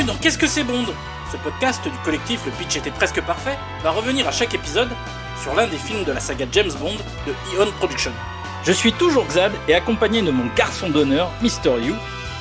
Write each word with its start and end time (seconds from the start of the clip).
Bienvenue 0.00 0.16
dans 0.16 0.22
Qu'est-ce 0.22 0.38
que 0.38 0.46
c'est 0.46 0.64
Bond? 0.64 0.86
Ce 1.30 1.36
podcast 1.36 1.84
du 1.84 1.98
collectif 2.06 2.46
Le 2.46 2.52
Pitch 2.52 2.76
était 2.76 2.90
presque 2.90 3.20
parfait 3.20 3.58
va 3.82 3.90
revenir 3.90 4.26
à 4.26 4.30
chaque 4.30 4.54
épisode 4.54 4.88
sur 5.42 5.54
l'un 5.54 5.66
des 5.66 5.76
films 5.76 6.04
de 6.04 6.12
la 6.12 6.20
saga 6.20 6.46
James 6.52 6.70
Bond 6.80 6.96
de 7.26 7.32
Eon 7.54 7.70
Production. 7.72 8.10
Je 8.64 8.72
suis 8.72 8.94
toujours 8.94 9.26
Xad 9.26 9.52
et 9.68 9.74
accompagné 9.74 10.22
de 10.22 10.30
mon 10.30 10.46
garçon 10.56 10.88
d'honneur, 10.88 11.30
Mister 11.42 11.72
You, 11.82 11.94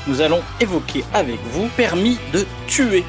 nous 0.08 0.22
allons 0.22 0.42
évoquer 0.62 1.04
avec 1.14 1.38
vous 1.52 1.68
Permis 1.76 2.18
de 2.32 2.46
tuer. 2.68 3.04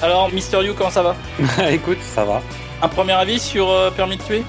Alors, 0.00 0.32
Mister 0.32 0.62
You, 0.64 0.72
comment 0.72 0.88
ça 0.88 1.02
va? 1.02 1.14
Écoute, 1.70 2.00
ça 2.00 2.24
va. 2.24 2.40
Un 2.80 2.88
premier 2.88 3.12
avis 3.12 3.40
sur 3.40 3.68
euh, 3.68 3.90
Permis 3.90 4.16
de 4.16 4.22
tuer? 4.22 4.42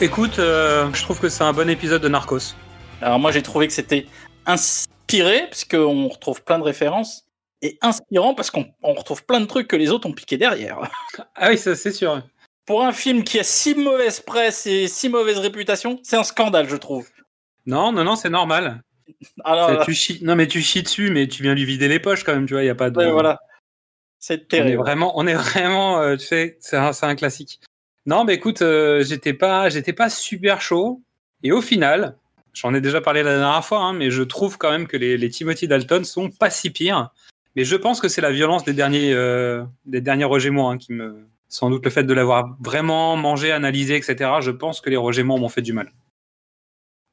Écoute, 0.00 0.38
euh, 0.38 0.88
je 0.94 1.02
trouve 1.02 1.20
que 1.20 1.28
c'est 1.28 1.44
un 1.44 1.52
bon 1.52 1.68
épisode 1.68 2.00
de 2.00 2.08
Narcos. 2.08 2.54
Alors 3.02 3.18
moi 3.18 3.32
j'ai 3.32 3.42
trouvé 3.42 3.66
que 3.66 3.74
c'était 3.74 4.06
inspiré, 4.46 5.42
parce 5.50 5.66
qu'on 5.66 6.08
retrouve 6.08 6.42
plein 6.42 6.58
de 6.58 6.64
références, 6.64 7.26
et 7.62 7.78
inspirant 7.80 8.34
parce 8.34 8.50
qu'on 8.50 8.66
on 8.82 8.92
retrouve 8.92 9.24
plein 9.24 9.40
de 9.40 9.46
trucs 9.46 9.68
que 9.68 9.76
les 9.76 9.90
autres 9.90 10.08
ont 10.08 10.12
piqué 10.12 10.36
derrière. 10.36 10.78
Ah 11.34 11.48
oui, 11.48 11.58
ça 11.58 11.74
c'est 11.74 11.92
sûr. 11.92 12.22
Pour 12.66 12.84
un 12.84 12.92
film 12.92 13.24
qui 13.24 13.38
a 13.38 13.44
si 13.44 13.74
mauvaise 13.74 14.20
presse 14.20 14.66
et 14.66 14.86
si 14.88 15.08
mauvaise 15.08 15.38
réputation, 15.38 15.98
c'est 16.02 16.16
un 16.16 16.24
scandale, 16.24 16.68
je 16.68 16.76
trouve. 16.76 17.08
Non, 17.66 17.92
non, 17.92 18.04
non, 18.04 18.16
c'est 18.16 18.30
normal. 18.30 18.82
Alors, 19.44 19.68
Ça, 19.68 19.84
tu 19.84 19.94
chies- 19.94 20.20
Non, 20.22 20.36
mais 20.36 20.46
tu 20.46 20.60
chies 20.60 20.82
dessus, 20.82 21.10
mais 21.10 21.26
tu 21.28 21.42
viens 21.42 21.54
lui 21.54 21.64
vider 21.64 21.88
les 21.88 21.98
poches 21.98 22.24
quand 22.24 22.34
même, 22.34 22.46
tu 22.46 22.54
vois, 22.54 22.62
il 22.62 22.66
y 22.66 22.70
a 22.70 22.74
pas 22.74 22.90
de... 22.90 22.96
ouais, 22.98 23.10
voilà. 23.10 23.40
C'est 24.18 24.34
On 24.34 24.42
est 24.42 24.46
terrible. 24.46 24.82
vraiment, 24.82 25.18
on 25.18 25.26
est 25.26 25.34
vraiment, 25.34 26.00
euh, 26.00 26.16
tu 26.16 26.26
sais, 26.26 26.56
c'est 26.60 26.76
un, 26.76 27.14
classique. 27.16 27.60
Non, 28.06 28.24
mais 28.24 28.34
écoute, 28.34 28.62
euh, 28.62 29.02
j'étais 29.04 29.34
pas, 29.34 29.68
j'étais 29.68 29.92
pas 29.92 30.08
super 30.08 30.60
chaud. 30.60 31.02
Et 31.42 31.50
au 31.52 31.60
final, 31.60 32.16
j'en 32.52 32.72
ai 32.74 32.80
déjà 32.80 33.00
parlé 33.00 33.22
la 33.24 33.36
dernière 33.38 33.64
fois, 33.64 33.80
hein, 33.80 33.92
mais 33.92 34.10
je 34.10 34.22
trouve 34.22 34.58
quand 34.58 34.70
même 34.70 34.86
que 34.86 34.96
les, 34.96 35.16
les 35.16 35.30
Timothy 35.30 35.66
Dalton 35.66 36.04
sont 36.04 36.30
pas 36.30 36.50
si 36.50 36.70
pires. 36.70 37.10
Mais 37.56 37.64
je 37.64 37.76
pense 37.76 38.00
que 38.00 38.08
c'est 38.08 38.20
la 38.20 38.32
violence 38.32 38.64
des 38.64 38.72
derniers, 38.72 39.12
euh, 39.12 39.64
des 39.84 40.00
derniers 40.00 40.24
hein, 40.24 40.78
qui 40.78 40.92
me, 40.92 41.26
sans 41.48 41.68
doute 41.68 41.84
le 41.84 41.90
fait 41.90 42.04
de 42.04 42.14
l'avoir 42.14 42.56
vraiment 42.60 43.16
mangé, 43.16 43.52
analysé, 43.52 43.96
etc. 43.96 44.30
Je 44.40 44.50
pense 44.50 44.80
que 44.80 44.88
les 44.88 44.96
Roger 44.96 45.22
Moore 45.22 45.38
m'ont 45.38 45.48
fait 45.48 45.62
du 45.62 45.72
mal. 45.72 45.92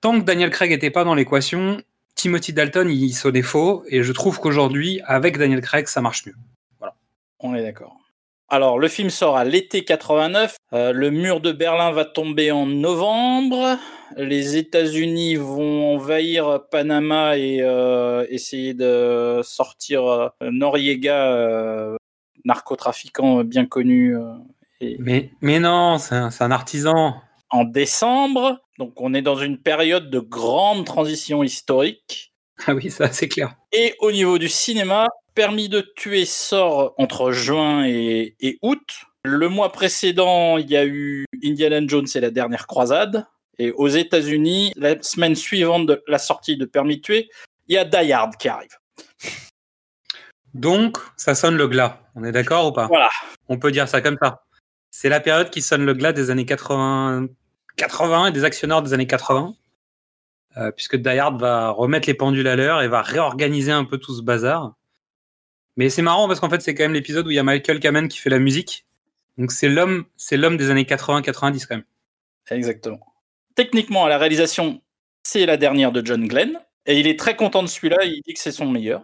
Tant 0.01 0.17
que 0.17 0.23
Daniel 0.23 0.49
Craig 0.49 0.69
n'était 0.69 0.91
pas 0.91 1.03
dans 1.03 1.13
l'équation, 1.13 1.81
Timothy 2.15 2.53
Dalton 2.53 2.89
il 2.89 3.13
sonnait 3.13 3.41
faux, 3.41 3.83
et 3.89 4.01
je 4.01 4.11
trouve 4.13 4.39
qu'aujourd'hui, 4.39 5.01
avec 5.05 5.37
Daniel 5.37 5.61
Craig, 5.61 5.87
ça 5.87 6.01
marche 6.01 6.25
mieux. 6.25 6.35
On 7.41 7.55
est 7.55 7.61
d'accord. 7.61 7.97
Alors, 8.49 8.79
le 8.79 8.87
film 8.87 9.09
sort 9.09 9.37
à 9.37 9.45
l'été 9.45 9.85
89. 9.85 10.57
Euh, 10.73 10.91
le 10.91 11.11
mur 11.11 11.39
de 11.39 11.51
Berlin 11.51 11.91
va 11.91 12.03
tomber 12.03 12.51
en 12.51 12.65
novembre. 12.65 13.77
Les 14.17 14.57
États-Unis 14.57 15.35
vont 15.35 15.95
envahir 15.95 16.61
Panama 16.71 17.37
et 17.37 17.59
euh, 17.61 18.25
essayer 18.29 18.73
de 18.73 19.41
sortir 19.43 20.05
euh, 20.05 20.29
Noriega, 20.41 21.33
euh, 21.33 21.95
narcotrafiquant 22.45 23.43
bien 23.43 23.65
connu, 23.65 24.15
et- 24.81 24.95
Mais, 24.99 25.31
mais 25.41 25.59
non, 25.59 25.97
c'est 25.97 26.15
un, 26.15 26.29
c'est 26.29 26.43
un 26.43 26.51
artisan. 26.51 27.15
en 27.51 27.63
décembre. 27.63 28.59
Donc, 28.77 28.99
on 29.01 29.13
est 29.13 29.21
dans 29.21 29.35
une 29.37 29.57
période 29.57 30.09
de 30.09 30.19
grande 30.19 30.85
transition 30.85 31.43
historique. 31.43 32.25
Ah 32.67 32.73
oui, 32.75 32.89
ça 32.91 33.09
c'est 33.13 33.29
clair. 33.29 33.55
Et 33.71 33.95
au 33.99 34.11
niveau 34.11 34.37
du 34.37 34.49
cinéma, 34.49 35.07
Permis 35.33 35.69
de 35.69 35.79
tuer 35.95 36.25
sort 36.25 36.93
entre 36.97 37.31
juin 37.31 37.85
et, 37.85 38.35
et 38.41 38.57
août. 38.61 38.81
Le 39.23 39.47
mois 39.47 39.71
précédent, 39.71 40.57
il 40.57 40.69
y 40.69 40.75
a 40.75 40.85
eu 40.85 41.23
Indiana 41.45 41.79
Jones 41.87 42.07
et 42.13 42.19
la 42.19 42.29
dernière 42.31 42.67
croisade. 42.67 43.25
Et 43.59 43.71
aux 43.71 43.89
États-Unis, 43.89 44.73
la 44.77 45.01
semaine 45.03 45.35
suivante 45.35 45.85
de 45.85 46.01
la 46.07 46.17
sortie 46.17 46.57
de 46.57 46.65
Permis 46.65 46.97
de 46.97 47.01
tuer, 47.01 47.29
il 47.67 47.75
y 47.75 47.77
a 47.77 47.85
Die 47.85 48.11
Hard 48.11 48.37
qui 48.37 48.47
arrive. 48.47 48.71
Donc, 50.53 50.97
ça 51.17 51.35
sonne 51.35 51.57
le 51.57 51.67
glas. 51.67 52.01
On 52.15 52.23
est 52.23 52.31
d'accord 52.31 52.67
ou 52.67 52.71
pas? 52.71 52.87
Voilà. 52.87 53.09
On 53.49 53.59
peut 53.59 53.71
dire 53.71 53.87
ça 53.87 54.01
comme 54.01 54.17
ça. 54.21 54.43
C'est 54.89 55.09
la 55.09 55.19
période 55.19 55.49
qui 55.49 55.61
sonne 55.61 55.85
le 55.85 55.93
glas 55.93 56.13
des 56.13 56.31
années 56.31 56.45
80, 56.45 57.27
80 57.75 58.27
et 58.27 58.31
des 58.31 58.43
actionnaires 58.43 58.81
des 58.81 58.93
années 58.93 59.07
80. 59.07 59.53
euh, 60.57 60.71
puisque 60.71 60.95
Die 60.95 61.09
Hard 61.09 61.39
va 61.39 61.69
remettre 61.69 62.07
les 62.07 62.15
pendules 62.15 62.47
à 62.47 62.55
l'heure 62.55 62.81
et 62.81 62.87
va 62.87 63.01
réorganiser 63.01 63.71
un 63.71 63.85
peu 63.85 63.97
tout 63.97 64.15
ce 64.15 64.21
bazar. 64.23 64.73
Mais 65.77 65.89
c'est 65.89 66.01
marrant 66.01 66.27
parce 66.27 66.39
qu'en 66.39 66.49
fait, 66.49 66.61
c'est 66.61 66.73
quand 66.73 66.83
même 66.83 66.93
l'épisode 66.93 67.27
où 67.27 67.31
il 67.31 67.35
y 67.35 67.39
a 67.39 67.43
Michael 67.43 67.79
Kamen 67.79 68.07
qui 68.07 68.17
fait 68.17 68.29
la 68.29 68.39
musique. 68.39 68.85
Donc 69.37 69.51
c'est 69.51 69.69
l'homme, 69.69 70.05
c'est 70.17 70.37
l'homme 70.37 70.57
des 70.57 70.71
années 70.71 70.83
80-90 70.83 71.67
quand 71.67 71.75
même. 71.75 71.85
Exactement. 72.49 72.99
Techniquement, 73.59 74.05
à 74.05 74.09
la 74.09 74.17
réalisation, 74.17 74.79
c'est 75.21 75.45
la 75.45 75.57
dernière 75.57 75.91
de 75.91 76.01
John 76.05 76.25
Glenn. 76.29 76.57
Et 76.85 76.97
il 76.97 77.07
est 77.07 77.19
très 77.19 77.35
content 77.35 77.61
de 77.61 77.67
celui-là. 77.67 77.97
Il 78.05 78.21
dit 78.25 78.33
que 78.33 78.39
c'est 78.39 78.53
son 78.53 78.65
meilleur. 78.65 79.03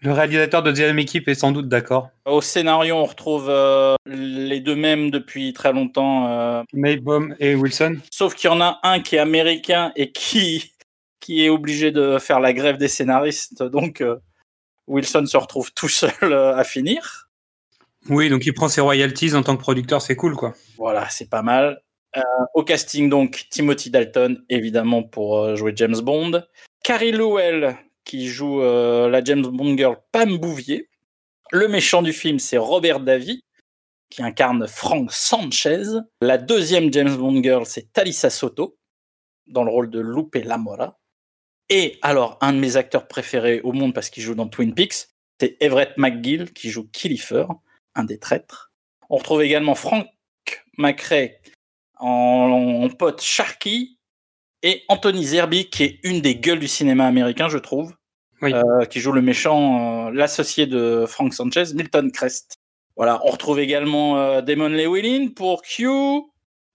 Le 0.00 0.12
réalisateur 0.12 0.62
de 0.62 0.70
Deuxième 0.70 0.98
Équipe 0.98 1.28
est 1.28 1.34
sans 1.34 1.52
doute 1.52 1.68
d'accord. 1.68 2.08
Au 2.24 2.40
scénario, 2.40 2.94
on 2.96 3.04
retrouve 3.04 3.50
euh, 3.50 3.96
les 4.06 4.60
deux 4.60 4.74
mêmes 4.74 5.10
depuis 5.10 5.52
très 5.52 5.74
longtemps. 5.74 6.28
euh, 6.28 6.62
Maybaum 6.72 7.36
et 7.40 7.54
Wilson. 7.54 7.98
Sauf 8.10 8.34
qu'il 8.34 8.48
y 8.48 8.50
en 8.50 8.62
a 8.62 8.80
un 8.84 9.00
qui 9.00 9.16
est 9.16 9.18
américain 9.18 9.92
et 9.96 10.12
qui, 10.12 10.72
qui 11.20 11.44
est 11.44 11.50
obligé 11.50 11.90
de 11.90 12.16
faire 12.18 12.40
la 12.40 12.54
grève 12.54 12.78
des 12.78 12.88
scénaristes. 12.88 13.62
Donc, 13.62 14.00
euh, 14.00 14.16
Wilson 14.86 15.26
se 15.26 15.36
retrouve 15.36 15.74
tout 15.74 15.90
seul 15.90 16.10
euh, 16.22 16.56
à 16.56 16.64
finir. 16.64 17.28
Oui, 18.08 18.30
donc 18.30 18.46
il 18.46 18.54
prend 18.54 18.70
ses 18.70 18.80
royalties 18.80 19.34
en 19.34 19.42
tant 19.42 19.58
que 19.58 19.60
producteur, 19.60 20.00
c'est 20.00 20.16
cool 20.16 20.36
quoi. 20.36 20.54
Voilà, 20.78 21.06
c'est 21.10 21.28
pas 21.28 21.42
mal. 21.42 21.82
Euh, 22.16 22.22
au 22.54 22.64
casting, 22.64 23.08
donc, 23.08 23.46
Timothy 23.50 23.90
Dalton, 23.90 24.42
évidemment, 24.48 25.02
pour 25.02 25.38
euh, 25.38 25.56
jouer 25.56 25.72
James 25.76 26.00
Bond. 26.00 26.42
Carrie 26.82 27.12
Lowell, 27.12 27.76
qui 28.04 28.26
joue 28.26 28.62
euh, 28.62 29.08
la 29.08 29.22
James 29.22 29.46
Bond 29.46 29.76
girl 29.76 29.96
Pam 30.12 30.36
Bouvier. 30.38 30.88
Le 31.52 31.68
méchant 31.68 32.02
du 32.02 32.12
film, 32.12 32.38
c'est 32.38 32.58
Robert 32.58 33.00
Davy, 33.00 33.44
qui 34.08 34.22
incarne 34.22 34.66
Frank 34.66 35.12
Sanchez. 35.12 35.84
La 36.20 36.38
deuxième 36.38 36.92
James 36.92 37.14
Bond 37.14 37.42
girl, 37.42 37.64
c'est 37.66 37.92
Talisa 37.92 38.30
Soto, 38.30 38.76
dans 39.46 39.64
le 39.64 39.70
rôle 39.70 39.90
de 39.90 40.00
Lupe 40.00 40.34
Lamora. 40.34 40.98
Et 41.68 41.98
alors, 42.02 42.38
un 42.40 42.52
de 42.52 42.58
mes 42.58 42.76
acteurs 42.76 43.06
préférés 43.06 43.60
au 43.60 43.72
monde, 43.72 43.94
parce 43.94 44.10
qu'il 44.10 44.24
joue 44.24 44.34
dans 44.34 44.48
Twin 44.48 44.74
Peaks, 44.74 45.10
c'est 45.40 45.56
Everett 45.60 45.96
McGill, 45.96 46.52
qui 46.52 46.70
joue 46.70 46.88
Killifer, 46.88 47.46
un 47.94 48.04
des 48.04 48.18
traîtres. 48.18 48.72
On 49.08 49.16
retrouve 49.16 49.42
également 49.42 49.76
Frank 49.76 50.08
McRae 50.76 51.39
en, 52.00 52.82
en 52.84 52.88
pote 52.88 53.20
Sharky 53.22 53.98
et 54.62 54.82
Anthony 54.88 55.24
Zerby, 55.24 55.70
qui 55.70 55.84
est 55.84 56.00
une 56.02 56.20
des 56.20 56.36
gueules 56.36 56.58
du 56.58 56.68
cinéma 56.68 57.06
américain, 57.06 57.48
je 57.48 57.58
trouve, 57.58 57.94
Oui. 58.42 58.52
euh, 58.52 58.84
qui 58.84 59.00
joue 59.00 59.12
le 59.12 59.22
méchant, 59.22 60.08
euh, 60.08 60.10
l'associé 60.12 60.66
de 60.66 61.04
Frank 61.06 61.32
Sanchez, 61.32 61.74
Milton 61.74 62.10
Crest. 62.12 62.56
Voilà, 62.96 63.20
on 63.24 63.30
retrouve 63.30 63.58
également 63.60 64.18
euh, 64.18 64.42
Damon 64.42 64.68
Llewellyn 64.68 65.28
pour 65.34 65.62
Q, 65.62 65.86
euh, 65.86 66.20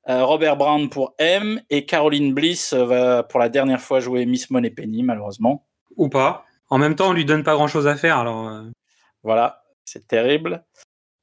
Robert 0.08 0.58
Brown 0.58 0.90
pour 0.90 1.14
M, 1.20 1.62
et 1.70 1.86
Caroline 1.86 2.34
Bliss 2.34 2.74
va 2.74 3.24
pour 3.24 3.40
la 3.40 3.50
dernière 3.50 3.82
fois 3.82 4.00
jouer 4.00 4.26
Miss 4.26 4.50
Moneypenny, 4.50 5.04
malheureusement. 5.04 5.68
Ou 5.98 6.10
pas. 6.10 6.46
En 6.70 6.80
même 6.80 6.96
temps, 6.96 7.10
on 7.10 7.14
lui 7.14 7.26
donne 7.26 7.44
pas 7.44 7.54
grand 7.54 7.68
chose 7.68 7.86
à 7.88 7.96
faire, 7.96 8.18
alors. 8.18 8.64
Voilà, 9.22 9.64
c'est 9.86 10.08
terrible. 10.08 10.64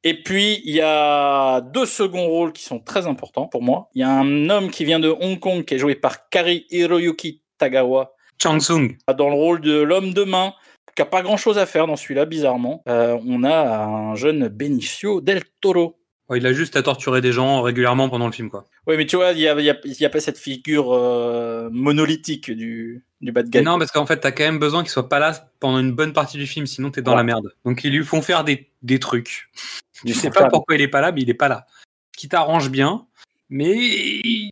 Et 0.04 0.22
puis, 0.22 0.60
il 0.64 0.74
y 0.74 0.80
a 0.80 1.60
deux 1.60 1.86
seconds 1.86 2.26
rôles 2.26 2.52
qui 2.52 2.64
sont 2.64 2.80
très 2.80 3.06
importants 3.06 3.46
pour 3.46 3.62
moi. 3.62 3.88
Il 3.94 4.00
y 4.00 4.04
a 4.04 4.10
un 4.10 4.50
homme 4.50 4.70
qui 4.70 4.84
vient 4.84 4.98
de 5.00 5.08
Hong 5.08 5.38
Kong, 5.38 5.64
qui 5.64 5.74
est 5.74 5.78
joué 5.78 5.94
par 5.94 6.28
Kari 6.28 6.66
Hiroyuki 6.70 7.40
Tagawa, 7.58 8.12
Chang 8.42 8.58
Sung. 8.58 8.96
dans 9.16 9.28
le 9.28 9.34
rôle 9.36 9.60
de 9.60 9.80
l'homme 9.80 10.12
de 10.12 10.24
main, 10.24 10.54
qui 10.96 11.02
a 11.02 11.06
pas 11.06 11.22
grand-chose 11.22 11.56
à 11.58 11.66
faire 11.66 11.86
dans 11.86 11.94
celui-là, 11.96 12.24
bizarrement. 12.24 12.82
Euh, 12.88 13.16
on 13.26 13.44
a 13.44 13.84
un 13.84 14.14
jeune 14.16 14.48
Benicio 14.48 15.20
del 15.20 15.42
Toro. 15.60 15.98
Ouais, 16.28 16.38
il 16.38 16.46
a 16.46 16.52
juste 16.52 16.76
à 16.76 16.82
torturer 16.82 17.20
des 17.20 17.30
gens 17.32 17.62
régulièrement 17.62 18.08
pendant 18.08 18.26
le 18.26 18.32
film, 18.32 18.48
quoi. 18.50 18.64
Oui, 18.86 18.96
mais 18.96 19.06
tu 19.06 19.16
vois, 19.16 19.32
il 19.32 19.38
n'y 19.38 19.46
a, 19.46 19.60
y 19.60 19.70
a- 19.70 19.76
il 19.84 20.00
y 20.00 20.04
a 20.04 20.08
pas 20.10 20.20
cette 20.20 20.38
figure 20.38 20.92
euh, 20.92 21.68
monolithique 21.72 22.50
du, 22.50 23.04
du 23.20 23.32
bad 23.32 23.48
guy. 23.50 23.62
Non, 23.62 23.78
parce 23.78 23.90
qu'en 23.92 24.06
fait, 24.06 24.18
t'as 24.18 24.32
quand 24.32 24.44
même 24.44 24.58
besoin 24.58 24.82
qu'il 24.82 24.90
soit 24.90 25.08
pas 25.08 25.18
là 25.18 25.32
pendant 25.60 25.78
une 25.78 25.92
bonne 25.92 26.12
partie 26.12 26.38
du 26.38 26.46
film, 26.46 26.66
sinon 26.66 26.90
t'es 26.90 27.02
dans 27.02 27.12
Ouais. 27.12 27.18
la 27.18 27.24
merde. 27.24 27.52
Donc 27.64 27.84
ils 27.84 27.92
lui 27.92 28.04
font 28.04 28.22
faire 28.22 28.44
des, 28.44 28.70
des 28.82 28.98
trucs. 28.98 29.48
Je 30.04 30.12
sais 30.12 30.30
faux 30.30 30.40
pas 30.40 30.48
pourquoi 30.48 30.76
il 30.76 30.82
est 30.82 30.88
pas 30.88 31.00
là, 31.00 31.12
mais 31.12 31.22
il 31.22 31.30
est 31.30 31.34
pas 31.34 31.48
là. 31.48 31.66
Ce 32.14 32.20
qui 32.20 32.28
t'arrange 32.28 32.70
bien, 32.70 33.06
mais 33.48 34.50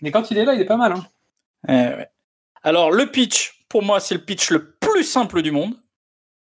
mais 0.00 0.10
quand 0.10 0.30
il 0.30 0.38
est 0.38 0.44
là, 0.44 0.54
il 0.54 0.60
est 0.60 0.66
pas 0.66 0.76
mal. 0.76 0.92
Hein. 0.92 1.06
Eh 1.68 1.96
ouais. 1.96 2.08
Alors, 2.62 2.90
le 2.90 3.10
pitch, 3.10 3.64
pour 3.68 3.82
moi, 3.82 4.00
c'est 4.00 4.14
le 4.14 4.24
pitch 4.24 4.50
le 4.50 4.72
plus 4.72 5.04
simple 5.04 5.42
du 5.42 5.50
monde. 5.50 5.74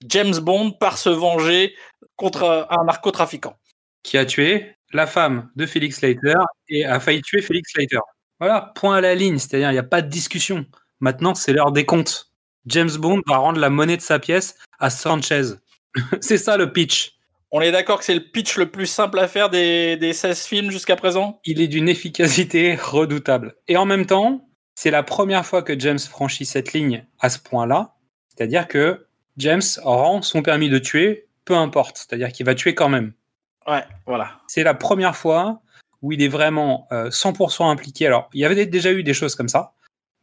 James 0.06 0.38
Bond 0.38 0.72
part 0.72 0.98
se 0.98 1.10
venger 1.10 1.76
contre 2.16 2.68
un 2.70 2.84
narcotrafiquant. 2.86 3.58
Qui 4.04 4.18
a 4.18 4.26
tué 4.26 4.76
la 4.94 5.08
femme 5.08 5.50
de 5.56 5.66
Felix 5.66 6.02
Leiter 6.02 6.38
et 6.70 6.86
a 6.86 7.00
failli 7.00 7.22
tuer 7.22 7.42
Felix 7.42 7.76
Leiter. 7.76 8.00
Voilà, 8.40 8.72
point 8.76 8.98
à 8.98 9.02
la 9.02 9.16
ligne, 9.16 9.40
c'est-à-dire 9.40 9.72
il 9.72 9.74
n'y 9.74 9.80
a 9.80 9.84
pas 9.84 10.02
de 10.02 10.10
discussion. 10.10 10.66
Maintenant, 11.00 11.36
c'est 11.36 11.54
l'heure 11.54 11.72
des 11.72 11.86
comptes. 11.86 12.32
James 12.68 12.96
Bond 12.98 13.22
va 13.28 13.38
rendre 13.38 13.60
la 13.60 13.70
monnaie 13.70 13.98
de 13.98 14.02
sa 14.02 14.20
pièce 14.20 14.56
à 14.80 14.90
Sanchez. 14.90 15.56
c'est 16.22 16.38
ça 16.38 16.58
le 16.58 16.72
pitch. 16.72 17.17
On 17.52 17.62
est 17.62 17.72
d'accord 17.72 18.00
que 18.00 18.06
c'est 18.06 18.14
le 18.14 18.24
pitch 18.24 18.58
le 18.58 18.70
plus 18.70 18.88
simple 18.88 19.20
à 19.20 19.28
faire 19.28 19.50
des, 19.50 19.96
des 19.98 20.14
16 20.14 20.46
films 20.46 20.72
jusqu'à 20.72 20.96
présent? 20.96 21.40
Il 21.46 21.62
est 21.62 21.68
d'une 21.68 21.88
efficacité 21.88 22.76
redoutable. 22.76 23.56
Et 23.68 23.78
en 23.78 23.86
même 23.86 24.06
temps, 24.06 24.50
c'est 24.76 24.92
la 24.92 25.04
première 25.04 25.46
fois 25.46 25.64
que 25.64 25.78
James 25.80 26.00
franchit 26.00 26.46
cette 26.46 26.74
ligne 26.74 27.06
à 27.20 27.30
ce 27.30 27.40
point-là. 27.40 27.96
C'est-à-dire 28.30 28.68
que 28.68 29.08
James 29.38 29.62
rend 29.84 30.22
son 30.22 30.42
permis 30.42 30.70
de 30.70 30.78
tuer 30.78 31.28
peu 31.48 31.56
importe. 31.56 31.98
C'est-à-dire 31.98 32.32
qu'il 32.32 32.46
va 32.46 32.54
tuer 32.54 32.76
quand 32.76 32.90
même. 32.90 33.14
Ouais, 33.66 33.84
voilà. 34.06 34.40
C'est 34.48 34.64
la 34.64 34.74
première 34.74 35.16
fois 35.16 35.62
où 36.02 36.12
il 36.12 36.22
est 36.22 36.28
vraiment 36.28 36.88
100% 36.92 37.64
euh, 37.64 37.66
impliqué. 37.72 38.06
Alors, 38.06 38.30
il 38.34 38.42
y 38.42 38.46
avait 38.46 38.66
déjà 38.68 38.92
eu 38.92 39.02
des 39.02 39.14
choses 39.14 39.34
comme 39.34 39.50
ça, 39.50 39.74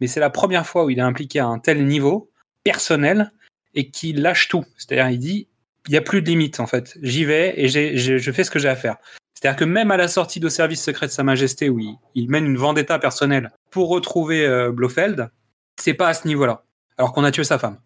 mais 0.01 0.07
c'est 0.07 0.21
la 0.21 0.31
première 0.31 0.67
fois 0.67 0.85
où 0.85 0.91
il 0.91 0.99
est 0.99 1.03
impliqué 1.03 1.41
à 1.41 1.47
un 1.47 1.59
tel 1.59 1.85
niveau 1.85 2.31
personnel 2.63 3.33
et 3.75 3.91
qu'il 3.91 4.23
lâche 4.23 4.49
tout. 4.49 4.65
C'est-à-dire, 4.77 5.11
il 5.11 5.19
dit, 5.19 5.49
n'y 5.93 5.97
a 5.97 6.03
plus 6.03 6.23
de 6.23 6.29
limite 6.29 6.61
en 6.61 6.67
fait. 6.67 6.97
J'y 7.03 7.25
vais 7.25 7.55
et 7.57 7.69
je 7.69 8.33
fais 8.33 8.45
ce 8.45 8.51
que 8.51 8.59
j'ai 8.59 8.69
à 8.69 8.77
faire. 8.77 8.97
C'est-à-dire 9.35 9.59
que 9.59 9.65
même 9.67 9.91
à 9.91 9.99
la 9.99 10.09
sortie 10.09 10.41
de 10.41 10.49
service 10.49 10.83
secret 10.83 11.07
de 11.07 11.11
Sa 11.11 11.23
Majesté, 11.23 11.69
où 11.69 11.79
il, 12.15 12.31
mène 12.31 12.47
une 12.47 12.57
vendetta 12.57 12.99
personnelle 12.99 13.51
pour 13.71 13.91
retrouver 13.91 14.47
euh, 14.47 14.73
Blofeld, 14.73 15.29
c'est 15.79 15.93
pas 15.93 16.09
à 16.09 16.15
ce 16.15 16.27
niveau-là. 16.27 16.63
Alors 16.97 17.13
qu'on 17.13 17.25
a 17.25 17.31
tué 17.31 17.45
sa 17.45 17.59
femme. 17.59 17.77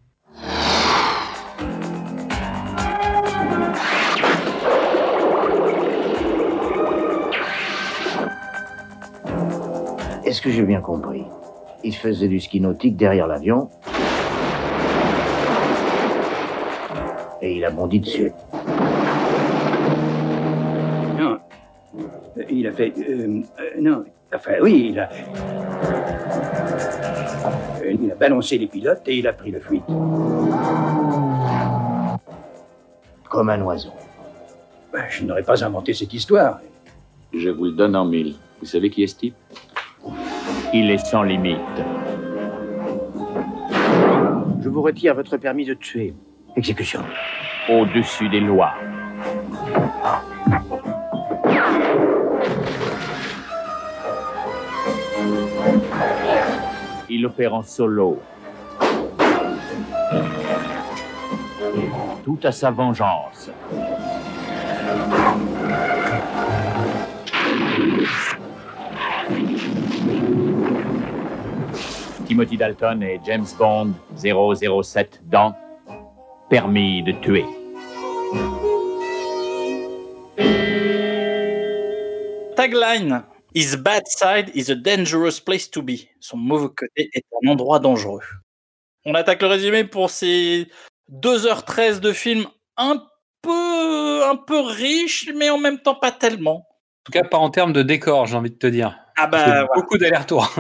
Est-ce 10.25 10.43
que 10.43 10.51
j'ai 10.51 10.63
bien 10.63 10.81
compris? 10.81 11.25
Il 11.83 11.97
faisait 11.97 12.29
du 12.29 12.39
ski 12.39 12.61
nautique 12.61 12.97
derrière 12.97 13.27
l'avion 13.27 13.71
et 17.41 17.57
il 17.57 17.65
a 17.65 17.71
bondi 17.71 18.01
dessus. 18.01 18.33
Non, 21.19 21.39
il 22.51 22.67
a 22.67 22.73
fait... 22.73 22.93
Euh, 22.99 23.43
euh, 23.61 23.81
non, 23.81 24.05
enfin 24.35 24.55
oui, 24.63 24.89
il 24.91 24.99
a... 24.99 25.09
Euh, 27.83 27.97
il 28.01 28.11
a 28.13 28.15
balancé 28.15 28.59
les 28.59 28.67
pilotes 28.67 29.07
et 29.07 29.19
il 29.19 29.27
a 29.27 29.33
pris 29.33 29.51
le 29.51 29.61
fuite. 29.61 29.85
Comme 33.29 33.51
un 33.51 33.63
oiseau. 33.63 33.93
Ben, 34.93 35.05
je 35.09 35.25
n'aurais 35.25 35.43
pas 35.43 35.65
inventé 35.65 35.93
cette 35.95 36.13
histoire. 36.13 36.61
Je 37.33 37.51
vous 37.51 37.65
le 37.65 37.73
donne 37.73 37.95
en 37.95 38.05
mille. 38.05 38.37
Vous 38.61 38.67
savez 38.67 38.91
qui 38.91 39.03
est 39.03 39.07
ce 39.07 39.17
type? 39.17 39.35
Il 40.75 40.91
est 40.91 40.99
sans 40.99 41.23
limite. 41.23 41.59
Je 44.61 44.69
vous 44.69 44.83
retire 44.83 45.15
votre 45.15 45.37
permis 45.37 45.65
de 45.65 45.75
tuer. 45.75 46.15
Exécution. 46.59 47.05
Au-dessus 47.69 48.29
des 48.31 48.41
lois. 48.41 48.75
Il 57.09 57.25
opère 57.27 57.55
en 57.55 57.63
solo. 57.63 58.21
Tout 62.25 62.41
à 62.43 62.51
sa 62.51 62.73
vengeance. 62.73 63.53
Timothy 72.27 72.57
Dalton 72.57 73.01
et 73.05 73.21
James 73.25 73.47
Bond 73.57 73.93
007 74.17 75.23
dans 75.25 75.55
Permis 76.51 77.03
de 77.03 77.13
tuer. 77.13 77.45
Tagline 82.57 83.23
His 83.55 83.77
bad 83.77 84.05
side 84.07 84.51
is 84.55 84.71
a 84.71 84.75
dangerous 84.75 85.41
place 85.45 85.71
to 85.71 85.83
be. 85.83 86.09
Son 86.21 86.39
mauvais 86.39 86.69
côté 86.69 87.11
est 87.13 87.25
un 87.43 87.51
endroit 87.51 87.81
dangereux. 87.81 88.23
On 89.05 89.15
attaque 89.15 89.43
le 89.43 89.49
résumé 89.49 89.85
pour 89.85 90.09
ces 90.09 90.69
2h13 91.13 92.01
de 92.01 92.13
film 92.13 92.47
un 92.79 93.07
peu, 93.43 94.25
un 94.25 94.37
peu 94.37 94.61
riche, 94.61 95.31
mais 95.37 95.51
en 95.51 95.59
même 95.59 95.81
temps 95.81 95.97
pas 95.97 96.13
tellement. 96.13 96.57
En 96.61 97.05
tout 97.05 97.13
cas, 97.13 97.25
pas 97.25 97.39
en 97.39 97.51
termes 97.51 97.75
de 97.75 97.83
décor, 97.83 98.25
j'ai 98.27 98.37
envie 98.37 98.51
de 98.51 98.57
te 98.57 98.67
dire. 98.67 98.99
Ah 99.19 99.27
bah, 99.27 99.67
beaucoup 99.75 99.99
d'allers-retours. 99.99 100.55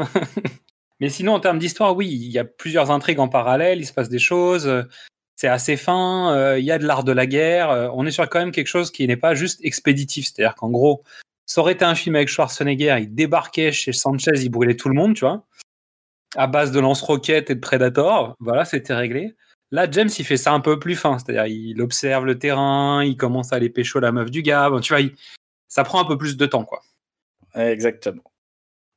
mais 1.00 1.08
sinon, 1.08 1.32
en 1.32 1.40
termes 1.40 1.58
d'histoire, 1.58 1.96
oui, 1.96 2.08
il 2.08 2.31
y 2.31 2.38
a 2.38 2.44
plusieurs 2.44 2.90
intrigues 2.90 3.20
en 3.20 3.29
parallèle, 3.29 3.79
il 3.79 3.87
se 3.87 3.93
passe 3.94 4.11
des 4.11 4.19
choses, 4.19 4.67
c'est 5.38 5.46
assez 5.46 5.76
fin, 5.76 6.35
euh, 6.35 6.58
il 6.58 6.64
y 6.64 6.73
a 6.73 6.79
de 6.79 6.85
l'art 6.85 7.05
de 7.05 7.12
la 7.12 7.25
guerre, 7.25 7.70
euh, 7.70 7.88
on 7.93 8.05
est 8.05 8.11
sur 8.11 8.29
quand 8.29 8.40
même 8.40 8.50
quelque 8.50 8.67
chose 8.67 8.90
qui 8.90 9.06
n'est 9.06 9.17
pas 9.17 9.37
juste 9.37 9.61
expéditif, 9.64 10.26
c'est-à-dire 10.26 10.56
qu'en 10.56 10.69
gros, 10.69 11.05
ça 11.46 11.61
aurait 11.61 11.75
été 11.75 11.85
un 11.85 11.94
film 11.94 12.17
avec 12.17 12.26
Schwarzenegger, 12.26 12.96
il 12.99 13.14
débarquait 13.14 13.70
chez 13.70 13.93
Sanchez, 13.93 14.32
il 14.35 14.49
brûlait 14.49 14.75
tout 14.75 14.88
le 14.88 14.96
monde, 14.96 15.14
tu 15.14 15.20
vois, 15.20 15.46
à 16.35 16.49
base 16.49 16.73
de 16.73 16.81
lance-roquettes 16.81 17.50
et 17.50 17.55
de 17.55 17.61
Predator. 17.61 18.35
Voilà, 18.40 18.64
c'était 18.64 18.94
réglé. 18.94 19.37
Là, 19.70 19.88
James, 19.88 20.08
il 20.19 20.25
fait 20.25 20.37
ça 20.37 20.52
un 20.52 20.58
peu 20.58 20.81
plus 20.81 20.96
fin, 20.96 21.20
c'est-à-dire 21.20 21.46
il 21.46 21.81
observe 21.81 22.25
le 22.25 22.37
terrain, 22.37 23.05
il 23.05 23.17
commence 23.17 23.52
à 23.52 23.56
aller 23.56 23.70
pécho 23.70 24.00
la 24.00 24.11
meuf 24.11 24.32
du 24.32 24.43
gars. 24.43 24.69
tu 24.82 24.93
vois, 24.93 25.05
ça 25.69 25.85
prend 25.85 26.00
un 26.00 26.05
peu 26.05 26.19
plus 26.19 26.37
de 26.37 26.46
temps, 26.46 26.64
quoi. 26.64 26.82
Exactement. 27.55 28.25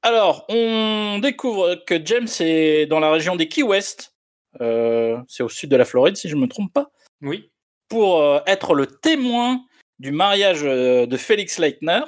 Alors, 0.01 0.45
on 0.49 1.19
découvre 1.21 1.75
que 1.85 2.03
James 2.03 2.27
est 2.39 2.87
dans 2.87 2.99
la 2.99 3.11
région 3.11 3.35
des 3.35 3.47
Key 3.47 3.61
West. 3.61 4.15
Euh, 4.59 5.17
c'est 5.27 5.43
au 5.43 5.49
sud 5.49 5.69
de 5.69 5.77
la 5.77 5.85
Floride, 5.85 6.17
si 6.17 6.27
je 6.27 6.35
ne 6.35 6.41
me 6.41 6.47
trompe 6.47 6.73
pas. 6.73 6.91
Oui. 7.21 7.51
Pour 7.87 8.21
euh, 8.21 8.39
être 8.47 8.73
le 8.73 8.87
témoin 8.87 9.63
du 9.99 10.11
mariage 10.11 10.61
euh, 10.63 11.05
de 11.05 11.17
Félix 11.17 11.59
Leitner, 11.59 12.01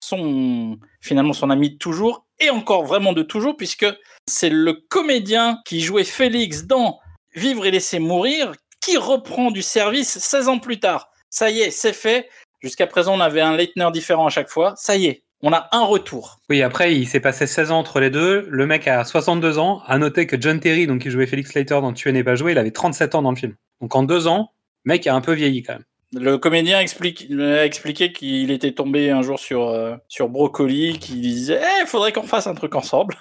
son 0.00 0.78
finalement 1.00 1.32
son 1.32 1.50
ami 1.50 1.70
de 1.70 1.78
toujours 1.78 2.26
et 2.40 2.50
encore 2.50 2.84
vraiment 2.84 3.12
de 3.12 3.22
toujours 3.22 3.56
puisque 3.56 3.86
c'est 4.28 4.50
le 4.50 4.72
comédien 4.72 5.60
qui 5.64 5.80
jouait 5.80 6.04
Félix 6.04 6.64
dans 6.64 6.98
Vivre 7.34 7.64
et 7.64 7.70
laisser 7.70 7.98
mourir 7.98 8.52
qui 8.80 8.96
reprend 8.96 9.50
du 9.50 9.62
service 9.62 10.18
16 10.18 10.48
ans 10.48 10.58
plus 10.58 10.80
tard. 10.80 11.10
Ça 11.30 11.50
y 11.50 11.60
est, 11.60 11.70
c'est 11.70 11.94
fait. 11.94 12.28
Jusqu'à 12.60 12.86
présent, 12.86 13.14
on 13.14 13.20
avait 13.20 13.40
un 13.40 13.56
Leitner 13.56 13.88
différent 13.92 14.26
à 14.26 14.30
chaque 14.30 14.50
fois. 14.50 14.74
Ça 14.76 14.96
y 14.96 15.06
est, 15.06 15.24
on 15.42 15.52
a 15.52 15.68
un 15.72 15.84
retour. 15.84 16.40
Oui, 16.48 16.62
après, 16.62 16.94
il 16.94 17.06
s'est 17.06 17.20
passé 17.20 17.46
16 17.46 17.72
ans 17.72 17.78
entre 17.78 17.98
les 18.00 18.10
deux. 18.10 18.46
Le 18.48 18.66
mec 18.66 18.86
a 18.86 19.04
62 19.04 19.58
ans. 19.58 19.82
À 19.86 19.98
noter 19.98 20.26
que 20.26 20.40
John 20.40 20.60
Terry, 20.60 20.86
donc 20.86 21.02
qui 21.02 21.10
jouait 21.10 21.26
Félix 21.26 21.54
Leiter 21.54 21.80
dans 21.80 21.92
Tu 21.92 22.12
n'est 22.12 22.24
pas 22.24 22.36
joué, 22.36 22.52
il 22.52 22.58
avait 22.58 22.70
37 22.70 23.16
ans 23.16 23.22
dans 23.22 23.30
le 23.30 23.36
film. 23.36 23.54
Donc 23.80 23.94
en 23.96 24.04
deux 24.04 24.28
ans, 24.28 24.52
le 24.84 24.90
mec 24.90 25.06
a 25.06 25.14
un 25.14 25.20
peu 25.20 25.32
vieilli 25.32 25.62
quand 25.62 25.74
même. 25.74 25.84
Le 26.14 26.36
comédien 26.36 26.78
explique, 26.78 27.26
a 27.30 27.64
expliqué 27.64 28.12
qu'il 28.12 28.50
était 28.50 28.72
tombé 28.72 29.10
un 29.10 29.22
jour 29.22 29.38
sur, 29.38 29.68
euh, 29.68 29.96
sur 30.08 30.28
Brocoli, 30.28 30.98
qui 30.98 31.14
disait 31.14 31.60
il 31.60 31.82
eh, 31.82 31.86
faudrait 31.86 32.12
qu'on 32.12 32.22
fasse 32.22 32.46
un 32.46 32.54
truc 32.54 32.74
ensemble. 32.74 33.16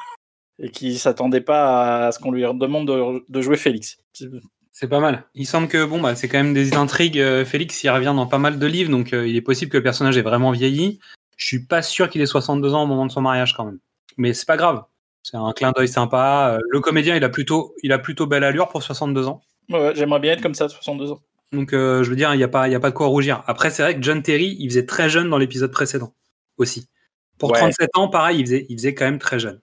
Et 0.59 0.69
qui 0.69 0.99
s'attendait 0.99 1.41
pas 1.41 2.07
à 2.07 2.11
ce 2.11 2.19
qu'on 2.19 2.31
lui 2.31 2.43
demande 2.43 3.23
de, 3.27 3.41
jouer 3.41 3.57
Félix. 3.57 3.97
C'est 4.71 4.87
pas 4.87 4.99
mal. 4.99 5.23
Il 5.33 5.47
semble 5.47 5.67
que 5.67 5.83
bon, 5.85 5.99
bah, 5.99 6.15
c'est 6.15 6.27
quand 6.27 6.37
même 6.37 6.53
des 6.53 6.75
intrigues. 6.75 7.19
Euh, 7.19 7.45
Félix, 7.45 7.83
il 7.83 7.89
revient 7.89 8.13
dans 8.15 8.27
pas 8.27 8.37
mal 8.37 8.59
de 8.59 8.65
livres, 8.67 8.91
donc 8.91 9.13
euh, 9.13 9.27
il 9.27 9.35
est 9.35 9.41
possible 9.41 9.71
que 9.71 9.77
le 9.77 9.83
personnage 9.83 10.17
ait 10.17 10.21
vraiment 10.21 10.51
vieilli. 10.51 10.99
Je 11.41 11.47
suis 11.47 11.65
pas 11.65 11.81
sûr 11.81 12.07
qu'il 12.07 12.21
ait 12.21 12.27
62 12.27 12.75
ans 12.75 12.83
au 12.83 12.85
moment 12.85 13.07
de 13.07 13.11
son 13.11 13.21
mariage 13.21 13.55
quand 13.57 13.65
même. 13.65 13.79
Mais 14.15 14.31
c'est 14.31 14.45
pas 14.45 14.57
grave. 14.57 14.83
C'est 15.23 15.37
un 15.37 15.51
clin 15.53 15.71
d'œil 15.71 15.87
sympa. 15.87 16.59
Le 16.69 16.79
comédien, 16.81 17.15
il 17.15 17.23
a 17.23 17.29
plutôt, 17.29 17.73
il 17.81 17.91
a 17.93 17.97
plutôt 17.97 18.27
belle 18.27 18.43
allure 18.43 18.69
pour 18.69 18.83
62 18.83 19.27
ans. 19.27 19.41
Ouais, 19.69 19.91
j'aimerais 19.95 20.19
bien 20.19 20.33
être 20.33 20.41
comme 20.41 20.53
ça, 20.53 20.69
62 20.69 21.13
ans. 21.13 21.21
Donc, 21.51 21.73
euh, 21.73 22.03
je 22.03 22.11
veux 22.11 22.15
dire, 22.15 22.31
il 22.35 22.37
n'y 22.37 22.43
a, 22.43 22.47
pas, 22.47 22.67
y 22.67 22.75
a 22.75 22.79
pas 22.79 22.91
de 22.91 22.95
quoi 22.95 23.07
rougir. 23.07 23.43
Après, 23.47 23.71
c'est 23.71 23.81
vrai 23.81 23.95
que 23.95 24.03
John 24.03 24.21
Terry, 24.21 24.55
il 24.59 24.69
faisait 24.69 24.85
très 24.85 25.09
jeune 25.09 25.31
dans 25.31 25.39
l'épisode 25.39 25.71
précédent 25.71 26.13
aussi. 26.57 26.87
Pour 27.39 27.53
37 27.53 27.89
ans, 27.95 28.07
pareil, 28.07 28.39
il 28.39 28.45
faisait, 28.45 28.67
il 28.69 28.77
faisait 28.77 28.93
quand 28.93 29.05
même 29.05 29.17
très 29.17 29.39
jeune. 29.39 29.61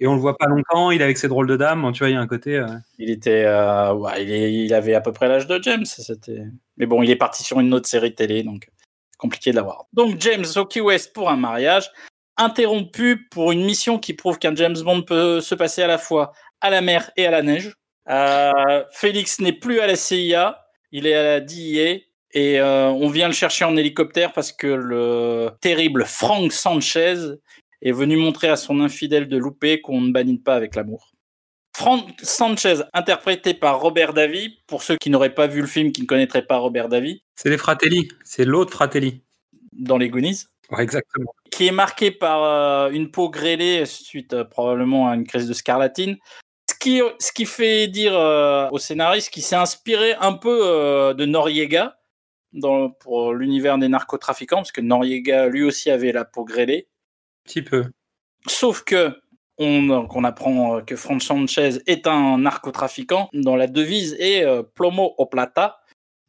Et 0.00 0.06
on 0.06 0.14
le 0.14 0.20
voit 0.20 0.36
pas 0.36 0.46
longtemps, 0.46 0.90
il 0.90 1.00
est 1.00 1.04
avec 1.04 1.16
ses 1.16 1.28
drôles 1.28 1.46
de 1.46 1.56
dames, 1.56 1.90
tu 1.94 2.00
vois, 2.00 2.10
il 2.10 2.12
y 2.12 2.16
a 2.16 2.20
un 2.20 2.26
côté. 2.26 2.58
Euh, 2.58 2.66
il 2.98 3.08
était, 3.08 3.44
euh, 3.46 3.94
ouais, 3.94 4.22
il, 4.24 4.30
il, 4.30 4.74
avait 4.74 4.94
à 4.94 5.00
peu 5.00 5.12
près 5.12 5.28
l'âge 5.28 5.46
de 5.46 5.58
James, 5.62 5.86
c'était. 5.86 6.42
Mais 6.76 6.84
bon, 6.84 7.02
il 7.02 7.10
est 7.10 7.16
parti 7.16 7.42
sur 7.42 7.60
une 7.60 7.72
autre 7.72 7.88
série 7.88 8.14
télé, 8.14 8.42
donc 8.42 8.68
compliqué 9.16 9.50
de 9.50 9.56
l'avoir. 9.56 9.86
Donc 9.92 10.20
James 10.20 10.44
au 10.56 10.64
Key 10.64 10.80
West 10.80 11.12
pour 11.12 11.30
un 11.30 11.36
mariage, 11.36 11.90
interrompu 12.36 13.28
pour 13.30 13.52
une 13.52 13.64
mission 13.64 13.98
qui 13.98 14.14
prouve 14.14 14.38
qu'un 14.38 14.54
James 14.54 14.76
Bond 14.82 15.02
peut 15.02 15.40
se 15.40 15.54
passer 15.54 15.82
à 15.82 15.86
la 15.86 15.98
fois 15.98 16.32
à 16.60 16.70
la 16.70 16.80
mer 16.80 17.10
et 17.16 17.26
à 17.26 17.30
la 17.30 17.42
neige. 17.42 17.74
Félix 18.92 19.40
n'est 19.40 19.52
plus 19.52 19.80
à 19.80 19.86
la 19.86 19.96
CIA, 19.96 20.64
il 20.92 21.06
est 21.06 21.14
à 21.14 21.22
la 21.22 21.40
DIA 21.40 21.98
et 22.34 22.60
euh, 22.60 22.88
on 22.88 23.08
vient 23.08 23.28
le 23.28 23.34
chercher 23.34 23.64
en 23.64 23.76
hélicoptère 23.76 24.32
parce 24.32 24.52
que 24.52 24.66
le 24.66 25.50
terrible 25.60 26.04
Frank 26.04 26.52
Sanchez 26.52 27.16
est 27.80 27.92
venu 27.92 28.16
montrer 28.16 28.48
à 28.48 28.56
son 28.56 28.80
infidèle 28.80 29.28
de 29.28 29.36
louper 29.36 29.80
qu'on 29.80 30.00
ne 30.00 30.12
bannit 30.12 30.38
pas 30.38 30.54
avec 30.54 30.74
l'amour. 30.74 31.13
Frank 31.76 32.08
Sanchez, 32.22 32.82
interprété 32.92 33.52
par 33.52 33.80
Robert 33.80 34.14
Davy, 34.14 34.60
pour 34.66 34.82
ceux 34.82 34.96
qui 34.96 35.10
n'auraient 35.10 35.34
pas 35.34 35.48
vu 35.48 35.60
le 35.60 35.66
film, 35.66 35.90
qui 35.92 36.02
ne 36.02 36.06
connaîtraient 36.06 36.46
pas 36.46 36.58
Robert 36.58 36.88
Davy. 36.88 37.22
C'est 37.34 37.50
les 37.50 37.58
Fratelli, 37.58 38.08
c'est 38.22 38.44
l'autre 38.44 38.72
Fratelli. 38.72 39.22
Dans 39.72 39.98
les 39.98 40.08
Goonies. 40.08 40.44
Ouais, 40.70 40.82
exactement. 40.82 41.34
Qui 41.50 41.66
est 41.66 41.72
marqué 41.72 42.10
par 42.10 42.44
euh, 42.44 42.90
une 42.90 43.10
peau 43.10 43.28
grêlée 43.28 43.84
suite 43.86 44.34
euh, 44.34 44.44
probablement 44.44 45.08
à 45.08 45.14
une 45.16 45.26
crise 45.26 45.48
de 45.48 45.52
scarlatine, 45.52 46.16
ce 46.68 47.32
qui 47.32 47.46
fait 47.46 47.88
dire 47.88 48.14
euh, 48.14 48.68
au 48.70 48.78
scénariste 48.78 49.30
qu'il 49.30 49.42
s'est 49.42 49.56
inspiré 49.56 50.14
un 50.20 50.34
peu 50.34 51.14
de 51.16 51.24
Noriega 51.24 51.98
dans, 52.52 52.90
pour 52.90 53.32
l'univers 53.32 53.78
des 53.78 53.88
narcotrafiquants, 53.88 54.58
parce 54.58 54.72
que 54.72 54.80
Noriega 54.80 55.48
lui 55.48 55.64
aussi 55.64 55.90
avait 55.90 56.12
la 56.12 56.24
peau 56.24 56.44
grêlée. 56.44 56.86
Un 56.86 57.48
petit 57.48 57.62
peu. 57.62 57.86
Sauf 58.46 58.84
que 58.84 59.18
on, 59.58 60.24
apprend 60.24 60.80
que 60.80 60.96
Franz 60.96 61.24
Sanchez 61.24 61.80
est 61.86 62.06
un 62.06 62.38
narcotrafiquant 62.38 63.28
dont 63.32 63.56
la 63.56 63.66
devise 63.66 64.16
est 64.18 64.44
euh, 64.44 64.62
plomo 64.62 65.14
o 65.18 65.26
plata, 65.26 65.80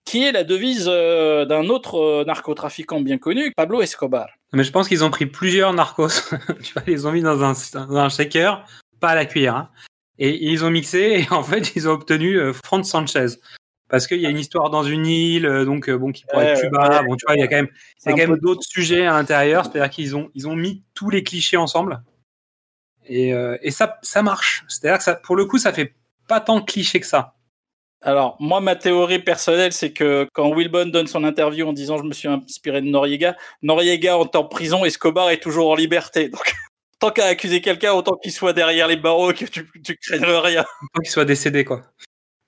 qui 0.06 0.24
est 0.24 0.32
la 0.32 0.44
devise 0.44 0.86
euh, 0.88 1.46
d'un 1.46 1.70
autre 1.70 1.96
euh, 2.00 2.24
narcotrafiquant 2.26 3.02
bien 3.02 3.18
connu, 3.18 3.52
Pablo 3.56 3.82
Escobar. 3.82 4.28
Mais 4.54 4.64
je 4.64 4.72
pense 4.72 4.88
qu'ils 4.88 5.04
ont 5.04 5.10
pris 5.10 5.26
plusieurs 5.26 5.74
narcos. 5.74 6.08
tu 6.64 6.74
vois, 6.74 6.84
ils 6.88 6.94
les 6.94 7.06
ont 7.06 7.12
mis 7.12 7.22
dans 7.22 7.44
un, 7.44 7.54
dans 7.74 7.98
un 7.98 8.10
shaker, 8.10 8.66
pas 9.00 9.10
à 9.10 9.16
la 9.16 9.26
cuillère. 9.26 9.56
hein. 9.56 9.70
Et 10.18 10.52
ils 10.52 10.64
ont 10.64 10.72
mixé 10.72 11.26
et 11.28 11.34
en 11.34 11.44
fait, 11.44 11.72
ils 11.76 11.88
ont 11.88 11.94
obtenu 11.94 12.40
euh, 12.40 12.54
Franz 12.54 12.90
Sanchez. 12.90 13.38
Parce 13.88 14.08
qu'il 14.08 14.20
y 14.20 14.26
a 14.26 14.30
une 14.30 14.40
histoire 14.40 14.72
dans 14.72 14.84
une 14.84 15.06
île, 15.06 15.46
euh, 15.46 15.64
donc 15.64 15.90
euh, 15.90 15.98
bon, 15.98 16.12
qui 16.12 16.26
pourrait 16.26 16.48
être 16.48 16.62
Cuba. 16.62 17.04
Bon, 17.04 17.16
tu 17.16 17.26
vois, 17.26 17.36
il 17.36 17.42
y 17.42 17.44
a 17.44 17.48
quand 17.48 17.58
même, 17.58 17.70
C'est 17.98 18.10
il 18.10 18.18
y 18.18 18.20
a 18.20 18.24
un 18.24 18.26
quand 18.26 18.32
même 18.34 18.42
d'autres 18.42 18.64
sujets 18.64 19.06
à 19.06 19.14
l'intérieur. 19.14 19.66
C'est-à-dire 19.66 19.90
qu'ils 19.90 20.16
ont, 20.16 20.32
ils 20.34 20.48
ont 20.48 20.56
mis 20.56 20.84
tous 20.94 21.10
les 21.10 21.24
clichés 21.24 21.58
ensemble. 21.58 22.02
Et, 23.08 23.34
euh, 23.34 23.58
et 23.62 23.72
ça, 23.72 23.98
ça 24.02 24.22
marche. 24.22 24.64
C'est-à-dire 24.68 24.98
que 24.98 25.04
ça, 25.04 25.16
pour 25.16 25.36
le 25.36 25.46
coup, 25.46 25.58
ça 25.58 25.74
fait 25.74 25.94
pas 26.28 26.40
tant 26.40 26.60
de 26.60 26.66
clichés 26.66 27.00
que 27.00 27.06
ça. 27.06 27.36
Alors, 28.02 28.38
moi, 28.40 28.62
ma 28.62 28.76
théorie 28.76 29.20
personnelle, 29.20 29.74
c'est 29.74 29.92
que 29.92 30.28
quand 30.34 30.54
Wilbon 30.54 30.88
donne 30.88 31.08
son 31.08 31.24
interview 31.24 31.68
en 31.68 31.74
disant 31.74 31.98
je 31.98 32.04
me 32.04 32.14
suis 32.14 32.28
inspiré 32.28 32.82
de 32.82 32.88
Noriega, 32.88 33.36
Noriega 33.64 34.18
est 34.20 34.36
en 34.36 34.44
prison, 34.44 34.86
Escobar 34.86 35.32
est 35.32 35.42
toujours 35.42 35.72
en 35.72 35.76
liberté. 35.76 36.30
Donc, 36.30 36.54
tant 37.00 37.10
qu'à 37.10 37.26
accuser 37.26 37.62
quelqu'un, 37.62 37.94
autant 37.94 38.16
qu'il 38.22 38.32
soit 38.32 38.54
derrière 38.54 38.88
les 38.88 38.98
barreaux 38.98 39.34
que 39.34 39.46
tu, 39.46 39.68
tu 39.84 39.98
craignes 39.98 40.24
rien. 40.24 40.64
Tant 40.64 41.02
qu'il 41.02 41.12
soit 41.12 41.26
décédé, 41.26 41.66
quoi. 41.66 41.82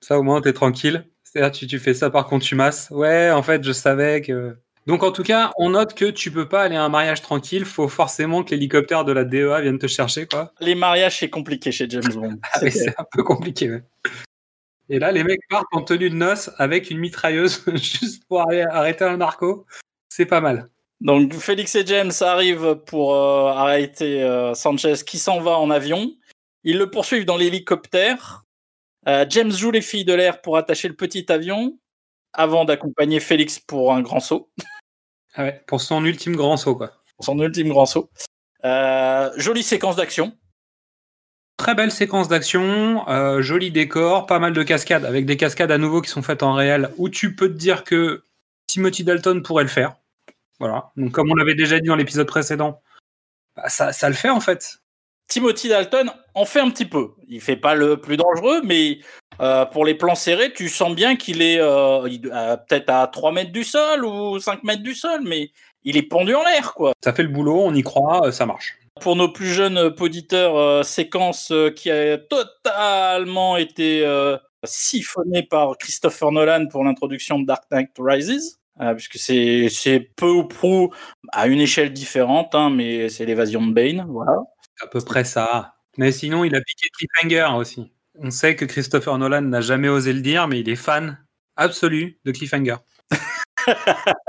Ça, 0.01 0.19
au 0.19 0.23
moins, 0.23 0.41
t'es 0.41 0.53
tranquille. 0.53 1.07
C'est-à-dire, 1.23 1.51
tu, 1.51 1.65
tu 1.65 1.79
fais 1.79 1.95
ça 1.95 2.11
par 2.11 2.27
contumace. 2.27 2.89
Ouais, 2.91 3.31
en 3.31 3.41
fait, 3.41 3.63
je 3.63 3.71
savais 3.71 4.21
que. 4.21 4.55
Donc, 4.87 5.03
en 5.03 5.11
tout 5.11 5.23
cas, 5.23 5.51
on 5.57 5.71
note 5.71 5.93
que 5.93 6.05
tu 6.05 6.31
peux 6.31 6.47
pas 6.47 6.63
aller 6.63 6.77
à 6.77 6.83
un 6.83 6.89
mariage 6.89 7.21
tranquille. 7.21 7.65
Faut 7.65 7.89
forcément 7.89 8.43
que 8.43 8.51
l'hélicoptère 8.51 9.03
de 9.05 9.11
la 9.11 9.25
DEA 9.25 9.59
vienne 9.61 9.77
te 9.77 9.87
chercher, 9.87 10.25
quoi. 10.27 10.53
Les 10.61 10.75
mariages, 10.75 11.19
c'est 11.19 11.29
compliqué 11.29 11.71
chez 11.73 11.89
James 11.89 12.07
Bond. 12.13 12.39
Ah, 12.53 12.59
C'est- 12.59 12.71
c'est 12.71 12.99
un 12.99 13.05
peu 13.11 13.21
compliqué, 13.23 13.69
ouais. 13.69 13.83
Et 14.89 14.99
là, 14.99 15.11
les 15.11 15.25
mecs 15.25 15.41
partent 15.49 15.67
en 15.73 15.81
tenue 15.81 16.09
de 16.09 16.15
noces 16.15 16.49
avec 16.57 16.89
une 16.89 16.99
mitrailleuse 16.99 17.63
juste 17.75 18.23
pour 18.29 18.47
aller 18.49 18.61
arrêter 18.61 19.03
un 19.03 19.17
narco. 19.17 19.65
C'est 20.07 20.25
pas 20.25 20.39
mal. 20.39 20.69
Donc, 21.01 21.33
Félix 21.33 21.75
et 21.75 21.85
James 21.85 22.11
arrivent 22.21 22.75
pour 22.85 23.13
euh, 23.13 23.47
arrêter 23.51 24.23
euh, 24.23 24.53
Sanchez 24.53 24.95
qui 25.05 25.19
s'en 25.19 25.41
va 25.41 25.59
en 25.59 25.69
avion. 25.69 26.13
Ils 26.63 26.77
le 26.77 26.89
poursuivent 26.89 27.25
dans 27.25 27.37
l'hélicoptère. 27.37 28.45
Euh, 29.07 29.25
James 29.29 29.51
joue 29.51 29.71
les 29.71 29.81
filles 29.81 30.05
de 30.05 30.13
l'air 30.13 30.41
pour 30.41 30.55
attacher 30.57 30.87
le 30.87 30.95
petit 30.95 31.29
avion 31.31 31.77
avant 32.33 32.65
d'accompagner 32.65 33.19
Félix 33.19 33.59
pour 33.59 33.93
un 33.93 34.01
grand 34.01 34.19
saut. 34.21 34.49
Ah 35.35 35.43
ouais, 35.43 35.61
pour 35.67 35.81
son 35.81 36.03
ultime 36.05 36.35
grand 36.35 36.57
saut, 36.57 36.75
quoi. 36.75 36.91
son 37.19 37.39
ultime 37.39 37.69
grand 37.69 37.85
saut. 37.85 38.09
Euh, 38.65 39.31
jolie 39.37 39.63
séquence 39.63 39.95
d'action. 39.95 40.35
Très 41.57 41.73
belle 41.73 41.91
séquence 41.91 42.27
d'action, 42.27 43.07
euh, 43.09 43.41
joli 43.41 43.71
décor, 43.71 44.27
pas 44.27 44.39
mal 44.39 44.53
de 44.53 44.63
cascades, 44.63 45.05
avec 45.05 45.25
des 45.25 45.37
cascades 45.37 45.71
à 45.71 45.77
nouveau 45.77 46.01
qui 46.01 46.09
sont 46.09 46.21
faites 46.21 46.43
en 46.43 46.53
réel, 46.53 46.91
où 46.97 47.09
tu 47.09 47.35
peux 47.35 47.49
te 47.49 47.57
dire 47.57 47.83
que 47.83 48.23
Timothy 48.67 49.03
Dalton 49.03 49.41
pourrait 49.41 49.63
le 49.63 49.69
faire. 49.69 49.95
Voilà. 50.59 50.91
Donc, 50.97 51.11
comme 51.11 51.31
on 51.31 51.35
l'avait 51.35 51.55
déjà 51.55 51.79
dit 51.79 51.87
dans 51.87 51.95
l'épisode 51.95 52.27
précédent, 52.27 52.81
bah, 53.55 53.69
ça, 53.69 53.91
ça 53.91 54.07
le 54.07 54.15
fait 54.15 54.29
en 54.29 54.39
fait. 54.39 54.79
Timothy 55.27 55.69
Dalton 55.69 56.11
en 56.33 56.45
fait 56.45 56.59
un 56.59 56.69
petit 56.69 56.85
peu. 56.85 57.09
Il 57.27 57.41
fait 57.41 57.57
pas 57.57 57.75
le 57.75 57.97
plus 57.97 58.17
dangereux, 58.17 58.61
mais 58.63 58.99
euh, 59.39 59.65
pour 59.65 59.85
les 59.85 59.95
plans 59.95 60.15
serrés, 60.15 60.53
tu 60.53 60.69
sens 60.69 60.95
bien 60.95 61.15
qu'il 61.15 61.41
est 61.41 61.59
euh, 61.59 62.07
euh, 62.07 62.57
peut-être 62.57 62.89
à 62.89 63.07
3 63.07 63.31
mètres 63.31 63.51
du 63.51 63.63
sol 63.63 64.05
ou 64.05 64.39
5 64.39 64.63
mètres 64.63 64.83
du 64.83 64.93
sol, 64.93 65.21
mais 65.23 65.51
il 65.83 65.97
est 65.97 66.03
pendu 66.03 66.33
en 66.33 66.43
l'air, 66.43 66.73
quoi. 66.73 66.93
Ça 67.03 67.13
fait 67.13 67.23
le 67.23 67.29
boulot, 67.29 67.61
on 67.63 67.73
y 67.73 67.83
croit, 67.83 68.31
ça 68.31 68.45
marche. 68.45 68.77
Pour 69.01 69.15
nos 69.15 69.29
plus 69.29 69.47
jeunes 69.47 69.93
auditeurs, 69.99 70.57
euh, 70.57 70.83
séquence 70.83 71.53
qui 71.75 71.91
a 71.91 72.17
totalement 72.17 73.57
été 73.57 74.05
siphonnée 74.63 75.43
par 75.43 75.77
Christopher 75.77 76.31
Nolan 76.31 76.67
pour 76.67 76.83
l'introduction 76.83 77.39
de 77.39 77.45
Dark 77.45 77.63
Knight 77.71 77.91
Rises. 77.99 78.59
puisque 78.95 79.17
c'est 79.17 79.69
c'est 79.69 79.99
peu 79.99 80.29
ou 80.29 80.45
prou 80.45 80.91
à 81.31 81.47
une 81.47 81.59
échelle 81.61 81.93
différente, 81.93 82.55
hein, 82.55 82.69
mais 82.69 83.09
c'est 83.09 83.25
l'évasion 83.25 83.65
de 83.65 83.73
Bane, 83.73 84.05
voilà. 84.09 84.37
À 84.81 84.87
peu 84.87 85.01
près 85.01 85.23
ça. 85.23 85.75
Mais 85.97 86.11
sinon, 86.11 86.43
il 86.43 86.55
a 86.55 86.61
piqué 86.61 86.87
Cliffhanger 86.89 87.55
aussi. 87.57 87.91
On 88.19 88.31
sait 88.31 88.55
que 88.55 88.65
Christopher 88.65 89.17
Nolan 89.17 89.41
n'a 89.41 89.61
jamais 89.61 89.89
osé 89.89 90.13
le 90.13 90.21
dire, 90.21 90.47
mais 90.47 90.59
il 90.59 90.69
est 90.69 90.75
fan 90.75 91.23
absolu 91.55 92.19
de 92.25 92.31
Cliffhanger. 92.31 92.77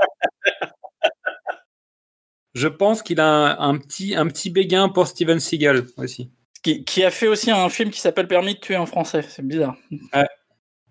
Je 2.55 2.67
pense 2.67 3.03
qu'il 3.03 3.19
a 3.19 3.25
un, 3.27 3.69
un 3.69 3.77
petit, 3.77 4.15
un 4.15 4.27
petit 4.27 4.49
béguin 4.49 4.89
pour 4.89 5.07
Steven 5.07 5.39
Seagal 5.39 5.85
aussi. 5.97 6.31
Qui, 6.63 6.83
qui 6.83 7.03
a 7.03 7.11
fait 7.11 7.27
aussi 7.27 7.51
un 7.51 7.69
film 7.69 7.89
qui 7.91 8.01
s'appelle 8.01 8.27
Permis 8.27 8.55
de 8.55 8.59
tuer 8.59 8.75
en 8.75 8.85
français. 8.85 9.21
C'est 9.21 9.45
bizarre. 9.45 9.77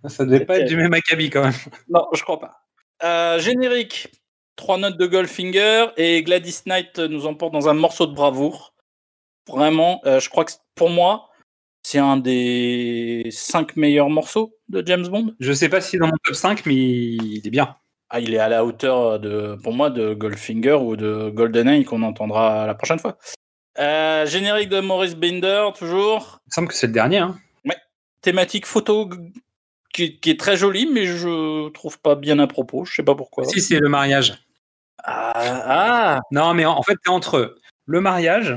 Ça 0.09 0.25
devait 0.25 0.47
pas 0.47 0.59
être 0.61 0.69
du 0.69 0.77
même 0.77 0.95
acabit 0.95 1.31
quand 1.31 1.43
même. 1.43 1.53
Non, 1.89 2.07
je 2.15 2.23
crois 2.23 2.39
pas. 2.39 2.63
Euh, 3.03 3.39
générique. 3.39 4.09
Trois 4.57 4.79
notes 4.79 4.97
de 4.97 5.07
Goldfinger 5.07 5.89
et 5.97 6.23
Gladys 6.23 6.63
Knight 6.67 6.99
nous 6.99 7.27
emporte 7.27 7.53
dans 7.53 7.69
un 7.69 7.75
morceau 7.75 8.07
de 8.07 8.15
bravoure. 8.15 8.75
Vraiment, 9.49 10.01
euh, 10.07 10.21
je 10.21 10.29
crois 10.29 10.45
que 10.45 10.53
pour 10.75 10.91
moi, 10.91 11.31
c'est 11.83 11.99
un 11.99 12.17
des 12.17 13.29
cinq 13.31 13.77
meilleurs 13.77 14.11
morceaux 14.11 14.55
de 14.69 14.87
James 14.87 15.07
Bond. 15.09 15.35
Je 15.41 15.53
sais 15.53 15.69
pas 15.69 15.81
si 15.81 15.93
c'est 15.93 15.99
dans 15.99 16.07
mon 16.07 16.17
top 16.25 16.35
5, 16.35 16.67
mais 16.67 16.75
il 16.75 17.43
est 17.45 17.51
bien. 17.51 17.77
Ah, 18.11 18.21
il 18.21 18.35
est 18.35 18.39
à 18.39 18.49
la 18.49 18.65
hauteur 18.65 19.21
de, 19.21 19.57
pour 19.63 19.73
moi, 19.73 19.91
de 19.91 20.15
Goldfinger 20.15 20.75
ou 20.75 20.97
de 20.97 21.31
GoldenEye 21.31 21.85
qu'on 21.85 22.03
entendra 22.03 22.67
la 22.67 22.75
prochaine 22.75 22.99
fois. 22.99 23.19
Euh, 23.79 24.27
générique 24.27 24.71
de 24.71 24.81
Maurice 24.81 25.15
Binder, 25.15 25.69
toujours. 25.77 26.41
Il 26.47 26.49
me 26.49 26.55
semble 26.55 26.69
que 26.69 26.75
c'est 26.75 26.87
le 26.87 26.93
dernier. 26.93 27.19
Hein. 27.19 27.39
Thématique 28.21 28.67
photo 28.67 29.09
qui, 29.93 30.19
qui 30.19 30.31
est 30.31 30.41
très 30.41 30.57
jolie, 30.57 30.89
mais 30.93 31.07
je 31.07 31.69
trouve 31.71 32.01
pas 32.01 32.17
bien 32.17 32.39
à 32.41 32.47
propos. 32.47 32.85
Je 32.85 32.95
sais 32.95 33.03
pas 33.05 33.15
pourquoi. 33.15 33.45
Si, 33.45 33.61
c'est 33.61 33.79
le 33.79 33.89
mariage. 33.89 34.35
Ah, 35.05 35.33
ah, 35.37 36.21
Non, 36.33 36.53
mais 36.55 36.65
en, 36.65 36.73
en 36.73 36.83
fait, 36.83 36.97
c'est 37.05 37.11
entre 37.11 37.57
le 37.87 38.01
mariage 38.01 38.57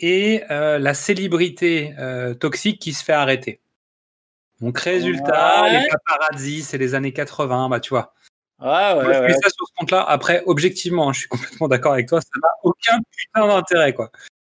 et 0.00 0.42
euh, 0.50 0.78
la 0.78 0.94
célébrité 0.94 1.94
euh, 1.98 2.34
toxique 2.34 2.80
qui 2.80 2.92
se 2.92 3.04
fait 3.04 3.12
arrêter. 3.12 3.60
Donc, 4.60 4.78
résultat, 4.78 5.62
Ouais. 5.62 5.80
les 5.82 5.88
paparazzi, 5.88 6.62
c'est 6.62 6.78
les 6.78 6.94
années 6.94 7.12
80, 7.12 7.68
bah 7.70 7.80
tu 7.80 7.90
vois. 7.90 8.12
ouais, 8.60 8.66
ouais, 8.68 8.94
Moi, 8.94 9.12
je 9.14 9.18
mets 9.20 9.26
ouais. 9.26 9.32
ça 9.34 9.48
sur 9.48 9.66
ce 9.66 9.72
compte-là. 9.78 10.02
Après, 10.02 10.42
objectivement, 10.46 11.08
hein, 11.08 11.12
je 11.12 11.20
suis 11.20 11.28
complètement 11.28 11.68
d'accord 11.68 11.92
avec 11.94 12.08
toi, 12.08 12.20
ça 12.20 12.28
n'a 12.42 12.48
aucun 12.62 12.98
putain 13.16 13.46
d'intérêt, 13.46 13.94
quoi. 13.94 14.10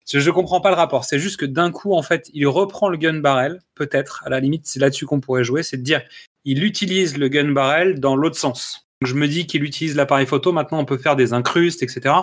Je, 0.09 0.21
je 0.21 0.31
comprends 0.31 0.61
pas 0.61 0.69
le 0.71 0.77
rapport. 0.77 1.05
C'est 1.05 1.19
juste 1.19 1.37
que 1.41 1.47
d'un 1.47 1.73
coup, 1.73 1.93
en 1.93 2.03
fait, 2.03 2.31
il 2.33 2.47
reprend 2.47 2.89
le 2.89 2.97
gun 2.97 3.19
barrel, 3.19 3.61
peut-être. 3.75 4.23
À 4.25 4.29
la 4.31 4.39
limite, 4.39 4.67
c'est 4.67 4.79
là-dessus 4.79 5.07
qu'on 5.07 5.19
pourrait 5.21 5.43
jouer, 5.43 5.65
c'est 5.65 5.79
de 5.79 5.83
dire, 5.83 6.03
il 6.45 6.63
utilise 6.63 7.19
le 7.19 7.29
gun 7.29 7.51
barrel 7.51 7.99
dans 7.99 8.15
l'autre 8.15 8.37
sens. 8.39 8.87
Donc, 9.03 9.09
je 9.11 9.15
me 9.17 9.27
dis 9.27 9.49
qu'il 9.49 9.65
utilise 9.65 9.97
l'appareil 9.97 10.27
photo. 10.27 10.53
Maintenant, 10.53 10.79
on 10.79 10.85
peut 10.85 10.99
faire 10.99 11.17
des 11.17 11.33
incrustes, 11.33 11.83
etc. 11.83 12.15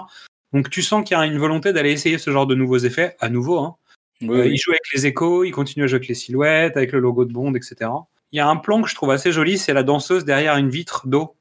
Donc, 0.54 0.70
tu 0.70 0.82
sens 0.82 1.04
qu'il 1.04 1.18
y 1.18 1.20
a 1.20 1.26
une 1.26 1.38
volonté 1.38 1.74
d'aller 1.74 1.92
essayer 1.92 2.18
ce 2.18 2.32
genre 2.32 2.48
de 2.48 2.56
nouveaux 2.56 2.78
effets, 2.78 3.16
à 3.20 3.30
nouveau. 3.30 3.60
Hein. 3.60 3.76
Oui, 4.22 4.30
Euh, 4.30 4.44
oui. 4.44 4.52
il 4.54 4.58
joue 4.58 4.72
avec 4.72 4.94
les 4.94 5.06
échos, 5.08 5.44
il 5.44 5.52
continue 5.52 5.84
à 5.84 5.88
jouer 5.88 5.98
avec 5.98 6.08
les 6.08 6.16
silhouettes, 6.16 6.78
avec 6.78 6.92
le 6.92 7.00
logo 7.00 7.26
de 7.26 7.34
Bond, 7.34 7.56
etc. 7.56 7.90
Il 8.32 8.38
y 8.38 8.40
a 8.40 8.48
un 8.48 8.56
plan 8.56 8.82
que 8.82 8.88
je 8.90 8.96
trouve 8.96 9.12
assez 9.12 9.32
joli, 9.32 9.58
c'est 9.58 9.74
la 9.74 9.84
danseuse 9.84 10.24
derrière 10.26 10.56
une 10.58 10.70
vitre 10.70 11.08
d'eau. 11.08 11.36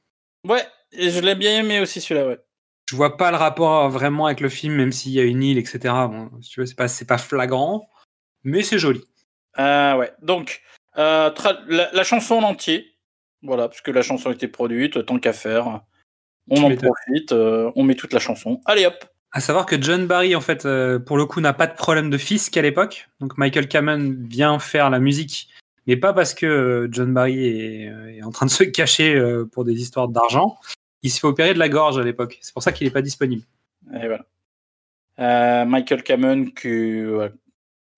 Ouais, 0.49 0.65
et 0.93 1.11
je 1.11 1.21
l'ai 1.21 1.35
bien 1.35 1.61
aimé 1.61 1.81
aussi 1.81 2.01
celui-là, 2.01 2.27
ouais. 2.27 2.39
je 2.91 2.97
vois 2.97 3.17
pas 3.17 3.31
le 3.31 3.37
rapport 3.37 3.89
vraiment 3.89 4.27
avec 4.27 4.41
le 4.41 4.49
film, 4.49 4.75
même 4.75 4.93
s'il 4.93 5.13
y 5.13 5.21
a 5.21 5.25
une 5.25 5.43
île, 5.43 5.59
etc. 5.59 5.79
Bon, 5.85 6.31
si 6.41 6.51
tu 6.51 6.61
veux, 6.61 6.67
c'est 6.67 7.07
pas, 7.07 7.19
flagrant, 7.19 7.89
mais 8.43 8.63
c'est 8.63 8.79
joli. 8.79 9.05
Euh, 9.59 9.97
ouais. 9.97 10.13
Donc, 10.23 10.63
euh, 10.99 11.31
la, 11.69 11.91
la 11.93 12.05
chanson 12.05 12.37
en 12.37 12.43
entier, 12.43 12.97
voilà, 13.43 13.69
puisque 13.69 13.89
la 13.89 14.03
chanson 14.03 14.31
a 14.31 14.33
été 14.33 14.49
produite, 14.49 15.07
tant 15.07 15.19
qu'à 15.19 15.33
faire, 15.33 15.83
on 16.51 16.57
Tu 16.57 16.63
en 16.63 16.77
profite, 16.77 17.33
euh, 17.33 17.71
on 17.77 17.85
met 17.85 17.95
toute 17.95 18.13
la 18.13 18.19
chanson. 18.19 18.61
Allez 18.65 18.87
hop 18.87 19.05
À 19.33 19.41
savoir 19.41 19.67
que 19.67 19.81
John 19.81 20.07
Barry, 20.07 20.35
en 20.35 20.41
fait, 20.41 20.67
euh, 20.67 20.99
pour 20.99 21.17
le 21.17 21.27
coup, 21.27 21.41
n'a 21.41 21.53
pas 21.53 21.67
de 21.67 21.75
problème 21.75 22.11
de 22.11 22.19
fisc 22.19 22.57
à 22.57 22.63
l'époque. 22.63 23.09
Donc 23.21 23.39
Michael 23.39 23.69
Kamen 23.69 24.27
vient 24.29 24.59
faire 24.59 24.91
la 24.91 24.99
musique, 24.99 25.49
mais 25.87 25.97
pas 25.97 26.13
parce 26.13 26.35
que 26.35 26.47
euh, 26.47 26.89
John 26.91 27.13
Barry 27.13 27.45
est, 27.45 28.17
est 28.17 28.23
en 28.23 28.31
train 28.31 28.47
de 28.47 28.51
se 28.51 28.65
cacher 28.65 29.15
euh, 29.15 29.45
pour 29.45 29.65
des 29.65 29.81
histoires 29.81 30.09
d'argent. 30.09 30.59
Il 31.03 31.11
se 31.11 31.19
fait 31.19 31.27
opérer 31.27 31.55
de 31.55 31.59
la 31.59 31.69
gorge 31.69 31.99
à 31.99 32.05
l'époque. 32.05 32.39
C'est 32.41 32.53
pour 32.53 32.63
ça 32.63 32.73
qu'il 32.73 32.87
n'est 32.87 32.93
pas 32.93 33.03
disponible. 33.03 33.43
Et 33.93 34.07
voilà. 34.07 34.25
Euh, 35.19 35.65
Michael 35.65 36.03
Kamen 36.03 36.53
qui, 36.55 37.05
ouais, 37.05 37.33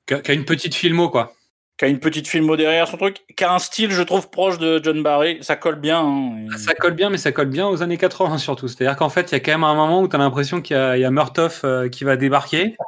qui 0.07 0.15
a 0.15 0.35
une 0.35 0.45
petite 0.45 0.75
filmo, 0.75 1.09
quoi. 1.09 1.35
Qui 1.77 1.85
a 1.85 1.89
une 1.89 1.99
petite 1.99 2.29
filmo 2.29 2.57
derrière 2.57 2.87
son 2.87 2.97
truc, 2.97 3.25
qui 3.37 3.43
a 3.43 3.53
un 3.53 3.59
style, 3.59 3.91
je 3.91 4.03
trouve, 4.03 4.31
proche 4.31 4.59
de 4.59 4.81
John 4.83 5.03
Barry. 5.03 5.39
Ça 5.43 5.57
colle 5.57 5.75
bien. 5.81 6.01
hein, 6.01 6.47
et- 6.55 6.59
Ça 6.59 6.75
colle 6.75 6.95
bien, 6.95 7.11
mais 7.11 7.19
ça 7.19 7.33
colle 7.33 7.49
bien 7.49 7.67
aux 7.67 7.83
années 7.83 7.97
80 7.99 8.39
surtout. 8.39 8.69
C'est-à-dire 8.69 8.97
qu'en 8.97 9.09
fait, 9.09 9.33
il 9.33 9.35
y 9.35 9.37
a 9.37 9.41
quand 9.41 9.51
même 9.53 9.65
un 9.65 9.75
moment 9.75 10.01
où 10.01 10.07
tu 10.09 10.15
as 10.15 10.19
l'impression 10.21 10.61
qu'il 10.63 10.77
y 10.77 10.79
a, 10.79 10.97
y 10.97 11.05
a 11.05 11.11
Murtoff 11.11 11.63
euh, 11.65 11.89
qui 11.89 12.05
va 12.05 12.17
débarquer. 12.17 12.77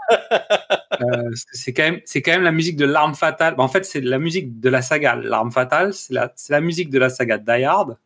Euh, 1.02 1.30
c'est 1.52 1.74
quand 1.74 1.82
même, 1.82 2.00
c'est 2.06 2.22
quand 2.22 2.30
même 2.32 2.42
la 2.42 2.52
musique 2.52 2.76
de 2.76 2.86
l'arme 2.86 3.14
fatale. 3.14 3.54
Bah, 3.54 3.62
en 3.62 3.68
fait, 3.68 3.84
c'est 3.84 4.00
la 4.00 4.18
musique 4.18 4.60
de 4.60 4.70
la 4.70 4.80
saga 4.80 5.14
l'arme 5.14 5.52
fatale. 5.52 5.92
C'est 5.92 6.14
la, 6.14 6.32
c'est 6.36 6.54
la 6.54 6.62
musique 6.62 6.88
de 6.88 6.98
la 6.98 7.10
saga 7.10 7.36
Die 7.36 7.64
Hard. 7.64 7.98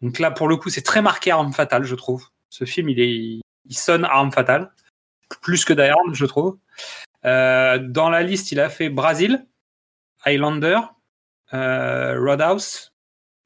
Donc 0.00 0.18
là, 0.18 0.30
pour 0.30 0.48
le 0.48 0.56
coup, 0.56 0.70
c'est 0.70 0.80
très 0.80 1.02
marqué 1.02 1.30
arme 1.30 1.52
fatale, 1.52 1.84
je 1.84 1.94
trouve. 1.94 2.28
Ce 2.48 2.64
film, 2.64 2.88
il 2.88 3.00
est, 3.00 3.10
il 3.66 3.76
sonne 3.76 4.06
arme 4.06 4.32
fatale 4.32 4.70
plus 5.42 5.66
que 5.66 5.74
Die 5.74 5.82
Hard, 5.82 6.14
je 6.14 6.24
trouve. 6.24 6.56
Euh, 7.26 7.76
dans 7.78 8.08
la 8.08 8.22
liste, 8.22 8.50
il 8.50 8.60
a 8.60 8.70
fait 8.70 8.88
Brazil, 8.88 9.44
Highlander, 10.26 10.80
euh, 11.54 12.20
Roadhouse, 12.20 12.92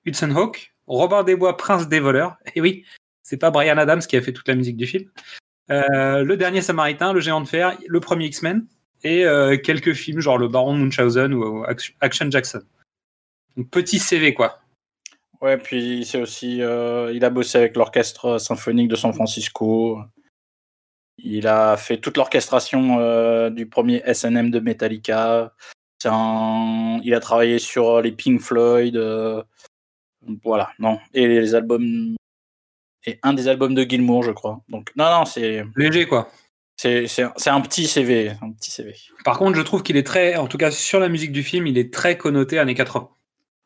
Hudson 0.04 0.34
Hawk, 0.34 0.74
Robin 0.86 1.22
des 1.22 1.36
Bois, 1.36 1.56
Prince 1.56 1.88
des 1.88 2.00
voleurs. 2.00 2.36
Et 2.54 2.60
oui, 2.60 2.84
c'est 3.22 3.36
pas 3.36 3.50
Brian 3.50 3.78
Adams 3.78 4.00
qui 4.00 4.16
a 4.16 4.22
fait 4.22 4.32
toute 4.32 4.48
la 4.48 4.56
musique 4.56 4.76
du 4.76 4.86
film. 4.86 5.08
Euh, 5.70 6.24
le 6.24 6.36
dernier 6.36 6.62
Samaritain, 6.62 7.12
Le 7.12 7.20
Géant 7.20 7.40
de 7.40 7.48
Fer, 7.48 7.78
le 7.86 8.00
premier 8.00 8.26
X-Men 8.26 8.66
et 9.04 9.24
euh, 9.24 9.56
quelques 9.56 9.92
films 9.92 10.20
genre 10.20 10.36
Le 10.36 10.48
Baron 10.48 10.74
Munchausen 10.74 11.32
ou 11.32 11.64
Action 12.00 12.30
Jackson. 12.30 12.62
Petit 13.70 13.98
CV 13.98 14.34
quoi. 14.34 14.58
Ouais, 15.40 15.56
puis 15.56 16.04
c'est 16.04 16.20
aussi, 16.20 16.60
euh, 16.60 17.12
il 17.14 17.24
a 17.24 17.30
bossé 17.30 17.56
avec 17.56 17.76
l'orchestre 17.76 18.38
symphonique 18.38 18.88
de 18.88 18.96
San 18.96 19.12
Francisco. 19.12 20.00
Il 21.16 21.46
a 21.46 21.76
fait 21.76 21.98
toute 21.98 22.16
l'orchestration 22.16 23.48
du 23.50 23.66
premier 23.66 24.02
SNM 24.12 24.50
de 24.50 24.58
Metallica. 24.58 25.54
Un... 26.06 27.00
Il 27.04 27.14
a 27.14 27.20
travaillé 27.20 27.58
sur 27.58 28.00
les 28.00 28.12
Pink 28.12 28.40
Floyd. 28.40 28.96
euh, 28.96 29.42
Voilà, 30.44 30.70
non. 30.78 30.98
Et 31.14 31.26
les 31.28 31.54
albums. 31.54 32.14
Et 33.06 33.18
un 33.22 33.32
des 33.32 33.48
albums 33.48 33.74
de 33.74 33.82
Gilmour, 33.82 34.22
je 34.22 34.30
crois. 34.30 34.60
Donc, 34.68 34.90
non, 34.96 35.04
non, 35.10 35.24
c'est 35.24 35.64
Léger 35.76 36.06
quoi. 36.06 36.30
c'est 36.76 37.06
un, 37.22 37.32
c'est 37.36 37.50
un 37.50 37.60
petit 37.62 37.86
CV. 37.86 38.32
Un 38.42 38.52
petit 38.52 38.70
CV. 38.70 38.94
Par 39.24 39.38
contre, 39.38 39.56
je 39.56 39.62
trouve 39.62 39.82
qu'il 39.82 39.96
est 39.96 40.06
très, 40.06 40.36
en 40.36 40.46
tout 40.46 40.58
cas 40.58 40.70
sur 40.70 41.00
la 41.00 41.08
musique 41.08 41.32
du 41.32 41.42
film, 41.42 41.66
il 41.66 41.78
est 41.78 41.92
très 41.92 42.18
connoté 42.18 42.58
années 42.58 42.74
80. 42.74 43.08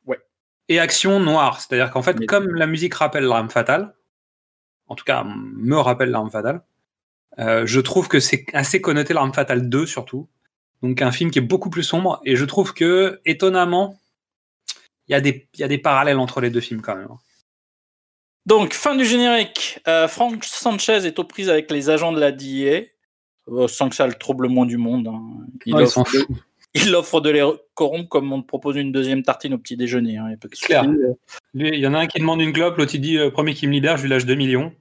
Ouais. 0.07 0.21
Et 0.69 0.79
action 0.79 1.19
noire, 1.21 1.61
c'est-à-dire 1.61 1.91
qu'en 1.91 2.03
fait, 2.03 2.17
Mais- 2.21 2.27
comme 2.27 2.55
la 2.55 2.67
musique 2.69 2.95
rappelle 2.95 3.25
l'arme 3.25 3.51
fatale, 3.51 3.95
en 4.87 4.95
tout 4.95 5.05
cas 5.05 5.25
me 5.25 5.77
rappelle 5.79 6.11
l'arme 6.11 6.31
fatale, 6.31 6.63
euh, 7.41 7.67
je 7.67 7.81
trouve 7.81 8.07
que 8.07 8.21
c'est 8.21 8.45
assez 8.53 8.81
connoté 8.81 9.15
l'arme 9.15 9.35
fatale 9.35 9.69
2 9.69 9.87
surtout. 9.87 10.29
Donc 10.85 11.01
un 11.01 11.13
film 11.13 11.31
qui 11.31 11.39
est 11.39 11.43
beaucoup 11.43 11.71
plus 11.71 11.83
sombre 11.83 12.21
et 12.27 12.37
je 12.37 12.45
trouve 12.45 12.75
que 12.75 13.21
étonnamment, 13.25 13.99
il 15.09 15.13
y 15.13 15.15
a 15.15 15.21
des, 15.23 15.49
il 15.55 15.61
y 15.61 15.65
a 15.65 15.69
des 15.69 15.79
parallèles 15.79 16.19
entre 16.19 16.43
les 16.43 16.51
deux 16.51 16.61
films 16.61 16.83
quand 16.83 16.95
même. 16.95 17.09
Donc, 18.47 18.75
fin 18.75 18.95
du 18.95 19.07
générique. 19.07 19.81
Euh, 19.89 20.07
Frank 20.07 20.45
Sanchez 20.45 21.07
est 21.07 21.19
aux 21.19 21.25
prises 21.25 21.49
avec 21.49 21.71
les 21.71 21.89
agents 21.89 22.13
de 22.13 22.21
la 22.21 22.31
DIA. 22.33 22.83
euh, 23.49 23.67
sans 23.69 23.89
que 23.89 23.95
ça 23.95 24.07
le 24.07 24.13
trouble 24.15 24.45
le 24.45 24.51
moins 24.51 24.67
du 24.67 24.77
monde. 24.77 25.09
hein. 25.09 25.23
Il, 25.65 25.75
Ouais, 25.75 25.83
offre 25.85 26.05
de, 26.05 26.19
foutent. 26.19 26.29
il 26.75 26.95
offre 26.95 27.21
de 27.23 27.31
les 27.31 27.51
corrompre 27.73 28.09
comme 28.11 28.31
on 28.33 28.43
te 28.43 28.47
propose 28.47 28.77
une 28.77 28.93
deuxième 28.93 29.23
tartine 29.23 29.55
au 29.55 29.59
petit 29.59 29.79
déjeuner. 29.79 30.19
hein, 30.19 30.35
Il 31.55 31.75
y 31.79 31.87
en 31.87 31.95
a 31.95 31.99
un 32.01 32.07
qui 32.07 32.19
demande 32.19 32.43
une 32.43 32.53
globe, 32.53 32.77
l'autre 32.77 32.95
il 32.95 33.01
dit 33.01 33.17
euh, 33.17 33.31
premier 33.31 33.55
qui 33.55 33.67
me 33.67 33.73
libère, 33.73 33.97
je 33.97 34.03
lui 34.03 34.11
lâche 34.11 34.27
2 34.27 34.35
millions. 34.35 34.75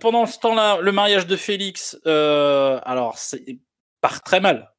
Pendant 0.00 0.24
ce 0.24 0.38
temps-là, 0.38 0.80
le 0.80 0.92
mariage 0.92 1.26
de 1.26 1.36
Félix, 1.36 1.98
euh, 2.06 2.80
alors, 2.84 3.18
c'est 3.18 3.58
part 4.00 4.22
très 4.22 4.40
mal. 4.40 4.71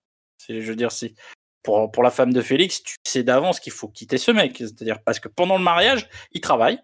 Je 0.49 0.59
veux 0.59 0.75
dire, 0.75 0.91
c'est 0.91 1.13
pour, 1.63 1.91
pour 1.91 2.03
la 2.03 2.11
femme 2.11 2.33
de 2.33 2.41
Félix, 2.41 2.83
tu 2.83 2.95
sais 3.05 3.23
d'avance 3.23 3.59
qu'il 3.59 3.71
faut 3.73 3.87
quitter 3.87 4.17
ce 4.17 4.31
mec. 4.31 4.57
C'est-à-dire 4.57 4.99
parce 5.03 5.19
que 5.19 5.29
pendant 5.29 5.57
le 5.57 5.63
mariage, 5.63 6.09
il 6.31 6.41
travaille. 6.41 6.79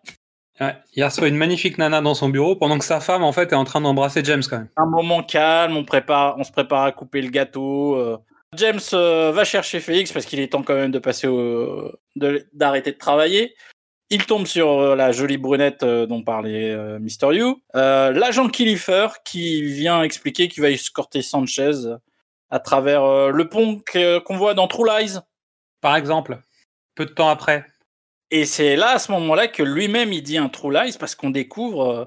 Ouais, 0.61 0.75
il 0.93 1.03
reçoit 1.05 1.29
une 1.29 1.37
magnifique 1.37 1.77
nana 1.77 2.01
dans 2.01 2.15
son 2.15 2.27
bureau 2.27 2.55
pendant 2.55 2.77
que 2.77 2.83
sa 2.83 2.99
femme 2.99 3.23
en 3.23 3.31
fait 3.31 3.53
est 3.53 3.55
en 3.55 3.63
train 3.63 3.79
d'embrasser 3.79 4.21
James 4.25 4.43
quand 4.49 4.57
même. 4.57 4.69
Un 4.75 4.87
moment 4.87 5.23
calme, 5.23 5.77
on, 5.77 5.85
prépare, 5.85 6.35
on 6.37 6.43
se 6.43 6.51
prépare 6.51 6.83
à 6.83 6.91
couper 6.91 7.21
le 7.21 7.29
gâteau. 7.29 7.95
euh. 7.95 8.17
James 8.57 8.79
euh, 8.93 9.31
va 9.31 9.45
chercher 9.45 9.79
Félix 9.79 10.11
parce 10.11 10.25
qu'il 10.25 10.39
est 10.39 10.51
temps 10.51 10.63
quand 10.63 10.75
même 10.75 10.91
de 10.91 10.99
passer 10.99 11.27
au, 11.27 11.91
d'arrêter 12.53 12.91
de 12.91 12.97
travailler. 12.97 13.55
Il 14.09 14.25
tombe 14.25 14.47
sur 14.47 14.69
euh, 14.79 14.95
la 14.95 15.11
jolie 15.11 15.37
brunette 15.37 15.83
euh, 15.83 16.07
dont 16.07 16.23
parlait 16.23 16.75
Mister 16.99 17.27
You. 17.31 17.61
L'agent 17.73 18.49
Killifer 18.49 19.07
qui 19.23 19.61
vient 19.61 20.03
expliquer 20.03 20.47
qu'il 20.47 20.63
va 20.63 20.71
escorter 20.71 21.21
Sanchez 21.21 21.71
à 22.49 22.59
travers 22.59 23.03
euh, 23.03 23.31
le 23.31 23.47
pont 23.49 23.81
qu'on 23.93 24.37
voit 24.37 24.53
dans 24.53 24.67
True 24.67 24.87
Lies. 24.87 25.17
Par 25.81 25.95
exemple, 25.95 26.39
peu 26.95 27.05
de 27.05 27.11
temps 27.11 27.29
après, 27.29 27.65
Et 28.31 28.45
c'est 28.45 28.75
là, 28.75 28.91
à 28.91 28.99
ce 28.99 29.11
moment-là, 29.13 29.47
que 29.47 29.63
lui-même, 29.63 30.11
il 30.13 30.21
dit 30.23 30.37
un 30.37 30.49
True 30.49 30.71
Lies 30.73 30.97
parce 30.99 31.15
qu'on 31.15 31.29
découvre 31.29 31.89
euh, 31.89 32.05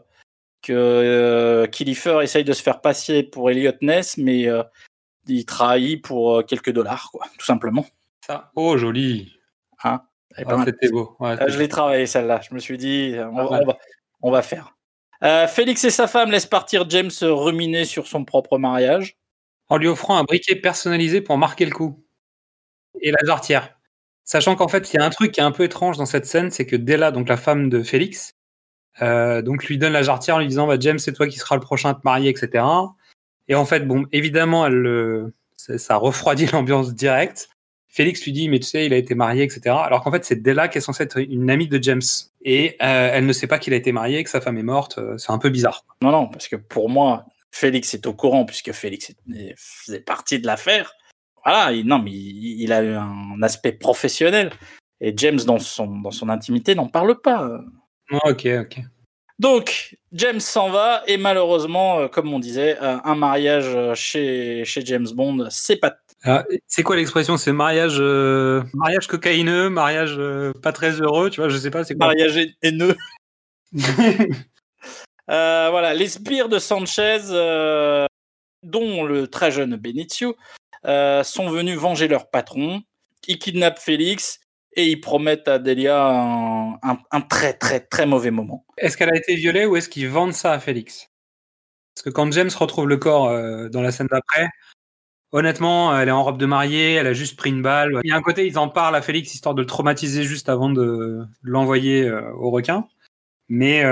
que 0.63 0.73
euh, 0.73 1.67
Killifer 1.67 2.21
essaye 2.23 2.45
de 2.45 2.53
se 2.53 2.63
faire 2.63 2.81
passer 2.81 3.23
pour 3.23 3.51
Elliot 3.51 3.73
Ness, 3.81 4.17
mais 4.19 4.47
euh, 4.49 4.63
il 5.27 5.45
trahit 5.47 6.03
pour 6.05 6.37
euh, 6.39 6.43
quelques 6.43 6.71
dollars, 6.73 7.09
quoi, 7.13 7.27
tout 7.39 7.45
simplement. 7.47 7.85
ça. 8.27 8.51
Oh 8.55 8.77
joli. 8.77 9.33
Pas 9.83 10.05
Ah. 10.35 10.63
C'était 10.65 10.89
beau. 10.91 11.17
Ouais, 11.21 11.37
je 11.49 11.59
l'ai 11.59 11.69
travaillé, 11.69 12.07
celle-là. 12.07 12.41
Je 12.49 12.55
me 12.55 12.59
suis 12.61 12.79
dit, 12.79 13.15
on, 13.19 13.35
va- 13.35 13.51
on 13.61 13.65
va, 13.67 13.79
on 14.23 14.31
va 14.31 14.43
faire. 14.43 14.77
Félix 15.49 15.85
et 15.85 15.91
sa 15.91 16.07
femme 16.09 16.31
laissent 16.31 16.47
partir 16.47 16.89
James 16.91 17.11
ruminer 17.23 17.85
sur 17.85 18.07
son 18.07 18.25
propre 18.25 18.59
mariage. 18.59 19.17
En 19.73 19.79
lui 19.79 19.89
offrant 19.89 20.19
un 20.19 20.25
briquet 20.25 20.55
personnalisé 20.55 21.23
pour 21.23 21.39
marquer 21.39 21.65
le 21.65 21.71
coup. 21.71 22.05
Et 23.01 23.11
la 23.11 23.19
jarretière. 23.27 23.79
Sachant 24.25 24.55
qu'en 24.55 24.69
fait, 24.69 24.93
il 24.93 24.99
y 24.99 25.01
a 25.01 25.05
un 25.05 25.09
truc 25.11 25.33
qui 25.33 25.41
est 25.41 25.43
un 25.43 25.51
peu 25.51 25.65
étrange 25.65 25.97
dans 25.97 26.05
cette 26.05 26.27
scène, 26.27 26.51
c'est 26.51 26.67
que 26.67 26.77
Della, 26.77 27.11
donc 27.11 27.27
la 27.29 27.39
femme 27.39 27.71
de 27.71 27.83
Félix, 27.83 28.35
euh, 29.01 29.41
donc 29.41 29.65
lui 29.65 29.79
donne 29.79 29.95
la 29.95 30.03
jarretière 30.03 30.37
en 30.37 30.41
lui 30.41 30.47
disant 30.47 30.67
bah, 30.67 30.77
James, 30.79 30.99
c'est 30.99 31.15
toi 31.15 31.27
qui 31.27 31.39
seras 31.39 31.55
le 31.55 31.63
prochain 31.63 31.89
à 31.89 31.95
te 31.95 32.03
marier, 32.05 32.29
etc. 32.29 32.65
Et 33.49 33.55
en 33.55 33.65
fait, 33.65 33.81
bon, 33.89 34.05
évidemment, 34.13 34.67
elle, 34.67 34.75
le- 34.75 35.33
ça 35.57 35.97
refroidit 35.97 36.47
l'ambiance 36.53 36.95
directe. 36.95 37.49
Félix 37.89 38.23
lui 38.25 38.33
dit 38.33 38.49
mais 38.51 38.59
tu 38.59 38.67
sais, 38.67 38.85
il 38.85 38.93
a 38.93 38.97
été 38.99 39.15
marié, 39.15 39.43
etc. 39.43 39.75
Alors 39.83 40.03
qu'en 40.05 40.11
fait, 40.13 40.25
c'est 40.27 40.43
Della 40.43 40.69
qui 40.69 40.77
est 40.79 40.83
censée 40.83 41.05
être 41.05 41.19
une 41.19 41.49
amie 41.51 41.69
de 41.69 41.83
James. 41.83 42.03
Et 42.45 42.77
euh, 42.83 43.11
elle 43.15 43.25
ne 43.25 43.33
sait 43.33 43.47
pas 43.47 43.59
qu'il 43.59 43.73
a 43.73 43.77
été 43.77 43.91
marié, 43.93 44.23
que 44.23 44.31
sa 44.31 44.43
femme 44.43 44.59
est 44.59 44.63
morte. 44.63 44.99
euh, 44.99 45.17
C'est 45.17 45.33
un 45.33 45.39
peu 45.39 45.49
bizarre. 45.49 45.87
Non, 46.03 46.11
non, 46.11 46.29
parce 46.29 46.47
que 46.49 46.57
pour 46.57 46.91
moi, 46.91 47.25
Félix 47.53 47.95
est 47.95 48.07
au 48.07 48.15
courant, 48.15 48.45
puisque 48.45 48.73
Félix 48.73 49.13
faisait 49.57 50.01
partie 50.01 50.41
de 50.41 50.47
l'affaire. 50.47 50.93
Voilà, 51.45 51.73
il, 51.73 51.87
non, 51.87 51.99
mais 51.99 52.11
il, 52.11 52.63
il 52.63 52.73
a 52.73 52.83
eu 52.83 52.95
un 52.95 53.43
aspect 53.43 53.73
professionnel. 53.73 54.51
Et 55.01 55.13
James, 55.17 55.41
dans 55.47 55.59
son, 55.59 56.01
dans 56.01 56.11
son 56.11 56.29
intimité, 56.29 56.75
n'en 56.75 56.89
parle 56.89 57.21
pas. 57.21 57.61
Ah, 58.11 58.31
ok, 58.31 58.49
ok. 58.61 58.81
Donc, 59.39 59.97
James 60.13 60.39
s'en 60.39 60.71
va, 60.71 61.03
et 61.09 61.17
malheureusement, 61.17 61.99
euh, 61.99 62.09
comme 62.09 62.33
on 62.33 62.39
disait, 62.39 62.79
euh, 62.81 62.99
un 63.03 63.17
mariage 63.17 63.75
euh, 63.75 63.93
chez, 63.95 64.65
chez 64.65 64.85
James 64.85 65.09
Bond, 65.13 65.49
c'est 65.51 65.79
pas. 65.79 65.95
Ah, 66.25 66.45
c'est 66.69 66.85
quoi 66.85 66.95
l'expression? 66.95 67.37
C'est 67.37 67.53
mariage, 67.53 67.97
euh, 67.99 68.63
mariage 68.75 69.09
cocaïneux, 69.09 69.69
mariage 69.69 70.15
euh, 70.17 70.53
pas 70.63 70.71
très 70.71 71.01
heureux, 71.01 71.29
tu 71.31 71.41
vois 71.41 71.49
Je 71.49 71.57
sais 71.57 71.71
pas, 71.71 71.83
c'est 71.83 71.97
quoi? 71.97 72.07
Mariage 72.07 72.39
haineux. 72.63 72.95
Euh, 75.33 75.69
voilà, 75.71 75.95
les 75.95 76.09
sbires 76.09 76.49
de 76.49 76.59
Sanchez, 76.59 77.21
euh, 77.31 78.07
dont 78.63 79.03
le 79.05 79.29
très 79.29 79.51
jeune 79.51 79.77
Benicio, 79.77 80.37
euh, 80.85 81.23
sont 81.23 81.49
venus 81.49 81.79
venger 81.79 82.07
leur 82.07 82.29
patron. 82.29 82.83
Ils 83.29 83.39
kidnappent 83.39 83.79
Félix 83.79 84.41
et 84.75 84.89
ils 84.89 85.01
promettent 85.01 85.49
à 85.49 85.59
Delia 85.59 86.07
un, 86.07 86.99
un- 87.11 87.21
très 87.23 87.55
très 87.55 87.81
très 87.81 88.05
mauvais 88.05 88.31
moment. 88.31 88.67
Est-ce 88.77 88.97
qu'elle 88.97 89.13
a 89.13 89.17
été 89.17 89.35
violée 89.35 89.65
ou 89.65 89.77
est-ce 89.77 89.89
qu'ils 89.89 90.09
vendent 90.09 90.35
ça 90.35 90.53
à 90.53 90.59
Félix? 90.59 91.09
Parce 91.95 92.05
que 92.05 92.11
quand 92.11 92.31
James 92.33 92.51
retrouve 92.59 92.89
le 92.89 92.97
corps 92.97 93.29
dans 93.71 93.83
la 93.83 93.93
scène 93.93 94.09
d'après, 94.11 94.49
honnêtement, 95.31 95.99
elle 95.99 96.09
est 96.09 96.13
en 96.13 96.25
robe 96.25 96.39
de 96.39 96.47
mariée, 96.47 96.95
elle 96.95 97.07
a 97.07 97.13
juste 97.13 97.37
pris 97.37 97.51
une 97.51 97.63
balle. 97.63 98.01
Il 98.03 98.09
y 98.09 98.13
a 98.13 98.17
un 98.17 98.23
côté, 98.23 98.47
ils 98.47 98.59
en 98.59 98.69
parlent 98.69 98.97
à 98.97 99.03
Félix 99.03 99.35
histoire 99.35 99.55
de 99.55 99.61
le 99.61 99.67
traumatiser 99.67 100.25
juste 100.25 100.49
avant 100.49 100.71
de 100.71 101.25
l'envoyer 101.43 102.11
au 102.11 102.51
requin, 102.51 102.89
mais 103.49 103.85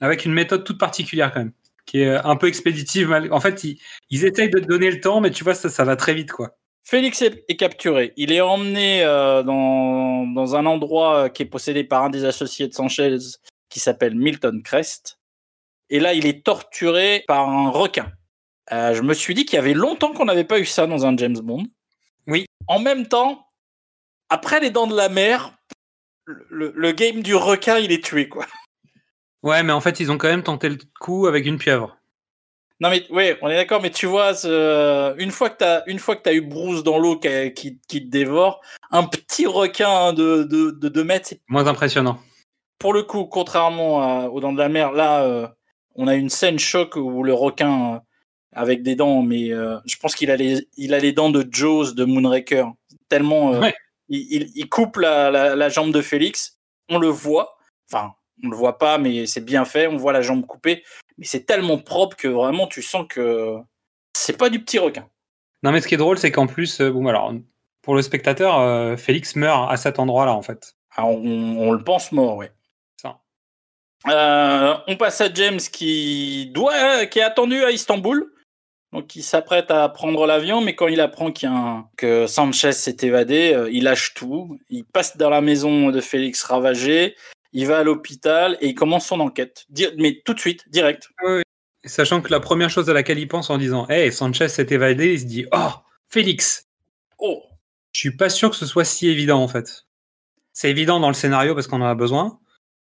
avec 0.00 0.24
une 0.24 0.32
méthode 0.32 0.64
toute 0.64 0.78
particulière 0.78 1.32
quand 1.32 1.40
même, 1.40 1.52
qui 1.86 2.00
est 2.02 2.14
un 2.16 2.36
peu 2.36 2.46
expéditive. 2.48 3.08
mal- 3.08 3.32
En 3.32 3.40
fait, 3.40 3.64
ils, 3.64 3.80
ils 4.10 4.24
essayent 4.24 4.50
de 4.50 4.58
te 4.58 4.66
donner 4.66 4.90
le 4.90 5.00
temps, 5.00 5.20
mais 5.20 5.30
tu 5.30 5.44
vois, 5.44 5.54
ça, 5.54 5.68
ça 5.68 5.84
va 5.84 5.96
très 5.96 6.14
vite, 6.14 6.32
quoi. 6.32 6.56
Félix 6.86 7.22
est, 7.22 7.44
est 7.48 7.56
capturé. 7.56 8.12
Il 8.16 8.30
est 8.30 8.42
emmené 8.42 9.02
euh, 9.04 9.42
dans, 9.42 10.26
dans 10.26 10.54
un 10.56 10.66
endroit 10.66 11.16
euh, 11.16 11.28
qui 11.30 11.42
est 11.42 11.46
possédé 11.46 11.82
par 11.82 12.02
un 12.04 12.10
des 12.10 12.26
associés 12.26 12.68
de 12.68 12.74
Sanchez 12.74 13.16
qui 13.70 13.80
s'appelle 13.80 14.14
Milton 14.14 14.62
Crest. 14.62 15.18
Et 15.88 15.98
là, 15.98 16.12
il 16.12 16.26
est 16.26 16.44
torturé 16.44 17.24
par 17.26 17.48
un 17.48 17.70
requin. 17.70 18.12
Euh, 18.72 18.92
je 18.94 19.00
me 19.02 19.14
suis 19.14 19.34
dit 19.34 19.46
qu'il 19.46 19.56
y 19.56 19.58
avait 19.60 19.72
longtemps 19.74 20.12
qu'on 20.12 20.26
n'avait 20.26 20.44
pas 20.44 20.58
eu 20.58 20.66
ça 20.66 20.86
dans 20.86 21.06
un 21.06 21.16
James 21.16 21.38
Bond. 21.38 21.64
Oui. 22.26 22.44
En 22.66 22.78
même 22.80 23.06
temps, 23.06 23.46
après 24.28 24.60
les 24.60 24.70
dents 24.70 24.86
de 24.86 24.96
la 24.96 25.08
mer, 25.08 25.56
le- 26.26 26.72
le 26.76 26.92
game 26.92 27.22
du 27.22 27.34
requin, 27.34 27.78
il 27.78 27.92
est 27.92 28.04
tué, 28.04 28.28
quoi. 28.28 28.46
Ouais, 29.44 29.62
mais 29.62 29.72
en 29.72 29.80
fait, 29.80 30.00
ils 30.00 30.10
ont 30.10 30.18
quand 30.18 30.28
même 30.28 30.42
tenté 30.42 30.68
le 30.68 30.78
coup 31.00 31.26
avec 31.28 31.46
une 31.46 31.58
pieuvre. 31.58 31.96
Non 32.80 32.90
mais 32.90 33.06
ouais, 33.12 33.38
on 33.40 33.48
est 33.48 33.54
d'accord, 33.54 33.80
mais 33.80 33.90
tu 33.90 34.06
vois, 34.06 34.32
une 35.16 35.30
fois 35.30 35.48
que 35.48 35.54
que 35.56 36.22
t'as 36.22 36.32
eu 36.34 36.40
Bruce 36.40 36.82
dans 36.82 36.98
l'eau 36.98 37.16
qui, 37.20 37.28
qui, 37.54 37.78
qui 37.86 38.04
te 38.04 38.10
dévore, 38.10 38.60
un 38.90 39.04
petit 39.04 39.46
requin 39.46 40.12
de, 40.12 40.42
de, 40.42 40.72
de 40.72 40.88
2 40.88 41.04
mètres, 41.04 41.28
c'est 41.28 41.40
Moins 41.48 41.68
impressionnant. 41.68 42.18
pour 42.80 42.92
le 42.92 43.04
coup, 43.04 43.26
contrairement 43.26 44.02
à- 44.02 44.28
aux 44.28 44.40
dents 44.40 44.52
de 44.52 44.58
la 44.58 44.68
mer, 44.68 44.90
là, 44.90 45.22
euh, 45.22 45.46
on 45.94 46.08
a 46.08 46.14
une 46.16 46.28
scène 46.30 46.58
choc 46.58 46.96
où 46.96 47.22
le 47.22 47.32
requin 47.32 47.94
euh, 47.94 47.98
avec 48.52 48.82
des 48.82 48.96
dents, 48.96 49.22
mais 49.22 49.52
euh, 49.52 49.78
je 49.86 49.96
pense 49.96 50.16
qu'il 50.16 50.30
a 50.32 50.36
les 50.36 50.66
il 50.76 50.94
a 50.94 50.98
les 50.98 51.12
dents 51.12 51.30
de 51.30 51.46
Jaws 51.48 51.92
de 51.92 52.04
Moonraker, 52.04 52.66
tellement 53.08 53.50
Ouais. 53.52 53.74
il, 54.08 54.26
il, 54.30 54.50
il 54.56 54.68
coupe 54.68 54.96
la, 54.96 55.30
la, 55.30 55.54
la 55.54 55.68
jambe 55.68 55.92
de 55.92 56.02
Félix, 56.02 56.58
on 56.88 56.98
le 56.98 57.08
voit, 57.08 57.56
enfin 57.90 58.14
on 58.42 58.48
le 58.48 58.56
voit 58.56 58.78
pas, 58.78 58.98
mais 58.98 59.26
c'est 59.26 59.44
bien 59.44 59.64
fait, 59.64 59.86
on 59.86 59.96
voit 59.96 60.12
la 60.12 60.22
jambe 60.22 60.44
coupée, 60.46 60.82
mais 61.18 61.26
c'est 61.26 61.44
tellement 61.46 61.78
propre 61.78 62.16
que 62.16 62.28
vraiment 62.28 62.66
tu 62.66 62.82
sens 62.82 63.06
que 63.08 63.56
c'est 64.16 64.36
pas 64.38 64.50
du 64.50 64.60
petit 64.62 64.78
requin. 64.78 65.08
Non, 65.62 65.72
mais 65.72 65.80
ce 65.80 65.88
qui 65.88 65.94
est 65.94 65.98
drôle, 65.98 66.18
c'est 66.18 66.30
qu'en 66.30 66.46
plus, 66.46 66.80
euh, 66.80 66.90
bon, 66.90 67.06
alors, 67.06 67.32
pour 67.82 67.94
le 67.94 68.02
spectateur, 68.02 68.58
euh, 68.58 68.96
Félix 68.96 69.34
meurt 69.36 69.70
à 69.70 69.76
cet 69.76 69.98
endroit-là, 69.98 70.34
en 70.34 70.42
fait. 70.42 70.74
Ah, 70.96 71.06
on, 71.06 71.58
on 71.58 71.72
le 71.72 71.82
pense 71.82 72.12
mort, 72.12 72.36
ouais. 72.36 72.52
Ça. 73.00 73.20
Euh, 74.08 74.74
on 74.86 74.96
passe 74.96 75.20
à 75.20 75.32
James 75.32 75.58
qui 75.58 76.50
doit, 76.52 77.06
qui 77.06 77.18
est 77.20 77.22
attendu 77.22 77.62
à 77.64 77.70
Istanbul. 77.70 78.30
Donc 78.92 79.16
il 79.16 79.24
s'apprête 79.24 79.72
à 79.72 79.88
prendre 79.88 80.24
l'avion, 80.24 80.60
mais 80.60 80.76
quand 80.76 80.86
il 80.86 81.00
apprend 81.00 81.32
un- 81.42 81.88
que 81.96 82.28
Sanchez 82.28 82.70
s'est 82.70 82.98
évadé, 83.02 83.52
euh, 83.52 83.68
il 83.72 83.82
lâche 83.84 84.14
tout. 84.14 84.56
Il 84.68 84.84
passe 84.84 85.16
dans 85.16 85.30
la 85.30 85.40
maison 85.40 85.90
de 85.90 86.00
Félix 86.00 86.44
ravagée. 86.44 87.16
Il 87.54 87.66
va 87.66 87.78
à 87.78 87.84
l'hôpital 87.84 88.58
et 88.60 88.68
il 88.68 88.74
commence 88.74 89.06
son 89.06 89.20
enquête. 89.20 89.64
Mais 89.96 90.20
tout 90.24 90.34
de 90.34 90.40
suite, 90.40 90.68
direct. 90.68 91.08
Sachant 91.86 92.20
que 92.20 92.30
la 92.30 92.40
première 92.40 92.68
chose 92.68 92.90
à 92.90 92.92
laquelle 92.92 93.18
il 93.18 93.28
pense 93.28 93.48
en 93.48 93.58
disant 93.58 93.86
Hey, 93.88 94.12
Sanchez 94.12 94.48
s'est 94.48 94.66
évadé, 94.70 95.14
il 95.14 95.20
se 95.20 95.24
dit 95.24 95.46
Oh, 95.52 95.70
Félix 96.08 96.68
Oh, 97.18 97.42
Je 97.92 98.00
suis 98.00 98.16
pas 98.16 98.28
sûr 98.28 98.50
que 98.50 98.56
ce 98.56 98.66
soit 98.66 98.84
si 98.84 99.08
évident 99.08 99.40
en 99.40 99.48
fait. 99.48 99.86
C'est 100.52 100.68
évident 100.68 100.98
dans 100.98 101.08
le 101.08 101.14
scénario 101.14 101.54
parce 101.54 101.66
qu'on 101.66 101.80
en 101.80 101.86
a 101.86 101.94
besoin, 101.94 102.38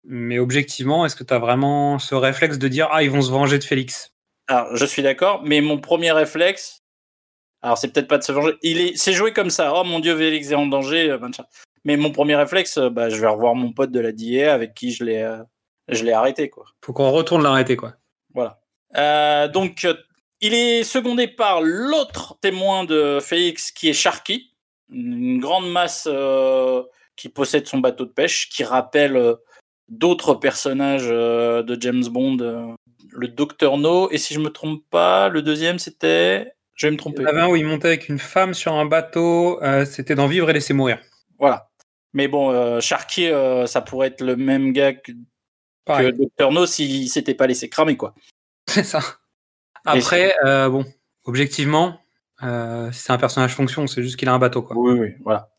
mais 0.06 0.40
objectivement, 0.40 1.06
est-ce 1.06 1.16
que 1.16 1.24
tu 1.24 1.34
as 1.34 1.40
vraiment 1.40 2.00
ce 2.00 2.16
réflexe 2.16 2.58
de 2.58 2.68
dire 2.68 2.88
Ah, 2.92 3.04
ils 3.04 3.12
vont 3.12 3.22
se 3.22 3.32
venger 3.32 3.60
de 3.60 3.64
Félix? 3.64 4.14
Alors, 4.48 4.76
je 4.76 4.86
suis 4.86 5.02
d'accord, 5.02 5.42
mais 5.44 5.62
mon 5.62 5.80
premier 5.80 6.12
réflexe, 6.12 6.84
alors 7.62 7.78
c'est 7.78 7.92
peut-être 7.92 8.10
pas 8.10 8.18
de 8.18 8.24
se 8.24 8.32
venger, 8.32 8.54
il 8.62 8.82
est, 8.82 8.98
c'est 8.98 9.14
joué 9.14 9.34
comme 9.34 9.50
ça. 9.50 9.74
Oh 9.76 9.84
mon 9.84 10.00
dieu, 10.00 10.18
Félix 10.18 10.52
est 10.52 10.56
en 10.56 10.68
danger, 10.68 11.10
euh, 11.10 11.18
machin. 11.18 11.46
Mais 11.86 11.98
mon 11.98 12.12
premier 12.12 12.36
réflexe, 12.36 12.78
euh, 12.78 12.90
bah, 12.90 13.10
je 13.10 13.20
vais 13.20 13.28
revoir 13.28 13.56
mon 13.56 13.72
pote 13.74 13.92
de 13.92 14.00
la 14.00 14.12
DIA 14.12 14.54
avec 14.54 14.74
qui 14.74 14.92
je 14.92 15.04
l'ai, 15.04 15.22
euh, 15.22 15.44
je 15.90 16.04
l'ai 16.04 16.14
arrêté, 16.14 16.50
quoi. 16.50 16.66
Faut 16.84 16.94
qu'on 16.94 17.12
retourne 17.12 17.44
l'arrêter 17.44 17.76
quoi. 17.76 17.96
Voilà. 18.34 18.62
Euh, 18.96 19.48
donc, 19.48 19.88
il 20.42 20.54
est 20.54 20.84
secondé 20.84 21.28
par 21.28 21.62
l'autre 21.62 22.38
témoin 22.42 22.84
de 22.86 23.20
Félix, 23.22 23.72
qui 23.72 23.90
est 23.90 23.94
Sharky, 23.94 24.52
une 24.92 25.40
grande 25.40 25.70
masse 25.72 26.08
euh, 26.12 26.84
qui 27.16 27.30
possède 27.30 27.68
son 27.68 27.80
bateau 27.80 28.06
de 28.06 28.12
pêche, 28.12 28.50
qui 28.50 28.64
rappelle 28.64 29.36
d'autres 29.90 30.36
personnages 30.36 31.08
de 31.08 31.78
James 31.82 32.06
Bond, 32.10 32.76
le 33.12 33.28
Docteur 33.28 33.78
No, 33.78 34.10
et 34.12 34.18
si 34.18 34.34
je 34.34 34.40
me 34.40 34.50
trompe 34.50 34.84
pas, 34.90 35.30
le 35.30 35.42
deuxième 35.42 35.80
c'était, 35.80 36.54
je 36.76 36.88
vais 36.88 36.92
me 36.92 36.96
Il 36.96 37.00
tromper. 37.00 37.24
y 37.24 37.26
en 37.26 37.30
avait 37.30 37.42
un 37.42 37.48
où 37.50 37.56
il 37.56 37.66
montait 37.66 37.90
avec 37.90 38.10
une 38.10 38.20
femme 38.20 38.54
sur 38.54 38.74
un 38.74 38.86
bateau, 38.86 39.62
euh, 39.64 39.86
c'était 39.86 40.16
d'en 40.16 40.28
vivre 40.28 40.50
et 40.50 40.54
laisser 40.54 40.74
mourir. 40.74 41.00
Voilà. 41.40 41.70
Mais 42.14 42.28
bon, 42.28 42.52
euh, 42.52 42.80
Sharky, 42.80 43.28
euh, 43.28 43.66
ça 43.66 43.82
pourrait 43.82 44.08
être 44.08 44.22
le 44.22 44.36
même 44.36 44.72
gars 44.72 44.94
que. 44.94 45.12
Docteur 45.88 46.52
No 46.52 46.66
s'il 46.66 47.10
s'était 47.10 47.34
pas 47.34 47.46
laissé 47.46 47.68
cramer, 47.68 47.98
quoi. 47.98 48.16
C'est 48.70 48.84
ça. 48.84 49.02
Après, 49.84 50.34
euh, 50.46 50.70
bon, 50.70 50.86
objectivement, 51.26 52.00
euh, 52.42 52.90
c'est 52.94 53.12
un 53.12 53.18
personnage 53.18 53.54
fonction, 53.54 53.86
c'est 53.88 54.02
juste 54.02 54.16
qu'il 54.16 54.30
a 54.30 54.34
un 54.34 54.40
bateau 54.40 54.62
quoi. 54.62 54.78
Oui, 54.78 54.98
oui, 54.98 55.10
voilà. 55.24 55.50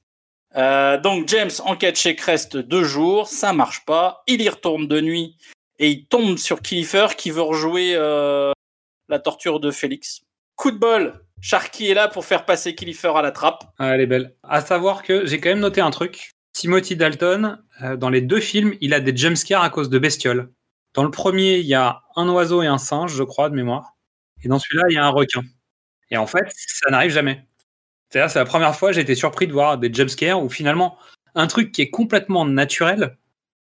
Donc 1.02 1.28
James 1.28 1.50
enquête 1.64 1.98
chez 1.98 2.16
Crest 2.16 2.56
deux 2.56 2.84
jours, 2.84 3.28
ça 3.28 3.52
marche 3.52 3.84
pas. 3.84 4.22
Il 4.26 4.40
y 4.40 4.48
retourne 4.48 4.86
de 4.88 5.00
nuit 5.00 5.36
et 5.78 5.90
il 5.90 6.06
tombe 6.06 6.38
sur 6.38 6.62
Kiefer 6.62 7.08
qui 7.18 7.30
veut 7.30 7.42
rejouer 7.42 7.94
la 7.94 9.18
torture 9.18 9.60
de 9.60 9.70
Félix. 9.70 10.22
Coup 10.56 10.70
de 10.70 10.78
bol, 10.78 11.20
Sharky 11.42 11.90
est 11.90 11.94
là 11.94 12.08
pour 12.08 12.24
faire 12.24 12.46
passer 12.46 12.74
Kiefer 12.74 13.12
à 13.16 13.20
la 13.20 13.32
trappe. 13.32 13.64
Ah, 13.78 13.94
elle 13.94 14.00
est 14.00 14.06
belle. 14.06 14.36
À 14.42 14.62
savoir 14.62 15.02
que 15.02 15.26
j'ai 15.26 15.40
quand 15.40 15.50
même 15.50 15.58
noté 15.58 15.82
un 15.82 15.90
truc. 15.90 16.33
Timothy 16.54 16.96
Dalton, 16.96 17.58
euh, 17.82 17.96
dans 17.96 18.08
les 18.08 18.22
deux 18.22 18.40
films, 18.40 18.74
il 18.80 18.94
a 18.94 19.00
des 19.00 19.14
jumpscares 19.14 19.62
à 19.62 19.70
cause 19.70 19.90
de 19.90 19.98
bestioles. 19.98 20.50
Dans 20.94 21.02
le 21.02 21.10
premier, 21.10 21.58
il 21.58 21.66
y 21.66 21.74
a 21.74 22.02
un 22.16 22.28
oiseau 22.28 22.62
et 22.62 22.66
un 22.66 22.78
singe, 22.78 23.14
je 23.14 23.24
crois, 23.24 23.50
de 23.50 23.56
mémoire. 23.56 23.96
Et 24.42 24.48
dans 24.48 24.60
celui-là, 24.60 24.84
il 24.88 24.94
y 24.94 24.98
a 24.98 25.04
un 25.04 25.10
requin. 25.10 25.42
Et 26.10 26.16
en 26.16 26.26
fait, 26.26 26.46
ça 26.54 26.90
n'arrive 26.90 27.10
jamais. 27.10 27.44
C'est-à-dire, 28.08 28.30
c'est 28.30 28.38
la 28.38 28.44
première 28.44 28.76
fois 28.76 28.92
j'ai 28.92 29.00
été 29.00 29.16
surpris 29.16 29.48
de 29.48 29.52
voir 29.52 29.78
des 29.78 29.92
jumpscares 29.92 30.40
où 30.40 30.48
finalement, 30.48 30.96
un 31.34 31.48
truc 31.48 31.72
qui 31.72 31.82
est 31.82 31.90
complètement 31.90 32.44
naturel, 32.44 33.18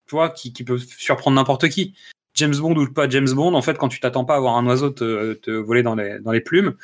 tu 0.07 0.15
vois, 0.15 0.29
qui, 0.29 0.51
peut 0.51 0.77
surprendre 0.77 1.35
n'importe 1.35 1.69
qui. 1.69 1.95
James 2.33 2.55
Bond 2.55 2.75
ou 2.75 2.91
pas 2.91 3.07
James 3.07 3.31
Bond, 3.31 3.53
en 3.53 3.61
fait, 3.61 3.77
quand 3.77 3.87
tu 3.87 4.01
t'attends 4.01 4.25
pas 4.25 4.35
à 4.35 4.39
voir 4.39 4.57
un 4.57 4.67
oiseau 4.67 4.89
te, 4.89 5.51
voler 5.51 5.83
dans 5.83 5.95
les, 5.95 6.41
plumes, 6.41 6.75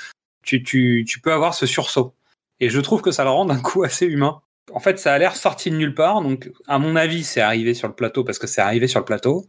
tu, 0.44 0.64
tu, 0.64 1.04
tu 1.06 1.20
peux 1.20 1.34
avoir 1.34 1.54
ce 1.54 1.66
sursaut. 1.66 2.16
Et 2.62 2.70
je 2.70 2.80
trouve 2.80 3.02
que 3.02 3.12
ça 3.12 3.26
le 3.26 3.30
rend 3.30 3.46
d'un 3.46 3.60
coup 3.60 3.84
assez 3.84 4.06
humain. 4.06 4.42
En 4.74 4.80
fait, 4.80 5.00
ça 5.00 5.14
a 5.14 5.18
l'air 5.18 5.36
sorti 5.36 5.72
de 5.72 5.76
nulle 5.78 5.94
part. 5.96 6.22
Donc, 6.22 6.52
à 6.68 6.78
mon 6.80 6.96
avis, 6.96 7.24
c'est 7.24 7.42
arrivé 7.42 7.74
sur 7.74 7.88
le 7.88 7.94
plateau 7.96 8.24
parce 8.24 8.38
que 8.40 8.48
c'est 8.48 8.62
arrivé 8.62 8.88
sur 8.88 9.00
le 9.00 9.06
plateau. 9.06 9.46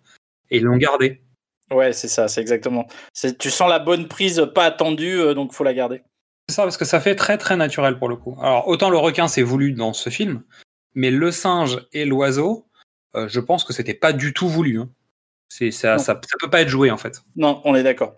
Et 0.50 0.58
ils 0.58 0.62
l'ont 0.64 0.76
gardé. 0.76 1.22
Ouais, 1.70 1.92
c'est 1.92 2.08
ça, 2.08 2.28
c'est 2.28 2.40
exactement. 2.40 2.86
Tu 3.38 3.50
sens 3.50 3.68
la 3.68 3.78
bonne 3.78 4.08
prise 4.08 4.48
pas 4.54 4.64
attendue, 4.64 5.18
euh, 5.20 5.34
donc 5.34 5.52
faut 5.52 5.64
la 5.64 5.74
garder. 5.74 6.02
C'est 6.48 6.54
ça, 6.54 6.62
parce 6.62 6.78
que 6.78 6.86
ça 6.86 6.98
fait 7.00 7.14
très 7.14 7.36
très 7.36 7.56
naturel 7.56 7.98
pour 7.98 8.08
le 8.08 8.16
coup. 8.16 8.38
Alors, 8.40 8.68
autant 8.68 8.88
le 8.88 8.96
requin, 8.96 9.28
c'est 9.28 9.42
voulu 9.42 9.72
dans 9.72 9.92
ce 9.92 10.08
film, 10.08 10.42
mais 10.94 11.10
le 11.10 11.30
singe 11.30 11.86
et 11.92 12.06
l'oiseau, 12.06 12.66
euh, 13.16 13.28
je 13.28 13.40
pense 13.40 13.64
que 13.64 13.74
c'était 13.74 13.92
pas 13.92 14.14
du 14.14 14.32
tout 14.32 14.48
voulu. 14.48 14.80
hein. 14.80 14.88
C'est, 15.50 15.70
ça, 15.70 15.98
ça, 15.98 16.18
ça 16.26 16.36
peut 16.40 16.48
pas 16.50 16.62
être 16.62 16.68
joué 16.68 16.90
en 16.90 16.96
fait. 16.96 17.20
Non, 17.36 17.60
on 17.64 17.74
est 17.74 17.82
d'accord. 17.82 18.14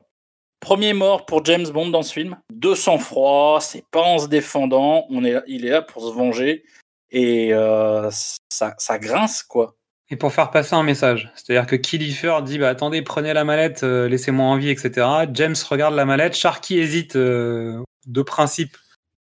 Premier 0.61 0.93
mort 0.93 1.27
pour 1.27 1.45
James 1.45 1.67
Bond 1.69 1.89
dans 1.89 2.03
ce 2.03 2.13
film. 2.13 2.37
De 2.53 2.75
sang-froid, 2.75 3.59
c'est 3.61 3.85
pas 3.91 4.03
en 4.03 4.19
se 4.19 4.29
défendant. 4.29 5.07
On 5.11 5.25
est, 5.25 5.33
là- 5.33 5.43
il 5.49 5.65
est 5.65 5.71
là 5.71 5.81
pour 5.83 6.03
se 6.07 6.13
venger. 6.13 6.65
Et 7.13 7.53
euh, 7.53 8.11
ça, 8.49 8.75
ça 8.79 8.99
grince, 8.99 9.43
quoi. 9.43 9.77
Et 10.13 10.17
pour 10.17 10.33
faire 10.33 10.51
passer 10.51 10.75
un 10.75 10.83
message, 10.83 11.31
c'est-à-dire 11.37 11.67
que 11.69 11.77
Killifer 11.77 12.39
dit 12.45 12.59
bah 12.59 12.69
attendez, 12.69 13.01
prenez 13.01 13.33
la 13.33 13.45
mallette, 13.45 13.85
euh, 13.85 14.09
laissez-moi 14.09 14.45
en 14.45 14.57
vie, 14.57 14.71
etc. 14.71 15.07
James 15.33 15.55
regarde 15.69 15.95
la 15.95 16.05
mallette, 16.05 16.35
Sharky 16.35 16.79
hésite 16.81 17.15
euh, 17.15 17.81
de 18.07 18.23
principe 18.23 18.77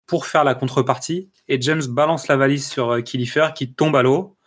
pour 0.07 0.27
faire 0.27 0.45
la 0.45 0.55
contrepartie, 0.55 1.29
et 1.49 1.59
James 1.61 1.81
balance 1.89 2.29
la 2.29 2.37
valise 2.37 2.65
sur 2.69 2.91
euh, 2.91 3.01
Killifer 3.01 3.49
qui 3.53 3.73
tombe 3.73 3.97
à 3.97 4.01
l'eau, 4.01 4.37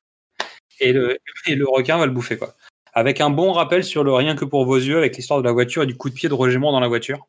et 0.81 0.95
le, 0.95 1.19
et 1.47 1.55
le 1.57 1.69
requin 1.69 1.99
va 1.99 2.07
le 2.07 2.13
bouffer 2.13 2.39
quoi. 2.39 2.55
Avec 2.95 3.21
un 3.21 3.29
bon 3.31 3.53
rappel 3.53 3.85
sur 3.85 4.03
le 4.03 4.13
rien 4.15 4.35
que 4.35 4.47
pour 4.47 4.65
vos 4.65 4.77
yeux, 4.77 4.97
avec 4.97 5.17
l'histoire 5.17 5.41
de 5.41 5.45
la 5.45 5.53
voiture 5.53 5.83
et 5.83 5.87
du 5.87 5.97
coup 5.97 6.09
de 6.09 6.15
pied 6.15 6.31
de 6.31 6.35
Roger 6.35 6.57
Moore 6.59 6.73
dans 6.73 6.81
la 6.81 6.89
voiture, 6.89 7.27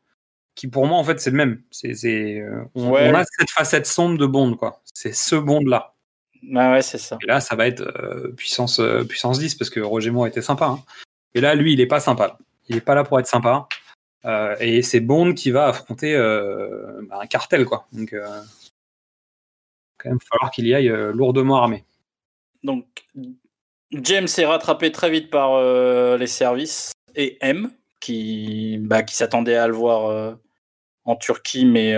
qui 0.55 0.67
pour 0.69 0.87
moi 0.87 0.97
en 0.97 1.03
fait 1.03 1.19
c'est 1.19 1.31
le 1.31 1.37
même. 1.37 1.61
C'est, 1.69 1.95
c'est, 1.95 2.39
euh, 2.39 2.63
on, 2.75 2.91
Ouais. 2.91 3.09
on 3.11 3.15
a 3.15 3.25
cette 3.25 3.49
facette 3.49 3.87
sombre 3.87 4.17
de 4.17 4.25
Bond 4.25 4.55
quoi. 4.55 4.81
C'est 4.95 5.13
ce 5.13 5.35
Bond 5.35 5.65
là. 5.65 5.93
Ah 6.55 6.71
ouais, 6.71 6.81
c'est 6.81 6.97
ça. 6.97 7.17
Et 7.21 7.25
là, 7.25 7.41
ça 7.41 7.55
va 7.55 7.67
être 7.67 7.81
euh, 7.81 8.31
puissance, 8.31 8.79
euh, 8.79 9.03
puissance 9.03 9.39
10 9.39 9.55
parce 9.55 9.69
que 9.69 9.79
Roger 9.79 10.11
Moore 10.11 10.27
était 10.27 10.41
sympa. 10.41 10.67
hein. 10.67 10.83
Et 11.33 11.41
là, 11.41 11.53
lui, 11.53 11.73
il 11.73 11.81
est 11.81 11.87
pas 11.87 11.99
sympa. 11.99 12.27
là. 12.27 12.37
Il 12.69 12.77
est 12.77 12.81
pas 12.81 12.95
là 12.95 13.03
pour 13.03 13.19
être 13.19 13.27
sympa. 13.27 13.67
Euh, 14.23 14.55
et 14.59 14.81
c'est 14.81 15.01
Bond 15.01 15.33
qui 15.33 15.51
va 15.51 15.67
affronter 15.67 16.15
bah, 17.09 17.19
un 17.21 17.27
cartel, 17.27 17.65
quoi. 17.65 17.87
Donc, 17.91 18.15
quand 19.97 20.09
même 20.09 20.19
falloir 20.31 20.49
qu'il 20.51 20.65
y 20.65 20.73
aille 20.73 20.91
lourdement 21.13 21.57
armé. 21.57 21.83
Donc, 22.63 23.05
James 23.91 24.27
est 24.37 24.45
rattrapé 24.45 24.91
très 24.91 25.09
vite 25.09 25.29
par 25.29 25.61
les 26.17 26.27
services 26.27 26.91
et 27.15 27.37
M, 27.41 27.71
qui, 27.99 28.77
bah, 28.79 29.03
qui 29.03 29.15
s'attendait 29.15 29.57
à 29.57 29.67
le 29.67 29.73
voir 29.73 30.37
en 31.03 31.15
Turquie, 31.17 31.65
mais 31.65 31.95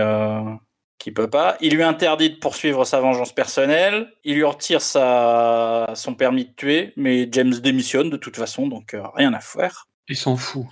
qui 1.07 1.13
peut 1.13 1.29
pas. 1.29 1.55
Il 1.61 1.73
lui 1.73 1.83
interdit 1.83 2.31
de 2.31 2.35
poursuivre 2.35 2.83
sa 2.83 2.99
vengeance 2.99 3.31
personnelle. 3.33 4.11
Il 4.25 4.35
lui 4.35 4.43
retire 4.43 4.81
sa, 4.81 5.89
son 5.95 6.15
permis 6.15 6.43
de 6.43 6.51
tuer, 6.51 6.91
mais 6.97 7.29
James 7.31 7.53
démissionne 7.53 8.09
de 8.09 8.17
toute 8.17 8.35
façon, 8.35 8.67
donc 8.67 8.93
euh, 8.93 9.01
rien 9.15 9.33
à 9.33 9.39
faire. 9.39 9.87
Il 10.09 10.17
s'en 10.17 10.35
fout. 10.35 10.65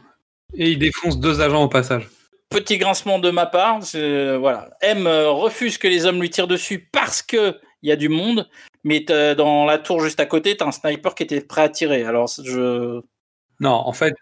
Et 0.53 0.71
il 0.71 0.77
défonce 0.77 1.21
deux 1.21 1.39
agents 1.39 1.63
au 1.63 1.69
passage. 1.69 2.09
Petit 2.49 2.77
grincement 2.77 3.17
de 3.17 3.31
ma 3.31 3.45
part, 3.45 3.79
voilà. 3.79 4.71
M 4.81 5.07
euh, 5.07 5.29
refuse 5.29 5.77
que 5.77 5.87
les 5.87 6.05
hommes 6.05 6.19
lui 6.19 6.29
tirent 6.29 6.49
dessus 6.49 6.89
parce 6.91 7.21
que 7.21 7.57
il 7.81 7.87
y 7.87 7.93
a 7.93 7.95
du 7.95 8.09
monde, 8.09 8.49
mais 8.83 9.05
t'as- 9.05 9.35
dans 9.35 9.63
la 9.63 9.77
tour 9.77 10.01
juste 10.01 10.19
à 10.19 10.25
côté, 10.25 10.57
t'as 10.57 10.65
un 10.65 10.73
sniper 10.73 11.15
qui 11.15 11.23
était 11.23 11.39
prêt 11.39 11.61
à 11.61 11.69
tirer. 11.69 12.03
Alors 12.03 12.27
je 12.43 12.99
Non, 13.61 13.71
en 13.71 13.93
fait, 13.93 14.13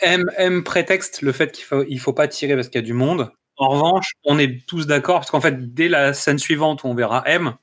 M, 0.00 0.24
M 0.36 0.64
prétexte 0.64 1.22
le 1.22 1.30
fait 1.30 1.52
qu'il 1.52 1.64
faut, 1.64 1.84
il 1.88 2.00
faut 2.00 2.12
pas 2.12 2.26
tirer 2.26 2.56
parce 2.56 2.68
qu'il 2.68 2.80
y 2.80 2.84
a 2.84 2.86
du 2.86 2.92
monde. 2.92 3.30
En 3.60 3.68
revanche, 3.68 4.14
on 4.24 4.38
est 4.38 4.66
tous 4.66 4.86
d'accord 4.86 5.16
parce 5.16 5.30
qu'en 5.30 5.42
fait, 5.42 5.74
dès 5.74 5.88
la 5.88 6.14
scène 6.14 6.38
suivante 6.38 6.82
où 6.82 6.86
on 6.86 6.94
verra 6.94 7.22
M, 7.26 7.54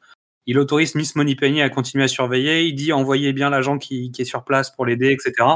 il 0.46 0.60
autorise 0.60 0.94
Miss 0.94 1.16
Moneypenny 1.16 1.64
à 1.64 1.72
continuer 1.72 2.04
à 2.04 2.08
surveiller. 2.08 2.66
Il 2.66 2.76
dit 2.76 2.94
envoyez 2.94 3.34
bien 3.34 3.50
l'agent 3.50 3.80
qui, 3.80 4.12
est 4.16 4.24
sur 4.24 4.44
place 4.44 4.70
pour 4.70 4.86
l'aider, 4.86 5.12
etc. 5.12 5.56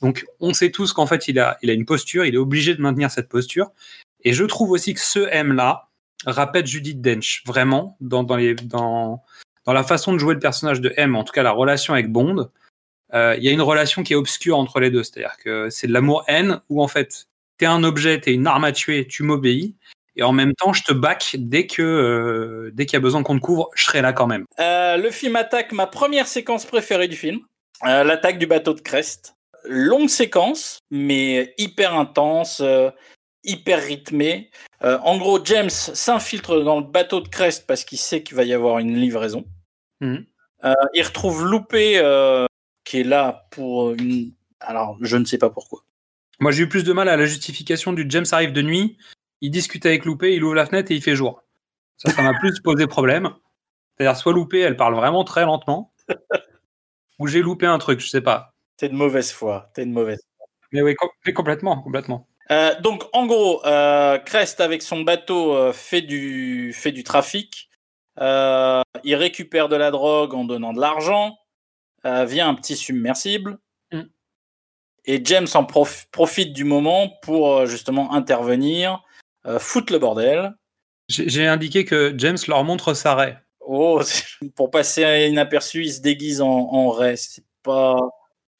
Donc, 0.00 0.24
on 0.38 0.54
sait 0.54 0.70
tous 0.70 0.92
qu'en 0.92 1.06
fait, 1.06 1.26
il 1.26 1.40
a, 1.40 1.58
une 1.64 1.84
posture, 1.84 2.24
il 2.24 2.36
est 2.36 2.38
obligé 2.38 2.76
de 2.76 2.80
maintenir 2.80 3.10
cette 3.10 3.28
posture. 3.28 3.72
Et 4.22 4.32
je 4.32 4.44
trouve 4.44 4.70
aussi 4.70 4.94
que 4.94 5.00
ce 5.00 5.18
M-là 5.18 5.88
rappelle 6.26 6.64
Judith 6.64 7.00
Dench, 7.00 7.42
vraiment, 7.44 7.96
dans 8.00 8.24
la 9.66 9.82
façon 9.82 10.12
de 10.12 10.18
jouer 10.18 10.34
le 10.34 10.40
personnage 10.40 10.80
de 10.80 10.94
M, 10.96 11.16
en 11.16 11.24
tout 11.24 11.32
cas 11.32 11.42
la 11.42 11.50
relation 11.50 11.92
avec 11.92 12.12
Bond. 12.12 12.50
euh, 13.14 13.34
Il 13.36 13.42
y 13.42 13.48
a 13.48 13.50
une 13.50 13.60
relation 13.60 14.04
qui 14.04 14.12
est 14.12 14.16
obscure 14.16 14.58
entre 14.58 14.78
les 14.78 14.92
deux. 14.92 15.02
C'est-à-dire 15.02 15.36
que 15.42 15.70
c'est 15.70 15.88
de 15.88 15.92
l'amour-haine 15.92 16.60
où, 16.68 16.80
en 16.80 16.88
fait, 16.88 17.26
t'es 17.58 17.66
un 17.66 17.84
objet, 17.84 18.20
t'es 18.20 18.32
une 18.34 18.46
arme 18.46 18.64
à 18.64 18.72
tuer, 18.72 19.06
tu 19.06 19.22
m'obéis. 19.22 19.76
Et 20.16 20.22
en 20.22 20.32
même 20.32 20.52
temps, 20.54 20.72
je 20.74 20.82
te 20.82 20.92
back 20.92 21.36
dès 21.38 21.66
que 21.66 21.80
euh, 21.82 22.70
dès 22.74 22.84
qu'il 22.84 22.94
y 22.94 22.96
a 22.96 23.00
besoin 23.00 23.22
qu'on 23.22 23.36
te 23.36 23.40
couvre, 23.40 23.70
je 23.74 23.84
serai 23.84 24.02
là 24.02 24.12
quand 24.12 24.26
même. 24.26 24.44
Euh, 24.60 24.98
le 24.98 25.10
film 25.10 25.36
attaque 25.36 25.72
ma 25.72 25.86
première 25.86 26.26
séquence 26.26 26.66
préférée 26.66 27.08
du 27.08 27.16
film, 27.16 27.40
euh, 27.86 28.04
l'attaque 28.04 28.38
du 28.38 28.46
bateau 28.46 28.74
de 28.74 28.80
Crest. 28.80 29.36
Longue 29.64 30.08
séquence, 30.08 30.80
mais 30.90 31.54
hyper 31.56 31.94
intense, 31.94 32.60
hyper 33.44 33.80
rythmée. 33.80 34.50
En 34.82 35.16
gros, 35.18 35.38
James 35.44 35.70
s'infiltre 35.70 36.64
dans 36.64 36.80
le 36.80 36.84
bateau 36.86 37.20
de 37.20 37.28
Crest 37.28 37.64
parce 37.68 37.84
qu'il 37.84 37.98
sait 37.98 38.24
qu'il 38.24 38.36
va 38.36 38.42
y 38.42 38.52
avoir 38.52 38.80
une 38.80 38.96
livraison. 38.96 39.44
Mhm. 40.00 40.26
Il 40.94 41.02
retrouve 41.04 41.44
Loupé, 41.46 41.94
qui 42.82 43.00
est 43.00 43.04
là 43.04 43.46
pour 43.52 43.92
une- 43.92 44.32
Alors, 44.58 44.98
je 45.00 45.16
ne 45.16 45.24
sais 45.24 45.38
pas 45.38 45.50
pourquoi. 45.50 45.84
Moi, 46.42 46.50
j'ai 46.50 46.64
eu 46.64 46.68
plus 46.68 46.82
de 46.82 46.92
mal 46.92 47.08
à 47.08 47.16
la 47.16 47.24
justification 47.24 47.92
du 47.92 48.04
James 48.08 48.24
arrive 48.32 48.52
de 48.52 48.62
nuit, 48.62 48.98
il 49.42 49.52
discute 49.52 49.86
avec 49.86 50.04
Loupé, 50.04 50.34
il 50.34 50.42
ouvre 50.42 50.56
la 50.56 50.66
fenêtre 50.66 50.90
et 50.90 50.96
il 50.96 51.00
fait 51.00 51.14
jour. 51.14 51.40
Ça, 51.98 52.10
ça 52.10 52.20
m'a 52.20 52.32
plus 52.40 52.58
posé 52.58 52.88
problème. 52.88 53.30
C'est-à-dire, 53.96 54.16
soit 54.16 54.32
Loupé, 54.32 54.58
elle 54.58 54.76
parle 54.76 54.96
vraiment 54.96 55.22
très 55.22 55.44
lentement, 55.44 55.94
ou 57.20 57.28
j'ai 57.28 57.42
loupé 57.42 57.66
un 57.66 57.78
truc, 57.78 58.00
je 58.00 58.08
sais 58.08 58.22
pas. 58.22 58.54
T'es 58.76 58.88
de 58.88 58.94
mauvaise 58.96 59.30
foi. 59.30 59.70
T'es 59.72 59.86
de 59.86 59.92
mauvaise 59.92 60.20
Mais 60.72 60.82
oui, 60.82 60.96
com- 60.96 61.10
mais 61.24 61.32
complètement, 61.32 61.80
complètement. 61.80 62.26
Euh, 62.50 62.74
donc, 62.80 63.04
en 63.12 63.26
gros, 63.26 63.64
euh, 63.64 64.18
Crest, 64.18 64.60
avec 64.60 64.82
son 64.82 65.02
bateau, 65.02 65.54
euh, 65.54 65.72
fait, 65.72 66.02
du, 66.02 66.72
fait 66.72 66.90
du 66.90 67.04
trafic. 67.04 67.70
Il 68.18 69.14
récupère 69.14 69.68
de 69.68 69.76
la 69.76 69.92
drogue 69.92 70.34
en 70.34 70.44
donnant 70.44 70.72
de 70.72 70.80
l'argent 70.80 71.38
via 72.04 72.48
un 72.48 72.54
petit 72.54 72.76
submersible. 72.76 73.58
Et 75.04 75.20
James 75.24 75.48
en 75.54 75.64
prof- 75.64 76.06
profite 76.12 76.52
du 76.52 76.64
moment 76.64 77.12
pour 77.22 77.52
euh, 77.56 77.66
justement 77.66 78.12
intervenir, 78.14 79.02
euh, 79.46 79.58
foutre 79.58 79.92
le 79.92 79.98
bordel. 79.98 80.54
J'ai 81.08 81.46
indiqué 81.46 81.84
que 81.84 82.14
James 82.16 82.38
leur 82.48 82.62
montre 82.64 82.94
sa 82.94 83.14
raie. 83.14 83.38
Oh, 83.60 84.00
pour 84.56 84.70
passer 84.70 85.28
inaperçu, 85.28 85.84
il 85.84 85.92
se 85.92 86.00
déguise 86.00 86.40
en, 86.40 86.48
en 86.48 86.90
Ray. 86.90 87.16
C'est 87.18 87.44
pas. 87.62 87.96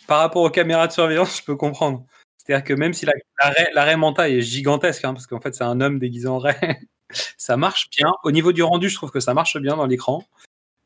Par 0.06 0.18
rapport 0.18 0.42
aux 0.42 0.50
caméras 0.50 0.88
de 0.88 0.92
surveillance, 0.92 1.38
je 1.38 1.44
peux 1.44 1.56
comprendre. 1.56 2.04
C'est-à-dire 2.38 2.64
que 2.64 2.74
même 2.74 2.92
si 2.92 3.06
la, 3.06 3.12
la, 3.38 3.50
raie, 3.50 3.68
la 3.72 3.84
raie 3.84 3.96
Manta 3.96 4.28
est 4.28 4.40
gigantesque, 4.40 5.04
hein, 5.04 5.14
parce 5.14 5.28
qu'en 5.28 5.40
fait 5.40 5.54
c'est 5.54 5.62
un 5.62 5.80
homme 5.80 6.00
déguisé 6.00 6.26
en 6.26 6.38
raie, 6.38 6.80
ça 7.38 7.56
marche 7.56 7.88
bien. 7.96 8.12
Au 8.24 8.32
niveau 8.32 8.52
du 8.52 8.64
rendu, 8.64 8.88
je 8.88 8.96
trouve 8.96 9.12
que 9.12 9.20
ça 9.20 9.32
marche 9.32 9.56
bien 9.58 9.76
dans 9.76 9.86
l'écran. 9.86 10.24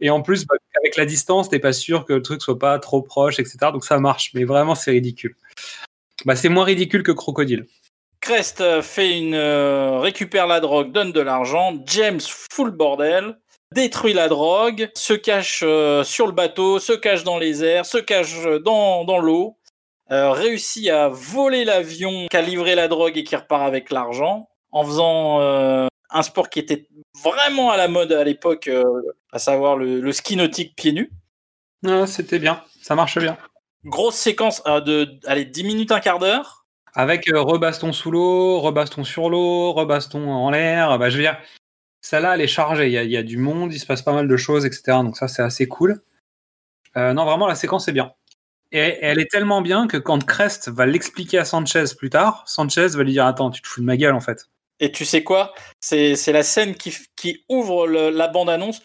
Et 0.00 0.10
en 0.10 0.22
plus, 0.22 0.46
bah, 0.46 0.56
avec 0.78 0.96
la 0.96 1.06
distance, 1.06 1.48
t'es 1.48 1.58
pas 1.58 1.72
sûr 1.72 2.04
que 2.04 2.12
le 2.12 2.22
truc 2.22 2.42
soit 2.42 2.58
pas 2.58 2.78
trop 2.78 3.02
proche, 3.02 3.38
etc. 3.38 3.58
Donc 3.72 3.84
ça 3.84 3.98
marche, 3.98 4.32
mais 4.34 4.44
vraiment 4.44 4.74
c'est 4.74 4.90
ridicule. 4.90 5.34
Bah, 6.24 6.36
c'est 6.36 6.48
moins 6.48 6.64
ridicule 6.64 7.02
que 7.02 7.12
Crocodile. 7.12 7.66
Crest 8.20 8.60
euh, 8.60 8.82
fait 8.82 9.16
une 9.18 9.34
euh, 9.34 9.98
récupère 9.98 10.46
la 10.46 10.60
drogue, 10.60 10.92
donne 10.92 11.12
de 11.12 11.20
l'argent. 11.20 11.78
James 11.86 12.20
fout 12.50 12.66
le 12.66 12.72
bordel, 12.72 13.38
détruit 13.72 14.14
la 14.14 14.28
drogue, 14.28 14.90
se 14.94 15.12
cache 15.12 15.60
euh, 15.64 16.02
sur 16.02 16.26
le 16.26 16.32
bateau, 16.32 16.78
se 16.78 16.92
cache 16.92 17.24
dans 17.24 17.38
les 17.38 17.62
airs, 17.62 17.86
se 17.86 17.98
cache 17.98 18.34
dans, 18.64 19.04
dans 19.04 19.18
l'eau, 19.18 19.56
réussit 20.08 20.88
à 20.88 21.08
voler 21.08 21.64
l'avion 21.64 22.26
qui 22.30 22.36
a 22.36 22.42
livré 22.42 22.74
la 22.74 22.88
drogue 22.88 23.16
et 23.16 23.24
qui 23.24 23.34
repart 23.36 23.62
avec 23.62 23.90
l'argent 23.90 24.48
en 24.70 24.84
faisant 24.84 25.88
un 26.10 26.22
sport 26.22 26.50
qui 26.50 26.58
était 26.58 26.88
vraiment 27.22 27.70
à 27.70 27.76
la 27.76 27.88
mode 27.88 28.12
à 28.12 28.24
l'époque, 28.24 28.68
euh, 28.68 28.84
à 29.32 29.38
savoir 29.38 29.76
le, 29.76 30.00
le 30.00 30.12
ski 30.12 30.36
nautique 30.36 30.76
pieds 30.76 30.92
nus. 30.92 31.10
Ah, 31.86 32.06
C'était 32.06 32.38
bien, 32.38 32.62
ça 32.82 32.94
marche 32.94 33.18
bien. 33.18 33.36
Grosse 33.84 34.16
séquence 34.16 34.62
euh, 34.66 34.80
de 34.80 35.18
allez, 35.26 35.44
10 35.44 35.64
minutes, 35.64 35.92
un 35.92 36.00
quart 36.00 36.18
d'heure. 36.18 36.66
Avec 36.94 37.28
euh, 37.28 37.40
rebaston 37.40 37.92
sous 37.92 38.10
l'eau, 38.10 38.60
rebaston 38.60 39.04
sur 39.04 39.28
l'eau, 39.28 39.72
rebaston 39.72 40.28
en 40.28 40.50
l'air. 40.50 40.98
Bah, 40.98 41.10
je 41.10 41.16
veux 41.16 41.22
dire, 41.22 41.38
celle-là, 42.00 42.34
elle 42.34 42.40
est 42.40 42.46
chargée. 42.46 42.86
Il 42.86 42.92
y, 42.92 42.98
a, 42.98 43.04
il 43.04 43.10
y 43.10 43.16
a 43.16 43.22
du 43.22 43.36
monde, 43.36 43.72
il 43.72 43.78
se 43.78 43.86
passe 43.86 44.02
pas 44.02 44.14
mal 44.14 44.28
de 44.28 44.36
choses, 44.36 44.64
etc. 44.64 44.98
Donc 45.02 45.16
ça, 45.16 45.28
c'est 45.28 45.42
assez 45.42 45.68
cool. 45.68 46.02
Non, 46.96 47.26
vraiment, 47.26 47.46
la 47.46 47.54
séquence 47.54 47.88
est 47.88 47.92
bien. 47.92 48.14
Et 48.72 48.98
elle 49.00 49.20
est 49.20 49.30
tellement 49.30 49.62
bien 49.62 49.86
que 49.86 49.96
quand 49.96 50.24
Crest 50.24 50.68
va 50.68 50.86
l'expliquer 50.86 51.38
à 51.38 51.44
Sanchez 51.44 51.84
plus 51.96 52.10
tard, 52.10 52.42
Sanchez 52.46 52.88
va 52.88 53.04
lui 53.04 53.12
dire 53.12 53.26
Attends, 53.26 53.50
tu 53.50 53.62
te 53.62 53.68
fous 53.68 53.80
de 53.80 53.86
ma 53.86 53.96
gueule 53.96 54.14
en 54.14 54.20
fait. 54.20 54.48
Et 54.80 54.92
tu 54.92 55.04
sais 55.04 55.22
quoi? 55.24 55.54
C'est 55.80 56.14
la 56.32 56.42
scène 56.42 56.74
qui, 56.74 56.94
qui 57.16 57.44
ouvre 57.48 57.86
le- 57.86 58.10
la 58.10 58.28
bande-annonce 58.28 58.82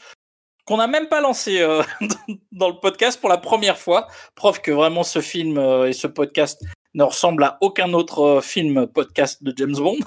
qu'on 0.66 0.78
n'a 0.78 0.88
même 0.88 1.08
pas 1.10 1.22
lancée 1.22 1.60
euh, 1.62 1.84
dans 2.52 2.70
le 2.70 2.80
podcast 2.80 3.20
pour 3.20 3.30
la 3.30 3.38
première 3.38 3.78
fois. 3.78 4.08
Preuve 4.36 4.62
que 4.62 4.72
vraiment 4.72 5.04
ce 5.04 5.20
film 5.20 5.58
euh, 5.58 5.88
et 5.90 5.94
ce 5.94 6.08
podcast 6.08 6.62
ne 6.94 7.04
ressemblent 7.04 7.44
à 7.44 7.58
aucun 7.62 7.92
autre 7.94 8.20
euh, 8.22 8.42
film 8.42 8.88
podcast 8.88 9.44
de 9.44 9.54
James 9.58 9.76
Bond. 9.76 9.98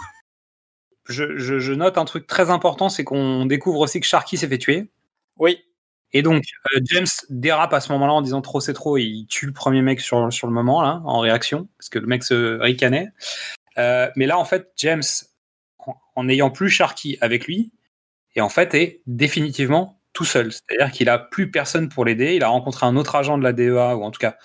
Je, 1.07 1.37
je- 1.37 1.59
je 1.59 1.73
note 1.75 1.99
un 1.99 2.07
truc 2.07 2.27
très 2.27 2.49
important 2.49 2.89
c'est 2.89 3.05
qu'on 3.05 3.45
découvre 3.45 3.81
aussi 3.81 4.01
que 4.01 4.07
Sharky 4.07 4.39
s'est 4.39 4.49
fait 4.49 4.57
tuer. 4.57 4.91
Oui, 5.39 5.63
Et 6.13 6.23
donc, 6.23 6.45
euh, 6.75 6.81
James 6.85 7.05
dérape 7.29 7.75
à 7.75 7.81
ce 7.81 7.93
moment-là 7.93 8.15
en 8.15 8.23
disant 8.23 8.41
trop 8.41 8.61
c'est 8.61 8.73
trop, 8.73 8.97
et 8.97 9.03
il 9.03 9.27
tue 9.27 9.45
le 9.45 9.53
premier 9.53 9.83
mec 9.83 10.01
sur, 10.01 10.33
sur 10.33 10.47
le 10.47 10.55
moment, 10.55 10.81
là, 10.81 11.03
en 11.05 11.19
réaction, 11.19 11.69
parce 11.77 11.91
que 11.91 11.99
le 11.99 12.07
mec 12.07 12.25
se 12.25 12.59
ricanait. 12.59 13.09
Mais 13.77 14.25
là, 14.27 14.39
en 14.39 14.47
fait, 14.47 14.71
James, 14.77 15.03
en, 16.15 16.25
n'ayant 16.25 16.51
plus 16.51 16.71
Sharky 16.71 17.19
avec 17.21 17.47
lui, 17.47 17.73
et 18.37 18.41
en 18.41 18.49
fait, 18.49 18.75
est 18.75 19.03
définitivement 19.07 20.01
tout 20.13 20.25
seul. 20.25 20.53
C'est-à-dire 20.53 20.93
qu'il 20.93 21.09
a 21.09 21.19
plus 21.19 21.51
personne 21.51 21.89
pour 21.89 22.05
l'aider. 22.05 22.35
Il 22.35 22.43
a 22.45 22.49
rencontré 22.49 22.87
un 22.87 22.97
autre 22.97 23.15
agent 23.17 23.39
de 23.39 23.43
la 23.43 23.53
DEA, 23.53 23.97
ou 23.97 24.03
en 24.05 24.11
tout 24.11 24.21
cas 24.21 24.37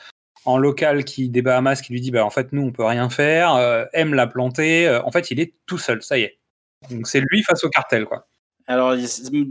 en 0.46 0.58
local 0.58 1.04
qui 1.04 1.30
des 1.30 1.42
Bahamas 1.42 1.82
qui 1.82 1.92
lui 1.92 2.00
dit 2.00 2.12
bah 2.12 2.24
en 2.24 2.30
fait 2.30 2.54
nous 2.54 2.62
on 2.62 2.72
peut 2.72 2.86
rien 2.86 3.10
faire 3.10 3.56
euh, 3.56 3.84
M 3.92 4.14
l'a 4.14 4.26
planté 4.26 4.88
Euh, 4.88 5.04
en 5.04 5.12
fait 5.12 5.32
il 5.32 5.40
est 5.42 5.54
tout 5.66 5.78
seul 5.78 6.02
ça 6.02 6.18
y 6.18 6.22
est 6.22 6.40
donc 6.90 7.08
c'est 7.08 7.20
lui 7.20 7.44
face 7.44 7.66
au 7.66 7.70
cartel 7.70 8.06
quoi 8.06 8.26
alors 8.70 8.94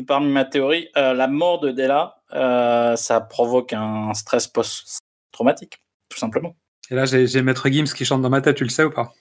parmi 0.07 0.31
ma 0.31 0.45
théorie, 0.45 0.91
euh, 0.97 1.13
la 1.13 1.27
mort 1.27 1.59
de 1.59 1.73
Della, 1.73 2.23
euh, 2.35 2.95
ça 2.95 3.21
provoque 3.21 3.73
un 3.73 4.15
stress 4.15 4.47
post-traumatique, 4.47 5.83
tout 6.09 6.19
simplement. 6.19 6.55
Et 6.89 6.95
là, 6.95 7.05
j'ai 7.05 7.27
j'ai 7.27 7.43
Maître 7.43 7.69
Gims 7.69 7.93
qui 7.93 8.05
chante 8.05 8.23
dans 8.23 8.31
ma 8.31 8.41
tête, 8.41 8.57
tu 8.57 8.63
le 8.63 8.71
sais 8.71 8.85
ou 8.85 8.91
pas? 8.91 9.13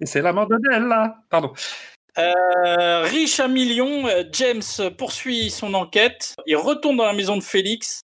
Et 0.00 0.06
c'est 0.06 0.22
la 0.22 0.32
mort 0.32 0.48
de 0.48 0.56
Della 0.56 1.18
Pardon. 1.28 1.52
Euh, 2.18 3.02
riche 3.04 3.40
à 3.40 3.48
millions, 3.48 4.06
James 4.32 4.62
poursuit 4.98 5.50
son 5.50 5.74
enquête. 5.74 6.34
Il 6.46 6.56
retourne 6.56 6.96
dans 6.96 7.06
la 7.06 7.12
maison 7.14 7.36
de 7.36 7.42
Félix. 7.42 8.02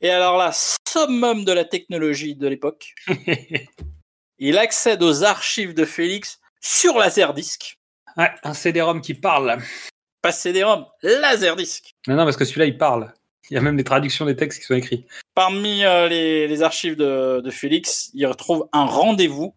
Et 0.00 0.10
alors 0.10 0.38
là, 0.38 0.50
summum 0.88 1.44
de 1.44 1.52
la 1.52 1.64
technologie 1.64 2.34
de 2.34 2.48
l'époque, 2.48 2.94
il 4.38 4.56
accède 4.56 5.02
aux 5.02 5.24
archives 5.24 5.74
de 5.74 5.84
Félix 5.84 6.40
sur 6.62 6.96
Laserdisc. 6.96 7.76
ouais, 8.16 8.30
un 8.42 8.54
CD-ROM 8.54 9.02
qui 9.02 9.12
parle. 9.14 9.58
Pas 10.22 10.32
CD-ROM, 10.32 10.86
Laserdisc. 11.02 11.94
Non, 12.06 12.16
non, 12.16 12.24
parce 12.24 12.36
que 12.36 12.44
celui-là, 12.46 12.66
il 12.66 12.78
parle. 12.78 13.12
Il 13.50 13.54
y 13.54 13.56
a 13.58 13.60
même 13.60 13.76
les 13.76 13.84
traductions 13.84 14.24
des 14.26 14.36
textes 14.36 14.60
qui 14.60 14.66
sont 14.66 14.74
écrits. 14.74 15.04
Parmi 15.34 15.84
euh, 15.84 16.08
les, 16.08 16.46
les 16.46 16.62
archives 16.62 16.96
de, 16.96 17.40
de 17.40 17.50
Félix, 17.50 18.10
il 18.14 18.24
retrouve 18.26 18.68
un 18.72 18.84
rendez-vous 18.84 19.54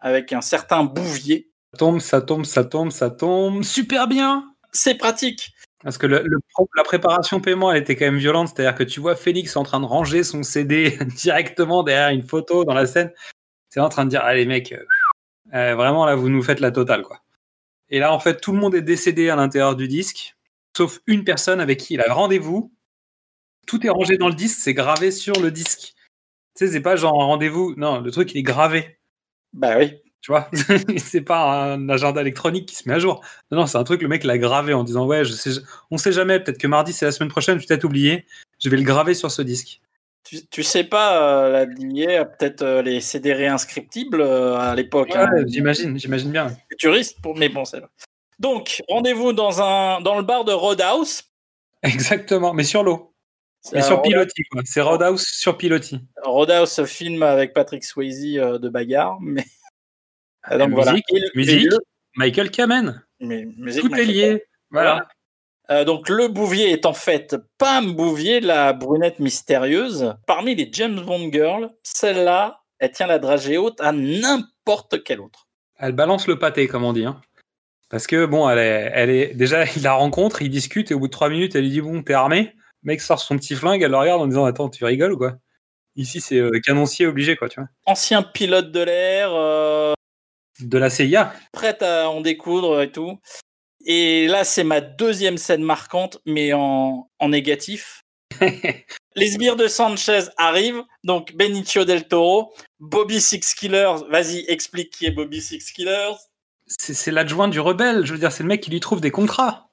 avec 0.00 0.32
un 0.32 0.40
certain 0.40 0.84
Bouvier. 0.84 1.50
Ça 1.76 1.78
tombe, 1.78 2.00
ça 2.00 2.20
tombe, 2.22 2.44
ça 2.46 2.64
tombe, 2.64 2.90
ça 2.90 3.10
tombe. 3.10 3.62
Super 3.62 4.08
bien 4.08 4.50
C'est 4.72 4.94
pratique. 4.94 5.52
Parce 5.82 5.98
que 5.98 6.06
le, 6.06 6.22
le 6.24 6.38
pro- 6.54 6.70
la 6.74 6.82
préparation 6.84 7.38
paiement, 7.40 7.70
elle 7.70 7.82
était 7.82 7.96
quand 7.96 8.06
même 8.06 8.16
violente. 8.16 8.48
C'est-à-dire 8.48 8.74
que 8.74 8.82
tu 8.82 8.98
vois 8.98 9.14
Félix 9.14 9.56
en 9.56 9.62
train 9.62 9.78
de 9.80 9.84
ranger 9.84 10.24
son 10.24 10.42
CD 10.42 10.96
directement 11.16 11.82
derrière 11.82 12.08
une 12.08 12.26
photo 12.26 12.64
dans 12.64 12.72
la 12.72 12.86
scène. 12.86 13.12
C'est 13.68 13.80
en 13.80 13.90
train 13.90 14.06
de 14.06 14.10
dire, 14.10 14.22
allez 14.24 14.46
mec, 14.46 14.72
euh, 14.72 14.82
euh, 15.54 15.74
vraiment 15.74 16.06
là, 16.06 16.14
vous 16.14 16.30
nous 16.30 16.42
faites 16.42 16.60
la 16.60 16.70
totale. 16.70 17.02
quoi. 17.02 17.20
Et 17.90 17.98
là, 17.98 18.12
en 18.14 18.18
fait, 18.18 18.40
tout 18.40 18.52
le 18.52 18.58
monde 18.58 18.74
est 18.74 18.80
décédé 18.82 19.28
à 19.28 19.36
l'intérieur 19.36 19.76
du 19.76 19.86
disque, 19.86 20.34
sauf 20.76 21.00
une 21.06 21.24
personne 21.24 21.60
avec 21.60 21.78
qui 21.78 21.94
il 21.94 22.00
a 22.00 22.12
rendez-vous. 22.12 22.72
Tout 23.66 23.84
est 23.86 23.90
rangé 23.90 24.16
dans 24.16 24.28
le 24.28 24.34
disque, 24.34 24.58
c'est 24.60 24.74
gravé 24.74 25.10
sur 25.10 25.34
le 25.42 25.50
disque. 25.50 25.92
Tu 26.56 26.66
sais, 26.66 26.68
c'est 26.72 26.80
pas 26.80 26.96
genre 26.96 27.20
un 27.22 27.26
rendez-vous. 27.26 27.74
Non, 27.76 28.00
le 28.00 28.10
truc, 28.10 28.32
il 28.34 28.38
est 28.38 28.42
gravé. 28.42 28.98
Bah 29.52 29.76
oui. 29.78 29.92
Tu 30.20 30.32
vois, 30.32 30.50
c'est 30.98 31.20
pas 31.20 31.72
un 31.72 31.88
agenda 31.88 32.20
électronique 32.20 32.66
qui 32.66 32.74
se 32.74 32.88
met 32.88 32.94
à 32.94 32.98
jour. 32.98 33.24
Non, 33.50 33.58
non, 33.58 33.66
c'est 33.66 33.78
un 33.78 33.84
truc, 33.84 34.02
le 34.02 34.08
mec 34.08 34.24
l'a 34.24 34.38
gravé 34.38 34.74
en 34.74 34.82
disant 34.82 35.06
Ouais, 35.06 35.24
je 35.24 35.32
sais, 35.32 35.50
on 35.90 35.98
sait 35.98 36.12
jamais, 36.12 36.40
peut-être 36.40 36.58
que 36.58 36.66
mardi 36.66 36.92
c'est 36.92 37.04
la 37.04 37.12
semaine 37.12 37.30
prochaine, 37.30 37.56
je 37.56 37.62
vais 37.62 37.66
peut-être 37.68 37.84
oublié. 37.84 38.26
Je 38.58 38.68
vais 38.68 38.76
le 38.76 38.82
graver 38.82 39.14
sur 39.14 39.30
ce 39.30 39.42
disque. 39.42 39.80
Tu, 40.24 40.44
tu 40.46 40.64
sais 40.64 40.82
pas, 40.82 41.22
euh, 41.22 41.50
la 41.50 41.64
lignée, 41.66 42.20
peut-être 42.38 42.62
euh, 42.62 42.82
les 42.82 43.00
CD 43.00 43.32
réinscriptibles 43.32 44.20
euh, 44.20 44.56
à 44.56 44.74
l'époque. 44.74 45.14
hein. 45.14 45.30
Ouais, 45.32 45.44
j'imagine, 45.46 45.96
j'imagine 45.96 46.32
bien. 46.32 46.56
futuriste, 46.68 47.20
pour... 47.22 47.36
mais 47.36 47.48
bon, 47.48 47.64
c'est 47.64 47.78
vrai. 47.78 47.88
Donc, 48.40 48.82
rendez-vous 48.88 49.32
dans, 49.32 49.62
un, 49.62 50.00
dans 50.00 50.16
le 50.16 50.22
bar 50.22 50.44
de 50.44 50.52
Roadhouse. 50.52 51.22
Exactement, 51.82 52.52
mais 52.52 52.64
sur 52.64 52.82
l'eau. 52.82 53.14
C'est 53.60 53.76
Mais 53.76 53.82
sur 53.82 54.00
quoi. 54.00 54.62
C'est 54.64 54.80
Roadhouse 54.80 55.26
sur 55.26 55.56
pilotis. 55.56 56.00
Roadhouse 56.22 56.84
film 56.84 57.22
avec 57.22 57.52
Patrick 57.52 57.84
Swayze 57.84 58.38
euh, 58.38 58.58
de 58.58 58.68
bagarre. 58.68 59.18
Mais... 59.20 59.44
Ah, 60.46 60.58
donc 60.58 60.70
La 60.70 60.74
voilà. 60.74 60.92
musique, 60.92 61.04
Et 61.12 61.20
le- 61.20 61.30
musique. 61.34 61.62
et 61.62 61.68
le- 61.68 61.78
Michael 62.16 62.50
Kamen. 62.50 63.02
mais- 63.20 63.46
musique, 63.56 63.82
Tout 63.82 63.94
est 63.94 64.04
lié. 64.04 64.44
Voilà. 64.70 65.06
Euh, 65.70 65.84
donc 65.84 66.08
le 66.08 66.28
Bouvier 66.28 66.70
est 66.70 66.86
en 66.86 66.92
fait 66.94 67.36
Pam 67.58 67.92
Bouvier, 67.94 68.40
la 68.40 68.72
brunette 68.72 69.18
mystérieuse. 69.18 70.14
Parmi 70.26 70.54
les 70.54 70.68
James 70.72 71.00
Bond 71.04 71.30
girls, 71.32 71.70
celle-là, 71.82 72.60
elle 72.78 72.92
tient 72.92 73.06
la 73.08 73.18
dragée 73.18 73.58
haute 73.58 73.80
à 73.80 73.90
n'importe 73.92 75.02
quelle 75.02 75.20
autre. 75.20 75.48
Elle 75.78 75.92
balance 75.92 76.26
le 76.28 76.38
pâté, 76.38 76.68
comme 76.68 76.84
on 76.84 76.92
dit. 76.92 77.04
hein. 77.04 77.20
Parce 77.90 78.06
que, 78.06 78.26
bon, 78.26 78.48
elle 78.48 78.58
est, 78.58 78.90
elle 78.94 79.10
est. 79.10 79.34
Déjà, 79.34 79.64
il 79.76 79.82
la 79.82 79.92
rencontre, 79.94 80.42
ils 80.42 80.48
discutent, 80.50 80.90
et 80.90 80.94
au 80.94 80.98
bout 81.00 81.06
de 81.08 81.12
trois 81.12 81.28
minutes, 81.28 81.54
elle 81.54 81.62
lui 81.62 81.70
dit 81.70 81.80
Bon, 81.80 82.02
t'es 82.02 82.14
armé 82.14 82.52
Le 82.82 82.88
mec 82.92 83.00
sort 83.00 83.20
son 83.20 83.36
petit 83.36 83.54
flingue, 83.56 83.82
elle 83.82 83.90
le 83.90 83.96
regarde 83.96 84.20
en 84.22 84.26
disant 84.26 84.44
Attends, 84.44 84.68
tu 84.68 84.84
rigoles 84.84 85.12
ou 85.12 85.18
quoi? 85.18 85.34
Ici, 85.96 86.20
c'est 86.20 86.38
euh, 86.38 86.50
canoncier 86.64 87.06
obligé, 87.06 87.36
quoi, 87.36 87.48
tu 87.48 87.58
vois. 87.60 87.68
Ancien 87.86 88.22
pilote 88.22 88.70
de 88.70 88.80
l'air, 88.80 89.30
euh, 89.32 89.94
De 90.60 90.78
la 90.78 90.90
CIA. 90.90 91.32
prête 91.52 91.82
à 91.82 92.08
en 92.10 92.20
découdre 92.20 92.80
et 92.82 92.90
tout. 92.90 93.18
Et 93.84 94.26
là, 94.26 94.42
c'est 94.44 94.64
ma 94.64 94.80
deuxième 94.80 95.38
scène 95.38 95.62
marquante, 95.62 96.18
mais 96.26 96.52
en, 96.52 97.08
en 97.18 97.28
négatif. 97.28 98.00
les 98.40 99.30
sbires 99.30 99.56
de 99.56 99.68
Sanchez 99.68 100.22
arrivent, 100.36 100.82
donc 101.04 101.34
Benicio 101.34 101.84
del 101.84 102.08
Toro, 102.08 102.52
Bobby 102.80 103.20
Six 103.20 103.54
Killers. 103.54 103.96
Vas-y, 104.10 104.44
explique 104.48 104.90
qui 104.90 105.06
est 105.06 105.10
Bobby 105.10 105.40
Six 105.40 105.72
Killers. 105.72 106.14
C'est 106.66 107.12
l'adjoint 107.12 107.46
du 107.48 107.60
rebelle. 107.60 108.04
Je 108.04 108.12
veux 108.12 108.18
dire, 108.18 108.32
c'est 108.32 108.42
le 108.42 108.48
mec 108.48 108.60
qui 108.60 108.70
lui 108.70 108.80
trouve 108.80 109.00
des 109.00 109.12
contrats. 109.12 109.70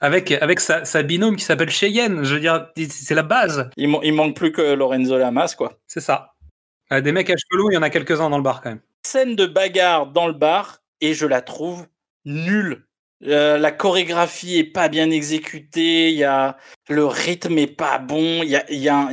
Avec, 0.00 0.30
avec 0.32 0.60
sa, 0.60 0.84
sa 0.84 1.02
binôme 1.02 1.36
qui 1.36 1.44
s'appelle 1.44 1.70
Cheyenne. 1.70 2.24
Je 2.24 2.34
veux 2.34 2.40
dire, 2.40 2.68
c'est 2.90 3.14
la 3.14 3.22
base. 3.22 3.70
Il, 3.78 3.88
man- 3.88 4.00
il 4.02 4.12
manque 4.12 4.36
plus 4.36 4.52
que 4.52 4.60
Lorenzo 4.60 5.16
Lamas, 5.16 5.54
quoi. 5.56 5.78
C'est 5.86 6.02
ça. 6.02 6.34
Euh, 6.92 7.00
des 7.00 7.12
mecs 7.12 7.30
à 7.30 7.34
cheveux 7.36 7.64
il 7.70 7.74
y 7.74 7.78
en 7.78 7.82
a 7.82 7.88
quelques-uns 7.88 8.28
dans 8.28 8.36
le 8.36 8.42
bar 8.42 8.60
quand 8.60 8.68
même. 8.68 8.82
Scène 9.06 9.36
de 9.36 9.46
bagarre 9.46 10.06
dans 10.06 10.26
le 10.26 10.32
bar 10.32 10.78
et 11.00 11.14
je 11.14 11.26
la 11.26 11.42
trouve 11.42 11.86
nulle. 12.24 12.86
Euh, 13.24 13.58
la 13.58 13.70
chorégraphie 13.70 14.56
est 14.58 14.64
pas 14.64 14.88
bien 14.88 15.10
exécutée, 15.10 16.12
y 16.12 16.24
a 16.24 16.56
le 16.88 17.06
rythme 17.06 17.58
est 17.58 17.66
pas 17.66 17.98
bon, 17.98 18.42
y 18.42 18.56
a, 18.88 18.96
un- 18.98 19.10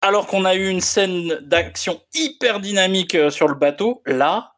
alors 0.00 0.26
qu'on 0.26 0.44
a 0.44 0.54
eu 0.54 0.68
une 0.68 0.80
scène 0.80 1.38
d'action 1.42 2.00
hyper 2.14 2.60
dynamique 2.60 3.14
euh, 3.14 3.30
sur 3.30 3.48
le 3.48 3.54
bateau, 3.54 4.02
là, 4.06 4.52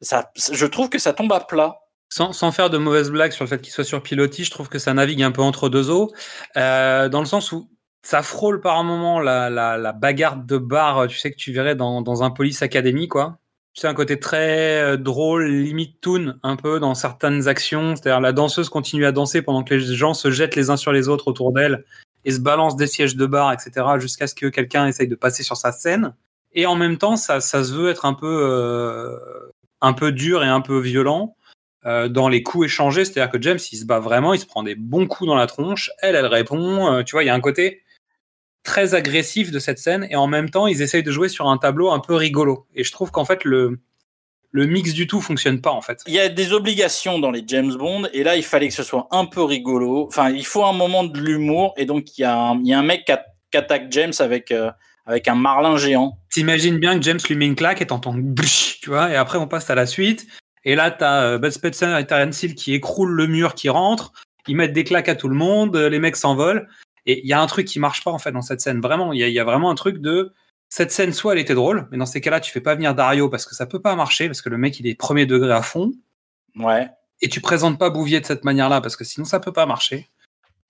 ça, 0.00 0.30
je 0.52 0.66
trouve 0.66 0.88
que 0.88 0.98
ça 0.98 1.12
tombe 1.12 1.32
à 1.32 1.40
plat. 1.40 1.76
Sans, 2.10 2.52
faire 2.52 2.70
de 2.70 2.78
mauvaises 2.78 3.10
blagues 3.10 3.32
sur 3.32 3.44
le 3.44 3.48
fait 3.48 3.60
qu'il 3.60 3.72
soit 3.72 3.82
sur 3.82 4.02
pilotis, 4.02 4.44
je 4.44 4.50
trouve 4.50 4.68
que 4.68 4.78
ça 4.78 4.94
navigue 4.94 5.22
un 5.22 5.32
peu 5.32 5.42
entre 5.42 5.68
deux 5.68 5.90
eaux. 5.90 6.12
euh, 6.56 7.08
dans 7.08 7.20
le 7.20 7.26
sens 7.26 7.50
où 7.50 7.68
ça 8.02 8.22
frôle 8.22 8.60
par 8.60 8.84
moment 8.84 9.18
la, 9.20 9.92
bagarre 9.92 10.36
de 10.36 10.58
bar, 10.58 11.08
tu 11.08 11.18
sais, 11.18 11.30
que 11.32 11.36
tu 11.36 11.52
verrais 11.52 11.74
dans, 11.74 12.02
dans 12.02 12.22
un 12.22 12.30
Police 12.30 12.62
Academy, 12.62 13.08
quoi. 13.08 13.38
Sais, 13.74 13.88
un 13.88 13.94
côté 13.94 14.20
très 14.20 14.80
euh, 14.80 14.96
drôle, 14.96 15.46
limite 15.46 16.00
toon, 16.00 16.36
un 16.44 16.54
peu 16.54 16.78
dans 16.78 16.94
certaines 16.94 17.48
actions. 17.48 17.96
C'est-à-dire, 17.96 18.20
la 18.20 18.32
danseuse 18.32 18.68
continue 18.68 19.04
à 19.04 19.10
danser 19.10 19.42
pendant 19.42 19.64
que 19.64 19.74
les 19.74 19.80
gens 19.80 20.14
se 20.14 20.30
jettent 20.30 20.54
les 20.54 20.70
uns 20.70 20.76
sur 20.76 20.92
les 20.92 21.08
autres 21.08 21.26
autour 21.26 21.52
d'elle 21.52 21.84
et 22.24 22.30
se 22.30 22.38
balancent 22.40 22.76
des 22.76 22.86
sièges 22.86 23.16
de 23.16 23.26
bar, 23.26 23.52
etc., 23.52 23.86
jusqu'à 23.98 24.28
ce 24.28 24.34
que 24.34 24.46
quelqu'un 24.46 24.86
essaye 24.86 25.08
de 25.08 25.16
passer 25.16 25.42
sur 25.42 25.56
sa 25.56 25.72
scène. 25.72 26.14
Et 26.52 26.66
en 26.66 26.76
même 26.76 26.98
temps, 26.98 27.16
ça, 27.16 27.40
ça 27.40 27.64
se 27.64 27.72
veut 27.72 27.90
être 27.90 28.04
un 28.06 28.14
peu, 28.14 28.28
euh, 28.28 29.18
un 29.80 29.92
peu 29.92 30.12
dur 30.12 30.44
et 30.44 30.48
un 30.48 30.60
peu 30.60 30.78
violent 30.78 31.36
euh, 31.84 32.08
dans 32.08 32.28
les 32.28 32.42
coups 32.42 32.66
échangés. 32.66 33.04
C'est-à-dire 33.04 33.30
que 33.30 33.42
James, 33.42 33.58
il 33.72 33.76
se 33.76 33.84
bat 33.84 33.98
vraiment, 33.98 34.34
il 34.34 34.40
se 34.40 34.46
prend 34.46 34.62
des 34.62 34.76
bons 34.76 35.06
coups 35.06 35.28
dans 35.28 35.34
la 35.34 35.46
tronche. 35.46 35.90
Elle, 36.00 36.14
elle 36.14 36.26
répond. 36.26 36.92
euh, 36.92 37.02
tu 37.02 37.12
vois, 37.12 37.24
il 37.24 37.26
y 37.26 37.30
a 37.30 37.34
un 37.34 37.40
côté 37.40 37.82
très 38.64 38.94
agressif 38.94 39.50
de 39.52 39.58
cette 39.60 39.78
scène. 39.78 40.06
Et 40.10 40.16
en 40.16 40.26
même 40.26 40.50
temps, 40.50 40.66
ils 40.66 40.82
essayent 40.82 41.02
de 41.04 41.12
jouer 41.12 41.28
sur 41.28 41.46
un 41.48 41.58
tableau 41.58 41.90
un 41.92 42.00
peu 42.00 42.14
rigolo. 42.14 42.66
Et 42.74 42.82
je 42.82 42.90
trouve 42.90 43.10
qu'en 43.12 43.24
fait, 43.24 43.44
le, 43.44 43.78
le 44.50 44.66
mix 44.66 44.92
du 44.92 45.06
tout 45.06 45.20
fonctionne 45.20 45.60
pas, 45.60 45.70
en 45.70 45.82
fait. 45.82 46.00
Il 46.06 46.14
y 46.14 46.18
a 46.20 46.28
des 46.28 46.52
obligations 46.52 47.18
dans 47.18 47.30
les 47.30 47.44
James 47.46 47.74
Bond 47.74 48.08
et 48.12 48.22
là, 48.24 48.36
il 48.36 48.42
fallait 48.44 48.68
que 48.68 48.74
ce 48.74 48.82
soit 48.82 49.06
un 49.12 49.26
peu 49.26 49.42
rigolo. 49.42 50.06
Enfin, 50.08 50.30
il 50.30 50.46
faut 50.46 50.64
un 50.64 50.72
moment 50.72 51.04
de 51.04 51.18
l'humour 51.20 51.74
et 51.76 51.84
donc 51.86 52.16
il 52.18 52.22
y, 52.22 52.24
a 52.24 52.36
un- 52.36 52.58
il 52.60 52.66
y 52.66 52.72
a 52.72 52.78
un 52.78 52.82
mec 52.82 53.04
qui, 53.04 53.12
a- 53.12 53.24
qui 53.52 53.58
attaque 53.58 53.86
James 53.90 54.12
avec, 54.18 54.50
euh, 54.50 54.70
avec 55.06 55.28
un 55.28 55.34
marlin 55.34 55.76
géant. 55.76 56.18
T'imagines 56.32 56.78
bien 56.78 56.96
que 56.98 57.04
James 57.04 57.20
lui 57.28 57.36
met 57.36 57.46
une 57.46 57.56
claque 57.56 57.82
et 57.82 57.86
t'entends 57.86 58.16
tu 58.80 58.90
vois, 58.90 59.10
et 59.10 59.16
après 59.16 59.38
on 59.38 59.46
passe 59.46 59.68
à 59.70 59.74
la 59.74 59.86
suite. 59.86 60.26
Et 60.64 60.74
là, 60.74 60.90
t'as 60.90 61.22
euh, 61.24 61.38
Bud 61.38 61.50
Spencer 61.50 61.98
et 61.98 62.06
Terence 62.06 62.42
Hill 62.42 62.54
qui 62.54 62.72
écroulent 62.72 63.12
le 63.12 63.26
mur, 63.26 63.54
qui 63.54 63.68
rentrent, 63.68 64.12
ils 64.48 64.56
mettent 64.56 64.72
des 64.72 64.84
claques 64.84 65.08
à 65.10 65.14
tout 65.14 65.28
le 65.28 65.34
monde, 65.34 65.76
les 65.76 65.98
mecs 65.98 66.16
s'envolent. 66.16 66.66
Et 67.06 67.20
il 67.22 67.26
y 67.28 67.32
a 67.32 67.40
un 67.40 67.46
truc 67.46 67.66
qui 67.66 67.78
marche 67.80 68.02
pas 68.04 68.10
en 68.10 68.18
fait 68.18 68.32
dans 68.32 68.42
cette 68.42 68.60
scène. 68.60 68.80
Vraiment, 68.80 69.12
il 69.12 69.20
y, 69.20 69.24
a- 69.24 69.28
il 69.28 69.34
y 69.34 69.40
a 69.40 69.44
vraiment 69.44 69.70
un 69.70 69.74
truc 69.74 69.98
de 69.98 70.32
cette 70.68 70.90
scène, 70.90 71.12
soit 71.12 71.32
elle 71.34 71.38
était 71.38 71.54
drôle, 71.54 71.86
mais 71.90 71.98
dans 71.98 72.06
ces 72.06 72.20
cas-là, 72.20 72.40
tu 72.40 72.50
fais 72.50 72.60
pas 72.60 72.74
venir 72.74 72.94
Dario 72.94 73.28
parce 73.28 73.46
que 73.46 73.54
ça 73.54 73.66
peut 73.66 73.80
pas 73.80 73.94
marcher, 73.94 74.26
parce 74.26 74.42
que 74.42 74.48
le 74.48 74.56
mec 74.58 74.80
il 74.80 74.86
est 74.86 74.94
premier 74.94 75.26
degré 75.26 75.52
à 75.52 75.62
fond. 75.62 75.92
Ouais. 76.56 76.88
et 77.20 77.28
tu 77.28 77.40
présentes 77.40 77.78
pas 77.78 77.90
Bouvier 77.90 78.20
de 78.20 78.26
cette 78.26 78.44
manière-là 78.44 78.80
parce 78.80 78.96
que 78.96 79.04
sinon 79.04 79.24
ça 79.24 79.40
peut 79.40 79.52
pas 79.52 79.66
marcher. 79.66 80.08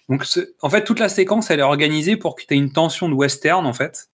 Donc 0.09 0.25
en 0.63 0.71
fait 0.71 0.85
toute 0.85 0.99
la 0.99 1.09
séquence 1.09 1.51
elle 1.51 1.61
est 1.61 1.63
organisée 1.63 2.17
pour 2.17 2.37
que 2.37 2.43
tu 2.47 2.53
aies 2.55 2.57
une 2.59 2.73
tension 2.73 3.09
de 3.09 3.15
western 3.15 3.65
en 3.67 3.73
fait 3.73 4.09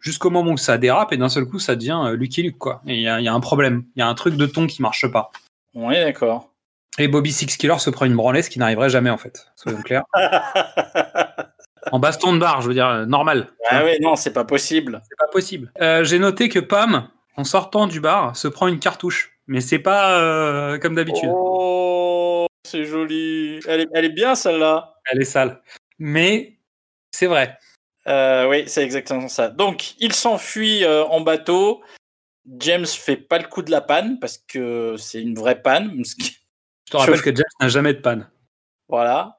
jusqu'au 0.00 0.30
moment 0.30 0.52
où 0.52 0.56
ça 0.58 0.76
dérape 0.78 1.12
et 1.12 1.16
d'un 1.18 1.28
seul 1.28 1.44
coup 1.46 1.58
ça 1.58 1.76
devient 1.76 2.00
euh, 2.06 2.16
Lucky 2.16 2.42
Luke 2.42 2.58
quoi. 2.58 2.82
Et 2.86 2.94
il 2.96 3.00
y, 3.02 3.08
a- 3.08 3.20
il 3.20 3.24
y 3.24 3.28
a 3.28 3.32
un 3.34 3.40
problème, 3.40 3.84
il 3.96 4.00
y 4.00 4.02
a 4.02 4.06
un 4.08 4.14
truc 4.14 4.36
de 4.36 4.46
ton 4.46 4.66
qui 4.66 4.80
marche 4.82 5.06
pas. 5.10 5.30
On 5.74 5.90
est 5.90 6.02
d'accord. 6.04 6.50
Et 6.98 7.08
Bobby 7.08 7.32
Six 7.32 7.46
Killer 7.58 7.78
se 7.78 7.90
prend 7.90 8.04
une 8.06 8.16
branlée 8.16 8.42
ce 8.42 8.50
qui 8.50 8.58
n'arriverait 8.58 8.90
jamais 8.90 9.10
en 9.10 9.18
fait. 9.18 9.46
Soyons 9.56 9.82
clairs. 9.82 10.04
En 11.92 11.98
baston 11.98 12.32
de 12.32 12.38
bar, 12.38 12.60
je 12.60 12.68
veux 12.68 12.74
dire 12.74 12.88
euh, 12.88 13.06
normal. 13.06 13.48
ah 13.70 13.84
ouais, 13.84 13.98
non, 14.00 14.16
c'est 14.16 14.32
pas 14.32 14.44
possible. 14.44 15.02
C'est 15.08 15.16
pas 15.18 15.30
possible. 15.30 15.72
Euh, 15.80 16.04
J'ai 16.04 16.18
noté 16.18 16.48
que 16.48 16.58
Pam 16.58 17.08
en 17.36 17.44
sortant 17.44 17.86
du 17.86 18.00
bar 18.00 18.36
se 18.36 18.48
prend 18.48 18.68
une 18.68 18.78
cartouche, 18.78 19.38
mais 19.46 19.60
c'est 19.60 19.78
pas 19.78 20.18
euh, 20.20 20.78
comme 20.78 20.94
d'habitude. 20.94 21.30
Oh, 21.32 22.46
c'est 22.66 22.84
joli. 22.84 23.60
Elle 23.66 23.82
est, 23.82 23.88
elle 23.92 24.04
est 24.04 24.14
bien 24.14 24.34
celle-là. 24.34 24.94
Elle 25.10 25.20
est 25.20 25.26
sale. 25.26 25.62
Mais 25.98 26.58
c'est 27.12 27.26
vrai. 27.26 27.58
Euh, 28.06 28.48
oui, 28.48 28.64
c'est 28.66 28.82
exactement 28.82 29.28
ça. 29.28 29.48
Donc, 29.48 29.94
il 29.98 30.12
s'enfuit 30.12 30.86
en 30.86 31.20
bateau. 31.20 31.82
James 32.58 32.86
fait 32.86 33.16
pas 33.16 33.38
le 33.38 33.48
coup 33.48 33.62
de 33.62 33.70
la 33.70 33.80
panne 33.80 34.18
parce 34.18 34.38
que 34.38 34.96
c'est 34.98 35.22
une 35.22 35.34
vraie 35.34 35.62
panne. 35.62 36.02
Je 36.86 36.92
te 36.92 36.96
rappelle 36.98 37.22
que 37.22 37.34
James 37.34 37.44
n'a 37.60 37.68
jamais 37.68 37.94
de 37.94 38.00
panne. 38.00 38.28
Voilà. 38.88 39.38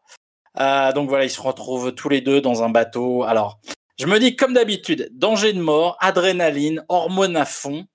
Euh, 0.60 0.92
donc 0.94 1.10
voilà, 1.10 1.26
ils 1.26 1.30
se 1.30 1.42
retrouvent 1.42 1.94
tous 1.94 2.10
les 2.10 2.22
deux 2.22 2.42
dans 2.42 2.64
un 2.64 2.70
bateau. 2.70 3.24
Alors, 3.24 3.60
je 4.00 4.06
me 4.06 4.20
dis 4.20 4.36
comme 4.36 4.54
d'habitude, 4.54 5.10
danger 5.14 5.54
de 5.54 5.60
mort, 5.62 5.98
adrénaline, 6.00 6.84
hormones 6.90 7.36
à 7.38 7.46
fond. 7.46 7.86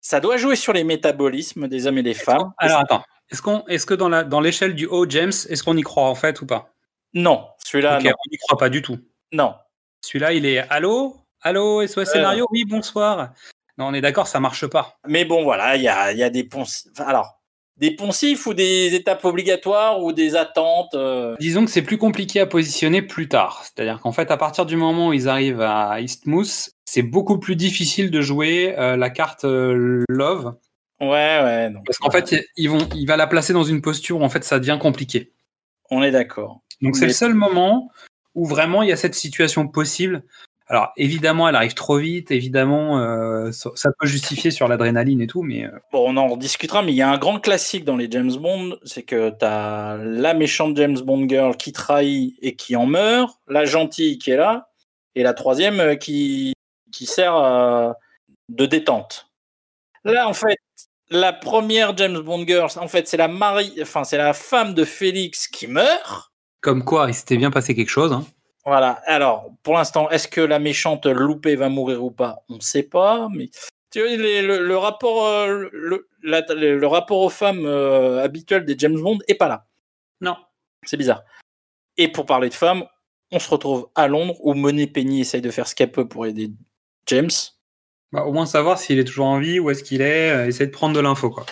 Ça 0.00 0.20
doit 0.20 0.36
jouer 0.36 0.56
sur 0.56 0.72
les 0.72 0.84
métabolismes 0.84 1.68
des 1.68 1.86
hommes 1.86 1.98
et 1.98 2.02
des 2.02 2.14
femmes. 2.14 2.52
Alors 2.58 2.80
attends, 2.80 3.02
est-ce 3.30 3.42
qu'on, 3.42 3.64
est-ce 3.66 3.84
que 3.86 3.94
dans 3.94 4.08
la, 4.08 4.24
dans 4.24 4.40
l'échelle 4.40 4.74
du 4.74 4.86
haut 4.86 5.08
James, 5.08 5.32
est-ce 5.48 5.62
qu'on 5.62 5.76
y 5.76 5.82
croit 5.82 6.04
en 6.08 6.14
fait 6.14 6.40
ou 6.40 6.46
pas? 6.46 6.72
Non, 7.12 7.48
celui-là, 7.64 7.98
Ok, 7.98 8.04
non. 8.04 8.10
on 8.10 8.30
n'y 8.30 8.38
croit 8.38 8.58
pas 8.58 8.68
du 8.70 8.82
tout. 8.82 8.98
non. 9.32 9.54
Celui-là, 10.02 10.32
il 10.32 10.46
est 10.46 10.60
allô, 10.70 11.14
allô, 11.42 11.86
SOS 11.86 12.06
scénario, 12.10 12.46
oui, 12.50 12.64
bonsoir. 12.64 13.32
Non, 13.76 13.88
on 13.88 13.92
est 13.94 14.00
d'accord, 14.00 14.26
ça 14.26 14.40
marche 14.40 14.66
pas. 14.66 14.96
Mais 15.06 15.26
bon, 15.26 15.42
voilà, 15.42 15.76
il 15.76 15.82
y 15.82 15.88
a, 15.88 16.12
y 16.12 16.22
a 16.22 16.30
des 16.30 16.48
enfin, 16.54 17.04
alors, 17.04 17.39
des 17.80 17.90
poncifs 17.90 18.46
ou 18.46 18.52
des 18.52 18.94
étapes 18.94 19.24
obligatoires 19.24 20.02
ou 20.02 20.12
des 20.12 20.36
attentes. 20.36 20.94
euh, 20.94 21.34
Disons 21.40 21.64
que 21.64 21.70
c'est 21.70 21.82
plus 21.82 21.96
compliqué 21.96 22.38
à 22.38 22.46
positionner 22.46 23.00
plus 23.00 23.26
tard. 23.26 23.62
C'est-à-dire 23.64 24.00
qu'en 24.00 24.12
fait, 24.12 24.30
à 24.30 24.36
partir 24.36 24.66
du 24.66 24.76
moment 24.76 25.08
où 25.08 25.12
ils 25.14 25.28
arrivent 25.28 25.62
à 25.62 26.00
Eastmouth, 26.00 26.70
c'est 26.84 27.02
beaucoup 27.02 27.38
plus 27.38 27.56
difficile 27.56 28.10
de 28.10 28.20
jouer 28.20 28.74
euh, 28.78 28.96
la 28.96 29.08
carte 29.08 29.44
euh, 29.44 30.04
Love. 30.10 30.54
Ouais, 31.00 31.08
ouais. 31.08 31.70
donc, 31.70 31.86
Parce 31.86 31.96
qu'en 31.98 32.10
fait, 32.10 32.44
ils 32.56 32.68
vont, 32.68 32.86
il 32.94 33.06
va 33.06 33.16
la 33.16 33.26
placer 33.26 33.54
dans 33.54 33.64
une 33.64 33.80
posture 33.80 34.20
où 34.20 34.22
en 34.22 34.28
fait, 34.28 34.44
ça 34.44 34.58
devient 34.58 34.78
compliqué. 34.80 35.32
on 35.90 36.02
est 36.02 36.10
d'accord. 36.10 36.60
Donc 36.82 36.96
c'est 36.96 37.06
le 37.06 37.12
seul 37.12 37.34
moment 37.34 37.90
où 38.34 38.46
vraiment 38.46 38.82
il 38.82 38.88
y 38.88 38.92
a 38.92 38.96
cette 38.96 39.14
situation 39.14 39.66
possible. 39.68 40.22
Alors 40.70 40.92
évidemment, 40.96 41.48
elle 41.48 41.56
arrive 41.56 41.74
trop 41.74 41.98
vite, 41.98 42.30
évidemment, 42.30 43.00
euh, 43.00 43.50
ça, 43.50 43.90
peut 43.98 44.06
justifier 44.06 44.52
sur 44.52 44.68
l'adrénaline 44.68 45.20
et 45.20 45.26
tout, 45.26 45.42
mais 45.42 45.64
euh, 45.64 45.70
Bon, 45.90 46.08
on 46.08 46.16
en 46.16 46.28
rediscutera, 46.28 46.82
mais 46.82 46.92
il 46.92 46.94
y 46.94 47.02
a 47.02 47.10
un 47.10 47.18
grand 47.18 47.40
classique 47.40 47.84
dans 47.84 47.96
les 47.96 48.08
James 48.08 48.32
Bond, 48.36 48.78
c'est 48.84 49.02
que 49.02 49.30
tu 49.30 49.44
as 49.44 49.98
la 50.00 50.32
méchante 50.32 50.76
James 50.76 51.00
Bond 51.00 51.28
girl 51.28 51.56
qui 51.56 51.72
trahit 51.72 52.36
et 52.40 52.54
qui 52.54 52.76
en 52.76 52.86
meurt, 52.86 53.36
la 53.48 53.64
gentille 53.64 54.18
qui 54.18 54.30
est 54.30 54.36
là, 54.36 54.68
et 55.16 55.24
la 55.24 55.34
troisième 55.34 55.80
euh, 55.80 55.96
qui, 55.96 56.52
qui 56.92 57.04
sert 57.04 57.34
euh, 57.34 57.90
de 58.48 58.64
détente. 58.64 59.26
Là, 60.04 60.28
en 60.28 60.34
fait, 60.34 60.56
la 61.10 61.32
première 61.32 61.96
James 61.96 62.20
Bond 62.20 62.46
girl, 62.46 62.68
en 62.76 62.86
fait, 62.86 63.08
c'est 63.08 63.16
la 63.16 63.26
mari, 63.26 63.74
enfin, 63.82 64.04
c'est 64.04 64.18
la 64.18 64.34
femme 64.34 64.74
de 64.74 64.84
Félix 64.84 65.48
qui 65.48 65.66
meurt. 65.66 66.30
comme 66.60 66.84
quoi, 66.84 67.06
il 67.08 67.14
s'était 67.14 67.36
bien 67.36 67.50
passé 67.50 67.74
quelque 67.74 67.88
chose. 67.88 68.12
hein. 68.12 68.24
Voilà. 68.64 69.00
Alors, 69.06 69.50
pour 69.62 69.74
l'instant, 69.74 70.10
est-ce 70.10 70.28
que 70.28 70.40
la 70.40 70.58
méchante 70.58 71.06
loupée 71.06 71.56
va 71.56 71.68
mourir 71.68 72.04
ou 72.04 72.10
pas? 72.10 72.44
On 72.48 72.56
ne 72.56 72.60
sait 72.60 72.82
pas, 72.82 73.28
mais 73.34 73.48
tu 73.90 74.00
vois, 74.00 74.08
les- 74.16 74.42
le, 74.42 74.64
le 74.66 74.76
rapport, 74.76 75.26
euh, 75.26 75.68
le, 75.72 76.08
la- 76.22 76.42
le- 76.54 76.78
le 76.78 76.86
rapport 76.86 77.18
aux 77.20 77.30
femmes 77.30 77.64
euh, 77.64 78.22
habituel 78.22 78.64
des 78.64 78.74
James 78.78 79.00
Bond 79.00 79.18
est 79.28 79.34
pas 79.34 79.48
là. 79.48 79.66
Non. 80.20 80.36
C'est 80.84 80.96
bizarre. 80.96 81.22
Et 81.96 82.08
pour 82.08 82.26
parler 82.26 82.48
de 82.48 82.54
femmes, 82.54 82.84
on 83.32 83.38
se 83.38 83.48
retrouve 83.50 83.88
à 83.94 84.08
Londres 84.08 84.36
où 84.40 84.54
Monet 84.54 84.86
Penny 84.86 85.20
essaye 85.20 85.40
de 85.40 85.50
faire 85.50 85.66
ce 85.66 85.74
qu'elle 85.74 85.92
peut 85.92 86.08
pour 86.08 86.26
aider 86.26 86.50
James. 87.06 87.30
Bah, 88.12 88.24
au 88.24 88.32
moins 88.32 88.46
savoir 88.46 88.78
s'il 88.78 88.98
est 88.98 89.04
toujours 89.04 89.26
en 89.26 89.38
vie, 89.38 89.58
où 89.60 89.70
est-ce 89.70 89.82
qu'il 89.84 90.02
est, 90.02 90.30
euh, 90.30 90.46
essayer 90.46 90.66
de 90.66 90.72
prendre 90.72 90.94
de 90.94 91.00
l'info. 91.00 91.30
quoi. 91.30 91.46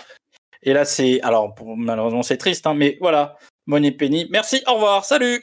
Et 0.63 0.73
là, 0.73 0.85
c'est. 0.85 1.21
Alors, 1.23 1.55
pour- 1.55 1.77
malheureusement, 1.77 2.23
c'est 2.23 2.37
triste, 2.37 2.67
hein, 2.67 2.75
mais 2.75 2.99
voilà. 3.01 3.37
Monet 3.67 3.93
Penny. 3.93 4.27
Merci, 4.31 4.63
au 4.67 4.75
revoir, 4.75 5.05
salut 5.05 5.43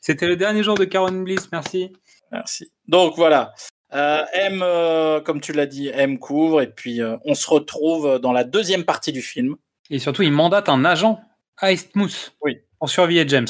C'était 0.00 0.26
le 0.26 0.36
dernier 0.36 0.62
jour 0.62 0.76
de 0.76 0.84
Karen 0.84 1.24
Bliss, 1.24 1.50
merci. 1.52 1.92
Merci. 2.32 2.72
Donc 2.88 3.16
voilà. 3.16 3.52
Euh, 3.92 4.22
M, 4.32 4.60
euh, 4.62 5.20
comme 5.20 5.40
tu 5.40 5.52
l'as 5.52 5.66
dit, 5.66 5.88
M 5.88 6.18
couvre 6.18 6.62
et 6.62 6.70
puis 6.70 7.02
euh, 7.02 7.16
on 7.24 7.34
se 7.34 7.48
retrouve 7.48 8.18
dans 8.18 8.32
la 8.32 8.44
deuxième 8.44 8.84
partie 8.84 9.12
du 9.12 9.20
film. 9.20 9.56
Et 9.90 9.98
surtout, 9.98 10.22
il 10.22 10.32
mandate 10.32 10.68
un 10.68 10.84
agent 10.84 11.20
à 11.56 11.72
Eastmouth 11.72 12.34
Oui. 12.40 12.58
pour 12.78 12.88
surveiller 12.88 13.26
James. 13.28 13.48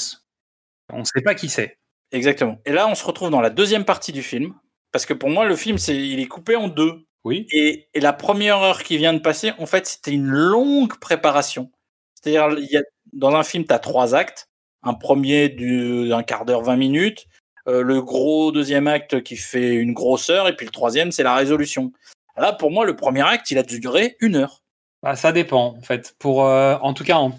On 0.92 1.00
ne 1.00 1.04
sait 1.04 1.20
pas 1.20 1.34
qui 1.34 1.48
c'est. 1.48 1.78
Exactement. 2.10 2.58
Et 2.64 2.72
là, 2.72 2.88
on 2.88 2.94
se 2.94 3.04
retrouve 3.04 3.30
dans 3.30 3.40
la 3.40 3.50
deuxième 3.50 3.84
partie 3.84 4.12
du 4.12 4.22
film 4.22 4.54
parce 4.92 5.06
que 5.06 5.14
pour 5.14 5.30
moi, 5.30 5.44
le 5.44 5.54
film, 5.56 5.78
c'est, 5.78 5.96
il 5.96 6.18
est 6.18 6.26
coupé 6.26 6.56
en 6.56 6.68
deux. 6.68 7.06
Oui. 7.22 7.46
Et, 7.52 7.88
et 7.94 8.00
la 8.00 8.12
première 8.12 8.58
heure 8.58 8.82
qui 8.82 8.96
vient 8.96 9.12
de 9.12 9.18
passer, 9.18 9.52
en 9.58 9.66
fait, 9.66 9.86
c'était 9.86 10.12
une 10.12 10.26
longue 10.26 10.98
préparation. 10.98 11.70
C'est-à-dire, 12.14 12.58
il 12.58 12.68
y 12.70 12.76
a, 12.76 12.82
dans 13.12 13.34
un 13.34 13.44
film, 13.44 13.64
tu 13.66 13.74
as 13.74 13.78
trois 13.78 14.14
actes. 14.14 14.48
Un 14.82 14.94
premier 14.94 15.48
du- 15.48 16.08
d'un 16.08 16.22
quart 16.22 16.44
d'heure, 16.44 16.62
20 16.62 16.76
minutes. 16.76 17.26
euh, 17.68 17.82
le 17.82 18.00
gros 18.00 18.52
deuxième 18.52 18.86
acte 18.86 19.22
qui 19.22 19.36
fait 19.36 19.74
une 19.74 19.92
grosseur, 19.92 20.48
et 20.48 20.56
puis 20.56 20.64
le 20.64 20.72
troisième, 20.72 21.12
c'est 21.12 21.22
la 21.22 21.34
résolution. 21.34 21.92
Là, 22.38 22.54
pour 22.54 22.70
moi, 22.70 22.86
le 22.86 22.96
premier 22.96 23.20
acte, 23.20 23.50
il 23.50 23.58
a 23.58 23.62
duré 23.62 24.16
une 24.20 24.36
heure. 24.36 24.62
Bah, 25.02 25.14
ça 25.14 25.30
dépend, 25.30 25.76
en 25.76 25.82
fait. 25.82 26.14
Pour, 26.18 26.46
euh, 26.46 26.76
en 26.80 26.94
tout 26.94 27.04
cas, 27.04 27.16
en 27.16 27.38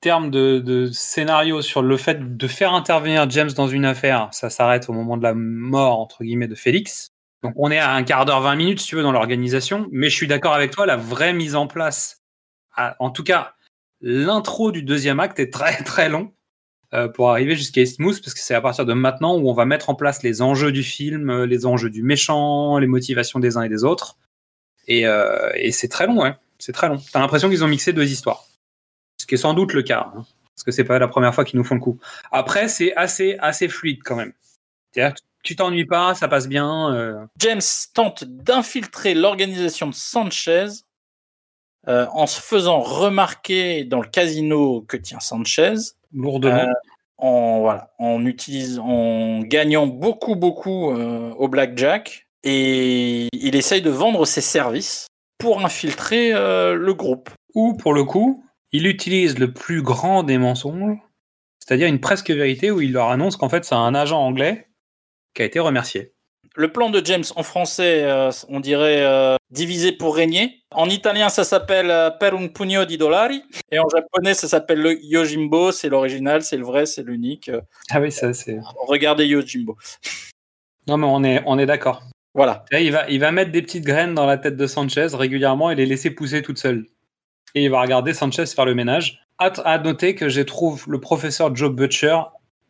termes 0.00 0.30
de, 0.30 0.90
scénario 0.92 1.62
sur 1.62 1.82
le 1.82 1.96
fait 1.96 2.36
de 2.36 2.48
faire 2.48 2.74
intervenir 2.74 3.30
James 3.30 3.50
dans 3.52 3.68
une 3.68 3.84
affaire, 3.84 4.28
ça 4.32 4.50
s'arrête 4.50 4.88
au 4.88 4.92
moment 4.92 5.16
de 5.16 5.22
la 5.22 5.34
mort, 5.34 6.00
entre 6.00 6.24
guillemets, 6.24 6.48
de 6.48 6.56
Félix. 6.56 7.10
Donc 7.44 7.54
on 7.56 7.70
est 7.70 7.78
à 7.78 7.92
un 7.92 8.02
quart 8.02 8.24
d'heure, 8.24 8.40
20 8.40 8.56
minutes, 8.56 8.80
si 8.80 8.88
tu 8.88 8.96
veux, 8.96 9.02
dans 9.02 9.12
l'organisation. 9.12 9.86
Mais 9.92 10.10
je 10.10 10.16
suis 10.16 10.26
d'accord 10.26 10.52
avec 10.54 10.72
toi, 10.72 10.84
la 10.84 10.96
vraie 10.96 11.32
mise 11.32 11.54
en 11.54 11.68
place, 11.68 12.22
en 12.98 13.10
tout 13.10 13.22
cas, 13.22 13.54
l'intro 14.00 14.72
du 14.72 14.82
deuxième 14.82 15.20
acte 15.20 15.38
est 15.38 15.52
très 15.52 15.76
très 15.84 16.08
long 16.08 16.32
pour 17.08 17.30
arriver 17.30 17.56
jusqu'à 17.56 17.80
Eastmouth, 17.80 18.20
parce 18.22 18.34
que 18.34 18.40
c'est 18.40 18.54
à 18.54 18.60
partir 18.60 18.86
de 18.86 18.92
maintenant 18.92 19.36
où 19.36 19.50
on 19.50 19.54
va 19.54 19.64
mettre 19.64 19.90
en 19.90 19.94
place 19.94 20.22
les 20.22 20.42
enjeux 20.42 20.72
du 20.72 20.82
film, 20.82 21.30
euh, 21.30 21.46
les 21.46 21.66
enjeux 21.66 21.90
du 21.90 22.02
méchant, 22.02 22.78
les 22.78 22.86
motivations 22.86 23.40
des 23.40 23.56
uns 23.56 23.62
et 23.62 23.68
des 23.68 23.84
autres. 23.84 24.16
Et, 24.86 25.06
euh, 25.06 25.50
et 25.54 25.72
c'est 25.72 25.88
très 25.88 26.06
long, 26.06 26.22
ouais. 26.22 26.34
C'est 26.58 26.72
très 26.72 26.88
long. 26.88 27.00
T'as 27.12 27.20
l'impression 27.20 27.48
qu'ils 27.48 27.64
ont 27.64 27.68
mixé 27.68 27.92
deux 27.92 28.10
histoires. 28.10 28.44
Ce 29.20 29.26
qui 29.26 29.34
est 29.34 29.38
sans 29.38 29.54
doute 29.54 29.72
le 29.72 29.82
cas, 29.82 30.10
hein, 30.14 30.24
parce 30.54 30.64
que 30.64 30.70
c'est 30.70 30.84
pas 30.84 30.98
la 30.98 31.08
première 31.08 31.34
fois 31.34 31.44
qu'ils 31.44 31.58
nous 31.58 31.64
font 31.64 31.74
le 31.74 31.80
coup. 31.80 31.98
Après, 32.30 32.68
c'est 32.68 32.94
assez, 32.94 33.36
assez 33.40 33.68
fluide 33.68 34.00
quand 34.04 34.16
même. 34.16 34.32
C'est-à-dire 34.92 35.14
que 35.14 35.20
tu 35.42 35.56
t'ennuies 35.56 35.84
pas, 35.86 36.14
ça 36.14 36.28
passe 36.28 36.48
bien. 36.48 36.92
euh, 36.94 37.26
James 37.38 37.60
tente 37.92 38.24
d'infiltrer 38.24 39.14
l'organisation 39.14 39.88
de 39.88 39.94
Sanchez 39.94 40.66
euh, 41.88 42.06
en 42.12 42.26
se 42.26 42.40
faisant 42.40 42.80
remarquer 42.80 43.84
dans 43.84 44.00
le 44.00 44.08
casino 44.08 44.82
que 44.82 44.96
tient 44.96 45.20
Sanchez, 45.20 45.74
lourdement. 46.14 46.68
Euh, 46.68 46.72
en, 47.18 47.60
voilà, 47.60 47.92
en, 47.98 48.24
utilisant, 48.26 48.84
en 48.84 49.40
gagnant 49.40 49.86
beaucoup, 49.86 50.34
beaucoup 50.34 50.90
euh, 50.90 51.30
au 51.34 51.48
blackjack. 51.48 52.26
Et 52.42 53.28
il 53.32 53.56
essaye 53.56 53.82
de 53.82 53.90
vendre 53.90 54.26
ses 54.26 54.40
services 54.40 55.06
pour 55.38 55.64
infiltrer 55.64 56.32
euh, 56.32 56.74
le 56.74 56.94
groupe. 56.94 57.30
Ou 57.54 57.74
pour 57.74 57.94
le 57.94 58.04
coup, 58.04 58.44
il 58.72 58.86
utilise 58.86 59.38
le 59.38 59.52
plus 59.52 59.82
grand 59.82 60.22
des 60.24 60.38
mensonges, 60.38 60.98
c'est-à-dire 61.60 61.86
une 61.86 62.00
presque 62.00 62.30
vérité 62.30 62.70
où 62.70 62.80
il 62.80 62.92
leur 62.92 63.10
annonce 63.10 63.36
qu'en 63.36 63.48
fait 63.48 63.64
c'est 63.64 63.74
un 63.74 63.94
agent 63.94 64.20
anglais 64.20 64.68
qui 65.34 65.42
a 65.42 65.44
été 65.44 65.60
remercié. 65.60 66.13
Le 66.56 66.70
plan 66.70 66.88
de 66.88 67.04
James 67.04 67.24
en 67.34 67.42
français, 67.42 68.04
euh, 68.04 68.30
on 68.48 68.60
dirait 68.60 69.02
euh, 69.02 69.34
diviser 69.50 69.90
pour 69.90 70.14
régner. 70.14 70.62
En 70.70 70.88
italien, 70.88 71.28
ça 71.28 71.42
s'appelle 71.42 71.90
euh, 71.90 72.10
Per 72.10 72.32
un 72.32 72.46
pugno 72.46 72.84
di 72.84 72.96
dollari. 72.96 73.42
Et 73.72 73.80
en 73.80 73.88
japonais, 73.88 74.34
ça 74.34 74.46
s'appelle 74.46 74.80
le 74.80 75.04
Yojimbo. 75.04 75.72
C'est 75.72 75.88
l'original, 75.88 76.42
c'est 76.42 76.56
le 76.56 76.64
vrai, 76.64 76.86
c'est 76.86 77.02
l'unique. 77.02 77.50
Ah 77.90 78.00
oui, 78.00 78.12
ça 78.12 78.32
c'est. 78.32 78.58
Regardez 78.86 79.26
Yojimbo. 79.26 79.76
Non 80.86 80.96
mais 80.96 81.06
on 81.08 81.24
est, 81.24 81.42
on 81.46 81.58
est 81.58 81.66
d'accord. 81.66 82.04
Voilà. 82.34 82.64
Là, 82.70 82.80
il 82.80 82.92
va, 82.92 83.08
il 83.10 83.18
va 83.18 83.32
mettre 83.32 83.50
des 83.50 83.62
petites 83.62 83.84
graines 83.84 84.14
dans 84.14 84.26
la 84.26 84.38
tête 84.38 84.56
de 84.56 84.66
Sanchez 84.68 85.08
régulièrement 85.12 85.72
et 85.72 85.74
les 85.74 85.86
laisser 85.86 86.10
pousser 86.10 86.42
toutes 86.42 86.58
seules. 86.58 86.86
Et 87.56 87.64
il 87.64 87.70
va 87.70 87.80
regarder 87.80 88.14
Sanchez 88.14 88.46
faire 88.46 88.64
le 88.64 88.74
ménage. 88.74 89.24
À, 89.38 89.46
à 89.64 89.78
noter 89.78 90.14
que 90.14 90.28
je 90.28 90.40
trouve 90.40 90.84
le 90.88 91.00
professeur 91.00 91.54
Joe 91.54 91.72
Butcher 91.72 92.18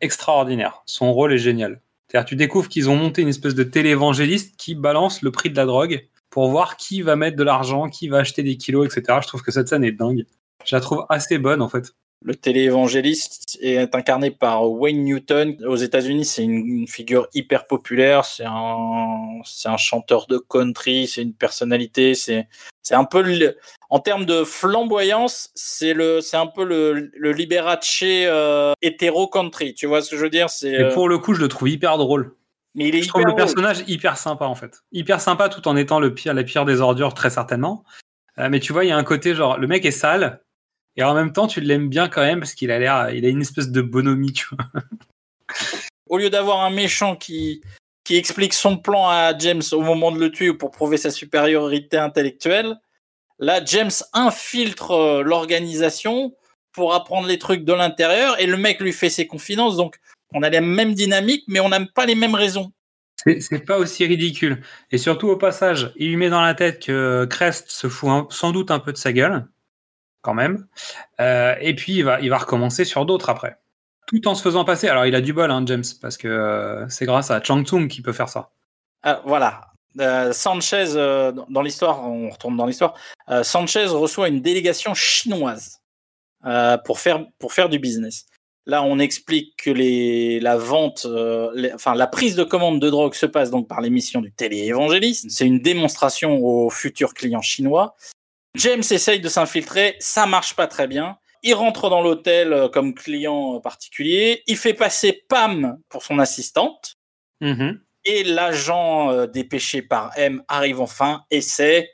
extraordinaire. 0.01 0.81
Son 0.85 1.13
rôle 1.13 1.33
est 1.33 1.37
génial. 1.37 1.81
C'est-à-dire, 2.07 2.27
tu 2.27 2.35
découvres 2.35 2.69
qu'ils 2.69 2.89
ont 2.89 2.95
monté 2.95 3.21
une 3.21 3.27
espèce 3.27 3.55
de 3.55 3.63
téléévangéliste 3.63 4.55
qui 4.57 4.75
balance 4.75 5.21
le 5.21 5.31
prix 5.31 5.49
de 5.49 5.55
la 5.55 5.65
drogue 5.65 6.07
pour 6.29 6.49
voir 6.49 6.77
qui 6.77 7.01
va 7.01 7.15
mettre 7.15 7.37
de 7.37 7.43
l'argent, 7.43 7.87
qui 7.89 8.07
va 8.07 8.19
acheter 8.19 8.43
des 8.43 8.57
kilos, 8.57 8.85
etc. 8.85 9.19
Je 9.21 9.27
trouve 9.27 9.41
que 9.41 9.51
cette 9.51 9.67
scène 9.67 9.83
est 9.83 9.91
dingue. 9.91 10.25
Je 10.65 10.75
la 10.75 10.81
trouve 10.81 11.05
assez 11.09 11.37
bonne 11.37 11.61
en 11.61 11.69
fait. 11.69 11.93
Le 12.25 12.33
téléévangéliste 12.33 13.59
est 13.61 13.93
incarné 13.93 14.31
par 14.31 14.71
Wayne 14.71 15.03
Newton. 15.03 15.55
Aux 15.67 15.75
États-Unis, 15.75 16.25
c'est 16.25 16.43
une, 16.43 16.87
figure 16.87 17.27
hyper 17.35 17.67
populaire. 17.67 18.25
C'est 18.25 18.45
un, 18.47 19.41
c'est 19.43 19.69
un 19.69 19.77
chanteur 19.77 20.25
de 20.25 20.39
country. 20.39 21.05
C'est 21.05 21.21
une 21.21 21.35
personnalité. 21.35 22.15
C'est, 22.15 22.47
c'est 22.81 22.95
un 22.95 23.03
peu, 23.03 23.21
le- 23.21 23.55
en 23.91 23.99
termes 23.99 24.25
de 24.25 24.43
flamboyance, 24.43 25.51
c'est 25.53 25.93
le, 25.93 26.19
c'est 26.19 26.35
un 26.35 26.47
peu 26.47 26.65
le, 26.65 27.11
le 27.15 27.31
Liberace 27.31 27.99
euh, 28.01 28.73
hétéro 28.81 29.27
country. 29.27 29.75
Tu 29.75 29.85
vois 29.85 30.01
ce 30.01 30.09
que 30.09 30.17
je 30.17 30.23
veux 30.23 30.31
dire? 30.31 30.49
C'est. 30.49 30.71
Et 30.71 30.79
euh, 30.79 30.93
pour 30.95 31.07
le 31.07 31.19
coup, 31.19 31.35
je 31.35 31.41
le 31.41 31.47
trouve 31.47 31.69
hyper 31.69 31.99
drôle. 31.99 32.35
mais 32.73 32.87
il 32.87 32.95
est 32.95 33.03
Je 33.03 33.07
trouve 33.07 33.21
le 33.21 33.27
drôle. 33.27 33.37
personnage 33.37 33.83
hyper 33.85 34.17
sympa 34.17 34.45
en 34.45 34.55
fait. 34.55 34.81
Hyper 34.91 35.21
sympa 35.21 35.47
tout 35.47 35.67
en 35.67 35.75
étant 35.75 35.99
le 35.99 36.11
pire, 36.15 36.33
la 36.33 36.43
pire 36.43 36.65
des 36.65 36.81
ordures 36.81 37.13
très 37.13 37.29
certainement. 37.29 37.83
Euh, 38.39 38.49
mais 38.49 38.59
tu 38.59 38.73
vois, 38.73 38.83
il 38.83 38.87
y 38.87 38.91
a 38.91 38.97
un 38.97 39.03
côté 39.03 39.35
genre 39.35 39.59
le 39.59 39.67
mec 39.67 39.85
est 39.85 39.91
sale 39.91 40.41
et 40.97 41.03
en 41.03 41.13
même 41.13 41.33
temps 41.33 41.47
tu 41.47 41.61
l'aimes 41.61 41.89
bien 41.89 42.07
quand 42.07 42.21
même 42.21 42.39
parce 42.39 42.53
qu'il 42.53 42.71
a 42.71 42.79
l'air, 42.79 43.09
il 43.11 43.25
a 43.25 43.29
une 43.29 43.41
espèce 43.41 43.69
de 43.69 43.81
bonhomie, 43.81 44.33
tu 44.33 44.47
vois. 44.51 44.65
Au 46.09 46.17
lieu 46.17 46.29
d'avoir 46.29 46.63
un 46.63 46.69
méchant 46.69 47.15
qui 47.15 47.61
qui 48.03 48.17
explique 48.17 48.53
son 48.53 48.77
plan 48.77 49.09
à 49.09 49.35
James 49.37 49.63
au 49.71 49.81
moment 49.81 50.11
de 50.11 50.19
le 50.19 50.31
tuer 50.31 50.53
pour 50.53 50.69
prouver 50.69 50.97
sa 50.97 51.09
supériorité 51.09 51.97
intellectuelle, 51.97 52.75
là 53.39 53.63
James 53.65 53.91
infiltre 54.13 54.91
euh, 54.91 55.23
l'organisation 55.23 56.35
pour 56.71 56.93
apprendre 56.93 57.27
les 57.27 57.39
trucs 57.39 57.63
de 57.63 57.73
l'intérieur 57.73 58.39
et 58.39 58.45
le 58.45 58.57
mec 58.57 58.79
lui 58.79 58.93
fait 58.93 59.09
ses 59.09 59.25
confidences. 59.25 59.75
Donc 59.77 59.95
on 60.33 60.43
a 60.43 60.49
les 60.49 60.61
mêmes 60.61 60.93
dynamiques, 60.93 61.45
mais 61.47 61.59
on 61.59 61.69
n'a 61.69 61.83
pas 61.85 62.05
les 62.05 62.15
mêmes 62.15 62.35
raisons. 62.35 62.71
C'est 63.23 63.39
c'est 63.39 63.59
pas 63.65 63.79
aussi 63.79 64.05
ridicule. 64.05 64.61
Et 64.91 64.99
surtout 64.99 65.29
au 65.29 65.37
passage, 65.37 65.91
il 65.95 66.09
lui 66.09 66.17
met 66.17 66.29
dans 66.29 66.41
la 66.41 66.53
tête 66.53 66.85
que 66.85 67.25
Crest 67.27 67.71
se 67.71 67.87
fout 67.89 68.09
un- 68.09 68.27
sans 68.29 68.51
doute 68.51 68.69
un 68.69 68.79
peu 68.79 68.91
de 68.91 68.97
sa 68.97 69.13
gueule, 69.13 69.47
quand 70.25 70.33
même. 70.33 70.65
Euh, 71.21 71.55
et 71.61 71.75
puis 71.75 71.93
il 71.99 72.03
va, 72.03 72.19
il 72.19 72.29
va 72.29 72.39
recommencer 72.39 72.83
sur 72.83 73.05
d'autres 73.05 73.29
après. 73.29 73.57
Tout 74.07 74.27
en 74.27 74.35
se 74.35 74.41
faisant 74.41 74.65
passer. 74.65 74.87
Alors 74.89 75.05
il 75.05 75.15
a 75.15 75.21
du 75.21 75.33
bol, 75.33 75.51
hein, 75.51 75.63
James, 75.67 75.83
parce 76.01 76.17
que 76.17 76.27
euh, 76.27 76.89
c'est 76.89 77.05
grâce 77.05 77.29
à 77.31 77.41
Chang 77.41 77.63
Tsung 77.63 77.87
qu'il 77.87 78.03
peut 78.03 78.13
faire 78.13 78.29
ça. 78.29 78.49
Ah, 79.03 79.21
voilà. 79.25 79.61
Euh, 79.99 80.33
Sanchez, 80.33 80.95
euh, 80.95 81.31
dans 81.49 81.61
l'histoire, 81.61 82.03
on 82.03 82.29
retourne 82.29 82.57
dans 82.57 82.65
l'histoire, 82.65 82.95
euh, 83.29 83.43
Sanchez 83.43 83.85
reçoit 83.85 84.27
une 84.27 84.41
délégation 84.41 84.93
chinoise 84.93 85.79
euh, 86.45 86.77
pour, 86.77 86.99
faire, 86.99 87.25
pour 87.39 87.53
faire 87.53 87.69
du 87.69 87.79
business. 87.79 88.25
Là, 88.67 88.81
on 88.83 88.97
explique 88.99 89.55
que 89.63 89.69
les, 89.69 90.39
la 90.39 90.57
vente, 90.57 91.05
euh, 91.05 91.69
enfin 91.75 91.93
la 91.93 92.07
prise 92.07 92.35
de 92.35 92.43
commande 92.43 92.81
de 92.81 92.89
drogue 92.89 93.13
se 93.13 93.27
passe 93.27 93.51
donc 93.51 93.67
par 93.67 93.79
l'émission 93.79 94.21
du 94.21 94.31
téléévangéliste. 94.31 95.27
C'est 95.29 95.45
une 95.45 95.61
démonstration 95.61 96.43
aux 96.43 96.69
futurs 96.71 97.13
clients 97.13 97.43
chinois. 97.43 97.95
James 98.55 98.83
essaye 98.89 99.19
de 99.19 99.29
s'infiltrer, 99.29 99.95
ça 99.99 100.25
marche 100.25 100.55
pas 100.55 100.67
très 100.67 100.87
bien. 100.87 101.17
Il 101.43 101.53
rentre 101.53 101.89
dans 101.89 102.01
l'hôtel 102.01 102.53
euh, 102.53 102.69
comme 102.69 102.95
client 102.95 103.59
particulier. 103.59 104.43
Il 104.47 104.57
fait 104.57 104.73
passer 104.73 105.23
Pam 105.29 105.77
pour 105.89 106.03
son 106.03 106.19
assistante. 106.19 106.95
Mhm. 107.41 107.81
Et 108.05 108.23
l'agent 108.23 109.11
euh, 109.11 109.27
dépêché 109.27 109.81
par 109.81 110.11
M 110.17 110.43
arrive 110.47 110.79
enfin 110.79 111.23
et 111.31 111.41
c'est 111.41 111.89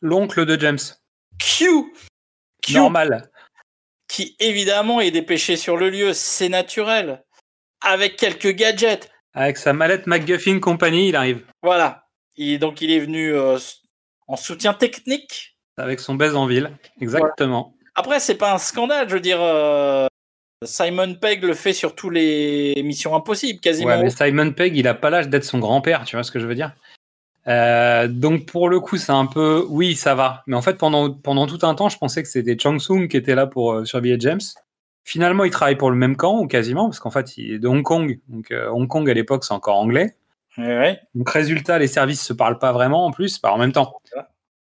L'oncle 0.00 0.46
de 0.46 0.58
James. 0.58 0.78
Q. 1.38 1.92
Q 2.62 2.74
Normal. 2.74 3.30
qui 4.08 4.36
évidemment 4.38 5.00
est 5.00 5.10
dépêché 5.10 5.56
sur 5.56 5.76
le 5.76 5.90
lieu, 5.90 6.12
c'est 6.12 6.48
naturel, 6.48 7.24
avec 7.80 8.16
quelques 8.16 8.50
gadgets. 8.50 9.10
Avec 9.34 9.56
sa 9.56 9.72
mallette 9.72 10.06
McGuffin 10.06 10.60
Company, 10.60 11.08
il 11.08 11.16
arrive. 11.16 11.44
Voilà. 11.62 12.08
Et 12.36 12.58
donc 12.58 12.80
il 12.80 12.90
est 12.90 13.00
venu 13.00 13.34
euh, 13.34 13.58
en 14.26 14.36
soutien 14.36 14.74
technique. 14.74 15.57
Avec 15.78 16.00
son 16.00 16.14
baise 16.14 16.34
en 16.34 16.46
ville. 16.46 16.70
Exactement. 17.00 17.74
Après, 17.94 18.20
c'est 18.20 18.36
pas 18.36 18.52
un 18.52 18.58
scandale, 18.58 19.08
je 19.08 19.14
veux 19.14 19.20
dire. 19.20 19.38
euh, 19.40 20.06
Simon 20.64 21.14
Pegg 21.14 21.44
le 21.44 21.54
fait 21.54 21.72
sur 21.72 21.94
tous 21.94 22.10
les 22.10 22.74
missions 22.84 23.14
impossibles, 23.14 23.60
quasiment. 23.60 23.90
Ouais, 23.90 24.02
mais 24.02 24.10
Simon 24.10 24.52
Pegg, 24.52 24.76
il 24.76 24.88
a 24.88 24.94
pas 24.94 25.10
l'âge 25.10 25.28
d'être 25.28 25.44
son 25.44 25.58
grand-père, 25.58 26.04
tu 26.04 26.16
vois 26.16 26.24
ce 26.24 26.32
que 26.32 26.40
je 26.40 26.46
veux 26.46 26.54
dire? 26.54 26.72
Euh, 27.46 28.08
donc 28.08 28.46
pour 28.46 28.68
le 28.68 28.78
coup, 28.80 28.96
c'est 28.96 29.12
un 29.12 29.26
peu, 29.26 29.64
oui, 29.68 29.94
ça 29.94 30.14
va. 30.14 30.42
Mais 30.46 30.56
en 30.56 30.62
fait, 30.62 30.74
pendant, 30.74 31.10
pendant 31.12 31.46
tout 31.46 31.60
un 31.62 31.74
temps, 31.74 31.88
je 31.88 31.96
pensais 31.96 32.22
que 32.22 32.28
c'était 32.28 32.58
Chang 32.58 32.78
Sung 32.78 33.08
qui 33.08 33.16
était 33.16 33.34
là 33.34 33.46
pour 33.46 33.72
euh, 33.72 33.84
surveiller 33.84 34.16
James. 34.20 34.40
Finalement, 35.04 35.44
il 35.44 35.50
travaille 35.50 35.76
pour 35.76 35.90
le 35.90 35.96
même 35.96 36.16
camp, 36.16 36.40
ou 36.40 36.46
quasiment, 36.46 36.86
parce 36.86 37.00
qu'en 37.00 37.10
fait, 37.10 37.38
il 37.38 37.54
est 37.54 37.58
de 37.58 37.68
Hong 37.68 37.82
Kong. 37.82 38.20
Donc 38.28 38.50
euh, 38.50 38.68
Hong 38.68 38.86
Kong, 38.86 39.08
à 39.08 39.14
l'époque, 39.14 39.44
c'est 39.44 39.54
encore 39.54 39.76
anglais. 39.76 40.14
Ouais, 40.58 40.66
ouais. 40.66 41.00
Donc 41.14 41.30
résultat, 41.30 41.78
les 41.78 41.86
services 41.86 42.22
se 42.22 42.32
parlent 42.32 42.58
pas 42.58 42.72
vraiment 42.72 43.06
en 43.06 43.12
plus, 43.12 43.38
pas 43.38 43.50
en 43.52 43.58
même 43.58 43.72
temps. 43.72 43.94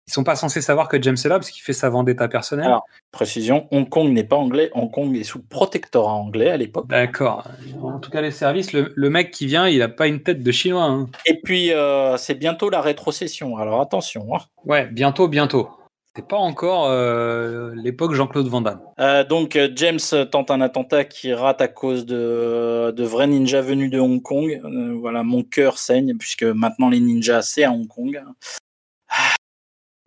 Ils 0.09 0.13
sont 0.13 0.23
pas 0.23 0.37
censés 0.37 0.61
savoir 0.61 0.87
que 0.89 1.03
James 1.03 1.17
est 1.25 1.29
là 1.29 1.37
parce 1.37 1.51
qu'il 1.51 1.63
fait 1.63 1.73
sa 1.73 1.91
vendetta 1.91 2.29
personnelle. 2.29 2.67
Alors. 2.67 2.87
Précision, 3.11 3.67
Hong 3.73 3.89
Kong 3.89 4.13
n'est 4.13 4.23
pas 4.23 4.37
anglais, 4.37 4.71
Hong 4.73 4.89
Kong 4.91 5.17
est 5.17 5.25
sous 5.25 5.43
protectorat 5.43 6.13
anglais 6.13 6.49
à 6.51 6.57
l'époque. 6.57 6.87
D'accord. 6.87 7.43
En 7.83 7.99
tout 7.99 8.11
cas, 8.11 8.21
les 8.21 8.31
services, 8.31 8.73
le, 8.73 8.93
le 8.95 9.11
mec 9.11 9.33
qui 9.33 9.47
vient, 9.47 9.67
il 9.67 9.83
a 9.83 9.89
pas 9.89 10.07
une 10.07 10.23
tête 10.23 10.45
de 10.45 10.53
chinois. 10.53 10.85
hein. 10.85 11.07
Et 11.25 11.41
puis, 11.43 11.73
euh, 11.73 12.17
c'est 12.19 12.35
bientôt 12.35 12.71
la 12.71 12.81
rétrocession, 12.81 13.57
alors 13.57 13.81
attention. 13.81 14.29
hein. 14.35 14.39
Ouais, 14.65 14.87
bientôt, 14.87 15.27
bientôt. 15.27 15.71
C'est 16.15 16.27
pas 16.29 16.37
encore 16.37 16.87
euh, 16.89 17.73
l'époque 17.75 18.15
Jean-Claude 18.15 18.47
Van 18.47 18.61
Damme. 18.61 18.81
Euh, 19.01 19.25
donc, 19.25 19.59
James 19.75 19.99
tente 20.31 20.51
un 20.53 20.61
attentat 20.61 21.05
qui 21.05 21.35
rate 21.35 21.61
à 21.61 21.69
cause 21.69 22.07
de, 22.07 22.93
de 22.93 23.05
vrais 23.05 23.27
ninjas 23.27 23.61
venus 23.61 23.91
de 23.91 23.99
Hong 23.99 24.23
Kong. 24.23 24.61
Voilà, 25.01 25.25
mon 25.25 25.43
cœur 25.43 25.79
saigne, 25.79 26.15
puisque 26.17 26.45
maintenant 26.45 26.91
les 26.91 27.01
ninjas, 27.01 27.43
c'est 27.43 27.65
à 27.65 27.73
Hong 27.73 27.89
Kong. 27.89 28.23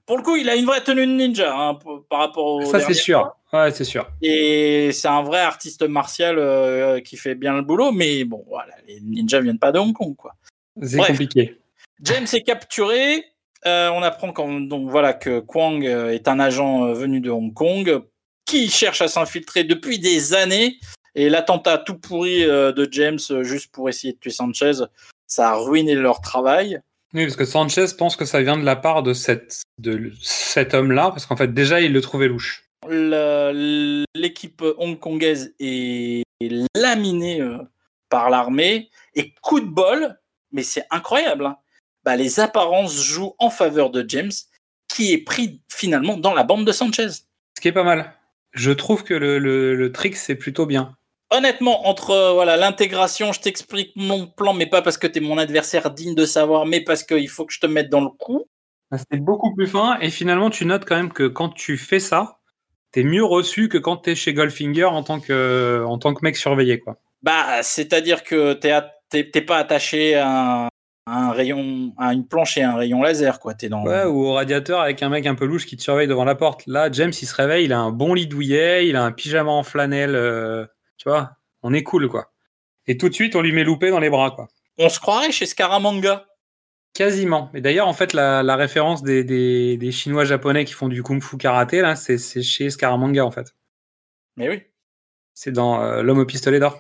Pour 0.10 0.18
le 0.18 0.24
coup, 0.24 0.38
il 0.38 0.50
a 0.50 0.56
une 0.56 0.66
vraie 0.66 0.82
tenue 0.82 1.06
de 1.06 1.12
ninja 1.12 1.56
hein, 1.56 1.78
par 2.10 2.22
rapport 2.22 2.44
au. 2.44 2.66
Ça, 2.66 2.80
c'est 2.80 2.96
sûr. 2.96 3.32
Ouais, 3.54 3.70
c'est 3.70 3.84
sûr. 3.84 4.10
Et 4.24 4.90
c'est 4.92 5.08
un 5.08 5.22
vrai 5.22 5.42
artiste 5.42 5.84
martial 5.84 6.40
euh, 6.40 7.00
qui 7.00 7.16
fait 7.16 7.36
bien 7.36 7.54
le 7.54 7.62
boulot, 7.62 7.92
mais 7.92 8.24
bon, 8.24 8.44
voilà, 8.48 8.74
les 8.88 9.00
ninjas 9.02 9.40
viennent 9.40 9.60
pas 9.60 9.72
de 9.72 9.78
Hong 9.78 9.94
Kong, 9.94 10.16
quoi. 10.16 10.34
C'est 10.82 10.98
compliqué. 10.98 11.60
James 12.02 12.26
est 12.34 12.42
capturé. 12.42 13.24
Euh, 13.68 13.92
on 13.92 14.02
apprend 14.02 14.32
quand, 14.32 14.50
donc 14.62 14.90
voilà 14.90 15.14
que 15.14 15.42
Kwang 15.42 15.86
euh, 15.86 16.10
est 16.10 16.28
un 16.28 16.40
agent 16.40 16.92
venu 16.94 17.20
de 17.20 17.30
Hong 17.30 17.54
Kong 17.54 18.02
qui 18.48 18.68
cherche 18.68 19.04
à 19.04 19.08
s'infiltrer 19.08 19.64
depuis 19.64 20.00
des 20.00 20.34
années. 20.34 20.80
Et 21.14 21.30
l'attentat 21.30 21.78
tout 21.78 22.00
pourri 22.00 22.48
de 22.48 22.90
James 22.92 23.20
juste 23.44 23.72
pour 23.72 23.90
essayer 23.90 24.14
de 24.14 24.18
tuer 24.18 24.32
Sanchez, 24.32 24.86
ça 25.28 25.52
a 25.52 25.56
ruiné 25.56 25.94
leur 25.94 26.20
travail. 26.22 26.82
Oui, 27.14 27.26
parce 27.26 27.36
que 27.36 27.46
Sanchez 27.46 27.86
pense 27.98 28.16
que 28.16 28.26
ça 28.26 28.42
vient 28.42 28.58
de 28.58 28.64
la 28.64 28.76
part 28.76 29.02
de, 29.02 29.14
cette, 29.14 29.64
de 29.80 30.12
cet 30.22 30.74
homme-là, 30.74 31.10
parce 31.10 31.26
qu'en 31.26 31.36
fait, 31.36 31.54
déjà, 31.54 31.82
il 31.82 31.94
le 31.94 32.02
trouvait 32.02 32.28
louche. 32.28 32.66
L'équipe 32.88 34.64
hongkongaise 34.78 35.54
est 35.60 36.24
laminée 36.76 37.42
euh, 37.42 37.58
par 38.10 38.30
l'armée. 38.30 38.90
Et 39.16 39.34
coup 39.42 39.60
de 39.60 39.66
bol, 39.66 40.18
mais 40.52 40.64
c'est 40.64 40.86
incroyable, 40.92 41.46
hein, 41.46 41.58
bah, 42.04 42.16
les 42.16 42.40
apparences 42.40 43.02
jouent 43.02 43.36
en 43.40 43.50
faveur 43.50 43.90
de 43.90 44.06
James, 44.08 44.32
qui 44.88 45.14
est 45.14 45.24
pris 45.24 45.62
finalement 45.68 46.18
dans 46.18 46.34
la 46.34 46.44
bande 46.44 46.66
de 46.66 46.72
Sanchez. 46.72 47.10
Ce 47.10 47.62
qui 47.62 47.68
est 47.68 47.74
pas 47.74 47.84
mal. 47.84 48.14
Je 48.54 48.72
trouve 48.72 49.04
que 49.04 49.14
le, 49.14 49.38
le, 49.40 49.76
le 49.76 49.92
trick, 49.92 50.16
c'est 50.16 50.36
plutôt 50.36 50.66
bien. 50.66 50.96
Honnêtement, 51.32 51.88
entre 51.88 52.10
euh, 52.12 52.34
voilà 52.34 52.58
l'intégration, 52.58 53.32
je 53.34 53.40
t'explique 53.40 53.92
mon 53.96 54.26
plan, 54.26 54.54
mais 54.54 54.66
pas 54.66 54.82
parce 54.82 54.98
que 54.98 55.06
tu 55.06 55.20
es 55.20 55.22
mon 55.22 55.38
adversaire 55.38 55.92
digne 55.92 56.16
de 56.16 56.26
savoir, 56.26 56.66
mais 56.66 56.82
parce 56.82 57.04
qu'il 57.04 57.30
faut 57.30 57.46
que 57.46 57.54
je 57.54 57.60
te 57.60 57.68
mette 57.68 57.90
dans 57.90 58.02
le 58.02 58.10
coup. 58.10 58.46
C'est 58.98 59.20
beaucoup 59.20 59.54
plus 59.54 59.68
fin, 59.68 60.00
et 60.00 60.10
finalement, 60.10 60.50
tu 60.50 60.66
notes 60.66 60.86
quand 60.86 60.96
même 60.96 61.12
que 61.12 61.28
quand 61.28 61.50
tu 61.50 61.78
fais 61.78 62.00
ça, 62.00 62.40
t'es 62.92 63.04
mieux 63.04 63.24
reçu 63.24 63.70
que 63.70 63.78
quand 63.78 63.98
t'es 63.98 64.16
chez 64.16 64.34
Goldfinger 64.34 64.86
en 64.86 65.04
tant 65.04 65.20
que, 65.20 65.84
en 65.86 65.98
tant 65.98 66.14
que 66.14 66.24
mec 66.24 66.36
surveillé, 66.36 66.80
quoi. 66.80 66.98
Bah, 67.22 67.62
c'est-à-dire 67.62 68.24
que 68.24 68.54
t'es 68.54 69.42
pas 69.42 69.58
attaché 69.58 70.16
à 70.16 70.70
un, 71.06 71.32
rayon, 71.32 71.94
à 71.98 72.14
une 72.14 72.26
planche 72.26 72.58
et 72.58 72.64
un 72.64 72.76
rayon 72.76 73.02
laser, 73.02 73.40
quoi. 73.40 73.54
T'es 73.54 73.70
dans. 73.70 73.84
Ouais, 73.84 74.06
ou 74.06 74.26
au 74.26 74.34
radiateur 74.34 74.80
avec 74.82 75.04
un 75.04 75.10
mec 75.10 75.26
un 75.28 75.36
peu 75.36 75.46
louche 75.46 75.66
qui 75.66 75.78
te 75.78 75.84
surveille 75.84 76.08
devant 76.08 76.26
la 76.26 76.36
porte. 76.36 76.64
Là, 76.66 76.92
James, 76.92 77.14
il 77.22 77.28
se 77.28 77.36
réveille, 77.36 77.66
il 77.66 77.74
a 77.74 77.80
un 77.80 77.92
bon 77.92 78.14
lit 78.14 78.28
douillet, 78.28 78.88
il 78.88 78.96
a 78.96 79.04
un 79.04 79.12
pyjama 79.12 79.52
en 79.52 79.64
flanelle, 79.64 80.16
euh, 80.16 80.66
tu 80.98 81.10
vois, 81.10 81.32
on 81.62 81.74
est 81.74 81.84
cool, 81.84 82.08
quoi. 82.10 82.32
Et 82.88 82.98
tout 82.98 83.10
de 83.10 83.14
suite, 83.14 83.36
on 83.36 83.42
lui 83.42 83.52
met 83.52 83.64
loupé 83.64 83.92
dans 83.92 84.00
les 84.00 84.10
bras, 84.10 84.32
quoi. 84.32 84.48
On 84.80 84.90
se 84.90 85.00
croirait 85.00 85.32
chez 85.32 85.46
Scaramanga. 85.46 86.26
Quasiment. 86.94 87.50
Et 87.54 87.62
d'ailleurs, 87.62 87.88
en 87.88 87.94
fait, 87.94 88.14
la, 88.14 88.44
la 88.44 88.56
référence 88.56 89.04
des, 89.04 89.24
des, 89.24 89.78
des 89.78 89.92
Chinois 89.92 90.26
japonais 90.26 90.66
qui 90.66 90.74
font 90.74 90.88
du 90.90 91.04
kung-fu 91.04 91.38
karaté, 91.38 91.82
là, 91.82 91.96
c'est 91.96 92.18
chez 92.42 92.70
Scaramanga, 92.70 93.26
en 93.26 93.32
fait. 93.32 93.54
Mais 94.36 94.50
oui. 94.50 94.64
C'est 95.34 95.52
dans 95.52 95.82
euh, 95.82 96.02
L'homme 96.02 96.20
au 96.20 96.26
pistolet 96.26 96.60
d'or. 96.60 96.80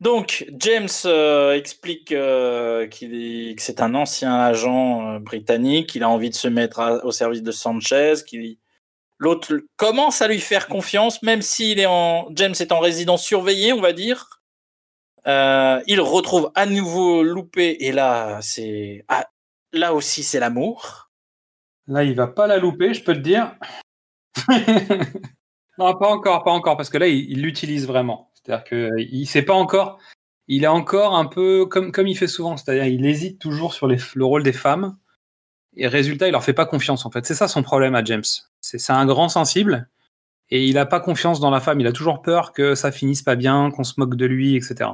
Donc, 0.00 0.46
James 0.58 0.88
euh, 1.04 1.52
explique 1.54 2.12
euh, 2.12 2.86
qu'il 2.86 3.14
est- 3.14 3.54
que 3.54 3.62
c'est 3.62 3.80
un 3.82 3.94
ancien 3.94 4.34
agent 4.34 5.20
britannique, 5.20 5.90
qu'il 5.90 6.02
a 6.02 6.08
envie 6.08 6.30
de 6.30 6.34
se 6.34 6.48
mettre 6.48 6.80
à- 6.80 7.04
au 7.04 7.12
service 7.12 7.42
de 7.42 7.52
Sanchez, 7.52 8.14
qu'il 8.26 8.56
l'autre 9.18 9.60
commence 9.76 10.22
à 10.22 10.28
lui 10.28 10.40
faire 10.40 10.68
confiance, 10.68 11.22
même 11.22 11.42
s'il 11.42 11.78
est 11.78 11.86
en 11.86 12.26
James 12.34 12.54
est 12.58 12.72
en 12.72 12.80
résidence 12.80 13.22
surveillée, 13.22 13.72
on 13.74 13.80
va 13.82 13.92
dire. 13.92 14.39
Euh, 15.26 15.80
il 15.86 16.00
retrouve 16.00 16.50
à 16.54 16.66
nouveau 16.66 17.22
loupé 17.22 17.76
et 17.80 17.92
là, 17.92 18.38
c'est 18.42 19.04
ah, 19.08 19.26
là 19.72 19.94
aussi 19.94 20.22
c'est 20.22 20.40
l'amour. 20.40 21.10
Là, 21.86 22.04
il 22.04 22.14
va 22.14 22.26
pas 22.26 22.46
la 22.46 22.58
louper, 22.58 22.94
je 22.94 23.02
peux 23.02 23.14
te 23.14 23.18
dire. 23.18 23.54
non, 25.78 25.96
pas 25.96 26.08
encore, 26.08 26.44
pas 26.44 26.50
encore, 26.52 26.76
parce 26.76 26.90
que 26.90 26.98
là, 26.98 27.08
il 27.08 27.30
il 27.30 27.42
l'utilise 27.42 27.86
vraiment. 27.86 28.30
C'est-à-dire 28.34 28.64
que 28.64 28.90
il 28.98 29.26
sait 29.26 29.42
pas 29.42 29.54
encore. 29.54 29.98
Il 30.48 30.64
est 30.64 30.68
encore 30.68 31.16
un 31.16 31.26
peu 31.26 31.66
comme, 31.66 31.92
comme 31.92 32.08
il 32.08 32.16
fait 32.16 32.26
souvent, 32.26 32.56
c'est-à-dire 32.56 32.86
il 32.86 33.04
hésite 33.06 33.38
toujours 33.40 33.74
sur 33.74 33.86
les- 33.86 33.98
le 34.14 34.24
rôle 34.24 34.42
des 34.42 34.52
femmes. 34.52 34.96
Et 35.76 35.86
résultat, 35.88 36.28
il 36.28 36.32
leur 36.32 36.44
fait 36.44 36.52
pas 36.54 36.66
confiance 36.66 37.06
en 37.06 37.10
fait. 37.10 37.24
C'est 37.26 37.34
ça 37.34 37.48
son 37.48 37.62
problème 37.62 37.94
à 37.94 38.04
James. 38.04 38.24
C'est 38.60 38.78
c'est 38.78 38.92
un 38.92 39.06
grand 39.06 39.28
sensible 39.28 39.88
et 40.50 40.66
il 40.66 40.78
a 40.78 40.86
pas 40.86 41.00
confiance 41.00 41.40
dans 41.40 41.50
la 41.50 41.60
femme. 41.60 41.80
Il 41.80 41.86
a 41.86 41.92
toujours 41.92 42.22
peur 42.22 42.52
que 42.52 42.74
ça 42.74 42.92
finisse 42.92 43.22
pas 43.22 43.36
bien, 43.36 43.70
qu'on 43.70 43.84
se 43.84 43.94
moque 43.98 44.16
de 44.16 44.26
lui, 44.26 44.56
etc. 44.56 44.90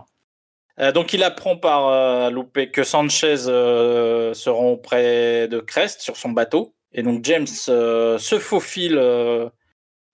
Euh, 0.79 0.93
donc 0.93 1.13
il 1.13 1.23
apprend 1.23 1.57
par 1.57 1.89
euh, 1.89 2.31
loupé 2.31 2.71
que 2.71 2.85
Sanchez 2.85 3.47
euh, 3.49 4.35
se 4.35 4.51
rend 4.51 4.73
auprès 4.73 5.49
de 5.49 5.59
Crest 5.61 6.01
sur 6.01 6.17
son 6.17 6.31
bateau. 6.31 6.75
Et 6.93 7.03
donc 7.03 7.25
James 7.25 7.47
euh, 7.69 8.19
se 8.19 8.39
faufile 8.39 9.01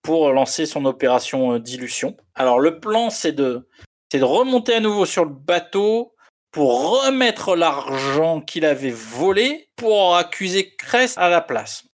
pour 0.01 0.31
lancer 0.31 0.65
son 0.65 0.85
opération 0.85 1.57
dilution. 1.59 2.15
Alors 2.35 2.59
le 2.59 2.79
plan 2.79 3.09
c'est 3.09 3.31
de, 3.31 3.67
c'est 4.11 4.19
de 4.19 4.23
remonter 4.23 4.75
à 4.75 4.79
nouveau 4.79 5.05
sur 5.05 5.25
le 5.25 5.31
bateau 5.31 6.13
pour 6.51 7.01
remettre 7.03 7.55
l'argent 7.55 8.41
qu'il 8.41 8.65
avait 8.65 8.91
volé 8.91 9.69
pour 9.75 10.15
accuser 10.15 10.75
Crest 10.75 11.17
à 11.17 11.29
la 11.29 11.41
place. 11.41 11.85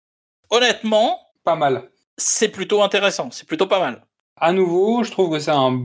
Honnêtement, 0.50 1.18
Pas 1.44 1.54
mal. 1.56 1.90
c'est 2.18 2.48
plutôt 2.48 2.82
intéressant, 2.82 3.30
c'est 3.30 3.46
plutôt 3.46 3.66
pas 3.66 3.78
mal. 3.80 4.04
à 4.36 4.52
nouveau, 4.52 5.02
je 5.04 5.10
trouve 5.12 5.30
que 5.30 5.38
c'est 5.38 5.50
un, 5.52 5.80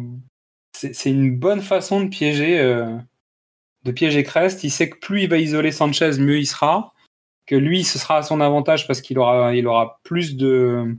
c'est 0.75 1.09
une 1.09 1.37
bonne 1.37 1.61
façon 1.61 2.01
de 2.01 2.09
piéger, 2.09 2.59
euh, 2.59 2.97
de 3.83 3.91
piéger 3.91 4.23
Crest. 4.23 4.63
Il 4.63 4.71
sait 4.71 4.89
que 4.89 4.97
plus 4.97 5.23
il 5.23 5.29
va 5.29 5.37
isoler 5.37 5.71
Sanchez, 5.71 6.11
mieux 6.19 6.39
il 6.39 6.45
sera. 6.45 6.93
Que 7.45 7.55
lui, 7.55 7.83
ce 7.83 7.99
sera 7.99 8.17
à 8.17 8.23
son 8.23 8.41
avantage 8.41 8.87
parce 8.87 9.01
qu'il 9.01 9.19
aura, 9.19 9.99
plus 10.03 10.35
de, 10.35 10.97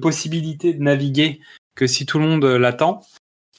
possibilités 0.00 0.72
de 0.72 0.82
naviguer 0.82 1.40
que 1.74 1.86
si 1.86 2.06
tout 2.06 2.18
le 2.18 2.26
monde 2.26 2.44
euh, 2.44 2.58
l'attend. 2.58 3.00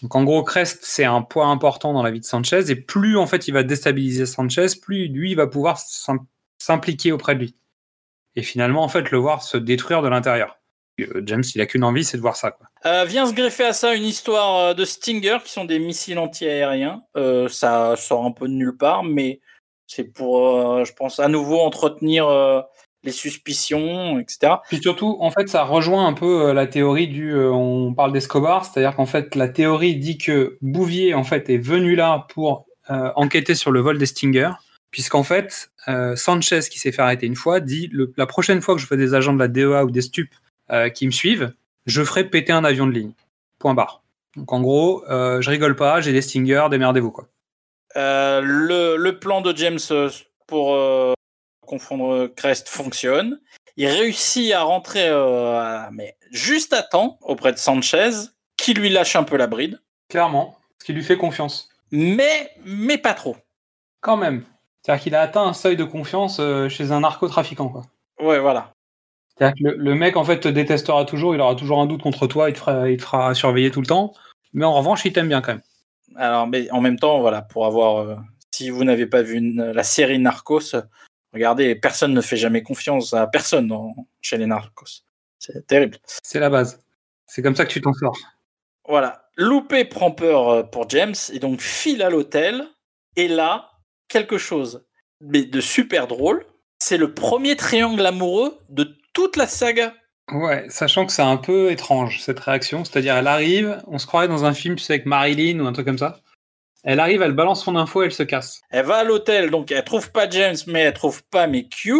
Donc 0.01 0.15
en 0.15 0.23
gros, 0.23 0.43
Crest, 0.43 0.79
c'est 0.83 1.05
un 1.05 1.21
poids 1.21 1.47
important 1.47 1.93
dans 1.93 2.03
la 2.03 2.11
vie 2.11 2.21
de 2.21 2.25
Sanchez. 2.25 2.71
Et 2.71 2.75
plus 2.75 3.17
en 3.17 3.27
fait 3.27 3.47
il 3.47 3.51
va 3.51 3.63
déstabiliser 3.63 4.25
Sanchez, 4.25 4.67
plus 4.81 5.07
lui 5.07 5.31
il 5.31 5.35
va 5.35 5.47
pouvoir 5.47 5.77
s'im- 5.77 6.25
s'impliquer 6.57 7.11
auprès 7.11 7.35
de 7.35 7.41
lui. 7.41 7.55
Et 8.35 8.43
finalement, 8.43 8.83
en 8.83 8.89
fait, 8.89 9.11
le 9.11 9.17
voir 9.17 9.43
se 9.43 9.57
détruire 9.57 10.01
de 10.01 10.09
l'intérieur. 10.09 10.59
Euh, 11.01 11.21
James, 11.25 11.43
il 11.53 11.61
a 11.61 11.65
qu'une 11.65 11.83
envie, 11.83 12.03
c'est 12.03 12.17
de 12.17 12.21
voir 12.21 12.35
ça. 12.35 12.51
Quoi. 12.51 12.67
Euh, 12.85 13.05
vient 13.05 13.25
se 13.25 13.33
greffer 13.33 13.65
à 13.65 13.73
ça 13.73 13.93
une 13.95 14.03
histoire 14.05 14.57
euh, 14.59 14.73
de 14.73 14.85
Stinger, 14.85 15.37
qui 15.43 15.51
sont 15.51 15.65
des 15.65 15.79
missiles 15.79 16.17
antiaériens. 16.19 17.01
Euh, 17.17 17.47
ça 17.49 17.95
sort 17.97 18.25
un 18.25 18.31
peu 18.31 18.47
de 18.47 18.53
nulle 18.53 18.77
part, 18.77 19.03
mais 19.03 19.41
c'est 19.87 20.05
pour, 20.05 20.47
euh, 20.57 20.85
je 20.85 20.93
pense, 20.93 21.19
à 21.19 21.27
nouveau 21.27 21.59
entretenir 21.59 22.27
les 23.03 23.11
suspicions, 23.11 24.19
etc. 24.19 24.53
Puis 24.67 24.81
surtout, 24.81 25.17
en 25.19 25.29
fait, 25.31 25.47
ça 25.47 25.63
rejoint 25.63 26.07
un 26.07 26.13
peu 26.13 26.51
la 26.53 26.65
théorie 26.65 27.07
du. 27.07 27.35
on 27.37 27.93
parle 27.93 28.11
d'Escobar, 28.13 28.65
c'est-à-dire 28.65 28.95
qu'en 28.95 29.05
fait, 29.05 29.35
la 29.35 29.47
théorie 29.47 29.95
dit 29.97 30.17
que 30.17 30.57
Bouvier 30.61 31.13
en 31.13 31.23
fait 31.23 31.49
est 31.49 31.57
venu 31.59 31.95
là 31.95 32.25
pour 32.33 32.65
enquêter 32.89 33.53
sur 33.55 33.71
le 33.71 33.79
vol 33.81 33.97
des 33.99 34.05
Stinger, 34.07 34.49
puisqu'en 34.89 35.23
fait, 35.23 35.69
euh, 35.87 36.15
Sanchez, 36.15 36.61
qui 36.71 36.79
s'est 36.79 36.91
fait 36.91 37.01
arrêter 37.03 37.27
une 37.27 37.35
fois, 37.35 37.59
dit 37.59 37.89
le- 37.91 38.11
la 38.17 38.25
prochaine 38.25 38.61
fois 38.61 38.73
que 38.75 38.81
je 38.81 38.87
fais 38.87 38.97
des 38.97 39.13
agents 39.13 39.33
de 39.33 39.39
la 39.39 39.47
DEA 39.47 39.83
ou 39.83 39.91
des 39.91 40.01
stupes 40.01 40.33
euh, 40.71 40.89
qui 40.89 41.05
me 41.05 41.11
suivent, 41.11 41.53
je 41.85 42.03
ferai 42.03 42.23
péter 42.23 42.51
un 42.51 42.63
avion 42.63 42.87
de 42.87 42.91
ligne. 42.91 43.11
Point 43.59 43.73
barre. 43.73 44.01
Donc 44.35 44.51
en 44.51 44.61
gros, 44.61 45.03
euh, 45.09 45.41
je 45.41 45.49
rigole 45.49 45.75
pas, 45.75 46.01
j'ai 46.01 46.11
des 46.11 46.21
Stinger, 46.21 46.67
démerdez-vous 46.69 47.11
quoi. 47.11 47.27
Euh, 47.95 48.41
le, 48.41 48.97
le 48.97 49.19
plan 49.19 49.41
de 49.41 49.55
James 49.55 49.79
pour 50.47 50.75
confondre 51.65 52.27
Crest 52.35 52.67
fonctionne. 52.69 53.39
Il 53.77 53.87
réussit 53.87 54.51
à 54.53 54.63
rentrer 54.63 55.07
à- 55.07 55.89
mais 55.91 56.15
juste 56.31 56.73
à 56.73 56.81
temps 56.83 57.17
auprès 57.21 57.51
de 57.51 57.57
Sanchez, 57.57 58.11
qui 58.57 58.73
lui 58.73 58.89
lâche 58.89 59.15
un 59.15 59.23
peu 59.23 59.37
la 59.37 59.47
bride, 59.47 59.79
Clairement, 60.09 60.57
ce 60.79 60.85
qui 60.85 60.93
lui 60.93 61.03
fait 61.03 61.17
confiance. 61.17 61.69
mais, 61.91 62.51
mais 62.65 62.97
pas 62.97 63.13
trop. 63.13 63.35
Quand 64.01 64.17
même. 64.17 64.43
C'est-à-dire 64.81 65.03
qu'il 65.03 65.15
a 65.15 65.21
atteint 65.21 65.43
un 65.43 65.53
seuil 65.53 65.75
de 65.77 65.83
confiance 65.83 66.39
chez 66.69 66.91
un 66.91 66.99
narcotrafiquant 66.99 67.69
quoi. 67.69 67.81
Ouais, 68.19 68.39
voilà. 68.39 68.71
C'est-à-dire 69.37 69.55
que 69.55 69.63
le, 69.77 69.83
le 69.83 69.95
mec, 69.95 70.15
en 70.17 70.23
fait, 70.23 70.39
te 70.39 70.47
détestera 70.47 71.05
toujours, 71.05 71.35
il 71.35 71.41
aura 71.41 71.55
toujours 71.55 71.81
un 71.81 71.85
doute 71.85 72.01
contre 72.01 72.27
toi, 72.27 72.49
il 72.49 72.53
te 72.53 72.59
fera, 72.59 72.89
il 72.89 72.97
te 72.97 73.03
fera 73.03 73.33
surveiller 73.33 73.71
tout 73.71 73.81
le 73.81 73.87
temps. 73.87 74.13
Mais 74.53 74.65
en 74.65 74.73
revanche, 74.73 75.03
il 75.05 75.11
t'aime 75.13 75.27
bien 75.27 75.41
quand 75.41 75.53
même. 75.53 75.61
Alors, 76.15 76.47
mais 76.47 76.69
en 76.71 76.79
même 76.81 76.97
temps, 76.97 77.19
voilà, 77.19 77.41
pour 77.41 77.65
avoir. 77.65 77.97
euh, 77.97 78.15
si 78.51 78.69
vous 78.69 78.85
n'avez 78.85 79.05
pas 79.05 79.21
vu 79.21 79.35
une- 79.35 79.71
la 79.71 79.83
série 79.83 80.17
Narcos, 80.19 80.75
regardez, 81.33 81.75
personne 81.75 82.13
ne 82.13 82.21
fait 82.21 82.37
jamais 82.37 82.63
confiance 82.63 83.13
à 83.13 83.27
personne 83.27 83.67
dans- 83.67 83.93
chez 84.21 84.37
les 84.37 84.45
Narcos. 84.45 85.03
C'est 85.39 85.67
terrible. 85.67 85.97
C'est 86.23 86.39
la 86.39 86.49
base. 86.49 86.81
C'est 87.27 87.41
comme 87.41 87.55
ça 87.55 87.65
que 87.65 87.71
tu 87.71 87.81
t'en 87.81 87.91
sors. 87.93 88.17
Voilà. 88.87 89.25
Loupé 89.35 89.83
prend 89.83 90.11
peur 90.11 90.47
euh, 90.49 90.63
pour 90.63 90.89
James 90.89 91.15
et 91.33 91.39
donc 91.39 91.59
file 91.59 92.01
à 92.01 92.09
l'hôtel. 92.09 92.63
Et 93.17 93.27
là, 93.27 93.71
quelque 94.07 94.37
chose 94.37 94.85
mais 95.19 95.43
de 95.43 95.59
super 95.59 96.07
drôle. 96.07 96.45
C'est 96.79 96.97
le 96.97 97.13
premier 97.13 97.55
triangle 97.57 98.05
amoureux 98.05 98.57
de 98.69 98.95
toute 99.15 99.35
la 99.37 99.47
saga. 99.47 99.95
Ouais, 100.31 100.65
sachant 100.69 101.05
que 101.07 101.11
c'est 101.11 101.21
un 101.23 101.37
peu 101.37 101.71
étrange, 101.71 102.21
cette 102.21 102.39
réaction. 102.39 102.83
C'est-à-dire, 102.85 103.15
elle 103.15 103.27
arrive, 103.27 103.81
on 103.87 103.97
se 103.97 104.05
croirait 104.05 104.27
dans 104.27 104.45
un 104.45 104.53
film, 104.53 104.75
tu 104.75 104.83
sais, 104.83 104.93
avec 104.93 105.05
Marilyn 105.07 105.59
ou 105.59 105.65
un 105.67 105.73
truc 105.73 105.85
comme 105.87 105.97
ça. 105.97 106.19
Elle 106.83 106.99
arrive, 106.99 107.21
elle 107.23 107.31
balance 107.31 107.63
son 107.63 107.75
info, 107.75 108.03
elle 108.03 108.11
se 108.11 108.21
casse. 108.23 108.61
Elle 108.69 108.85
va 108.85 108.97
à 108.97 109.03
l'hôtel, 109.03 109.49
donc 109.49 109.71
elle 109.71 109.83
trouve 109.83 110.11
pas 110.11 110.29
James, 110.29 110.55
mais 110.67 110.81
elle 110.81 110.93
trouve 110.93 111.23
pas 111.31 111.47
mes 111.47 111.67
Q. 111.67 111.93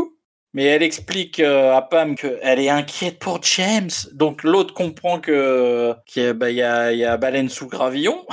mais 0.53 0.63
elle 0.65 0.83
explique 0.83 1.39
euh, 1.39 1.73
à 1.75 1.81
Pam 1.81 2.15
qu'elle 2.15 2.59
est 2.59 2.69
inquiète 2.69 3.19
pour 3.19 3.41
James. 3.43 3.89
Donc 4.13 4.43
l'autre 4.43 4.73
comprend 4.73 5.19
que 5.19 5.93
qu'il 6.07 6.23
y, 6.23 6.27
a- 6.27 6.33
bah, 6.33 6.49
il 6.51 6.55
y 6.57 6.61
a, 6.61 6.91
il 6.93 6.99
y 6.99 7.03
a 7.05 7.17
baleine 7.17 7.49
sous 7.49 7.67
gravillon. 7.67 8.25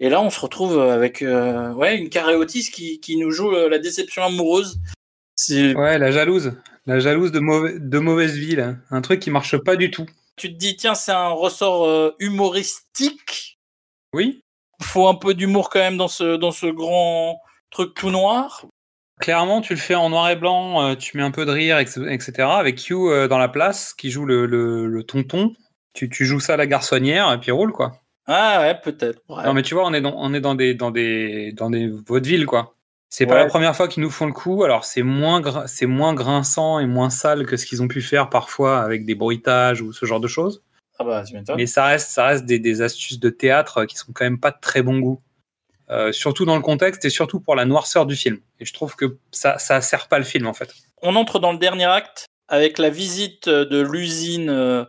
Et 0.00 0.08
là, 0.08 0.20
on 0.20 0.30
se 0.30 0.40
retrouve 0.40 0.80
avec 0.80 1.20
euh, 1.22 1.72
ouais 1.74 1.96
une 1.98 2.08
Carré 2.08 2.34
Otis 2.36 2.70
qui, 2.72 2.98
qui 3.00 3.16
nous 3.18 3.30
joue 3.30 3.52
euh, 3.54 3.68
la 3.68 3.78
déception 3.78 4.22
amoureuse. 4.24 4.78
C'est- 5.36 5.74
Ouais, 5.76 5.98
la 5.98 6.10
jalouse. 6.10 6.52
La 6.86 6.98
jalouse 6.98 7.30
de, 7.32 7.40
mauvais, 7.40 7.78
de 7.78 7.98
mauvaise 7.98 8.36
vie, 8.36 8.56
là. 8.56 8.74
Un 8.90 9.00
truc 9.02 9.20
qui 9.20 9.30
marche 9.30 9.56
pas 9.58 9.76
du 9.76 9.90
tout. 9.90 10.06
Tu 10.36 10.52
te 10.52 10.58
dis 10.58 10.76
tiens, 10.76 10.94
c'est 10.94 11.12
un 11.12 11.28
ressort 11.28 11.84
euh, 11.86 12.14
humoristique. 12.18 13.58
Oui, 14.14 14.42
faut 14.82 15.06
un 15.08 15.14
peu 15.14 15.34
d'humour 15.34 15.70
quand 15.70 15.78
même 15.78 15.96
dans 15.96 16.08
ce, 16.08 16.36
dans 16.36 16.50
ce 16.50 16.66
grand 16.66 17.40
truc 17.70 17.94
tout 17.94 18.10
noir. 18.10 18.66
clairement, 19.20 19.60
tu 19.60 19.74
le 19.74 19.78
fais 19.78 19.94
en 19.94 20.10
noir 20.10 20.28
et 20.30 20.36
blanc, 20.36 20.82
euh, 20.82 20.94
tu 20.96 21.16
mets 21.16 21.22
un 21.22 21.30
peu 21.30 21.46
de 21.46 21.52
rire, 21.52 21.78
etc. 21.78 22.32
Avec 22.40 22.88
Hugh 22.90 23.08
euh, 23.08 23.28
dans 23.28 23.38
la 23.38 23.48
place, 23.48 23.94
qui 23.94 24.10
joue 24.10 24.24
le, 24.26 24.46
le, 24.46 24.86
le 24.88 25.02
tonton. 25.04 25.54
Tu, 25.94 26.08
tu 26.08 26.24
joues 26.24 26.40
ça 26.40 26.54
à 26.54 26.56
la 26.56 26.66
garçonnière, 26.66 27.32
et 27.32 27.38
puis 27.38 27.50
roule, 27.52 27.72
quoi. 27.72 27.92
Ah 28.26 28.60
ouais, 28.60 28.80
peut-être. 28.80 29.20
Ouais. 29.28 29.44
Non, 29.44 29.52
mais 29.54 29.62
tu 29.62 29.74
vois, 29.74 29.86
on 29.86 29.92
est 29.92 30.00
dans, 30.00 30.14
on 30.16 30.32
est 30.34 30.40
dans 30.40 30.54
des, 30.54 30.74
dans 30.74 30.90
des, 30.90 31.52
dans 31.52 31.70
des 31.70 31.88
vaudevilles, 31.88 32.46
quoi. 32.46 32.74
C'est 33.12 33.26
pas 33.26 33.36
la 33.36 33.44
première 33.44 33.76
fois 33.76 33.88
qu'ils 33.88 34.02
nous 34.02 34.10
font 34.10 34.24
le 34.24 34.32
coup. 34.32 34.64
Alors, 34.64 34.86
c'est 34.86 35.02
moins, 35.02 35.66
c'est 35.66 35.84
moins 35.84 36.14
grinçant 36.14 36.78
et 36.78 36.86
moins 36.86 37.10
sale 37.10 37.44
que 37.44 37.58
ce 37.58 37.66
qu'ils 37.66 37.82
ont 37.82 37.88
pu 37.88 38.00
faire 38.00 38.30
parfois 38.30 38.80
avec 38.80 39.04
des 39.04 39.14
bruitages 39.14 39.82
ou 39.82 39.92
ce 39.92 40.06
genre 40.06 40.18
de 40.18 40.28
choses. 40.28 40.62
Ah 40.98 41.04
bah, 41.04 41.22
tu. 41.22 41.36
Mais 41.54 41.66
ça 41.66 41.84
reste, 41.84 42.08
ça 42.08 42.24
reste 42.28 42.46
des, 42.46 42.58
des 42.58 42.80
astuces 42.80 43.20
de 43.20 43.28
théâtre 43.28 43.84
qui 43.84 43.98
sont 43.98 44.12
quand 44.14 44.24
même 44.24 44.40
pas 44.40 44.50
de 44.50 44.56
très 44.62 44.80
bon 44.80 44.98
goût. 44.98 45.20
Euh, 45.90 46.10
surtout 46.10 46.46
dans 46.46 46.56
le 46.56 46.62
contexte 46.62 47.04
et 47.04 47.10
surtout 47.10 47.38
pour 47.38 47.54
la 47.54 47.66
noirceur 47.66 48.06
du 48.06 48.16
film. 48.16 48.38
Et 48.60 48.64
je 48.64 48.72
trouve 48.72 48.96
que 48.96 49.18
ça, 49.30 49.58
ça 49.58 49.82
sert 49.82 50.08
pas 50.08 50.18
le 50.18 50.24
film, 50.24 50.46
en 50.46 50.54
fait. 50.54 50.72
On 51.02 51.14
entre 51.14 51.38
dans 51.38 51.52
le 51.52 51.58
dernier 51.58 51.84
acte 51.84 52.24
avec 52.48 52.78
la 52.78 52.88
visite 52.88 53.46
de 53.46 53.80
l'usine 53.82 54.48
euh, 54.48 54.86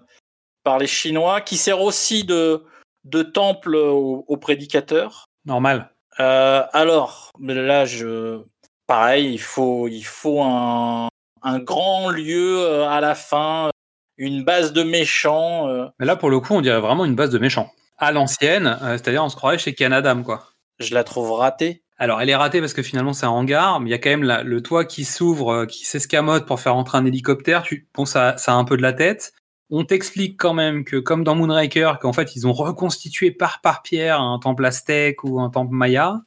par 0.64 0.80
les 0.80 0.88
Chinois, 0.88 1.42
qui 1.42 1.58
sert 1.58 1.82
aussi 1.82 2.24
de, 2.24 2.64
de 3.04 3.22
temple 3.22 3.76
aux, 3.76 4.24
aux 4.26 4.38
prédicateurs. 4.38 5.26
Normal. 5.46 5.93
Euh, 6.20 6.64
alors, 6.74 7.32
là, 7.40 7.86
je, 7.86 8.42
pareil, 8.88 9.34
il 9.34 9.40
faut, 9.42 9.88
il 9.88 10.04
faut 10.04 10.42
un, 10.42 11.08
un 11.42 11.60
grand 11.60 12.10
lieu 12.10 12.60
euh, 12.60 12.88
à 12.88 13.02
la 13.02 13.16
fin, 13.16 13.70
une 14.18 14.44
base 14.44 14.74
de 14.74 14.84
méchants. 14.84 15.68
euh. 15.70 15.88
Mais 16.00 16.06
là, 16.06 16.16
pour 16.16 16.30
le 16.30 16.40
coup, 16.40 16.54
on 16.54 16.62
dirait 16.62 16.80
vraiment 16.80 17.06
une 17.06 17.16
base 17.16 17.30
de 17.32 17.40
méchants. 17.40 17.72
À 17.98 18.12
l'ancienne, 18.12 18.78
euh, 18.82 18.98
c'est-à-dire 18.98 19.24
on 19.24 19.30
se 19.30 19.36
croirait 19.36 19.58
chez 19.58 19.74
Canadam, 19.74 20.24
quoi. 20.24 20.48
je 20.80 20.94
la 20.94 21.04
trouve 21.04 21.32
ratée. 21.32 21.84
Alors, 21.98 22.22
elle 22.22 22.30
est 22.30 22.36
ratée 22.36 22.60
parce 22.60 22.74
que 22.74 22.82
finalement, 22.82 23.14
c'est 23.14 23.26
un 23.28 23.30
hangar, 23.30 23.80
mais 23.80 23.90
il 23.90 23.92
y 23.92 23.96
a 23.96 24.00
quand 24.00 24.10
même 24.10 24.24
la- 24.24 24.44
le 24.44 24.62
toit 24.62 24.84
qui 24.84 25.06
s'ouvre, 25.06 25.66
qui 25.66 25.86
s'escamote 25.86 26.46
pour 26.46 26.60
faire 26.60 26.76
entrer 26.76 26.98
un 26.98 27.06
hélicoptère. 27.06 27.62
Tu, 27.64 27.88
bon, 27.96 28.06
ça, 28.06 28.36
ça 28.38 28.54
a 28.54 28.56
un 28.56 28.66
peu 28.66 28.76
de 28.78 28.82
la 28.82 28.94
tête. 28.94 29.32
On 29.76 29.86
t'explique 29.86 30.38
quand 30.38 30.54
même 30.54 30.86
que, 30.86 30.98
comme 30.98 31.24
dans 31.24 31.34
Moonraker, 31.34 31.94
qu'en 32.00 32.14
fait, 32.14 32.36
ils 32.36 32.46
ont 32.46 32.54
reconstitué 32.54 33.32
par 33.32 33.60
par 33.62 33.82
pierre 33.82 34.22
un 34.22 34.38
temple 34.38 34.64
aztèque 34.66 35.24
ou 35.24 35.40
un 35.40 35.50
temple 35.50 35.74
maya. 35.74 36.22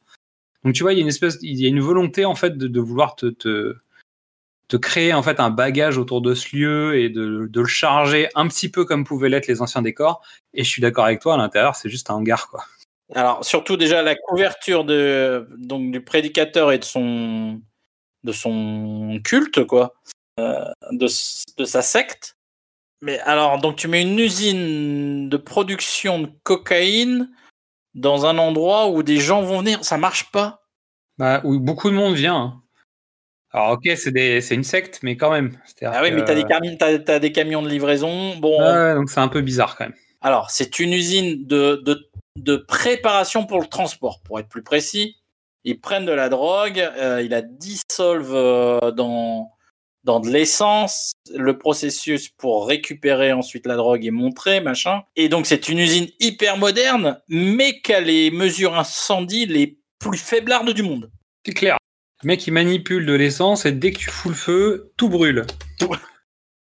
Donc, 0.64 0.74
tu 0.74 0.82
vois, 0.82 0.92
il 0.92 0.97
y 0.97 0.99
a 0.99 1.03
une 1.03 1.09
espèce, 1.09 1.38
il 1.42 1.61
y 1.61 1.64
a 1.64 1.68
une 1.68 1.78
volonté, 1.78 2.24
en 2.24 2.34
fait, 2.34 2.59
de, 2.59 2.80
vouloir 2.80 3.14
te, 3.14 3.26
te, 3.26 4.76
créer, 4.76 5.14
en 5.14 5.22
fait, 5.22 5.38
un 5.38 5.51
bagage 5.51 5.97
autour 5.97 6.22
de 6.22 6.34
ce 6.34 6.57
lieu 6.57 6.99
et 6.99 7.09
de, 7.09 7.49
le 7.55 7.66
charger 7.66 8.28
un 8.34 8.49
petit 8.49 8.68
peu 8.68 8.84
comme 8.84 9.05
pouvaient 9.05 9.28
l'être 9.28 9.47
les 9.47 9.62
anciens 9.62 9.82
décors. 9.82 10.22
Et 10.53 10.64
je 10.64 10.68
suis 10.68 10.82
d'accord 10.82 11.05
avec 11.05 11.20
toi, 11.20 11.34
à 11.34 11.36
l'intérieur, 11.36 11.76
c'est 11.76 11.88
juste 11.88 12.11
un 12.11 12.14
hangar, 12.14 12.49
quoi. 12.49 12.64
Alors, 13.14 13.44
surtout 13.44 13.76
déjà 13.76 14.03
la 14.03 14.16
couverture 14.16 14.84
de, 14.84 15.47
donc, 15.57 15.92
du 15.92 16.01
prédicateur 16.01 16.72
et 16.72 16.78
de 16.78 16.84
son, 16.84 17.62
de 18.24 18.32
son 18.32 19.20
culte, 19.22 19.64
quoi, 19.64 19.94
euh, 20.40 20.64
de, 20.90 21.07
de 21.59 21.64
sa 21.64 21.82
secte. 21.82 22.36
Mais 23.03 23.18
alors, 23.20 23.59
donc 23.61 23.76
tu 23.76 23.88
mets 23.88 24.03
une 24.03 24.18
usine 24.18 25.28
de 25.28 25.36
production 25.36 26.20
de 26.20 26.28
cocaïne 26.42 27.30
dans 27.94 28.26
un 28.26 28.38
endroit 28.38 28.88
où 28.88 29.03
des 29.03 29.18
gens 29.18 29.42
vont 29.42 29.61
venir, 29.61 29.84
ça 29.84 29.97
marche 29.99 30.30
pas. 30.30 30.62
Bah, 31.18 31.40
où 31.44 31.59
beaucoup 31.61 31.90
de 31.90 31.94
monde 31.94 32.14
vient. 32.14 32.36
hein. 32.36 32.62
Alors, 33.53 33.70
ok, 33.72 33.88
c'est 33.97 34.11
des- 34.12 34.40
c'est 34.40 34.55
une 34.55 34.64
secte, 34.64 35.01
mais 35.03 35.16
quand 35.16 35.30
même. 35.30 35.59
Ah 35.82 36.01
oui, 36.03 36.11
mais 36.12 36.24
t'as 36.24 36.34
des, 36.34 36.44
camions, 36.44 36.76
t'as, 36.78 36.99
t'as 36.99 37.18
des 37.18 37.32
camions 37.32 37.62
de 37.62 37.68
livraison. 37.68 38.36
Bon, 38.36 38.61
Ouais, 38.72 38.94
donc 38.94 39.09
c'est 39.09 39.20
un 39.20 39.28
peu 39.28 39.40
bizarre 39.40 39.76
quand 39.76 39.84
même. 39.84 39.94
alors 40.20 40.51
c'est 40.51 40.78
une 40.78 40.92
usine 40.92 41.47
de, 41.47 41.76
de, 41.84 42.11
de 42.36 42.57
préparation 42.57 43.47
pour 43.47 43.61
le 43.61 43.66
transport, 43.66 44.20
pour 44.22 44.38
être 44.40 44.49
plus 44.49 44.62
précis. 44.62 45.16
Ils 45.64 45.80
prennent 45.80 46.05
de 46.07 46.12
la 46.12 46.28
drogue, 46.28 46.78
euh, 46.78 47.22
ils 47.22 47.30
la 47.30 47.40
dissolvent 47.42 48.34
euh, 48.34 48.90
dans, 48.90 49.51
dans 50.07 50.20
de 50.20 50.30
l'essence. 50.30 51.12
Le 51.34 51.59
processus 51.59 52.28
pour 52.28 52.66
récupérer 52.66 53.32
ensuite 53.32 53.66
la 53.66 53.76
drogue 53.76 54.07
est 54.07 54.11
montré, 54.11 54.61
machin. 54.61 55.02
Et 55.16 55.28
donc 55.28 55.44
c'est 55.46 55.68
une 55.68 55.78
usine 55.78 56.09
hyper 56.20 56.57
moderne, 56.57 57.20
mais 57.28 57.80
qui 57.82 57.92
a 57.92 58.00
les 58.00 58.30
mesures 58.30 58.78
incendie 58.78 59.44
les 59.44 59.78
plus 59.98 60.18
faiblardes 60.18 60.70
du 60.70 60.82
monde. 60.82 61.11
C'est 61.44 61.52
clair. 61.52 61.76
Le 62.22 62.28
mec, 62.28 62.46
il 62.46 62.52
manipule 62.52 63.04
de 63.04 63.12
l'essence 63.12 63.66
et 63.66 63.72
dès 63.72 63.90
que 63.90 63.98
tu 63.98 64.11
fous 64.11 64.30
le 64.30 64.34
feu, 64.34 64.92
tout 64.96 65.11
brûle. 65.11 65.44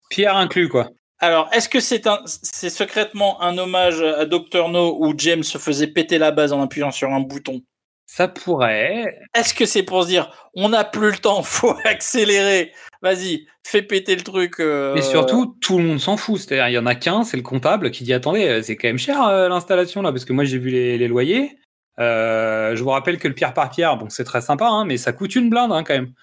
Pierre 0.10 0.36
inclus, 0.36 0.68
quoi. 0.68 0.90
Alors, 1.20 1.48
est-ce 1.54 1.70
que 1.70 1.80
c'est 1.80 2.08
un, 2.08 2.20
c'est 2.26 2.70
secrètement 2.70 3.42
un 3.42 3.58
hommage 3.58 4.02
à 4.02 4.26
Dr 4.26 4.68
No 4.70 4.98
où 5.00 5.14
James 5.18 5.44
se 5.44 5.58
faisait 5.58 5.88
péter 5.88 6.18
la 6.18 6.32
base 6.32 6.52
en 6.52 6.62
appuyant 6.62 6.92
sur 6.92 7.14
un 7.14 7.22
bouton? 7.22 7.62
Ça 8.06 8.28
pourrait. 8.28 9.18
Est-ce 9.34 9.54
que 9.54 9.66
c'est 9.66 9.84
pour 9.84 10.04
se 10.04 10.08
dire, 10.08 10.32
on 10.54 10.70
n'a 10.70 10.84
plus 10.84 11.12
le 11.12 11.18
temps, 11.18 11.42
faut 11.44 11.76
accélérer, 11.86 12.72
vas-y, 13.06 13.46
fais 13.64 13.84
péter 13.84 14.16
le 14.16 14.24
truc. 14.24 14.60
euh, 14.60 14.94
Mais 14.96 15.02
surtout, 15.02 15.56
tout 15.62 15.78
le 15.78 15.84
monde 15.86 16.00
s'en 16.00 16.18
fout. 16.18 16.40
C'est-à-dire, 16.40 16.68
il 16.70 16.74
y 16.74 16.78
en 16.78 16.88
a 16.88 16.96
qu'un, 16.96 17.24
c'est 17.24 17.38
le 17.38 17.44
comptable, 17.44 17.92
qui 17.92 18.04
dit 18.04 18.14
Attendez, 18.14 18.48
euh, 18.48 18.62
c'est 18.62 18.76
quand 18.76 18.88
même 18.88 18.98
cher 18.98 19.26
euh, 19.26 19.48
l'installation 19.48 20.02
là, 20.02 20.12
parce 20.12 20.26
que 20.26 20.34
moi 20.34 20.44
j'ai 20.44 20.58
vu 20.58 20.70
les, 20.70 21.08
loyers. 21.08 21.58
Je 22.00 22.82
vous 22.82 22.90
rappelle 22.90 23.20
que 23.20 23.28
le 23.28 23.36
pierre 23.36 23.54
par 23.54 23.70
pierre, 23.70 23.98
bon, 23.98 24.10
c'est 24.10 24.24
très 24.24 24.42
sympa, 24.42 24.68
hein, 24.68 24.86
mais 24.86 24.98
ça 24.98 25.14
coûte 25.14 25.36
une 25.36 25.50
blinde 25.50 25.72
hein, 25.72 25.84
quand 25.84 25.94
même. 25.94 26.14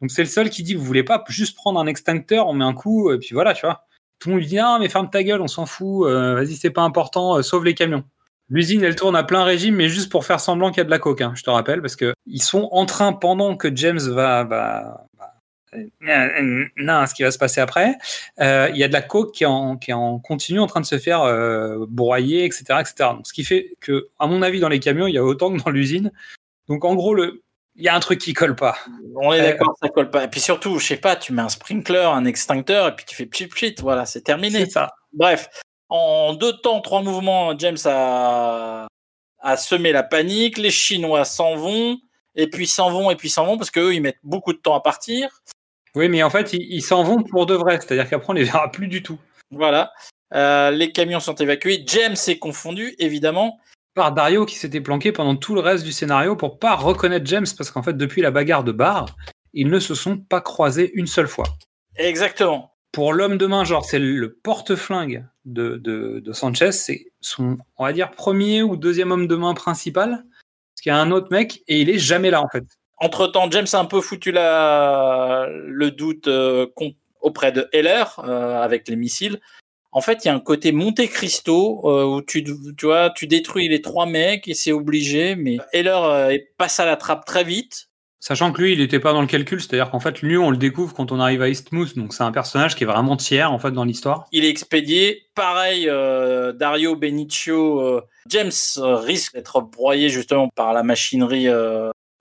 Donc 0.00 0.10
c'est 0.10 0.22
le 0.22 0.28
seul 0.28 0.50
qui 0.50 0.62
dit 0.62 0.74
Vous 0.74 0.84
voulez 0.84 1.04
pas 1.04 1.22
juste 1.28 1.56
prendre 1.56 1.78
un 1.80 1.86
extincteur, 1.86 2.48
on 2.48 2.54
met 2.54 2.64
un 2.64 2.74
coup, 2.74 3.12
et 3.12 3.18
puis 3.18 3.30
voilà, 3.32 3.54
tu 3.54 3.64
vois. 3.64 3.86
Tout 4.18 4.28
le 4.28 4.34
monde 4.34 4.42
lui 4.42 4.48
dit 4.48 4.58
Ah, 4.58 4.78
mais 4.80 4.88
ferme 4.88 5.08
ta 5.08 5.22
gueule, 5.22 5.40
on 5.40 5.48
s'en 5.48 5.64
fout, 5.64 6.08
vas-y, 6.08 6.56
c'est 6.56 6.70
pas 6.70 6.82
important, 6.82 7.40
sauve 7.42 7.64
les 7.64 7.74
camions. 7.74 8.04
L'usine, 8.48 8.82
elle 8.82 8.96
tourne 8.96 9.16
à 9.16 9.22
plein 9.22 9.44
régime, 9.44 9.76
mais 9.76 9.88
juste 9.88 10.10
pour 10.10 10.26
faire 10.26 10.38
semblant 10.38 10.70
qu'il 10.70 10.78
y 10.78 10.80
a 10.82 10.84
de 10.84 10.90
la 10.90 10.98
coke, 10.98 11.22
hein, 11.22 11.32
je 11.34 11.42
te 11.42 11.48
rappelle, 11.48 11.80
parce 11.80 11.96
que 11.96 12.12
ils 12.26 12.42
sont 12.42 12.68
en 12.72 12.84
train, 12.84 13.12
pendant 13.14 13.56
que 13.56 13.74
James 13.74 14.00
va, 14.00 15.06
non, 16.76 17.06
ce 17.06 17.14
qui 17.14 17.22
va 17.22 17.30
se 17.30 17.38
passer 17.38 17.60
après, 17.60 17.96
euh, 18.40 18.68
il 18.72 18.76
y 18.76 18.84
a 18.84 18.88
de 18.88 18.92
la 18.92 19.02
coke 19.02 19.32
qui 19.32 19.44
est 19.44 19.46
en, 19.46 19.76
qui 19.76 19.90
est 19.90 19.94
en 19.94 20.18
continu 20.18 20.60
en 20.60 20.66
train 20.66 20.80
de 20.80 20.86
se 20.86 20.98
faire 20.98 21.22
euh, 21.22 21.86
broyer, 21.88 22.44
etc., 22.44 22.64
etc. 22.80 22.94
Donc, 23.14 23.26
ce 23.26 23.32
qui 23.32 23.44
fait 23.44 23.74
que, 23.80 24.08
à 24.18 24.26
mon 24.26 24.42
avis, 24.42 24.60
dans 24.60 24.68
les 24.68 24.80
camions, 24.80 25.06
il 25.06 25.14
y 25.14 25.18
a 25.18 25.24
autant 25.24 25.52
que 25.56 25.62
dans 25.62 25.70
l'usine. 25.70 26.12
Donc, 26.68 26.84
en 26.84 26.94
gros, 26.94 27.14
le, 27.14 27.42
il 27.76 27.84
y 27.84 27.88
a 27.88 27.94
un 27.94 28.00
truc 28.00 28.20
qui 28.20 28.34
colle 28.34 28.54
pas. 28.56 28.76
On 29.16 29.32
est 29.32 29.40
Euh, 29.40 29.44
d'accord, 29.44 29.74
ça 29.82 29.88
colle 29.88 30.10
pas. 30.10 30.24
Et 30.24 30.28
puis 30.28 30.40
surtout, 30.40 30.78
je 30.78 30.86
sais 30.86 30.96
pas, 30.96 31.16
tu 31.16 31.32
mets 31.32 31.42
un 31.42 31.48
sprinkler, 31.48 32.04
un 32.04 32.24
extincteur, 32.24 32.88
et 32.88 32.96
puis 32.96 33.04
tu 33.06 33.16
fais 33.16 33.26
pchit 33.26 33.46
pchit, 33.46 33.74
voilà, 33.80 34.04
c'est 34.04 34.22
terminé. 34.22 34.66
C'est 34.66 34.72
ça. 34.72 34.94
Bref, 35.12 35.48
en 35.88 36.34
deux 36.34 36.52
temps, 36.58 36.80
trois 36.80 37.02
mouvements, 37.02 37.58
James 37.58 37.78
a, 37.86 38.86
a 39.40 39.56
semé 39.56 39.92
la 39.92 40.02
panique, 40.02 40.58
les 40.58 40.70
Chinois 40.70 41.24
s'en 41.24 41.56
vont, 41.56 41.98
et 42.34 42.46
puis 42.48 42.66
s'en 42.66 42.90
vont, 42.90 43.10
et 43.10 43.16
puis 43.16 43.30
s'en 43.30 43.46
vont, 43.46 43.56
parce 43.58 43.70
qu'eux, 43.70 43.94
ils 43.94 44.00
mettent 44.00 44.20
beaucoup 44.22 44.52
de 44.52 44.58
temps 44.58 44.74
à 44.74 44.80
partir. 44.80 45.42
Oui, 45.94 46.08
mais 46.08 46.22
en 46.22 46.30
fait, 46.30 46.52
ils 46.52 46.82
s'en 46.82 47.02
vont 47.02 47.22
pour 47.22 47.46
de 47.46 47.54
vrai. 47.54 47.78
C'est-à-dire 47.80 48.08
qu'après, 48.08 48.30
on 48.30 48.34
les 48.34 48.44
verra 48.44 48.70
plus 48.70 48.88
du 48.88 49.02
tout. 49.02 49.18
Voilà. 49.50 49.92
Euh, 50.34 50.70
les 50.70 50.92
camions 50.92 51.20
sont 51.20 51.34
évacués. 51.34 51.84
James 51.86 52.16
est 52.26 52.38
confondu, 52.38 52.94
évidemment. 52.98 53.58
Par 53.94 54.12
Dario 54.12 54.46
qui 54.46 54.56
s'était 54.56 54.80
planqué 54.80 55.12
pendant 55.12 55.36
tout 55.36 55.54
le 55.54 55.60
reste 55.60 55.84
du 55.84 55.92
scénario 55.92 56.34
pour 56.34 56.58
pas 56.58 56.76
reconnaître 56.76 57.26
James 57.26 57.46
parce 57.58 57.70
qu'en 57.70 57.82
fait, 57.82 57.94
depuis 57.94 58.22
la 58.22 58.30
bagarre 58.30 58.64
de 58.64 58.72
bar, 58.72 59.16
ils 59.52 59.68
ne 59.68 59.78
se 59.78 59.94
sont 59.94 60.16
pas 60.16 60.40
croisés 60.40 60.90
une 60.94 61.06
seule 61.06 61.28
fois. 61.28 61.44
Exactement. 61.96 62.72
pour 62.92 63.14
l'homme 63.14 63.38
de 63.38 63.46
main, 63.46 63.64
genre 63.64 63.84
c'est 63.84 63.98
le 63.98 64.32
porte-flingue 64.32 65.26
de, 65.46 65.78
de, 65.78 66.20
de 66.20 66.32
Sanchez, 66.32 66.72
c'est 66.72 67.06
son, 67.20 67.56
on 67.76 67.84
va 67.84 67.92
dire, 67.92 68.10
premier 68.10 68.62
ou 68.62 68.76
deuxième 68.76 69.10
homme 69.10 69.26
de 69.26 69.34
main 69.34 69.54
principal. 69.54 70.10
Parce 70.10 70.82
qu'il 70.82 70.90
y 70.90 70.94
a 70.94 70.98
un 70.98 71.10
autre 71.10 71.28
mec 71.30 71.62
et 71.68 71.80
il 71.80 71.90
est 71.90 71.98
jamais 71.98 72.30
là 72.30 72.42
en 72.42 72.48
fait. 72.48 72.64
Entre-temps, 73.02 73.50
James 73.50 73.66
a 73.72 73.78
un 73.78 73.84
peu 73.84 74.00
foutu 74.00 74.30
la... 74.30 75.48
le 75.50 75.90
doute 75.90 76.28
euh, 76.28 76.68
auprès 77.20 77.50
de 77.50 77.68
Heller 77.72 78.04
euh, 78.20 78.62
avec 78.62 78.86
les 78.86 78.94
missiles. 78.94 79.40
En 79.90 80.00
fait, 80.00 80.24
il 80.24 80.28
y 80.28 80.30
a 80.30 80.34
un 80.34 80.40
côté 80.40 80.70
Monte 80.70 81.04
Cristo 81.08 81.80
euh, 81.84 82.04
où 82.04 82.22
tu, 82.22 82.44
tu 82.44 82.86
vois, 82.86 83.10
tu 83.10 83.26
détruis 83.26 83.66
les 83.66 83.82
trois 83.82 84.06
mecs 84.06 84.46
et 84.46 84.54
c'est 84.54 84.70
obligé, 84.70 85.34
mais 85.34 85.58
Heller 85.72 86.38
passe 86.56 86.78
à 86.78 86.86
la 86.86 86.96
trappe 86.96 87.24
très 87.24 87.42
vite. 87.42 87.88
Sachant 88.20 88.52
que 88.52 88.62
lui, 88.62 88.72
il 88.74 88.78
n'était 88.78 89.00
pas 89.00 89.12
dans 89.12 89.20
le 89.20 89.26
calcul, 89.26 89.60
c'est-à-dire 89.60 89.90
qu'en 89.90 89.98
fait, 89.98 90.22
lui, 90.22 90.38
on 90.38 90.52
le 90.52 90.56
découvre 90.56 90.94
quand 90.94 91.10
on 91.10 91.18
arrive 91.18 91.42
à 91.42 91.48
Eastmouth, 91.48 91.98
donc 91.98 92.14
c'est 92.14 92.22
un 92.22 92.30
personnage 92.30 92.76
qui 92.76 92.84
est 92.84 92.86
vraiment 92.86 93.16
tiers 93.16 93.50
en 93.50 93.58
fait 93.58 93.72
dans 93.72 93.82
l'histoire. 93.82 94.28
Il 94.30 94.44
est 94.44 94.48
expédié. 94.48 95.24
Pareil, 95.34 95.88
euh, 95.88 96.52
Dario 96.52 96.94
Benicio, 96.94 97.80
euh, 97.80 98.00
James 98.28 98.52
risque 98.76 99.34
d'être 99.34 99.60
broyé 99.62 100.08
justement 100.08 100.48
par 100.54 100.72
la 100.72 100.84
machinerie 100.84 101.48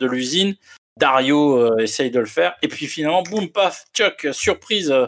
de 0.02 0.08
l'usine. 0.08 0.56
Dario 0.98 1.58
euh, 1.58 1.78
essaye 1.78 2.12
de 2.12 2.20
le 2.20 2.26
faire. 2.26 2.56
Et 2.62 2.68
puis 2.68 2.88
finalement, 2.88 3.24
boum, 3.24 3.50
paf, 3.50 3.86
tchoc, 3.94 4.28
surprise, 4.34 4.92
euh, 4.92 5.08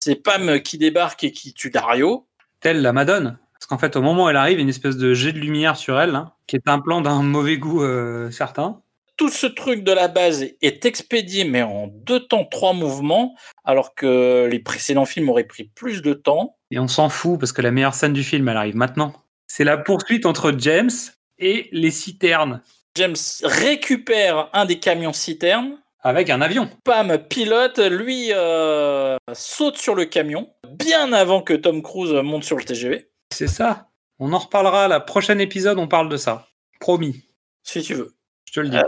c'est 0.00 0.16
Pam 0.16 0.60
qui 0.60 0.78
débarque 0.78 1.24
et 1.24 1.32
qui 1.32 1.54
tue 1.54 1.70
Dario. 1.70 2.26
Telle 2.60 2.82
la 2.82 2.92
Madone. 2.92 3.38
Parce 3.54 3.66
qu'en 3.66 3.78
fait, 3.78 3.96
au 3.96 4.02
moment 4.02 4.26
où 4.26 4.28
elle 4.28 4.36
arrive, 4.36 4.58
il 4.58 4.60
y 4.60 4.60
a 4.60 4.62
une 4.62 4.68
espèce 4.68 4.96
de 4.96 5.14
jet 5.14 5.32
de 5.32 5.38
lumière 5.38 5.76
sur 5.76 5.98
elle, 5.98 6.14
hein, 6.14 6.32
qui 6.46 6.56
est 6.56 6.68
un 6.68 6.80
plan 6.80 7.00
d'un 7.00 7.22
mauvais 7.22 7.56
goût 7.56 7.82
euh, 7.82 8.30
certain. 8.30 8.82
Tout 9.16 9.30
ce 9.30 9.46
truc 9.46 9.84
de 9.84 9.92
la 9.92 10.08
base 10.08 10.44
est 10.60 10.84
expédié, 10.84 11.44
mais 11.44 11.62
en 11.62 11.86
deux 11.86 12.20
temps, 12.20 12.44
trois 12.44 12.72
mouvements, 12.72 13.34
alors 13.64 13.94
que 13.94 14.48
les 14.50 14.58
précédents 14.58 15.04
films 15.04 15.28
auraient 15.28 15.44
pris 15.44 15.64
plus 15.64 16.02
de 16.02 16.12
temps. 16.12 16.56
Et 16.70 16.78
on 16.78 16.88
s'en 16.88 17.08
fout 17.08 17.38
parce 17.38 17.52
que 17.52 17.62
la 17.62 17.70
meilleure 17.70 17.94
scène 17.94 18.12
du 18.12 18.24
film, 18.24 18.48
elle 18.48 18.56
arrive 18.56 18.76
maintenant. 18.76 19.14
C'est 19.46 19.64
la 19.64 19.78
poursuite 19.78 20.26
entre 20.26 20.52
James 20.58 20.90
et 21.38 21.68
les 21.72 21.90
citernes 21.90 22.60
James 22.96 23.16
récupère 23.42 24.48
un 24.52 24.64
des 24.66 24.78
camions 24.78 25.12
citernes. 25.12 25.78
avec 26.00 26.30
un 26.30 26.40
avion. 26.40 26.70
Pam 26.84 27.18
pilote, 27.18 27.78
lui 27.78 28.28
euh, 28.32 29.16
saute 29.32 29.78
sur 29.78 29.94
le 29.94 30.04
camion, 30.04 30.48
bien 30.68 31.12
avant 31.12 31.42
que 31.42 31.54
Tom 31.54 31.82
Cruise 31.82 32.12
monte 32.12 32.44
sur 32.44 32.56
le 32.56 32.64
TGV. 32.64 33.10
C'est 33.32 33.48
ça. 33.48 33.88
On 34.20 34.32
en 34.32 34.38
reparlera. 34.38 34.86
La 34.86 35.00
prochaine 35.00 35.40
épisode, 35.40 35.78
on 35.78 35.88
parle 35.88 36.08
de 36.08 36.16
ça. 36.16 36.46
Promis. 36.78 37.24
Si 37.62 37.82
tu 37.82 37.94
veux. 37.94 38.14
Je 38.46 38.52
te 38.52 38.60
le 38.60 38.68
dis. 38.68 38.78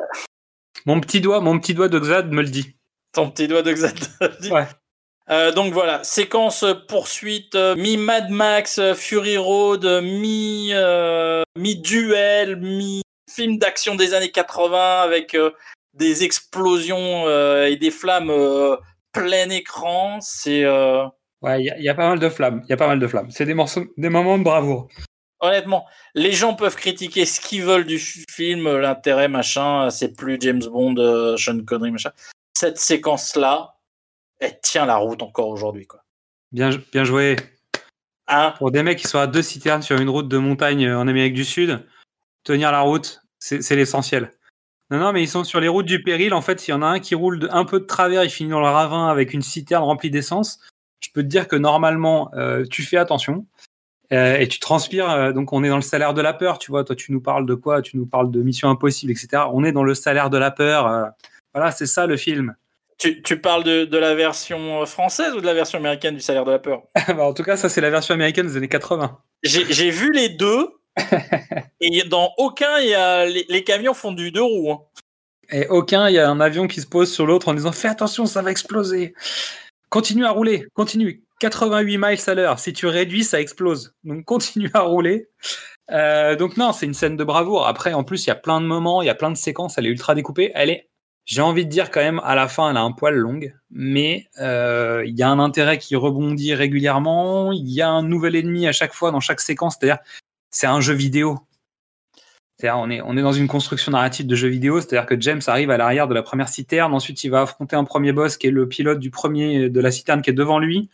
Mon 0.84 1.00
petit 1.00 1.20
doigt, 1.20 1.40
mon 1.40 1.59
petit 1.59 1.74
doigt 1.74 1.88
de 1.88 1.98
Xad 1.98 2.30
me 2.30 2.42
le 2.42 2.48
dit. 2.48 2.76
Ton 3.12 3.30
petit 3.30 3.48
doigt 3.48 3.62
de 3.62 3.72
Xad. 3.72 3.98
Ouais. 4.52 4.66
Euh, 5.28 5.50
donc 5.50 5.72
voilà, 5.72 6.04
séquence 6.04 6.64
poursuite, 6.86 7.57
euh, 7.57 7.74
mi-Mad 7.74 8.30
Max, 8.30 8.78
euh, 8.78 8.94
Fury 8.94 9.36
Road, 9.36 9.84
euh, 9.84 10.00
mi, 10.00 10.68
euh, 10.72 11.42
mi-duel, 11.59 12.54
mi-film 13.28 13.58
d'action 13.58 13.94
des 13.94 14.14
années 14.14 14.30
80 14.30 15.02
avec 15.02 15.34
euh, 15.34 15.50
des 15.94 16.24
explosions 16.24 17.26
euh, 17.26 17.66
et 17.66 17.76
des 17.76 17.90
flammes 17.90 18.30
euh, 18.30 18.76
plein 19.12 19.50
écran. 19.50 20.18
C'est 20.20 20.64
Ouais, 21.42 21.60
il 21.60 21.66
y, 21.66 21.70
a- 21.70 21.78
il 21.78 21.84
y 21.84 21.88
a 21.88 21.94
pas 21.94 22.08
mal 22.08 22.18
de 22.18 22.28
flammes. 22.30 22.62
Il 22.64 22.70
y 22.70 22.72
a 22.72 22.76
pas 22.78 22.86
mal 22.86 22.98
de 22.98 23.06
flammes. 23.06 23.30
C'est 23.30 23.44
des 23.44 23.54
morceaux, 23.54 23.84
des 23.98 24.08
moments 24.08 24.38
de 24.38 24.42
bravoure. 24.42 24.88
honnêtement, 25.40 25.84
les 26.14 26.32
gens 26.32 26.54
peuvent 26.54 26.76
critiquer 26.76 27.26
ce 27.26 27.40
qu'ils 27.40 27.62
veulent 27.62 27.84
du 27.84 27.98
film, 27.98 28.74
l'intérêt 28.78 29.28
machin, 29.28 29.90
c'est 29.90 30.16
plus 30.16 30.38
James 30.40 30.62
Bond, 30.64 31.36
Sean 31.36 31.60
Connery 31.64 31.90
machin. 31.90 32.10
Cette 32.54 32.78
séquence-là, 32.78 33.74
elle 34.40 34.58
tient 34.62 34.86
la 34.86 34.96
route 34.96 35.22
encore 35.22 35.48
aujourd'hui 35.48 35.86
quoi. 35.86 36.00
Bien, 36.52 36.70
bien 36.90 37.04
joué. 37.04 37.36
Hein? 38.28 38.54
Pour 38.58 38.70
des 38.70 38.82
mecs 38.82 38.98
qui 38.98 39.06
sont 39.06 39.18
à 39.18 39.26
deux 39.26 39.42
citernes 39.42 39.82
sur 39.82 40.00
une 40.00 40.08
route 40.08 40.28
de 40.28 40.38
montagne 40.38 40.90
en 40.90 41.06
Amérique 41.06 41.34
du 41.34 41.44
Sud, 41.44 41.86
tenir 42.47 42.72
la 42.72 42.80
route, 42.80 43.20
c'est 43.38 43.76
l'essentiel. 43.76 44.30
Non, 44.90 44.99
non, 44.99 45.12
mais 45.12 45.22
ils 45.22 45.28
sont 45.28 45.42
sur 45.44 45.61
les 45.61 45.68
routes 45.68 45.86
du 45.86 46.03
péril. 46.03 46.32
En 46.32 46.40
fait, 46.40 46.61
s'il 46.61 46.72
y 46.72 46.76
en 46.76 46.82
a 46.82 46.86
un 46.86 47.01
qui 47.01 47.14
roule 47.16 47.40
de- 47.40 47.49
un 47.51 47.64
peu 47.64 47.80
de 47.80 47.84
travers, 47.86 48.22
il 48.24 48.30
finit 48.30 48.51
dans 48.51 48.61
le 48.61 48.68
ravin 48.68 49.09
avec 49.09 49.34
une 49.34 49.42
citerne 49.42 49.82
remplie 49.82 50.11
d'essence. 50.11 50.61
Je 51.01 51.09
peux 51.12 51.22
te 51.22 51.26
dire 51.28 51.49
que 51.49 51.57
normalement, 51.57 52.30
euh, 52.34 52.64
tu 52.70 52.82
fais 52.82 52.97
attention 52.97 53.47
euh, 54.12 54.36
et 54.38 54.47
tu 54.47 54.61
transpires. 54.61 55.11
euh, 55.11 55.32
donc, 55.32 55.53
on 55.53 55.64
est 55.64 55.68
dans 55.68 55.76
le 55.76 55.82
salaire 55.82 56.14
de 56.14 56.22
la 56.22 56.32
peur. 56.32 56.59
Tu 56.61 56.70
vois, 56.70 56.84
toi, 56.84 56.94
tu 56.94 57.11
nous 57.12 57.20
parles 57.20 57.47
de 57.47 57.55
quoi? 57.55 57.82
Tu 57.82 57.97
nous 57.97 58.07
parles 58.07 58.30
de 58.30 58.40
Mission 58.42 58.70
Impossible, 58.70 59.11
etc. 59.11 59.51
On 59.53 59.64
est 59.64 59.72
dans 59.72 59.82
le 59.82 59.94
salaire 59.94 60.30
de 60.30 60.38
la 60.38 60.53
peur. 60.53 61.11
voilà, 61.53 61.72
c'est 61.72 61.86
ça 61.86 62.07
le 62.07 62.16
film. 62.16 62.55
tu, 62.99 63.22
tu 63.22 63.40
parles 63.40 63.64
de, 63.64 63.84
de 63.86 63.99
la 63.99 64.14
version 64.14 64.86
française 64.86 65.34
ou 65.34 65.40
de 65.40 65.47
la 65.47 65.55
version 65.55 65.78
américaine 65.78 66.14
du 66.14 66.20
Salaire 66.20 66.44
de 66.44 66.53
la 66.53 66.59
peur? 66.61 66.82
Bah, 67.09 67.24
en 67.24 67.34
tout 67.34 67.42
cas, 67.42 67.57
ça, 67.57 67.68
c'est 67.68 67.80
la 67.80 67.90
version 67.90 68.14
américaine 68.14 68.47
des 68.47 68.57
années 68.57 68.68
80. 68.68 69.18
J'ai 69.42 69.64
j'ai 69.72 69.90
vu 69.90 70.12
les 70.12 70.28
deux. 70.28 70.68
et 71.80 72.03
dans 72.05 72.32
aucun, 72.38 72.78
y 72.80 72.94
a, 72.94 73.26
les, 73.26 73.47
les 73.49 73.64
camions 73.64 73.94
font 73.94 74.12
du 74.12 74.30
deux 74.30 74.42
roues. 74.42 74.72
hein. 74.72 74.80
Et 75.51 75.68
aucun, 75.68 76.09
il 76.09 76.14
y 76.14 76.18
a 76.18 76.28
un 76.28 76.40
avion 76.40 76.66
qui 76.66 76.80
se 76.80 76.86
pose 76.86 77.12
sur 77.12 77.26
l'autre 77.26 77.49
en 77.49 77.55
disant 77.55 77.72
Fais 77.72 77.88
attention, 77.88 78.26
ça 78.26 78.42
va 78.42 78.51
exploser. 78.51 79.14
Continue 79.90 80.24
à 80.26 80.30
rouler, 80.30 80.66
continue. 80.74 81.22
88 81.38 81.99
miles 81.99 82.18
à 82.26 82.34
l'heure. 82.34 82.59
Si 82.59 82.72
tu 82.72 82.86
réduis, 82.86 83.22
ça 83.22 83.40
explose. 83.40 83.94
Donc 84.05 84.24
continue 84.24 84.70
à 84.74 84.80
rouler. 84.80 85.28
Euh, 85.90 86.34
donc 86.34 86.57
non, 86.57 86.72
c'est 86.72 86.86
une 86.86 86.94
scène 86.94 87.16
de 87.16 87.24
bravoure. 87.24 87.66
Après, 87.66 87.92
en 87.92 88.05
plus, 88.05 88.24
il 88.24 88.28
y 88.28 88.32
a 88.32 88.36
plein 88.36 88.61
de 88.61 88.66
moments, 88.66 89.03
il 89.03 89.07
y 89.07 89.11
a 89.11 89.14
plein 89.14 89.30
de 89.30 89.36
séquences. 89.36 89.76
Elle 89.78 89.86
est 89.86 89.90
ultra 89.90 90.14
découpée. 90.14 90.51
Elle 90.55 90.70
est, 90.70 90.88
j'ai 91.26 91.42
envie 91.42 91.64
de 91.66 91.70
dire 91.70 91.90
quand 91.90 92.01
même, 92.01 92.20
à 92.24 92.34
la 92.34 92.49
fin, 92.49 92.70
elle 92.70 92.76
a 92.76 92.82
un 92.82 92.92
poil 92.92 93.14
longue, 93.14 93.55
mais 93.70 94.28
euh, 94.40 95.05
il 95.07 95.16
y 95.18 95.22
a 95.22 95.28
un 95.28 95.38
intérêt 95.38 95.76
qui 95.78 95.94
rebondit 95.94 96.55
régulièrement. 96.55 97.53
Il 97.53 97.68
y 97.68 97.82
a 97.82 97.90
un 97.90 98.03
nouvel 98.03 98.34
ennemi 98.34 98.66
à 98.66 98.72
chaque 98.72 98.94
fois 98.94 99.11
dans 99.11 99.20
chaque 99.20 99.40
séquence. 99.40 99.76
C'est-à-dire, 99.78 99.99
c'est 100.57 100.66
un 100.66 100.80
jeu 100.80 100.94
vidéo. 100.94 101.38
On 102.62 102.88
est, 102.88 103.00
dans 103.00 103.32
une 103.32 103.46
construction 103.46 103.92
narrative 103.92 104.26
de 104.26 104.34
jeu 104.34 104.48
vidéo, 104.48 104.80
c'est-à-dire 104.80 105.04
que 105.04 105.20
James 105.20 105.42
arrive 105.48 105.70
à 105.70 105.76
l'arrière 105.76 106.09
de 106.09 106.14
la 106.14 106.22
première 106.22 106.48
citerne, 106.48 106.94
ensuite 106.94 107.22
il 107.24 107.28
va 107.28 107.42
affronter 107.42 107.76
un 107.76 107.84
premier 107.84 108.12
boss 108.12 108.38
qui 108.38 108.46
est 108.46 108.50
le 108.50 108.66
pilote 108.66 108.98
du 108.98 109.11
premier 109.11 109.68
de 109.68 109.80
la 109.80 109.90
citerne 109.90 110.22
qui 110.22 110.30
est 110.30 110.32
devant 110.32 110.59
lui. 110.59 110.88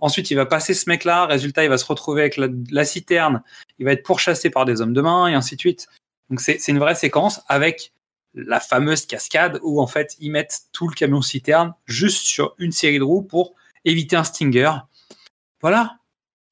Ensuite, 0.00 0.30
il 0.30 0.34
va 0.34 0.44
passer 0.44 0.74
ce 0.74 0.90
mec-là, 0.90 1.24
résultat, 1.24 1.64
il 1.64 1.70
va 1.70 1.78
se 1.78 1.86
retrouver 1.86 2.20
avec 2.20 2.36
la, 2.36 2.48
la 2.70 2.84
citerne, 2.84 3.42
il 3.78 3.86
va 3.86 3.92
être 3.92 4.02
pourchassé 4.02 4.50
par 4.50 4.66
des 4.66 4.82
hommes 4.82 4.92
de 4.92 5.00
main, 5.00 5.28
et 5.28 5.32
ainsi 5.32 5.56
de 5.56 5.60
suite. 5.60 5.88
Donc 6.28 6.42
c'est 6.42 6.68
une 6.68 6.78
vraie 6.78 6.94
séquence 6.94 7.40
avec 7.48 7.94
la 8.34 8.60
fameuse 8.60 9.06
cascade 9.06 9.58
où 9.62 9.80
en 9.80 9.86
fait 9.86 10.14
ils 10.20 10.30
mettent 10.30 10.64
tout 10.72 10.88
le 10.88 10.94
camion 10.94 11.22
citerne 11.22 11.72
juste 11.86 12.26
sur 12.26 12.54
une 12.58 12.72
série 12.72 12.98
de 12.98 13.04
roues 13.04 13.22
pour 13.22 13.54
éviter 13.86 14.16
un 14.16 14.24
stinger. 14.24 14.72
Voilà, 15.62 15.96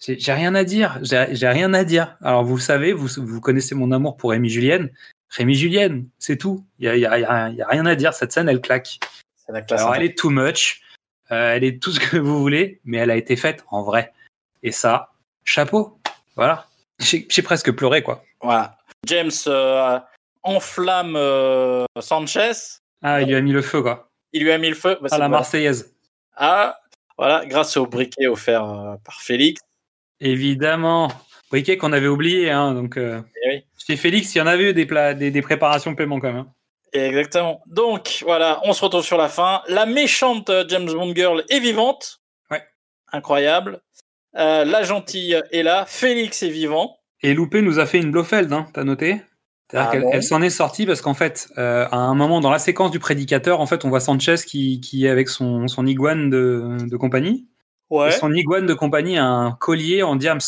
j'ai 0.07 0.33
rien 0.33 0.55
à 0.55 0.65
dire. 0.65 0.99
J'ai 1.03 1.49
rien 1.49 1.73
à 1.75 1.85
dire. 1.85 2.17
Alors, 2.23 2.45
vous 2.45 2.59
savez, 2.59 2.93
vous, 2.93 3.09
vous 3.17 3.41
connaissez 3.41 3.75
mon 3.75 3.93
amour 3.93 4.17
pour 4.17 4.31
Rémi 4.31 4.49
Julienne. 4.49 4.91
Rémi 5.31 5.55
Julienne, 5.55 6.07
c'est 6.19 6.37
tout. 6.37 6.65
Il 6.79 6.93
n'y 6.93 7.05
a, 7.05 7.51
rien 7.69 7.87
à 7.87 7.95
dire. 7.95 8.15
Cette 8.15 8.33
scène, 8.33 8.49
elle 8.49 8.61
claque. 8.61 8.99
C'est 9.45 9.53
la 9.53 9.63
classe. 9.63 9.81
Alors, 9.81 9.95
elle 9.95 10.03
est 10.05 10.17
too 10.17 10.31
much. 10.31 10.83
euh, 11.31 11.55
elle 11.55 11.65
est 11.65 11.83
tout 11.83 11.91
ce 11.91 12.01
que 12.01 12.17
vous 12.19 12.39
voulez, 12.39 12.81
mais 12.85 12.99
elle 12.99 13.11
a 13.11 13.17
été 13.17 13.37
faite 13.37 13.65
en 13.71 13.83
vrai. 13.83 14.13
Et 14.63 14.73
ça, 14.73 15.13
chapeau. 15.45 15.99
Voilà. 16.37 16.67
J'ai 17.01 17.43
presque 17.43 17.73
pleuré, 17.73 18.03
quoi. 18.03 18.23
Voilà. 18.41 18.79
James 19.07 19.31
euh, 19.47 19.99
enflamme 20.43 21.17
euh, 21.17 21.85
Sanchez. 22.01 22.53
Ah, 23.03 23.21
il 23.21 23.29
lui 23.29 23.35
a 23.35 23.41
mis 23.41 23.53
le 23.53 23.63
feu, 23.63 23.83
quoi. 23.83 24.11
Il 24.33 24.43
lui 24.43 24.53
a 24.53 24.59
mis 24.59 24.69
le 24.69 24.75
feu. 24.75 24.99
Bah, 25.01 25.09
À 25.11 25.19
la. 25.19 25.29
Marseillaise. 25.29 25.95
Ah, 26.37 26.79
voilà, 27.19 27.47
grâce 27.47 27.77
au 27.77 27.87
briquet 27.87 28.27
offert 28.27 28.97
par 29.05 29.21
Félix. 29.21 29.61
Évidemment. 30.21 31.11
Briquet 31.51 31.77
qu'on 31.77 31.93
avait 31.93 32.09
oublié, 32.09 32.51
hein. 32.51 32.75
Donc, 32.75 32.97
euh, 32.97 33.21
Eh 33.45 33.49
oui. 33.49 33.63
chez 33.87 33.97
Félix, 33.97 34.35
il 34.35 34.39
y 34.39 34.41
en 34.41 34.47
avait 34.47 34.71
eu 34.71 34.75
des, 34.75 34.87
plats, 34.87 35.15
des, 35.15 35.31
des 35.31 35.43
préparations 35.43 35.93
de 35.93 35.97
paiement, 35.97 36.19
quand 36.21 36.33
même. 36.33 36.37
hein. 36.47 36.53
Exactement. 36.93 37.61
Donc, 37.67 38.23
voilà, 38.25 38.61
on 38.65 38.73
se 38.73 38.85
retrouve 38.85 39.03
sur 39.05 39.17
la 39.19 39.29
fin. 39.29 39.63
La 39.69 39.85
méchante 39.87 40.49
euh, 40.51 40.65
James 40.69 40.87
Bond 40.87 41.13
Girl 41.15 41.45
est 41.51 41.59
vivante. 41.61 42.21
Ouais. 42.51 42.63
Incroyable. 43.13 43.81
Euh, 44.37 44.65
la 44.65 44.83
gentille 44.85 45.41
est 45.53 45.63
là. 45.63 45.85
Félix 45.87 46.43
est 46.43 46.49
vivant. 46.51 46.97
Et 47.23 47.35
Loupé 47.35 47.63
nous 47.63 47.79
a 47.79 47.87
fait 47.87 47.99
une 47.99 48.11
Blofeld, 48.11 48.53
hein, 48.53 48.67
t'as 48.75 48.85
noté? 48.85 49.23
C'est-à-dire 49.71 49.91
Ah 49.93 49.99
bon? 49.99 50.11
elle 50.13 50.23
s'en 50.23 50.43
est 50.43 50.51
sortie 50.51 50.87
parce 50.87 51.01
qu'en 51.01 51.15
fait, 51.15 51.49
euh, 51.59 51.87
à 51.91 51.97
un 51.97 52.15
moment 52.15 52.41
dans 52.41 52.51
la 52.51 52.59
séquence 52.59 52.91
du 52.91 52.99
prédicateur, 52.99 53.61
en 53.61 53.67
fait, 53.67 53.85
on 53.85 53.89
voit 53.89 54.01
Sanchez 54.01 54.37
qui, 54.47 54.81
qui 54.81 55.07
est 55.07 55.09
avec 55.09 55.29
son, 55.29 55.67
son 55.69 55.87
iguane 55.87 56.31
de, 56.31 56.77
de 56.89 56.97
compagnie. 56.97 57.47
Ouais. 57.91 58.09
Et 58.09 58.13
son 58.13 58.33
iguane 58.33 58.67
de 58.67 58.75
compagnie 58.75 59.19
a 59.19 59.25
un 59.27 59.53
collier 59.53 60.03
en 60.03 60.17
diams, 60.17 60.41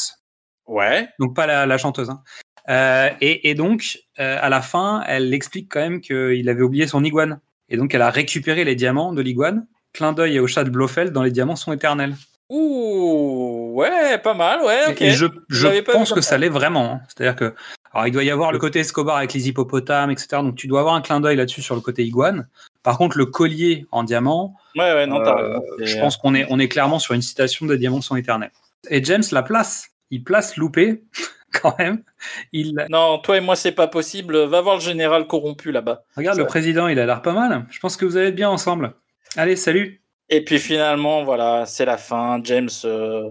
Ouais. 0.67 1.09
donc 1.21 1.35
pas 1.37 1.47
la, 1.47 1.67
la 1.67 1.79
chanteuse. 1.79 2.11
hein. 2.11 2.23
Euh, 2.69 3.11
et, 3.21 3.51
et 3.51 3.55
donc, 3.55 3.99
euh, 4.19 4.39
à 4.41 4.49
la 4.49 4.61
fin, 4.61 5.05
elle 5.07 5.33
explique 5.33 5.71
quand 5.71 5.81
même 5.81 6.01
qu'il 6.01 6.49
avait 6.49 6.63
oublié 6.63 6.87
son 6.89 7.05
iguane. 7.05 7.41
Et 7.69 7.77
donc, 7.77 7.95
elle 7.95 8.03
a 8.03 8.11
récupéré 8.11 8.65
les 8.65 8.75
diamants 8.75 9.13
de 9.13 9.23
l'iguane. 9.23 9.67
Clin 9.93 10.13
d'œil 10.13 10.41
au 10.41 10.47
chat 10.47 10.65
de 10.65 10.71
Blofeld 10.71 11.13
dans 11.13 11.23
Les 11.23 11.31
diamants 11.31 11.57
sont 11.57 11.73
éternels. 11.73 12.15
Ouh, 12.49 13.73
ouais, 13.75 14.19
pas 14.19 14.35
mal, 14.35 14.61
ouais, 14.65 14.83
ok. 14.89 15.03
Et 15.03 15.11
je, 15.13 15.27
je 15.49 15.81
pense 15.83 16.13
que 16.13 16.21
ça. 16.21 16.31
ça 16.31 16.39
l'est 16.39 16.49
vraiment. 16.49 16.93
hein. 16.95 17.01
C'est-à-dire 17.09 17.37
que, 17.37 17.55
alors 17.93 18.07
il 18.07 18.13
doit 18.13 18.25
y 18.25 18.31
avoir 18.31 18.53
le 18.53 18.59
côté 18.59 18.81
Escobar 18.81 19.17
avec 19.17 19.33
les 19.33 19.49
hippopotames, 19.49 20.11
etc. 20.11 20.29
Donc 20.43 20.57
tu 20.57 20.67
dois 20.67 20.81
avoir 20.81 20.95
un 20.95 21.01
clin 21.03 21.21
d'œil 21.21 21.37
là-dessus 21.37 21.63
sur 21.63 21.75
le 21.75 21.81
côté 21.81 22.05
iguane. 22.05 22.49
Par 22.87 22.99
contre, 22.99 23.19
le 23.19 23.27
collier 23.27 23.85
en 23.91 24.05
diamant, 24.05 24.55
Ouais, 24.77 24.93
ouais, 24.95 25.09
non, 25.09 25.21
euh, 25.21 25.59
je 25.81 25.99
pense 25.99 26.17
qu'on 26.17 26.37
est, 26.37 26.47
on 26.51 26.61
est 26.61 26.69
clairement 26.69 27.01
sur 27.01 27.15
une 27.15 27.21
citation 27.21 27.67
de 27.67 27.75
Diamants 27.75 28.01
sont 28.01 28.15
éternels. 28.15 28.53
Et 28.91 29.03
James 29.03 29.25
la 29.33 29.43
place. 29.43 29.89
Il 30.13 30.23
place 30.23 30.57
loupé, 30.57 31.03
quand 31.53 31.77
même. 31.81 32.05
Il 32.53 32.87
Non, 32.89 33.19
toi 33.19 33.39
et 33.39 33.41
moi, 33.41 33.57
c'est 33.57 33.73
pas 33.73 33.89
possible. 33.89 34.39
Va 34.45 34.61
voir 34.61 34.77
le 34.77 34.81
général 34.81 35.27
corrompu 35.27 35.73
là-bas. 35.73 36.05
regarde 36.17 36.39
le 36.39 36.47
président, 36.47 36.87
il 36.87 37.01
a 37.01 37.07
l'air 37.07 37.23
pas 37.23 37.33
mal. 37.33 37.67
Je 37.71 37.81
pense 37.81 37.97
que 37.97 38.05
vous 38.05 38.17
allez 38.17 38.29
être 38.29 38.37
bien 38.37 38.51
ensemble. 38.51 38.95
Allez, 39.37 39.57
salut. 39.57 40.01
Et 40.29 40.45
puis 40.45 40.61
finalement, 40.61 41.25
voilà, 41.25 41.67
c'est 41.67 41.87
la 41.87 41.97
fin. 41.99 42.39
James 42.45 42.69
euh, 42.85 43.31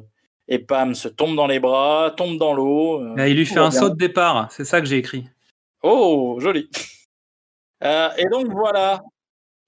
et 0.50 0.60
Pam 0.60 0.96
se 0.96 1.08
tombent 1.08 1.38
dans 1.38 1.48
les 1.48 1.62
bras, 1.62 2.14
tombent 2.18 2.38
dans 2.40 2.54
l'eau. 2.54 3.02
euh, 3.02 3.16
Là, 3.16 3.30
il 3.30 3.38
lui 3.38 3.46
fait 3.46 3.60
un 3.60 3.70
bien. 3.70 3.80
saut 3.80 3.90
de 3.90 3.96
départ. 3.96 4.50
C'est 4.52 4.66
ça 4.66 4.82
que 4.82 4.88
j'ai 4.88 4.98
écrit. 4.98 5.30
Oh, 5.82 6.40
joli. 6.42 6.70
Euh, 7.84 8.10
et 8.18 8.26
donc 8.32 8.48
voilà, 8.52 9.04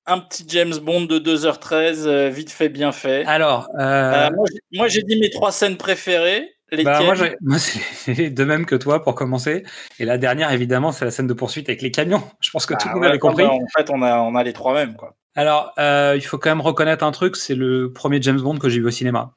un 0.07 0.19
petit 0.19 0.45
James 0.47 0.73
Bond 0.81 1.05
de 1.05 1.19
2h13, 1.19 2.07
euh, 2.07 2.29
vite 2.29 2.49
fait, 2.51 2.69
bien 2.69 2.91
fait. 2.91 3.25
Alors, 3.25 3.67
euh, 3.79 4.27
Euh, 4.27 4.29
moi, 4.73 4.87
j'ai- 4.87 5.03
dit 5.03 5.19
mes 5.19 5.29
trois 5.29 5.51
scènes 5.51 5.77
préférées. 5.77 6.49
les 6.71 6.83
Bah, 6.83 7.01
moi, 7.01 7.13
moi, 7.41 7.57
c'est 7.59 7.79
de 8.29 8.43
même 8.43 8.65
que 8.65 8.75
toi 8.75 9.01
pour 9.03 9.15
commencer. 9.15 9.63
Et 9.99 10.05
la 10.05 10.17
dernière, 10.17 10.51
évidemment, 10.51 10.91
c'est 10.91 11.05
la 11.05 11.11
scène 11.11 11.27
de 11.27 11.33
poursuite 11.33 11.69
avec 11.69 11.81
les 11.81 11.91
camions. 11.91 12.23
Je 12.41 12.49
pense 12.49 12.65
que 12.65 12.73
tout 12.73 12.79
Bah 12.87 12.89
le 12.89 12.93
monde 12.95 13.01
ouais, 13.03 13.09
avait 13.09 13.19
compris. 13.19 13.43
bah, 13.45 13.51
en 13.51 13.59
fait, 13.77 13.89
on 13.89 14.01
a, 14.01 14.19
on 14.19 14.35
a 14.35 14.43
les 14.43 14.53
trois 14.53 14.73
mêmes, 14.73 14.95
quoi. 14.95 15.15
Alors, 15.35 15.71
euh, 15.77 16.13
il 16.15 16.21
faut 16.21 16.37
quand 16.37 16.49
même 16.49 16.61
reconnaître 16.61 17.03
un 17.05 17.11
truc, 17.11 17.35
c'est 17.35 17.53
le 17.55 17.93
premier 17.93 18.21
James 18.21 18.39
Bond 18.41 18.57
que 18.57 18.69
j'ai 18.69 18.79
vu 18.79 18.87
au 18.87 18.91
cinéma. 18.91 19.33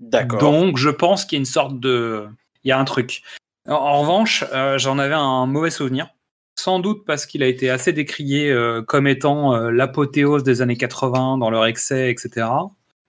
D'accord. 0.00 0.38
Donc, 0.40 0.78
je 0.78 0.88
pense 0.90 1.24
qu'il 1.26 1.36
y 1.36 1.38
a 1.38 1.42
une 1.42 1.44
sorte 1.46 1.78
de... 1.80 2.26
Il 2.64 2.68
y 2.68 2.72
a 2.72 2.78
un 2.78 2.84
truc. 2.84 3.22
En, 3.68 3.74
en 3.74 4.00
revanche, 4.00 4.44
j'en 4.76 4.98
avais 4.98 5.14
un 5.14 5.46
mauvais 5.46 5.70
souvenir. 5.70 6.08
Sans 6.56 6.78
doute 6.78 7.04
parce 7.04 7.26
qu'il 7.26 7.42
a 7.42 7.46
été 7.46 7.68
assez 7.68 7.92
décrié 7.92 8.50
euh, 8.50 8.82
comme 8.82 9.06
étant 9.06 9.54
euh, 9.54 9.70
l'apothéose 9.70 10.44
des 10.44 10.62
années 10.62 10.76
80 10.76 11.38
dans 11.38 11.50
leur 11.50 11.66
excès, 11.66 12.10
etc. 12.10 12.46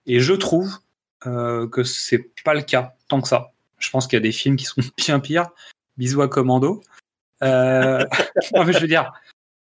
Et 0.06 0.20
je 0.20 0.34
trouve 0.34 0.78
euh, 1.26 1.68
que 1.68 1.84
c'est 1.84 2.30
pas 2.44 2.54
le 2.54 2.62
cas 2.62 2.94
tant 3.08 3.20
que 3.20 3.28
ça. 3.28 3.52
Je 3.78 3.90
pense 3.90 4.06
qu'il 4.06 4.16
y 4.16 4.20
a 4.20 4.22
des 4.22 4.32
films 4.32 4.56
qui 4.56 4.64
sont 4.64 4.80
bien 4.96 5.20
pires. 5.20 5.48
Bisous 5.96 6.22
à 6.22 6.28
Commando. 6.28 6.80
Non, 7.42 8.64
mais 8.64 8.72
je 8.72 8.78
veux 8.78 8.88
dire, 8.88 9.12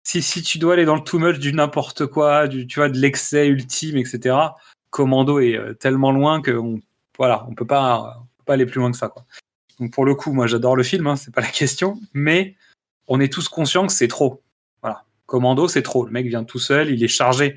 si, 0.03 0.23
si 0.23 0.43
tu 0.43 0.59
dois 0.59 0.73
aller 0.73 0.87
dans 0.87 0.95
le 0.95 1.03
too 1.03 1.19
much 1.19 1.39
du 1.39 1.53
n'importe 1.53 2.07
quoi, 2.07 2.49
du, 2.49 2.67
tu 2.67 2.81
vois, 2.81 2.89
de 2.89 2.99
l'excès 2.99 3.47
ultime, 3.47 3.99
etc., 3.99 4.37
Commando 4.91 5.39
est 5.39 5.79
tellement 5.79 6.13
loin 6.13 6.41
que 6.41 6.53
on, 6.53 6.81
voilà, 7.19 7.47
on 7.49 7.55
peut 7.55 7.67
pas, 7.67 8.25
pas 8.47 8.55
aller 8.55 8.65
plus 8.65 8.81
loin 8.81 8.91
que 8.91 8.97
ça. 8.97 9.13
Donc 9.79 9.93
pour 9.93 10.05
le 10.05 10.15
coup, 10.15 10.33
moi 10.33 10.47
j'adore 10.47 10.77
le 10.77 10.83
film, 10.83 11.07
hein, 11.07 11.17
c'est 11.17 11.33
pas 11.33 11.41
la 11.41 11.49
question, 11.49 12.01
mais 12.15 12.57
on 13.09 13.21
est 13.21 13.33
tous 13.33 13.49
conscients 13.49 13.87
que 13.87 13.93
c'est 13.93 14.09
trop. 14.09 14.43
Voilà, 14.83 15.05
Commando 15.27 15.67
c'est 15.69 15.83
trop. 15.83 16.05
Le 16.05 16.13
mec 16.13 16.27
vient 16.27 16.45
tout 16.45 16.59
seul, 16.59 16.91
il 16.91 17.03
est 17.03 17.09
chargé 17.09 17.57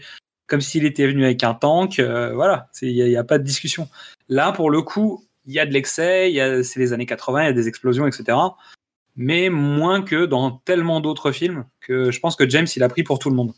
comme 0.52 0.60
s'il 0.60 0.86
était 0.86 1.08
venu 1.08 1.24
avec 1.24 1.46
un 1.46 1.54
tank. 1.54 1.98
euh, 2.00 2.34
voilà, 2.34 2.68
il 2.82 2.94
n'y 2.94 3.16
a, 3.16 3.24
pas 3.24 3.38
de 3.38 3.44
discussion. 3.44 3.88
Là, 4.28 4.52
pour 4.52 4.70
le 4.70 4.82
coup, 4.82 5.26
il 5.46 5.54
y 5.54 5.60
a 5.60 5.66
de 5.66 5.72
l'excès, 5.72 6.34
c'est 6.64 6.80
les 6.80 6.92
années 6.92 7.06
80, 7.06 7.44
il 7.44 7.46
y 7.46 7.50
a 7.50 7.54
des 7.54 7.70
explosions, 7.70 8.06
etc. 8.06 8.38
Mais 9.16 9.50
moins 9.50 10.02
que 10.02 10.26
dans 10.26 10.52
tellement 10.52 11.00
d'autres 11.00 11.32
films 11.32 11.66
que 11.80 12.12
je 12.12 12.20
pense 12.20 12.36
que 12.36 12.50
James 12.50 12.68
il 12.76 12.84
a 12.84 12.90
pris 12.90 13.04
pour 13.04 13.18
tout 13.18 13.30
le 13.30 13.36
monde. 13.38 13.54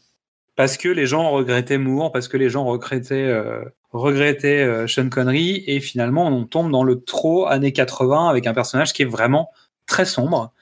Parce 0.56 0.78
que 0.78 0.88
les 0.88 1.08
gens 1.08 1.32
regrettaient 1.32 1.80
Moore, 1.80 2.12
parce 2.12 2.28
que 2.28 2.38
les 2.38 2.52
gens 2.52 2.64
regrettaient, 2.64 3.16
euh, 3.16 3.64
regrettaient 3.92 4.62
euh, 4.62 4.86
Sean 4.86 5.10
Connery, 5.10 5.64
et 5.66 5.80
finalement 5.80 6.28
on 6.28 6.46
tombe 6.46 6.72
dans 6.72 6.84
le 6.84 7.02
trop 7.02 7.48
années 7.48 7.74
80 7.74 8.30
avec 8.30 8.46
un 8.46 8.54
personnage 8.54 8.94
qui 8.94 9.02
est 9.02 9.06
vraiment 9.06 9.50
très 9.88 10.06
sombre. 10.06 10.54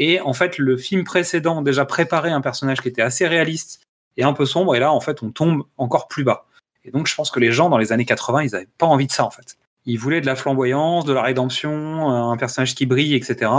Et 0.00 0.18
en 0.18 0.32
fait, 0.32 0.56
le 0.56 0.78
film 0.78 1.04
précédent 1.04 1.60
déjà 1.60 1.84
préparait 1.84 2.30
un 2.30 2.40
personnage 2.40 2.80
qui 2.80 2.88
était 2.88 3.02
assez 3.02 3.28
réaliste 3.28 3.82
et 4.16 4.24
un 4.24 4.32
peu 4.32 4.46
sombre, 4.46 4.74
et 4.74 4.80
là 4.80 4.92
en 4.92 5.00
fait 5.00 5.22
on 5.22 5.30
tombe 5.30 5.62
encore 5.76 6.08
plus 6.08 6.24
bas. 6.24 6.46
Et 6.84 6.90
donc 6.90 7.06
je 7.06 7.14
pense 7.14 7.30
que 7.30 7.38
les 7.38 7.52
gens 7.52 7.68
dans 7.68 7.78
les 7.78 7.92
années 7.92 8.06
80, 8.06 8.42
ils 8.42 8.50
n'avaient 8.52 8.68
pas 8.78 8.86
envie 8.86 9.06
de 9.06 9.12
ça 9.12 9.24
en 9.24 9.30
fait. 9.30 9.58
Ils 9.84 9.98
voulaient 9.98 10.22
de 10.22 10.26
la 10.26 10.36
flamboyance, 10.36 11.04
de 11.04 11.12
la 11.12 11.22
rédemption, 11.22 12.08
un 12.08 12.36
personnage 12.38 12.74
qui 12.74 12.86
brille, 12.86 13.14
etc. 13.14 13.50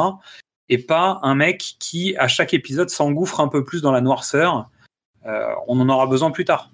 Et 0.68 0.80
pas 0.80 1.20
un 1.24 1.36
mec 1.36 1.76
qui, 1.80 2.16
à 2.18 2.28
chaque 2.28 2.54
épisode, 2.54 2.90
s'engouffre 2.90 3.40
un 3.40 3.48
peu 3.48 3.64
plus 3.64 3.82
dans 3.82 3.92
la 3.92 4.02
noirceur. 4.02 4.70
Euh, 5.26 5.46
on 5.68 5.80
en 5.80 5.90
aura 5.90 6.08
besoin 6.08 6.32
plus 6.32 6.46
tard. 6.46 6.72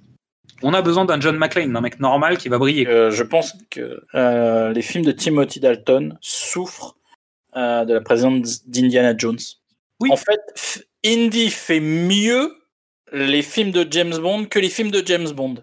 On 0.63 0.74
a 0.74 0.82
besoin 0.82 1.05
d'un 1.05 1.20
John 1.20 1.38
McClane, 1.38 1.72
d'un 1.72 1.82
mec 1.82 1.99
normal 1.99 2.38
qui 2.38 2.49
va 2.49 2.57
briller. 2.57 2.88
Euh, 2.88 3.11
je 3.11 3.24
pense 3.24 3.53
que 3.70 4.03
euh, 4.15 4.72
les 4.74 4.82
films 4.82 5.05
de 5.05 5.11
Timothy 5.11 5.59
Dalton 5.59 6.18
souffrent 6.22 6.96
euh, 7.57 7.85
de 7.85 7.93
la 7.93 8.01
présence 8.01 8.67
d'Indiana 8.67 9.15
Jones. 9.17 9.39
Oui. 9.99 10.09
En 10.11 10.15
fait, 10.15 10.85
Indy 11.05 11.49
fait 11.49 11.79
mieux 11.79 12.55
les 13.11 13.41
films 13.41 13.71
de 13.71 13.85
James 13.89 14.17
Bond 14.17 14.45
que 14.45 14.59
les 14.59 14.69
films 14.69 14.91
de 14.91 15.01
James 15.05 15.29
Bond. 15.31 15.55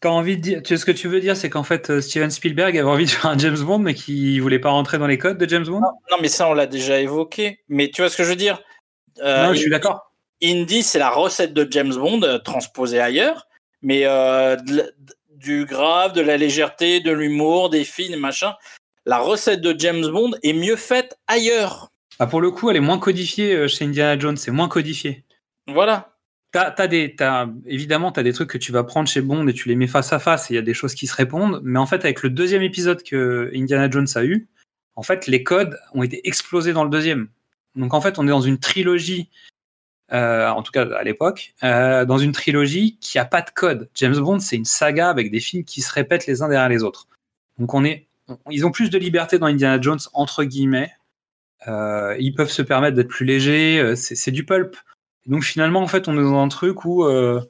T'as 0.00 0.10
envie 0.10 0.36
de 0.36 0.42
dire, 0.42 0.62
tu 0.62 0.68
sais 0.68 0.76
ce 0.76 0.84
que 0.84 0.92
tu 0.92 1.08
veux 1.08 1.20
dire, 1.20 1.36
c'est 1.36 1.50
qu'en 1.50 1.64
fait 1.64 1.90
euh, 1.90 2.00
Steven 2.00 2.30
Spielberg 2.30 2.76
avait 2.78 2.88
envie 2.88 3.06
de 3.06 3.10
faire 3.10 3.30
un 3.30 3.38
James 3.38 3.58
Bond, 3.58 3.80
mais 3.80 3.94
qui 3.94 4.38
voulait 4.38 4.60
pas 4.60 4.70
rentrer 4.70 4.98
dans 4.98 5.08
les 5.08 5.18
codes 5.18 5.38
de 5.38 5.48
James 5.48 5.64
Bond? 5.64 5.80
Non, 5.80 6.18
mais 6.20 6.28
ça, 6.28 6.48
on 6.48 6.54
l'a 6.54 6.66
déjà 6.66 7.00
évoqué. 7.00 7.60
Mais 7.68 7.90
tu 7.90 8.02
vois 8.02 8.10
ce 8.10 8.16
que 8.16 8.22
je 8.22 8.28
veux 8.28 8.36
dire? 8.36 8.62
Euh, 9.20 9.46
non, 9.46 9.54
je 9.54 9.60
suis 9.60 9.70
d'accord. 9.70 10.12
Indy, 10.42 10.84
c'est 10.84 11.00
la 11.00 11.10
recette 11.10 11.52
de 11.52 11.66
James 11.70 11.94
Bond 11.94 12.22
euh, 12.22 12.38
transposée 12.38 13.00
ailleurs, 13.00 13.48
mais 13.82 14.02
euh, 14.04 14.54
de 14.54 14.94
du 15.38 15.64
grave, 15.64 16.12
de 16.12 16.20
la 16.20 16.36
légèreté, 16.36 17.00
de 17.00 17.12
l'humour, 17.12 17.70
des 17.70 17.84
films, 17.84 18.18
machin. 18.18 18.54
La 19.08 19.16
recette 19.16 19.62
de 19.62 19.74
James 19.78 20.06
Bond 20.06 20.32
est 20.42 20.52
mieux 20.52 20.76
faite 20.76 21.18
ailleurs. 21.28 21.88
Ah, 22.18 22.26
pour 22.26 22.42
le 22.42 22.50
coup, 22.50 22.68
elle 22.68 22.76
est 22.76 22.80
moins 22.80 22.98
codifiée 22.98 23.54
euh, 23.54 23.66
chez 23.66 23.86
Indiana 23.86 24.18
Jones, 24.18 24.36
c'est 24.36 24.50
moins 24.50 24.68
codifié. 24.68 25.24
Voilà. 25.66 26.18
T'as, 26.52 26.72
t'as 26.72 26.88
des, 26.88 27.16
t'as, 27.16 27.46
évidemment, 27.64 28.12
tu 28.12 28.20
as 28.20 28.22
des 28.22 28.34
trucs 28.34 28.50
que 28.50 28.58
tu 28.58 28.70
vas 28.70 28.84
prendre 28.84 29.08
chez 29.08 29.22
Bond 29.22 29.48
et 29.48 29.54
tu 29.54 29.70
les 29.70 29.76
mets 29.76 29.86
face 29.86 30.12
à 30.12 30.18
face 30.18 30.50
et 30.50 30.54
il 30.54 30.56
y 30.56 30.58
a 30.58 30.62
des 30.62 30.74
choses 30.74 30.94
qui 30.94 31.06
se 31.06 31.14
répondent. 31.14 31.62
Mais 31.64 31.78
en 31.78 31.86
fait, 31.86 32.04
avec 32.04 32.22
le 32.22 32.28
deuxième 32.28 32.60
épisode 32.60 33.02
que 33.02 33.50
Indiana 33.54 33.88
Jones 33.90 34.08
a 34.14 34.24
eu, 34.24 34.46
en 34.94 35.02
fait, 35.02 35.26
les 35.26 35.42
codes 35.42 35.78
ont 35.94 36.02
été 36.02 36.28
explosés 36.28 36.74
dans 36.74 36.84
le 36.84 36.90
deuxième. 36.90 37.28
Donc 37.76 37.94
en 37.94 38.02
fait, 38.02 38.18
on 38.18 38.26
est 38.26 38.30
dans 38.30 38.42
une 38.42 38.58
trilogie, 38.58 39.30
euh, 40.12 40.50
en 40.50 40.62
tout 40.62 40.72
cas 40.72 40.86
à 40.86 41.02
l'époque, 41.02 41.54
euh, 41.64 42.04
dans 42.04 42.18
une 42.18 42.32
trilogie 42.32 42.98
qui 43.00 43.18
a 43.18 43.24
pas 43.24 43.40
de 43.40 43.50
code. 43.54 43.88
James 43.94 44.18
Bond, 44.18 44.40
c'est 44.40 44.56
une 44.56 44.66
saga 44.66 45.08
avec 45.08 45.30
des 45.30 45.40
films 45.40 45.64
qui 45.64 45.80
se 45.80 45.90
répètent 45.90 46.26
les 46.26 46.42
uns 46.42 46.48
derrière 46.48 46.68
les 46.68 46.82
autres. 46.82 47.08
Donc 47.58 47.72
on 47.72 47.84
est, 47.84 48.07
on- 48.28 48.38
ils 48.50 48.64
ont 48.66 48.70
plus 48.70 48.90
de 48.90 48.98
liberté 48.98 49.38
dans 49.38 49.46
Indiana 49.46 49.80
Jones 49.80 49.98
entre 50.12 50.44
guillemets. 50.44 50.92
Euh, 51.66 52.16
ils 52.20 52.34
peuvent 52.34 52.50
se 52.50 52.62
permettre 52.62 52.96
d'être 52.96 53.08
plus 53.08 53.24
légers. 53.26 53.78
euh, 53.80 53.96
C'est, 53.96 54.14
c'est 54.14 54.30
du 54.30 54.44
pulp. 54.44 54.76
Donc 55.26 55.42
finalement, 55.44 55.80
en 55.80 55.86
fait, 55.88 56.08
on 56.08 56.12
est 56.18 56.22
dans 56.22 56.38
un 56.42 56.48
truc 56.48 56.84
où 56.84 57.04
euh, 57.04 57.40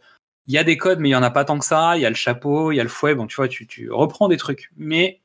il 0.46 0.54
y 0.54 0.58
a 0.58 0.64
des 0.64 0.76
codes, 0.78 0.98
mais 0.98 1.10
il 1.10 1.12
y 1.12 1.16
en 1.16 1.22
a 1.22 1.30
pas 1.30 1.44
tant 1.44 1.58
que 1.58 1.64
ça. 1.64 1.96
Il 1.96 2.00
y 2.02 2.06
a 2.06 2.10
le 2.10 2.14
chapeau, 2.16 2.72
il 2.72 2.76
y 2.76 2.80
a 2.80 2.82
le 2.82 2.88
fouet. 2.88 3.14
Bon, 3.14 3.26
tu 3.26 3.36
vois, 3.36 3.48
tu, 3.48 3.66
tu 3.66 3.90
reprends 3.90 4.28
des 4.28 4.36
trucs, 4.38 4.70
mais 4.76 5.20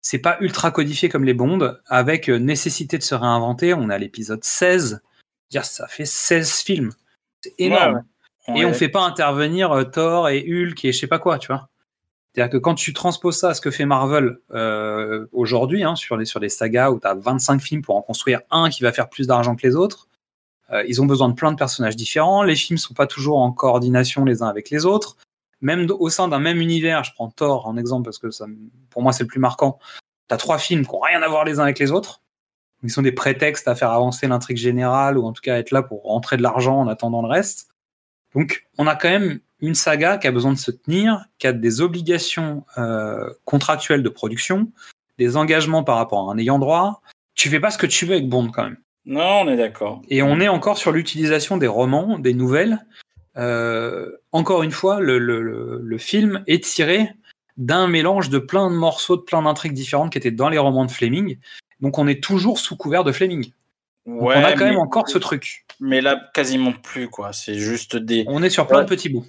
c'est 0.00 0.18
pas 0.18 0.38
ultra 0.40 0.70
codifié 0.70 1.08
comme 1.08 1.24
les 1.24 1.34
Bonds, 1.34 1.76
avec 1.86 2.28
nécessité 2.28 2.96
de 2.98 3.02
se 3.02 3.14
réinventer. 3.14 3.74
On 3.74 3.90
est 3.90 3.94
à 3.94 3.98
l'épisode 3.98 4.42
16. 4.42 5.02
Dire, 5.50 5.64
ça 5.64 5.86
fait 5.88 6.06
16 6.06 6.60
films. 6.62 6.92
C'est 7.42 7.54
énorme. 7.58 8.02
Ouais, 8.48 8.60
Et 8.60 8.64
on 8.64 8.68
ouais. 8.68 8.74
fait 8.74 8.88
pas 8.88 9.02
intervenir 9.02 9.90
Thor 9.92 10.28
et 10.28 10.38
Hulk 10.48 10.84
et 10.84 10.92
je 10.92 10.98
sais 10.98 11.06
pas 11.06 11.18
quoi, 11.18 11.38
tu 11.38 11.48
vois. 11.48 11.68
C'est-à-dire 12.36 12.52
que 12.52 12.58
quand 12.58 12.74
tu 12.74 12.92
transposes 12.92 13.38
ça 13.38 13.48
à 13.48 13.54
ce 13.54 13.62
que 13.62 13.70
fait 13.70 13.86
Marvel 13.86 14.36
euh, 14.52 15.26
aujourd'hui, 15.32 15.84
hein, 15.84 15.96
sur, 15.96 16.18
les, 16.18 16.26
sur 16.26 16.38
les 16.38 16.50
sagas 16.50 16.90
où 16.90 17.00
tu 17.00 17.06
as 17.06 17.14
25 17.14 17.62
films 17.62 17.80
pour 17.80 17.96
en 17.96 18.02
construire 18.02 18.42
un 18.50 18.68
qui 18.68 18.82
va 18.82 18.92
faire 18.92 19.08
plus 19.08 19.26
d'argent 19.26 19.56
que 19.56 19.66
les 19.66 19.74
autres, 19.74 20.06
euh, 20.70 20.84
ils 20.86 21.00
ont 21.00 21.06
besoin 21.06 21.30
de 21.30 21.34
plein 21.34 21.50
de 21.50 21.56
personnages 21.56 21.96
différents. 21.96 22.42
Les 22.42 22.54
films 22.54 22.76
sont 22.76 22.92
pas 22.92 23.06
toujours 23.06 23.38
en 23.38 23.52
coordination 23.52 24.26
les 24.26 24.42
uns 24.42 24.48
avec 24.48 24.68
les 24.68 24.84
autres. 24.84 25.16
Même 25.62 25.86
au 25.90 26.10
sein 26.10 26.28
d'un 26.28 26.38
même 26.38 26.60
univers, 26.60 27.04
je 27.04 27.12
prends 27.14 27.30
Thor 27.30 27.66
en 27.66 27.78
exemple 27.78 28.04
parce 28.04 28.18
que 28.18 28.26
pour 28.90 29.02
moi 29.02 29.14
c'est 29.14 29.24
le 29.24 29.28
plus 29.28 29.40
marquant. 29.40 29.78
Tu 30.28 30.34
as 30.34 30.36
trois 30.36 30.58
films 30.58 30.84
qui 30.84 30.92
n'ont 30.92 31.00
rien 31.00 31.22
à 31.22 31.28
voir 31.28 31.46
les 31.46 31.58
uns 31.58 31.62
avec 31.62 31.78
les 31.78 31.90
autres. 31.90 32.20
Ils 32.82 32.90
sont 32.90 33.00
des 33.00 33.12
prétextes 33.12 33.66
à 33.66 33.74
faire 33.74 33.92
avancer 33.92 34.28
l'intrigue 34.28 34.58
générale 34.58 35.16
ou 35.16 35.24
en 35.24 35.32
tout 35.32 35.40
cas 35.40 35.56
être 35.56 35.70
là 35.70 35.82
pour 35.82 36.02
rentrer 36.02 36.36
de 36.36 36.42
l'argent 36.42 36.80
en 36.80 36.88
attendant 36.88 37.22
le 37.22 37.28
reste. 37.28 37.70
Donc, 38.34 38.68
on 38.76 38.86
a 38.86 38.94
quand 38.94 39.08
même 39.08 39.40
une 39.60 39.74
saga 39.74 40.18
qui 40.18 40.26
a 40.26 40.32
besoin 40.32 40.52
de 40.52 40.58
se 40.58 40.70
tenir, 40.70 41.24
qui 41.38 41.46
a 41.46 41.52
des 41.52 41.80
obligations 41.80 42.64
euh, 42.78 43.30
contractuelles 43.44 44.02
de 44.02 44.08
production, 44.08 44.70
des 45.18 45.36
engagements 45.36 45.82
par 45.84 45.96
rapport 45.96 46.28
à 46.28 46.32
un 46.32 46.38
ayant 46.38 46.58
droit. 46.58 47.00
Tu 47.34 47.48
fais 47.48 47.60
pas 47.60 47.70
ce 47.70 47.78
que 47.78 47.86
tu 47.86 48.04
veux 48.06 48.14
avec 48.14 48.28
Bond 48.28 48.50
quand 48.50 48.64
même. 48.64 48.76
Non, 49.06 49.42
on 49.42 49.48
est 49.48 49.56
d'accord. 49.56 50.02
Et 50.08 50.22
on 50.22 50.40
est 50.40 50.48
encore 50.48 50.78
sur 50.78 50.92
l'utilisation 50.92 51.56
des 51.56 51.66
romans, 51.68 52.18
des 52.18 52.34
nouvelles. 52.34 52.84
Euh, 53.36 54.10
encore 54.32 54.62
une 54.62 54.70
fois, 54.72 55.00
le, 55.00 55.18
le- 55.18 55.42
le- 55.42 55.80
le 55.82 55.98
film 55.98 56.42
est 56.46 56.64
tiré 56.64 57.10
d'un 57.56 57.86
mélange 57.86 58.28
de 58.30 58.38
plein 58.38 58.70
de 58.70 58.74
morceaux, 58.76 59.16
de 59.16 59.22
plein 59.22 59.42
d'intrigues 59.42 59.72
différentes 59.74 60.12
qui 60.12 60.18
étaient 60.18 60.30
dans 60.30 60.48
les 60.48 60.58
romans 60.58 60.84
de 60.84 60.90
Fleming. 60.90 61.38
Donc 61.80 61.98
on 61.98 62.06
est 62.06 62.22
toujours 62.22 62.58
sous 62.58 62.76
couvert 62.76 63.04
de 63.04 63.12
Fleming. 63.12 63.52
Donc, 64.06 64.22
Ouais, 64.22 64.34
on 64.36 64.44
a 64.44 64.52
quand 64.52 64.64
mais, 64.64 64.70
même 64.70 64.78
encore 64.78 65.08
ce 65.08 65.18
truc. 65.18 65.64
mais 65.80 66.00
là, 66.00 66.20
quasiment 66.32 66.72
plus, 66.72 67.08
quoi. 67.08 67.32
C'est 67.32 67.54
juste 67.58 67.96
des. 67.96 68.24
On 68.28 68.42
est 68.42 68.50
sur 68.50 68.66
plein 68.66 68.78
Ouais. 68.78 68.84
de 68.84 68.88
petits 68.88 69.08
bouts. 69.08 69.26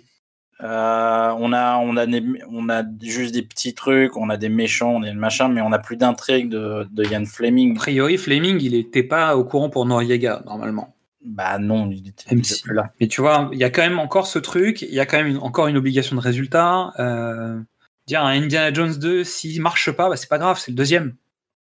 Euh, 0.63 1.33
on, 1.37 1.53
a, 1.53 1.77
on, 1.77 1.97
a 1.97 2.05
des- 2.07 2.23
on 2.51 2.67
a 2.69 2.83
juste 3.01 3.33
des 3.33 3.43
petits 3.43 3.75
trucs, 3.75 4.17
on 4.17 4.29
a 4.29 4.37
des 4.37 4.49
méchants, 4.49 4.89
on 4.95 5.03
a 5.03 5.05
des 5.05 5.13
machins, 5.13 5.51
mais 5.51 5.61
on 5.61 5.69
n'a 5.69 5.77
plus 5.79 5.97
d'intrigue 5.97 6.49
de, 6.49 6.87
de 6.91 7.03
Ian 7.05 7.23
A 7.23 7.25
Fleming. 7.25 7.75
priori, 7.75 8.17
Fleming, 8.17 8.57
il 8.61 8.73
était 8.73 9.03
pas 9.03 9.37
au 9.37 9.43
courant 9.43 9.69
pour 9.69 9.85
Noriega, 9.85 10.41
normalement. 10.45 10.93
Bah 11.23 11.59
non, 11.59 11.91
il 11.91 12.07
était, 12.07 12.23
Même 12.31 12.39
il 12.39 12.45
était 12.45 12.55
si- 12.55 12.63
plus 12.63 12.73
là. 12.73 12.91
Mais 12.99 13.07
tu 13.07 13.21
vois, 13.21 13.49
il 13.53 13.59
y 13.59 13.63
a 13.63 13.69
quand 13.69 13.81
même 13.83 13.99
encore 13.99 14.25
ce 14.27 14.39
truc, 14.39 14.81
il 14.81 14.93
y 14.93 14.99
a 14.99 15.05
quand 15.05 15.17
même 15.17 15.27
une- 15.27 15.37
encore 15.37 15.67
une 15.67 15.77
obligation 15.77 16.15
de 16.15 16.21
résultat. 16.21 16.91
Euh, 16.99 17.59
dire 18.07 18.23
un 18.23 18.29
Indiana 18.41 18.73
Jones 18.73 18.93
2, 18.97 19.23
s'il 19.23 19.61
marche 19.61 19.91
pas, 19.91 20.09
bah, 20.09 20.15
c'est 20.15 20.29
pas 20.29 20.37
grave, 20.39 20.57
c'est 20.57 20.71
le 20.71 20.77
deuxième. 20.77 21.13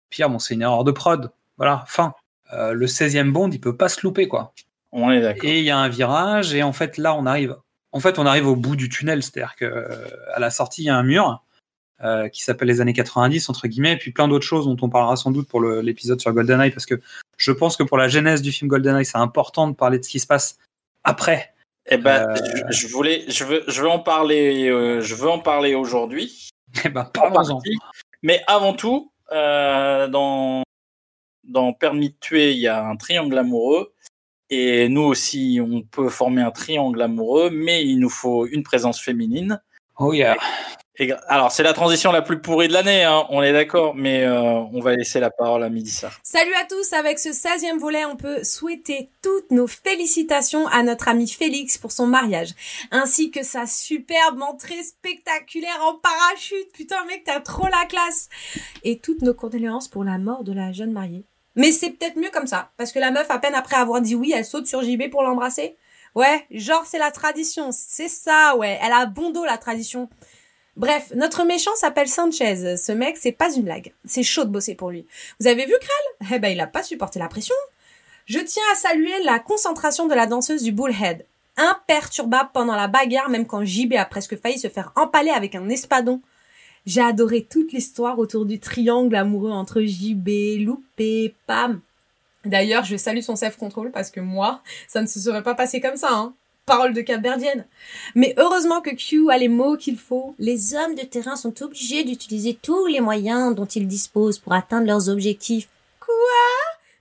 Pire, 0.08 0.30
bon, 0.30 0.38
c'est 0.38 0.54
une 0.54 0.62
erreur 0.62 0.84
de 0.84 0.92
prod. 0.92 1.32
Voilà, 1.58 1.84
fin. 1.86 2.14
Euh, 2.54 2.72
le 2.72 2.86
16e 2.86 3.32
Bond, 3.32 3.50
il 3.50 3.60
peut 3.60 3.76
pas 3.76 3.88
se 3.88 4.00
louper, 4.02 4.28
quoi. 4.28 4.52
On 4.92 5.10
est 5.10 5.20
d'accord. 5.20 5.44
Et 5.50 5.58
il 5.58 5.64
y 5.64 5.70
a 5.70 5.76
un 5.78 5.88
virage, 5.88 6.54
et 6.54 6.62
en 6.62 6.72
fait, 6.72 6.96
là, 6.96 7.14
on 7.14 7.26
arrive. 7.26 7.56
En 7.92 8.00
fait, 8.00 8.18
on 8.18 8.26
arrive 8.26 8.46
au 8.46 8.56
bout 8.56 8.76
du 8.76 8.88
tunnel, 8.88 9.22
c'est-à-dire 9.22 9.56
que 9.56 9.64
euh, 9.64 10.06
à 10.34 10.40
la 10.40 10.50
sortie, 10.50 10.82
il 10.82 10.86
y 10.86 10.90
a 10.90 10.96
un 10.96 11.02
mur 11.02 11.42
euh, 12.04 12.28
qui 12.28 12.42
s'appelle 12.42 12.68
les 12.68 12.80
années 12.80 12.92
90, 12.92 13.48
entre 13.48 13.68
guillemets, 13.68 13.92
et 13.92 13.96
puis 13.96 14.12
plein 14.12 14.28
d'autres 14.28 14.44
choses 14.44 14.66
dont 14.66 14.76
on 14.82 14.90
parlera 14.90 15.16
sans 15.16 15.30
doute 15.30 15.48
pour 15.48 15.62
l'épisode 15.62 16.20
sur 16.20 16.32
GoldenEye, 16.32 16.70
parce 16.70 16.86
que 16.86 17.00
je 17.36 17.52
pense 17.52 17.76
que 17.76 17.82
pour 17.82 17.96
la 17.96 18.08
genèse 18.08 18.42
du 18.42 18.52
film 18.52 18.68
GoldenEye, 18.68 19.04
c'est 19.04 19.18
important 19.18 19.68
de 19.68 19.74
parler 19.74 19.98
de 19.98 20.04
ce 20.04 20.10
qui 20.10 20.20
se 20.20 20.26
passe 20.26 20.58
après. 21.04 21.54
Eh 21.86 21.96
ben, 21.96 22.28
Euh, 22.28 22.36
je, 22.70 22.86
je 22.86 22.92
voulais, 22.92 23.24
je 23.28 23.44
veux, 23.44 23.64
je 23.68 23.80
veux 23.80 23.88
en 23.88 24.00
parler, 24.00 24.68
euh, 24.68 25.00
je 25.00 25.14
veux 25.14 25.30
en 25.30 25.38
parler 25.38 25.74
aujourd'hui. 25.74 26.50
Eh 26.84 26.90
ben, 26.90 27.02
en 27.02 27.04
parlons-en. 27.06 27.62
Mais 28.22 28.42
avant 28.46 28.74
tout, 28.74 29.10
dans 29.30 30.62
dans 31.44 31.72
Permis 31.72 32.10
de 32.10 32.16
tuer, 32.20 32.52
il 32.52 32.58
y 32.58 32.68
a 32.68 32.84
un 32.84 32.96
triangle 32.96 33.38
amoureux. 33.38 33.94
Et 34.50 34.88
nous 34.88 35.02
aussi, 35.02 35.60
on 35.62 35.82
peut 35.82 36.08
former 36.08 36.42
un 36.42 36.50
triangle 36.50 37.02
amoureux, 37.02 37.50
mais 37.50 37.84
il 37.84 37.98
nous 37.98 38.10
faut 38.10 38.46
une 38.46 38.62
présence 38.62 39.00
féminine. 39.00 39.60
Oh 39.98 40.12
yeah. 40.12 40.36
Et, 40.98 41.12
alors, 41.28 41.52
c'est 41.52 41.62
la 41.62 41.74
transition 41.74 42.10
la 42.10 42.22
plus 42.22 42.40
pourrie 42.40 42.68
de 42.68 42.72
l'année, 42.72 43.04
hein, 43.04 43.26
on 43.28 43.42
est 43.42 43.52
d'accord, 43.52 43.94
mais 43.94 44.24
euh, 44.24 44.60
on 44.72 44.80
va 44.80 44.94
laisser 44.94 45.20
la 45.20 45.30
parole 45.30 45.62
à 45.62 45.68
Midissa. 45.68 46.10
Salut 46.22 46.54
à 46.54 46.64
tous, 46.64 46.92
avec 46.94 47.18
ce 47.18 47.30
16e 47.30 47.78
volet, 47.78 48.06
on 48.06 48.16
peut 48.16 48.42
souhaiter 48.44 49.10
toutes 49.22 49.50
nos 49.50 49.66
félicitations 49.66 50.66
à 50.68 50.82
notre 50.82 51.08
ami 51.08 51.28
Félix 51.28 51.76
pour 51.76 51.92
son 51.92 52.06
mariage, 52.06 52.54
ainsi 52.92 53.30
que 53.30 53.42
sa 53.42 53.66
superbe 53.66 54.40
entrée 54.40 54.82
spectaculaire 54.82 55.80
en 55.86 55.94
parachute. 55.98 56.72
Putain 56.72 57.04
mec, 57.06 57.24
t'as 57.24 57.40
trop 57.40 57.66
la 57.66 57.84
classe. 57.86 58.28
Et 58.82 58.98
toutes 58.98 59.22
nos 59.22 59.34
condoléances 59.34 59.88
pour 59.88 60.04
la 60.04 60.18
mort 60.18 60.44
de 60.44 60.52
la 60.52 60.72
jeune 60.72 60.92
mariée. 60.92 61.26
Mais 61.56 61.72
c'est 61.72 61.90
peut-être 61.90 62.16
mieux 62.16 62.30
comme 62.30 62.46
ça, 62.46 62.70
parce 62.76 62.92
que 62.92 62.98
la 62.98 63.10
meuf, 63.10 63.30
à 63.30 63.38
peine 63.38 63.54
après 63.54 63.76
avoir 63.76 64.00
dit 64.00 64.14
oui, 64.14 64.32
elle 64.34 64.44
saute 64.44 64.66
sur 64.66 64.82
JB 64.82 65.10
pour 65.10 65.22
l'embrasser. 65.22 65.76
Ouais, 66.14 66.46
genre 66.50 66.84
c'est 66.86 66.98
la 66.98 67.10
tradition, 67.10 67.70
c'est 67.72 68.08
ça, 68.08 68.56
ouais. 68.56 68.78
Elle 68.82 68.92
a 68.92 69.06
bon 69.06 69.30
dos 69.30 69.44
la 69.44 69.58
tradition. 69.58 70.08
Bref, 70.76 71.10
notre 71.14 71.44
méchant 71.44 71.74
s'appelle 71.74 72.08
Sanchez. 72.08 72.76
Ce 72.76 72.92
mec, 72.92 73.16
c'est 73.16 73.32
pas 73.32 73.52
une 73.54 73.62
blague. 73.62 73.94
C'est 74.04 74.22
chaud 74.22 74.44
de 74.44 74.50
bosser 74.50 74.74
pour 74.74 74.90
lui. 74.90 75.06
Vous 75.40 75.46
avez 75.46 75.64
vu 75.64 75.72
Krell? 75.72 76.34
Eh 76.34 76.38
ben, 76.38 76.48
il 76.48 76.60
a 76.60 76.66
pas 76.66 76.82
supporté 76.82 77.18
la 77.18 77.28
pression. 77.28 77.54
Je 78.26 78.38
tiens 78.40 78.62
à 78.72 78.76
saluer 78.76 79.22
la 79.24 79.38
concentration 79.38 80.06
de 80.06 80.14
la 80.14 80.26
danseuse 80.26 80.62
du 80.62 80.72
Bullhead. 80.72 81.24
Imperturbable 81.56 82.50
pendant 82.52 82.76
la 82.76 82.88
bagarre, 82.88 83.30
même 83.30 83.46
quand 83.46 83.64
JB 83.64 83.94
a 83.94 84.04
presque 84.04 84.38
failli 84.38 84.58
se 84.58 84.68
faire 84.68 84.92
empaler 84.96 85.30
avec 85.30 85.54
un 85.54 85.68
espadon. 85.70 86.20
J'ai 86.86 87.00
adoré 87.00 87.42
toute 87.42 87.72
l'histoire 87.72 88.18
autour 88.18 88.46
du 88.46 88.60
triangle 88.60 89.14
amoureux 89.16 89.50
entre 89.50 89.82
JB, 89.82 90.64
Loupé, 90.64 91.34
Pam. 91.46 91.80
D'ailleurs, 92.44 92.84
je 92.84 92.96
salue 92.96 93.20
son 93.20 93.36
self-control 93.36 93.90
parce 93.90 94.10
que 94.10 94.20
moi, 94.20 94.62
ça 94.86 95.02
ne 95.02 95.06
se 95.06 95.18
serait 95.18 95.42
pas 95.42 95.54
passé 95.54 95.80
comme 95.80 95.96
ça, 95.96 96.10
hein 96.12 96.34
parole 96.66 96.92
de 96.92 97.00
capverdienne. 97.00 97.64
Mais 98.14 98.34
heureusement 98.36 98.80
que 98.80 98.90
Q 98.90 99.30
a 99.30 99.38
les 99.38 99.48
mots 99.48 99.76
qu'il 99.76 99.96
faut. 99.96 100.34
Les 100.38 100.74
hommes 100.74 100.96
de 100.96 101.02
terrain 101.02 101.36
sont 101.36 101.62
obligés 101.62 102.04
d'utiliser 102.04 102.58
tous 102.60 102.86
les 102.86 103.00
moyens 103.00 103.54
dont 103.54 103.66
ils 103.66 103.86
disposent 103.86 104.40
pour 104.40 104.52
atteindre 104.52 104.88
leurs 104.88 105.08
objectifs. 105.08 105.68
Quoi? 106.00 106.14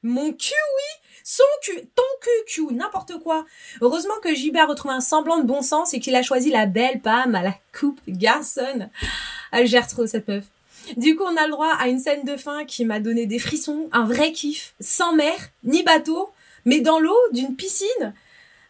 Mon 0.04 0.32
cul, 0.32 0.54
oui? 0.54 1.05
Son 1.28 1.44
cul, 1.64 1.82
ton 1.96 2.04
cul, 2.22 2.30
Q, 2.46 2.74
n'importe 2.74 3.18
quoi. 3.18 3.46
Heureusement 3.82 4.14
que 4.24 4.34
JB 4.34 4.58
a 4.58 4.68
retrouvé 4.68 4.94
un 4.94 5.02
semblant 5.02 5.40
de 5.40 5.44
bon 5.44 5.64
sens 5.64 5.96
et 5.96 6.00
qu'il 6.00 6.16
a 6.16 6.22
choisi 6.22 6.52
la 6.52 6.68
belle 6.68 7.02
Pam 7.02 7.34
à 7.34 7.42
la 7.42 7.56
coupe 7.78 8.00
garçonne. 8.08 8.92
Elle 9.52 9.66
gère 9.66 9.88
trop 9.88 10.06
cette 10.06 10.28
meuf. 10.28 10.44
Du 10.98 11.16
coup, 11.16 11.24
on 11.24 11.36
a 11.36 11.46
le 11.46 11.52
droit 11.52 11.74
à 11.80 11.88
une 11.88 11.98
scène 11.98 12.26
de 12.26 12.38
fin 12.38 12.64
qui 12.64 12.86
m'a 12.86 13.00
donné 13.00 13.26
des 13.26 13.40
frissons, 13.40 13.90
un 13.92 14.06
vrai 14.06 14.32
kiff, 14.34 14.76
sans 14.80 15.16
mer, 15.16 15.34
ni 15.64 15.82
bateau, 15.82 16.30
mais 16.64 16.80
dans 16.80 17.00
l'eau 17.00 17.18
d'une 17.32 17.56
piscine. 17.56 18.14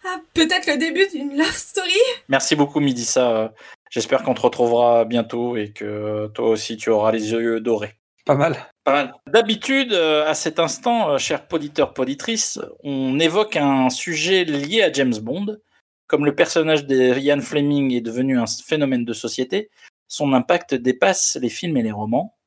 Ah, 0.05 0.21
peut-être 0.33 0.67
le 0.67 0.77
début 0.77 1.07
d'une 1.09 1.37
love 1.37 1.57
story 1.57 1.91
Merci 2.29 2.55
beaucoup, 2.55 2.79
Midissa. 2.79 3.53
J'espère 3.89 4.23
qu'on 4.23 4.33
te 4.33 4.41
retrouvera 4.41 5.03
bientôt 5.03 5.57
et 5.57 5.71
que 5.71 6.27
toi 6.33 6.47
aussi 6.47 6.77
tu 6.77 6.89
auras 6.89 7.11
les 7.11 7.31
yeux 7.31 7.59
dorés. 7.59 7.95
Pas 8.23 8.35
mal. 8.35 8.55
D'habitude, 8.85 9.93
euh, 9.93 10.27
à 10.27 10.35
cet 10.35 10.59
instant, 10.59 11.09
euh, 11.09 11.17
chers 11.17 11.47
poditeurs, 11.47 11.93
poditrices, 11.95 12.59
on 12.83 13.19
évoque 13.19 13.55
un 13.55 13.89
sujet 13.89 14.43
lié 14.43 14.83
à 14.83 14.91
James 14.91 15.17
Bond. 15.17 15.57
Comme 16.05 16.23
le 16.23 16.35
personnage 16.35 16.85
de 16.85 17.09
Ryan 17.11 17.41
Fleming 17.41 17.91
est 17.93 18.01
devenu 18.01 18.37
un 18.37 18.45
phénomène 18.45 19.03
de 19.03 19.13
société, 19.13 19.71
son 20.07 20.33
impact 20.33 20.75
dépasse 20.75 21.35
les 21.41 21.49
films 21.49 21.77
et 21.77 21.81
les 21.81 21.91
romans. 21.91 22.37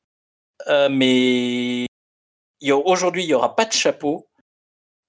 Euh, 0.67 0.87
mais 0.89 1.87
aujourd'hui, 2.71 3.23
il 3.23 3.27
n'y 3.27 3.33
aura 3.33 3.57
pas 3.57 3.65
de 3.65 3.73
chapeau 3.73 4.29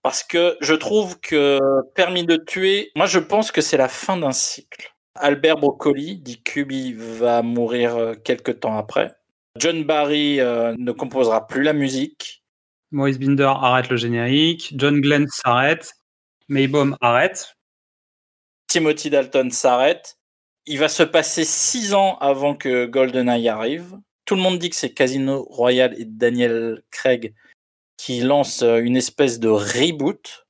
parce 0.03 0.25
que 0.25 0.57
je 0.61 0.75
trouve 0.75 1.21
que 1.21 1.61
Permis 1.95 2.25
de 2.27 2.37
tuer, 2.37 2.91
moi 2.97 3.07
je 3.07 3.21
pense 3.21 3.53
que 3.53 3.61
c'est 3.61 3.77
la 3.77 3.89
fin 3.89 4.17
d'un 4.17 4.33
cycle. 4.33 4.93
Albert 5.15 5.59
Broccoli, 5.59 6.17
dit 6.17 6.43
Kubi, 6.43 6.93
va 6.95 7.43
mourir 7.43 8.15
quelques 8.25 8.61
temps 8.61 8.77
après. 8.77 9.20
John 9.59 9.85
Barry 9.85 10.41
euh, 10.41 10.75
ne 10.79 10.93
composera 10.93 11.47
plus 11.47 11.63
la 11.63 11.73
musique. 11.73 12.45
Maurice 12.93 13.19
Binder 13.19 13.53
arrête 13.57 13.89
le 13.89 13.97
générique. 13.97 14.73
John 14.77 15.01
Glenn 15.01 15.27
s'arrête. 15.29 15.93
Maybaum 16.49 16.97
arrête. 17.01 17.57
Timothy 18.69 19.11
Dalton 19.11 19.51
s'arrête. 19.51 20.19
Il 20.67 20.79
va 20.79 20.89
se 20.89 21.03
passer 21.03 21.45
six 21.45 21.95
ans 21.95 22.17
avant 22.19 22.55
que 22.55 22.87
GoldenEye 22.87 23.49
arrive. 23.49 23.99
Tout 24.25 24.37
le 24.37 24.43
monde 24.43 24.59
dit 24.59 24.71
que 24.71 24.77
c'est 24.77 24.93
Casino 24.93 25.45
Royale 25.51 25.95
et 25.99 26.05
Daniel 26.05 26.83
Craig 26.91 27.35
qui 27.97 28.21
lance 28.21 28.63
euh, 28.63 28.79
une 28.79 28.97
espèce 28.97 29.41
de 29.41 29.49
reboot. 29.49 30.47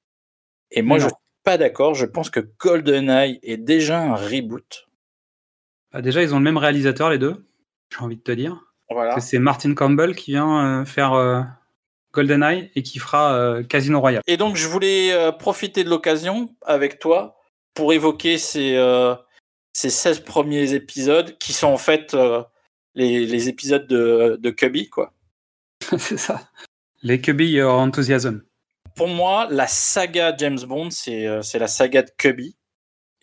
Et 0.71 0.83
moi, 0.83 0.99
je 0.99 1.07
suis 1.07 1.15
pas 1.43 1.59
d'accord. 1.59 1.95
Je 1.95 2.07
pense 2.07 2.31
que 2.31 2.41
GoldenEye 2.59 3.41
est 3.43 3.57
déjà 3.57 4.01
un 4.01 4.15
reboot. 4.15 4.89
Bah, 5.93 6.03
déjà, 6.03 6.23
ils 6.23 6.35
ont 6.35 6.39
le 6.39 6.45
même 6.45 6.59
réalisateur, 6.59 7.11
les 7.11 7.19
deux. 7.19 7.45
J'ai 7.91 8.05
envie 8.05 8.17
de 8.17 8.23
te 8.23 8.33
dire. 8.33 8.70
C'est 9.19 9.39
Martin 9.39 9.75
Campbell 9.75 10.15
qui 10.15 10.33
vient 10.33 10.81
euh, 10.81 10.85
faire 10.85 11.13
euh, 11.13 11.43
GoldenEye 12.13 12.71
et 12.75 12.83
qui 12.83 12.99
fera 12.99 13.63
Casino 13.69 14.01
Royale. 14.01 14.23
Et 14.27 14.37
donc, 14.37 14.57
je 14.57 14.67
voulais 14.67 15.33
profiter 15.39 15.85
de 15.85 15.91
l'occasion 15.91 16.55
avec 16.67 16.99
toi 16.99 17.37
pour 17.75 17.93
évoquer 17.93 18.37
ces, 18.39 18.77
ces 19.73 19.91
16 19.91 20.21
premiers 20.21 20.75
épisodes 20.75 21.39
qui 21.39 21.53
sont 21.53 21.69
en 21.69 21.79
fait 21.79 22.17
les, 22.95 23.49
épisodes 23.49 23.87
de, 23.87 24.39
de 24.41 24.51
Cubby, 24.51 24.89
quoi. 24.89 25.13
C'est 25.99 26.19
ça. 26.19 26.41
Les 27.03 27.21
Cubby 27.21 27.53
Your 27.53 27.73
Enthusiasm. 27.73 28.43
Pour 28.95 29.09
moi, 29.09 29.47
la 29.51 29.67
saga 29.67 30.35
James 30.37 30.61
Bond, 30.61 30.91
c'est 30.91 31.27
euh, 31.27 31.41
la 31.55 31.67
saga 31.67 32.03
de 32.03 32.11
Cubby. 32.19 32.57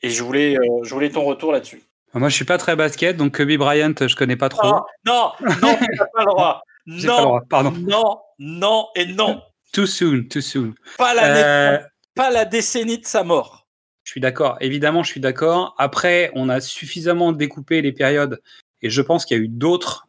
Et 0.01 0.09
je 0.09 0.23
voulais, 0.23 0.55
euh, 0.57 0.83
je 0.83 0.93
voulais 0.93 1.09
ton 1.09 1.23
retour 1.23 1.51
là-dessus. 1.51 1.83
Moi, 2.13 2.29
je 2.29 2.35
suis 2.35 2.45
pas 2.45 2.57
très 2.57 2.75
basket, 2.75 3.17
donc 3.17 3.35
Cubby 3.35 3.57
Bryant, 3.57 3.93
je 3.99 4.15
connais 4.15 4.35
pas 4.35 4.49
trop. 4.49 4.67
Non, 4.67 4.83
non, 5.05 5.31
non, 5.61 5.77
tu 5.79 5.95
n'as 5.97 6.05
pas 6.05 6.19
le 6.21 6.25
droit. 6.25 6.61
non, 6.85 7.07
pas 7.07 7.17
le 7.17 7.23
droit. 7.23 7.41
Pardon. 7.49 7.71
non, 7.71 8.19
non 8.39 8.87
et 8.95 9.05
non. 9.05 9.41
Too 9.73 9.85
soon, 9.85 10.23
too 10.23 10.41
soon. 10.41 10.73
Pas 10.97 11.13
la, 11.13 11.35
euh, 11.35 11.79
pas 12.15 12.31
la 12.31 12.45
décennie 12.45 12.97
de 12.97 13.05
sa 13.05 13.23
mort. 13.23 13.67
Je 14.03 14.11
suis 14.11 14.21
d'accord. 14.21 14.57
Évidemment, 14.61 15.03
je 15.03 15.11
suis 15.11 15.19
d'accord. 15.19 15.75
Après, 15.77 16.31
on 16.33 16.49
a 16.49 16.61
suffisamment 16.61 17.33
découpé 17.33 17.81
les 17.81 17.91
périodes 17.91 18.41
et 18.81 18.89
je 18.89 19.01
pense 19.01 19.25
qu'il 19.25 19.37
y 19.37 19.39
a 19.39 19.43
eu 19.43 19.49
d'autres 19.49 20.07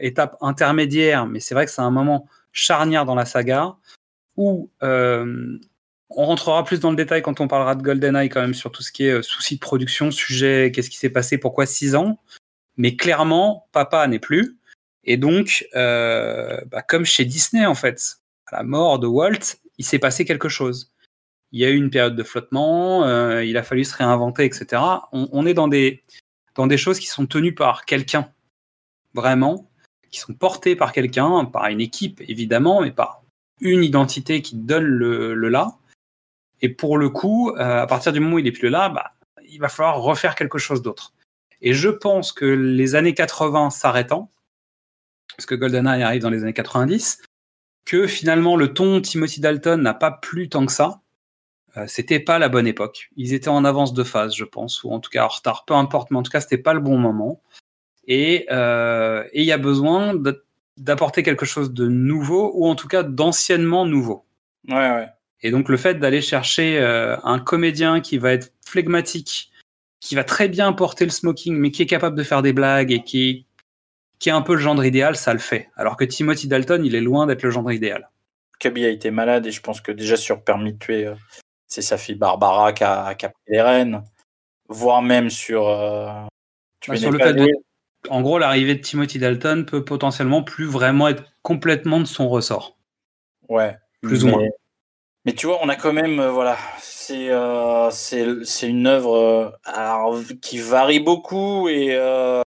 étapes 0.00 0.36
intermédiaires, 0.42 1.26
mais 1.26 1.40
c'est 1.40 1.54
vrai 1.54 1.64
que 1.64 1.72
c'est 1.72 1.80
un 1.80 1.90
moment 1.90 2.28
charnière 2.52 3.04
dans 3.04 3.14
la 3.14 3.24
saga, 3.24 3.76
où 4.36 4.70
euh, 4.82 5.58
on 6.10 6.24
rentrera 6.26 6.64
plus 6.64 6.80
dans 6.80 6.90
le 6.90 6.96
détail 6.96 7.22
quand 7.22 7.40
on 7.40 7.48
parlera 7.48 7.74
de 7.74 7.82
GoldenEye 7.82 8.28
quand 8.28 8.40
même 8.40 8.54
sur 8.54 8.70
tout 8.70 8.82
ce 8.82 8.92
qui 8.92 9.06
est 9.06 9.12
euh, 9.12 9.22
souci 9.22 9.56
de 9.56 9.60
production, 9.60 10.10
sujet, 10.10 10.70
qu'est-ce 10.72 10.90
qui 10.90 10.98
s'est 10.98 11.10
passé, 11.10 11.38
pourquoi 11.38 11.66
6 11.66 11.96
ans. 11.96 12.18
Mais 12.76 12.96
clairement, 12.96 13.68
papa 13.72 14.06
n'est 14.06 14.18
plus. 14.18 14.56
Et 15.04 15.16
donc, 15.16 15.66
euh, 15.74 16.60
bah, 16.66 16.82
comme 16.82 17.04
chez 17.04 17.24
Disney 17.24 17.66
en 17.66 17.74
fait, 17.74 18.18
à 18.46 18.58
la 18.58 18.62
mort 18.62 18.98
de 18.98 19.06
Walt, 19.06 19.56
il 19.78 19.84
s'est 19.84 19.98
passé 19.98 20.24
quelque 20.24 20.48
chose. 20.48 20.92
Il 21.52 21.60
y 21.60 21.64
a 21.64 21.70
eu 21.70 21.76
une 21.76 21.90
période 21.90 22.16
de 22.16 22.22
flottement, 22.22 23.06
il 23.38 23.56
a 23.56 23.62
fallu 23.62 23.84
se 23.84 23.96
réinventer, 23.96 24.44
etc. 24.44 24.82
On, 25.12 25.46
est 25.46 25.54
dans 25.54 25.68
des, 25.68 26.02
choses 26.76 26.98
qui 26.98 27.06
sont 27.06 27.26
tenues 27.26 27.54
par 27.54 27.84
quelqu'un, 27.84 28.28
vraiment, 29.14 29.70
qui 30.10 30.18
sont 30.18 30.34
portés 30.34 30.74
par 30.74 30.92
quelqu'un, 30.92 31.44
par 31.44 31.66
une 31.68 31.80
équipe 31.80 32.20
évidemment, 32.28 32.82
mais 32.82 32.90
par 32.90 33.22
une 33.60 33.84
identité 33.84 34.42
qui 34.42 34.56
donne 34.56 34.84
le, 34.84 35.34
là. 35.48 35.76
Et 36.62 36.68
pour 36.68 36.98
le 36.98 37.10
coup, 37.10 37.50
euh, 37.50 37.82
à 37.82 37.86
partir 37.86 38.12
du 38.12 38.20
moment 38.20 38.36
où 38.36 38.38
il 38.38 38.46
est 38.46 38.52
plus 38.52 38.68
là, 38.68 38.88
bah, 38.88 39.12
il 39.48 39.58
va 39.58 39.68
falloir 39.68 40.00
refaire 40.00 40.34
quelque 40.34 40.58
chose 40.58 40.82
d'autre. 40.82 41.12
Et 41.60 41.72
je 41.72 41.88
pense 41.88 42.32
que 42.32 42.44
les 42.44 42.94
années 42.94 43.14
80 43.14 43.70
s'arrêtant, 43.70 44.30
parce 45.36 45.46
que 45.46 45.54
GoldenEye 45.54 46.02
arrive 46.02 46.22
dans 46.22 46.30
les 46.30 46.42
années 46.42 46.52
90, 46.52 47.22
que 47.84 48.06
finalement 48.06 48.56
le 48.56 48.74
ton 48.74 49.00
Timothy 49.00 49.40
Dalton 49.40 49.80
n'a 49.80 49.94
pas 49.94 50.10
plu 50.10 50.48
tant 50.48 50.66
que 50.66 50.72
ça. 50.72 51.00
Euh, 51.76 51.86
c'était 51.86 52.20
pas 52.20 52.38
la 52.38 52.48
bonne 52.48 52.66
époque. 52.66 53.10
Ils 53.16 53.34
étaient 53.34 53.48
en 53.48 53.64
avance 53.64 53.92
de 53.92 54.02
phase, 54.02 54.34
je 54.34 54.44
pense, 54.44 54.82
ou 54.82 54.90
en 54.90 55.00
tout 55.00 55.10
cas 55.10 55.24
en 55.24 55.28
retard, 55.28 55.64
peu 55.66 55.74
importe, 55.74 56.10
mais 56.10 56.16
en 56.16 56.22
tout 56.22 56.30
cas 56.30 56.40
c'était 56.40 56.58
pas 56.58 56.74
le 56.74 56.80
bon 56.80 56.98
moment. 56.98 57.42
Euh, 58.08 59.24
et 59.32 59.40
il 59.40 59.46
y 59.46 59.52
a 59.52 59.58
besoin 59.58 60.14
d'apporter 60.76 61.22
quelque 61.22 61.44
chose 61.44 61.72
de 61.72 61.88
nouveau, 61.88 62.52
ou 62.54 62.66
en 62.66 62.74
tout 62.74 62.88
cas 62.88 63.02
d'anciennement 63.02 63.84
nouveau. 63.84 64.24
Ouais, 64.68 64.74
ouais. 64.74 65.08
Et 65.42 65.50
donc 65.50 65.68
le 65.68 65.76
fait 65.76 65.94
d'aller 65.94 66.20
chercher 66.20 66.78
euh, 66.78 67.16
un 67.22 67.38
comédien 67.38 68.00
qui 68.00 68.18
va 68.18 68.32
être 68.32 68.52
flegmatique, 68.64 69.50
qui 70.00 70.14
va 70.14 70.24
très 70.24 70.48
bien 70.48 70.72
porter 70.72 71.04
le 71.04 71.10
smoking, 71.10 71.54
mais 71.56 71.70
qui 71.70 71.82
est 71.82 71.86
capable 71.86 72.16
de 72.16 72.22
faire 72.22 72.42
des 72.42 72.52
blagues 72.52 72.92
et 72.92 73.02
qui, 73.02 73.46
qui 74.18 74.28
est 74.28 74.32
un 74.32 74.42
peu 74.42 74.54
le 74.54 74.60
genre 74.60 74.82
idéal, 74.84 75.16
ça 75.16 75.32
le 75.32 75.38
fait. 75.38 75.68
Alors 75.76 75.96
que 75.96 76.04
Timothy 76.04 76.48
Dalton, 76.48 76.84
il 76.84 76.94
est 76.94 77.00
loin 77.00 77.26
d'être 77.26 77.42
le 77.42 77.50
genre 77.50 77.70
idéal. 77.70 78.10
Cubby 78.58 78.86
a 78.86 78.88
été 78.88 79.10
malade 79.10 79.46
et 79.46 79.50
je 79.50 79.60
pense 79.60 79.80
que 79.80 79.92
déjà 79.92 80.16
sur 80.16 80.42
Permis 80.42 80.72
de 80.72 80.78
tuer, 80.78 81.06
euh, 81.06 81.14
c'est 81.66 81.82
sa 81.82 81.98
fille 81.98 82.14
Barbara 82.14 82.72
qui 82.72 82.84
a, 82.84 83.14
qui 83.14 83.26
a, 83.26 83.28
pris 83.28 83.42
les 83.48 83.60
rênes, 83.60 84.02
voire 84.68 85.02
même 85.02 85.28
sur, 85.28 85.68
euh, 85.68 86.10
bah, 86.88 86.96
sur 86.96 87.10
le 87.10 87.18
fait 87.18 87.34
de, 87.34 87.46
en 88.10 88.22
gros, 88.22 88.38
l'arrivée 88.38 88.74
de 88.74 88.80
Timothy 88.80 89.18
Dalton 89.18 89.64
peut 89.64 89.84
potentiellement 89.84 90.42
plus 90.42 90.66
vraiment 90.66 91.08
être 91.08 91.24
complètement 91.42 92.00
de 92.00 92.04
son 92.04 92.28
ressort. 92.28 92.76
Ouais. 93.48 93.76
Plus 94.02 94.24
ou 94.24 94.28
moins. 94.28 94.44
Mais 95.26 95.34
tu 95.34 95.46
vois, 95.46 95.58
on 95.62 95.68
a 95.68 95.76
quand 95.76 95.92
même, 95.92 96.20
euh, 96.20 96.30
voilà, 96.30 96.56
c'est 96.80 97.30
euh, 97.30 97.90
c'est 97.90 98.68
une 98.68 98.86
œuvre 98.86 99.16
euh, 99.16 99.50
alors, 99.64 100.18
qui 100.40 100.58
varie 100.58 101.00
beaucoup 101.00 101.68
et 101.68 101.94
euh, 101.96 102.42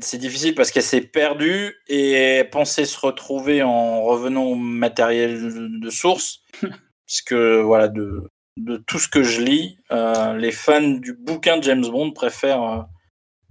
c'est 0.00 0.18
difficile 0.18 0.54
parce 0.54 0.70
qu'elle 0.70 0.82
s'est 0.82 1.00
perdue 1.00 1.74
et 1.88 2.44
pensait 2.52 2.84
se 2.84 2.98
retrouver 3.00 3.62
en 3.62 4.02
revenant 4.02 4.44
au 4.44 4.54
matériel 4.54 5.80
de 5.80 5.90
source. 5.90 6.42
parce 6.60 7.22
que 7.24 7.60
voilà, 7.62 7.88
de, 7.88 8.28
de 8.58 8.76
tout 8.76 8.98
ce 8.98 9.08
que 9.08 9.22
je 9.22 9.40
lis, 9.40 9.78
les 9.90 10.52
fans 10.52 10.80
du 10.82 11.14
bouquin 11.14 11.58
de 11.58 11.62
James 11.62 11.86
Bond 11.86 12.12
préfèrent, 12.12 12.86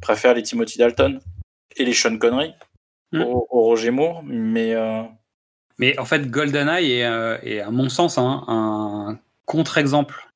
préfèrent 0.01 0.33
les 0.33 0.43
Timothy 0.43 0.77
Dalton 0.77 1.19
et 1.75 1.85
les 1.85 1.93
Sean 1.93 2.17
Connery 2.17 2.53
Mm. 3.13 3.21
au, 3.21 3.47
au 3.49 3.61
Roger 3.61 3.91
Moore. 3.91 4.23
Mais 4.23 4.73
Mais 5.79 5.97
en 5.99 6.05
fait, 6.05 6.29
GoldenEye 6.29 6.91
est, 6.99 7.05
euh, 7.05 7.37
est, 7.43 7.59
à 7.59 7.71
mon 7.71 7.89
sens, 7.89 8.17
hein, 8.17 8.43
un 8.47 9.17
contre-exemple. 9.45 10.29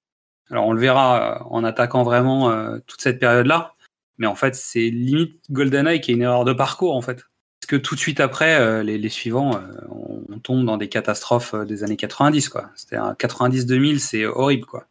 Alors, 0.50 0.66
on 0.66 0.74
le 0.74 0.80
verra 0.80 1.40
euh, 1.42 1.44
en 1.50 1.64
attaquant 1.64 2.04
vraiment 2.04 2.50
euh, 2.50 2.80
toute 2.88 3.02
cette 3.02 3.20
période-là. 3.20 3.74
Mais 4.18 4.28
en 4.28 4.36
fait, 4.36 4.56
c'est 4.56 4.90
limite 4.90 5.40
GoldenEye 5.52 6.02
qui 6.02 6.12
est 6.12 6.16
une 6.16 6.22
erreur 6.24 6.46
de 6.46 6.54
parcours, 6.54 6.96
en 6.96 7.02
fait. 7.02 7.24
Parce 7.62 7.70
que 7.70 7.76
tout 7.76 7.96
de 7.96 8.00
suite 8.00 8.20
après, 8.20 8.56
euh, 8.60 8.82
les, 8.84 8.98
les 8.98 9.10
suivants, 9.10 9.60
on, 9.90 10.24
on 10.30 10.40
tombe 10.40 10.66
dans 10.66 10.78
des 10.78 10.90
catastrophes 10.90 11.54
des 11.66 11.84
années 11.84 11.98
90, 11.98 12.50
quoi. 12.50 12.70
C'était 12.76 12.98
90-2000, 12.98 14.00
c'est 14.00 14.26
horrible, 14.26 14.66
quoi. 14.66 14.86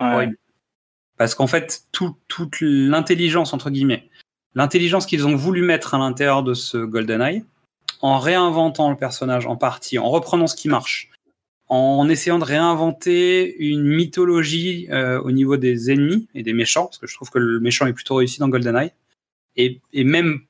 ouais. 0.00 0.14
Horrible. 0.14 0.36
Parce 1.18 1.34
qu'en 1.34 1.46
fait, 1.46 1.82
tout- 1.92 2.16
toute 2.28 2.56
l'intelligence, 2.62 3.52
entre 3.52 3.68
guillemets, 3.68 4.08
l'intelligence 4.54 5.04
qu'ils 5.04 5.26
ont 5.26 5.36
voulu 5.36 5.60
mettre 5.62 5.92
à 5.94 5.98
l'intérieur 5.98 6.42
de 6.42 6.54
ce 6.54 6.78
GoldenEye, 6.78 7.44
en 8.00 8.18
réinventant 8.18 8.90
le 8.90 8.96
personnage 8.96 9.46
en 9.46 9.56
partie, 9.56 9.98
en 9.98 10.08
reprenant 10.08 10.46
ce 10.46 10.56
qui 10.56 10.68
marche, 10.68 11.10
en 11.68 12.08
essayant 12.08 12.38
de 12.38 12.44
réinventer 12.44 13.56
une 13.58 13.84
mythologie 13.84 14.88
euh, 14.90 15.20
au 15.20 15.30
niveau 15.30 15.56
des 15.56 15.90
ennemis 15.90 16.28
et 16.34 16.42
des 16.42 16.52
méchants, 16.52 16.86
parce 16.86 16.98
que 16.98 17.06
je 17.06 17.14
trouve 17.14 17.30
que 17.30 17.38
le 17.38 17.60
méchant 17.60 17.86
est 17.86 17.92
plutôt 17.92 18.16
réussi 18.16 18.40
dans 18.40 18.48
GoldenEye, 18.48 18.92
et, 19.56 19.80
même 19.92 20.40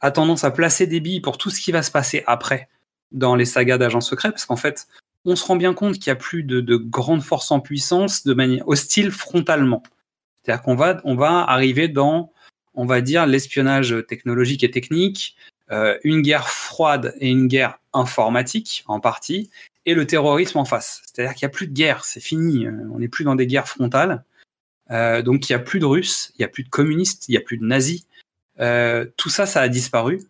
a 0.00 0.10
tendance 0.10 0.42
à 0.42 0.50
placer 0.50 0.86
des 0.86 1.00
billes 1.00 1.20
pour 1.20 1.38
tout 1.38 1.50
ce 1.50 1.60
qui 1.60 1.70
va 1.70 1.82
se 1.82 1.90
passer 1.90 2.24
après 2.26 2.68
dans 3.12 3.36
les 3.36 3.44
sagas 3.44 3.78
d'agents 3.78 4.00
secrets, 4.00 4.30
parce 4.30 4.46
qu'en 4.46 4.56
fait, 4.56 4.88
on 5.24 5.36
se 5.36 5.44
rend 5.44 5.54
bien 5.54 5.74
compte 5.74 5.94
qu'il 5.94 6.10
n'y 6.10 6.16
a 6.16 6.20
plus 6.20 6.42
de, 6.42 6.60
de 6.60 6.76
grandes 6.76 7.22
forces 7.22 7.52
en 7.52 7.60
puissance 7.60 8.24
de 8.24 8.34
manière 8.34 8.66
hostile 8.66 9.12
frontalement. 9.12 9.82
C'est-à-dire 10.42 10.62
qu'on 10.62 10.74
va, 10.74 11.00
on 11.04 11.14
va 11.14 11.44
arriver 11.48 11.86
dans, 11.86 12.32
on 12.74 12.84
va 12.84 13.00
dire, 13.00 13.26
l'espionnage 13.26 13.94
technologique 14.08 14.64
et 14.64 14.70
technique, 14.72 15.36
euh, 15.72 15.96
une 16.04 16.20
guerre 16.20 16.50
froide 16.50 17.14
et 17.18 17.30
une 17.30 17.46
guerre 17.46 17.78
informatique 17.94 18.84
en 18.88 19.00
partie, 19.00 19.50
et 19.86 19.94
le 19.94 20.06
terrorisme 20.06 20.58
en 20.58 20.66
face. 20.66 21.02
C'est-à-dire 21.06 21.34
qu'il 21.34 21.46
n'y 21.46 21.50
a 21.50 21.54
plus 21.54 21.66
de 21.66 21.72
guerre, 21.72 22.04
c'est 22.04 22.20
fini, 22.20 22.66
euh, 22.66 22.72
on 22.92 22.98
n'est 22.98 23.08
plus 23.08 23.24
dans 23.24 23.36
des 23.36 23.46
guerres 23.46 23.68
frontales. 23.68 24.22
Euh, 24.90 25.22
donc 25.22 25.48
il 25.48 25.52
n'y 25.52 25.56
a 25.56 25.60
plus 25.60 25.78
de 25.78 25.86
Russes, 25.86 26.32
il 26.34 26.42
n'y 26.42 26.44
a 26.44 26.48
plus 26.48 26.64
de 26.64 26.68
communistes, 26.68 27.26
il 27.28 27.30
n'y 27.30 27.38
a 27.38 27.40
plus 27.40 27.56
de 27.56 27.64
nazis. 27.64 28.06
Tout 29.16 29.30
ça, 29.30 29.46
ça 29.46 29.62
a 29.62 29.68
disparu. 29.68 30.20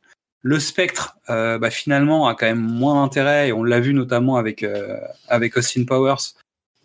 Le 0.43 0.61
spectre, 0.61 1.17
bah, 1.29 1.71
finalement, 1.71 2.29
a 2.29 2.35
quand 2.35 2.47
même 2.47 2.61
moins 2.61 2.95
d'intérêt, 2.95 3.49
et 3.49 3.53
on 3.53 3.65
l'a 3.65 3.81
vu 3.81 3.95
notamment 3.95 4.37
avec, 4.37 4.65
Austin 5.57 5.85
Powers. 5.85 6.35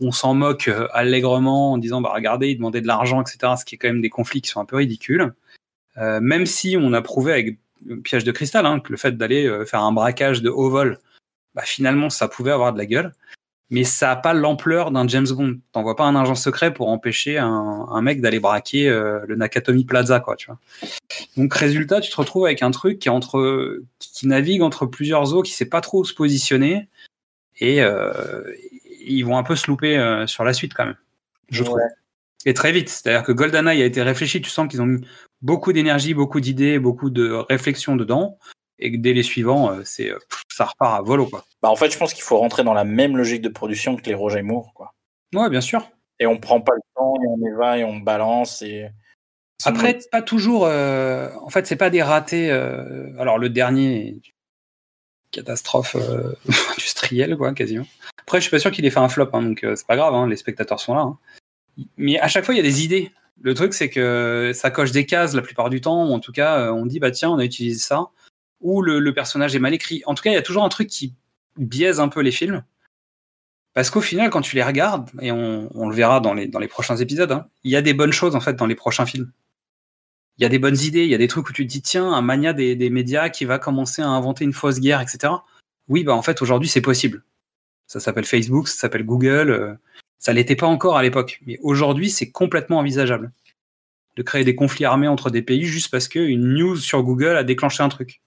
On 0.01 0.11
s'en 0.11 0.33
moque 0.33 0.69
allègrement 0.93 1.73
en 1.73 1.77
disant, 1.77 2.01
bah, 2.01 2.11
regardez, 2.13 2.49
il 2.49 2.57
demandait 2.57 2.81
de 2.81 2.87
l'argent, 2.87 3.21
etc., 3.21 3.53
ce 3.57 3.65
qui 3.65 3.75
est 3.75 3.77
quand 3.77 3.87
même 3.87 4.01
des 4.01 4.09
conflits 4.09 4.41
qui 4.41 4.49
sont 4.49 4.59
un 4.59 4.65
peu 4.65 4.75
ridicules. 4.77 5.33
Même 5.95 6.45
si 6.45 6.75
on 6.77 6.91
a 6.91 7.01
prouvé 7.01 7.31
avec 7.31 7.57
piège 8.03 8.23
de 8.23 8.31
cristal 8.31 8.65
hein, 8.65 8.79
que 8.79 8.91
le 8.91 8.97
fait 8.97 9.17
d'aller 9.17 9.45
euh, 9.45 9.65
faire 9.65 9.81
un 9.81 9.91
braquage 9.91 10.41
de 10.41 10.49
haut 10.49 10.69
vol, 10.69 10.99
bah, 11.55 11.63
finalement, 11.65 12.09
ça 12.09 12.27
pouvait 12.27 12.51
avoir 12.51 12.73
de 12.73 12.77
la 12.77 12.85
gueule. 12.85 13.13
Mais 13.69 13.83
ça 13.83 14.07
n'a 14.07 14.15
pas 14.15 14.33
l'ampleur 14.33 14.91
d'un 14.91 15.05
James 15.07 15.27
Bond. 15.29 15.57
T'envoies 15.73 15.97
pas 15.97 16.05
un 16.05 16.15
agent 16.15 16.35
secret 16.35 16.73
pour 16.73 16.87
empêcher 16.87 17.37
un, 17.37 17.47
un 17.89 18.01
mec 18.01 18.21
d'aller 18.21 18.39
braquer 18.39 18.87
euh, 18.87 19.19
le 19.27 19.35
Nakatomi 19.35 19.83
Plaza, 19.83 20.21
quoi, 20.21 20.37
tu 20.37 20.47
vois. 20.47 20.57
Donc, 21.35 21.53
résultat, 21.53 21.99
tu 21.99 22.09
te 22.09 22.15
retrouves 22.15 22.45
avec 22.45 22.63
un 22.63 22.71
truc 22.71 22.99
qui, 22.99 23.09
est 23.09 23.11
entre, 23.11 23.81
qui 23.99 24.27
navigue 24.27 24.61
entre 24.61 24.85
plusieurs 24.85 25.33
eaux, 25.33 25.41
qui 25.41 25.51
sait 25.51 25.65
pas 25.65 25.81
trop 25.81 25.99
où 25.99 26.05
se 26.05 26.13
positionner. 26.13 26.87
Et 27.59 27.81
euh, 27.81 28.43
ils 29.01 29.23
vont 29.23 29.37
un 29.37 29.43
peu 29.43 29.57
se 29.57 29.67
louper 29.67 29.97
euh, 29.97 30.27
sur 30.27 30.45
la 30.45 30.53
suite, 30.53 30.73
quand 30.73 30.85
même. 30.85 30.97
Je 31.49 31.63
trouve. 31.63 31.79
Et 32.45 32.53
très 32.53 32.71
vite. 32.71 32.87
C'est-à-dire 32.87 33.23
que 33.23 33.33
GoldenEye 33.33 33.81
a 33.81 33.85
été 33.85 34.01
réfléchi. 34.01 34.41
Tu 34.41 34.49
sens 34.49 34.69
qu'ils 34.69 34.81
ont 34.81 34.85
mis 34.85 35.01
beaucoup 35.41 35.73
d'énergie, 35.73 36.13
beaucoup 36.13 36.39
d'idées, 36.39 36.79
beaucoup 36.79 37.09
de 37.09 37.31
réflexion 37.49 37.95
dedans. 37.95 38.37
Et 38.79 38.91
que 38.91 38.97
dès 38.97 39.13
les 39.13 39.23
suivants, 39.23 39.71
euh, 39.71 39.81
c'est, 39.83 40.11
euh, 40.11 40.19
ça 40.49 40.65
repart 40.65 40.99
à 40.99 41.01
volo, 41.01 41.25
quoi. 41.25 41.43
Bah, 41.63 41.69
en 41.69 41.75
fait, 41.75 41.91
je 41.91 41.97
pense 41.97 42.13
qu'il 42.13 42.21
faut 42.23 42.37
rentrer 42.37 42.63
dans 42.63 42.75
la 42.75 42.83
même 42.83 43.17
logique 43.17 43.41
de 43.41 43.49
production 43.49 43.95
que 43.95 44.03
les 44.03 44.13
Roger 44.13 44.43
Moore. 44.43 44.71
Quoi. 44.75 44.93
Ouais, 45.33 45.49
bien 45.49 45.61
sûr. 45.61 45.89
Et 46.19 46.27
on 46.27 46.37
prend 46.37 46.61
pas 46.61 46.73
le 46.75 46.81
temps, 46.95 47.15
et 47.15 47.27
on 47.27 47.37
y 47.37 47.55
va, 47.57 47.79
et 47.79 47.83
on 47.83 47.97
balance. 47.97 48.61
Et... 48.61 48.87
Après, 49.65 49.97
pas 50.11 50.21
toujours. 50.21 50.65
euh, 50.65 51.29
en 51.41 51.49
fait, 51.49 51.65
c'est 51.65 51.75
pas 51.75 51.89
des 51.89 52.03
ratés. 52.03 52.51
euh, 52.51 53.09
alors, 53.19 53.39
le 53.39 53.49
dernier, 53.49 54.21
catastrophe 55.31 55.95
euh, 55.95 56.33
industrielle, 56.71 57.35
quoi, 57.35 57.53
quasiment. 57.53 57.85
Après, 58.19 58.37
je 58.37 58.43
suis 58.43 58.51
pas 58.51 58.59
sûr 58.59 58.69
qu'il 58.69 58.85
ait 58.85 58.91
fait 58.91 58.99
un 58.99 59.09
flop, 59.09 59.29
hein, 59.33 59.41
donc 59.41 59.65
c'est 59.75 59.87
pas 59.87 59.95
grave. 59.95 60.13
hein, 60.13 60.27
les 60.27 60.37
spectateurs 60.37 60.79
sont 60.79 60.93
là. 60.93 61.01
hein. 61.01 61.17
Mais 61.97 62.19
à 62.19 62.27
chaque 62.27 62.45
fois, 62.45 62.53
il 62.53 62.57
y 62.57 62.61
a 62.61 62.63
des 62.63 62.83
idées. 62.83 63.11
Le 63.41 63.53
truc, 63.53 63.73
c'est 63.73 63.89
que 63.89 64.51
ça 64.53 64.71
coche 64.71 64.91
des 64.91 65.05
cases 65.05 65.35
la 65.35 65.41
plupart 65.41 65.69
du 65.69 65.81
temps, 65.81 66.07
ou 66.07 66.13
en 66.13 66.19
tout 66.19 66.31
cas, 66.31 66.59
euh, 66.59 66.71
on 66.71 66.85
dit 66.85 66.99
bah 66.99 67.11
tiens, 67.11 67.29
on 67.29 67.37
a 67.37 67.45
utilisé 67.45 67.79
ça, 67.79 68.07
ou 68.61 68.81
le, 68.81 69.13
personnage 69.13 69.55
est 69.55 69.59
mal 69.59 69.73
écrit. 69.73 70.01
En 70.05 70.15
tout 70.15 70.23
cas, 70.23 70.31
il 70.31 70.33
y 70.33 70.37
a 70.37 70.41
toujours 70.41 70.63
un 70.63 70.69
truc 70.69 70.87
qui 70.87 71.13
biaise 71.57 71.99
un 71.99 72.07
peu 72.07 72.21
les 72.21 72.31
films. 72.31 72.63
Parce 73.73 73.91
qu'au 73.91 74.01
final, 74.01 74.31
quand 74.31 74.41
tu 74.41 74.55
les 74.55 74.63
regardes, 74.63 75.11
et 75.21 75.31
on, 75.31 75.89
le 75.89 75.95
verra 75.95 76.19
dans 76.19 76.33
les, 76.33 76.67
prochains 76.67 76.97
épisodes, 76.97 77.31
hein, 77.31 77.47
il 77.63 77.71
y 77.71 77.75
a 77.75 77.81
des 77.83 77.93
bonnes 77.93 78.13
choses 78.13 78.35
en 78.35 78.39
fait 78.39 78.55
dans 78.55 78.65
les 78.65 78.75
prochains 78.75 79.05
films. 79.05 79.31
Il 80.39 80.43
y 80.43 80.45
a 80.45 80.49
des 80.49 80.59
bonnes 80.59 80.77
idées, 80.79 81.03
il 81.03 81.09
y 81.09 81.15
a 81.15 81.19
des 81.19 81.27
trucs 81.27 81.49
où 81.49 81.53
tu 81.53 81.65
te 81.65 81.71
dis 81.71 81.81
tiens, 81.81 82.11
un 82.11 82.21
mania 82.21 82.53
des, 82.53 82.75
des 82.75 82.89
médias 82.89 83.29
qui 83.29 83.45
va 83.45 83.59
commencer 83.59 84.01
à 84.01 84.07
inventer 84.07 84.45
une 84.45 84.53
fausse 84.53 84.79
guerre, 84.79 85.01
etc. 85.01 85.33
Oui, 85.87 86.03
bah 86.03 86.13
en 86.13 86.21
fait 86.21 86.41
aujourd'hui 86.41 86.69
c'est 86.69 86.81
possible. 86.81 87.23
Ça 87.87 87.99
s'appelle 87.99 88.25
Facebook, 88.25 88.67
ça 88.67 88.77
s'appelle 88.77 89.05
Google. 89.05 89.79
Ça 90.19 90.33
l'était 90.33 90.55
pas 90.55 90.67
encore 90.67 90.97
à 90.97 91.03
l'époque, 91.03 91.41
mais 91.45 91.59
aujourd'hui 91.61 92.09
c'est 92.09 92.31
complètement 92.31 92.79
envisageable 92.79 93.31
de 94.15 94.23
créer 94.23 94.43
des 94.43 94.55
conflits 94.55 94.85
armés 94.85 95.07
entre 95.07 95.29
des 95.29 95.43
pays 95.43 95.65
juste 95.65 95.91
parce 95.91 96.07
qu'une 96.07 96.53
news 96.53 96.75
sur 96.75 97.03
Google 97.03 97.37
a 97.37 97.43
déclenché 97.43 97.83
un 97.83 97.89
truc. 97.89 98.21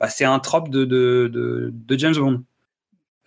Bah, 0.00 0.08
c'est 0.08 0.24
un 0.24 0.38
trope 0.38 0.70
de, 0.70 0.84
de, 0.84 1.28
de, 1.32 1.70
de 1.72 1.98
James 1.98 2.14
Bond. 2.14 2.42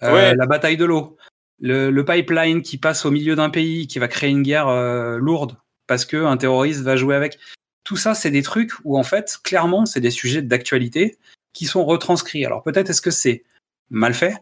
Euh, 0.03 0.11
Ouais. 0.11 0.35
La 0.35 0.47
bataille 0.47 0.77
de 0.77 0.85
l'eau. 0.85 1.17
Le, 1.59 1.91
le 1.91 2.05
pipeline 2.05 2.63
qui 2.63 2.77
passe 2.79 3.05
au 3.05 3.11
milieu 3.11 3.35
d'un 3.35 3.51
pays, 3.51 3.85
qui 3.85 3.99
va 3.99 4.07
créer 4.07 4.31
une 4.31 4.41
guerre 4.41 4.67
euh, 4.67 5.17
lourde 5.17 5.57
parce 5.85 6.05
qu'un 6.05 6.37
terroriste 6.37 6.81
va 6.81 6.95
jouer 6.95 7.15
avec. 7.15 7.37
Tout 7.83 7.97
ça, 7.97 8.15
c'est 8.15 8.31
des 8.31 8.41
trucs 8.41 8.71
où, 8.83 8.97
en 8.97 9.03
fait, 9.03 9.37
clairement, 9.43 9.85
c'est 9.85 10.01
des 10.01 10.09
sujets 10.09 10.41
d'actualité 10.41 11.17
qui 11.53 11.65
sont 11.65 11.85
retranscrits. 11.85 12.45
Alors 12.45 12.63
peut-être 12.63 12.89
est-ce 12.89 13.01
que 13.01 13.11
c'est 13.11 13.43
mal 13.91 14.15
fait, 14.15 14.35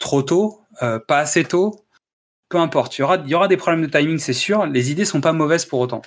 trop 0.00 0.22
tôt, 0.22 0.62
euh, 0.82 0.98
pas 0.98 1.18
assez 1.18 1.44
tôt, 1.44 1.84
peu 2.48 2.58
importe. 2.58 2.96
Il 2.98 3.00
y 3.00 3.04
aura, 3.04 3.16
il 3.16 3.28
y 3.28 3.34
aura 3.34 3.48
des 3.48 3.56
problèmes 3.56 3.84
de 3.86 3.90
timing, 3.90 4.18
c'est 4.18 4.32
sûr. 4.32 4.66
Les 4.66 4.90
idées 4.90 5.04
sont 5.04 5.20
pas 5.20 5.32
mauvaises 5.32 5.64
pour 5.64 5.80
autant. 5.80 6.02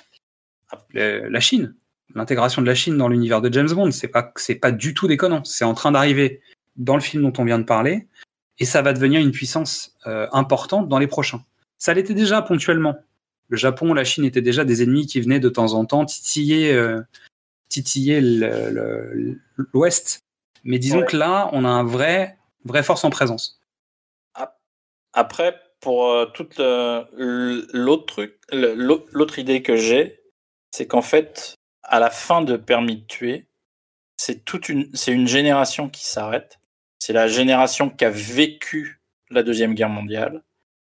La 0.94 1.40
Chine, 1.40 1.74
l'intégration 2.14 2.62
de 2.62 2.66
la 2.66 2.74
Chine 2.74 2.96
dans 2.96 3.08
l'univers 3.08 3.40
de 3.40 3.52
James 3.52 3.70
Bond, 3.70 3.90
c'est 3.90 4.08
pas, 4.08 4.32
c'est 4.36 4.54
pas 4.54 4.72
du 4.72 4.94
tout 4.94 5.06
déconnant. 5.08 5.44
C'est 5.44 5.64
en 5.64 5.74
train 5.74 5.92
d'arriver 5.92 6.40
dans 6.76 6.94
le 6.94 7.00
film 7.00 7.22
dont 7.22 7.32
on 7.38 7.44
vient 7.44 7.58
de 7.58 7.64
parler, 7.64 8.06
et 8.58 8.64
ça 8.64 8.80
va 8.82 8.92
devenir 8.92 9.20
une 9.20 9.32
puissance 9.32 9.96
euh, 10.06 10.28
importante 10.32 10.88
dans 10.88 10.98
les 10.98 11.06
prochains. 11.08 11.44
Ça 11.78 11.92
l'était 11.94 12.14
déjà 12.14 12.40
ponctuellement. 12.42 12.96
Le 13.48 13.56
Japon, 13.56 13.92
la 13.94 14.04
Chine 14.04 14.24
étaient 14.24 14.42
déjà 14.42 14.64
des 14.64 14.82
ennemis 14.82 15.06
qui 15.06 15.20
venaient 15.20 15.40
de 15.40 15.48
temps 15.48 15.72
en 15.74 15.84
temps 15.84 16.04
titiller, 16.04 16.72
euh, 16.72 17.00
titiller 17.68 18.20
le- 18.20 18.70
le- 18.70 19.40
l'Ouest. 19.74 20.20
Mais 20.62 20.78
disons 20.78 21.00
Ouais. 21.00 21.06
que 21.06 21.16
là, 21.16 21.48
on 21.52 21.64
a 21.64 21.68
un 21.68 21.84
vrai, 21.84 22.36
vraie 22.64 22.82
force 22.84 23.04
en 23.04 23.10
présence. 23.10 23.60
Après, 25.12 25.58
pour 25.80 26.10
euh, 26.10 26.26
toute 26.26 26.60
euh, 26.60 27.04
l'autre 27.72 28.06
truc, 28.06 29.38
idée 29.38 29.62
que 29.62 29.76
j'ai, 29.76 30.20
c'est 30.70 30.86
qu'en 30.86 31.02
fait, 31.02 31.54
à 31.82 31.98
la 31.98 32.10
fin 32.10 32.42
de 32.42 32.56
Permis 32.56 32.96
de 32.96 33.06
tuer, 33.06 33.46
c'est 34.16 34.44
toute 34.44 34.68
une, 34.68 34.90
c'est 34.94 35.12
une 35.12 35.26
génération 35.26 35.88
qui 35.88 36.06
s'arrête. 36.06 36.58
C'est 36.98 37.14
la 37.14 37.28
génération 37.28 37.88
qui 37.88 38.04
a 38.04 38.10
vécu 38.10 39.00
la 39.30 39.42
deuxième 39.42 39.74
guerre 39.74 39.88
mondiale. 39.88 40.42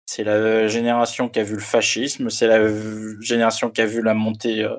C'est 0.06 0.26
la 0.26 0.68
génération 0.68 1.30
qui 1.30 1.40
a 1.40 1.44
vu 1.44 1.54
le 1.54 1.62
fascisme. 1.62 2.30
C'est 2.30 2.48
la 2.48 2.68
génération 3.22 3.70
qui 3.70 3.80
a 3.80 3.86
vu 3.86 4.02
la 4.02 4.14
montée, 4.14 4.64
euh, 4.64 4.76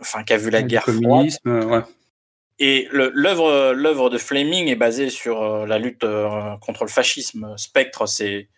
enfin 0.00 0.24
qui 0.24 0.32
a 0.32 0.38
vu 0.38 0.48
la 0.48 0.62
guerre 0.62 0.84
froide. 0.84 1.02
communisme, 1.02 1.50
ouais. 1.66 1.82
Et 2.58 2.88
l'œuvre 2.92 3.72
l'œuvre 3.72 4.08
de 4.08 4.18
Fleming 4.18 4.68
est 4.68 4.76
basée 4.76 5.10
sur 5.10 5.66
la 5.66 5.78
lutte 5.78 6.06
contre 6.60 6.84
le 6.84 6.90
fascisme. 6.90 7.54
Spectre, 7.56 8.06
c'est 8.06 8.48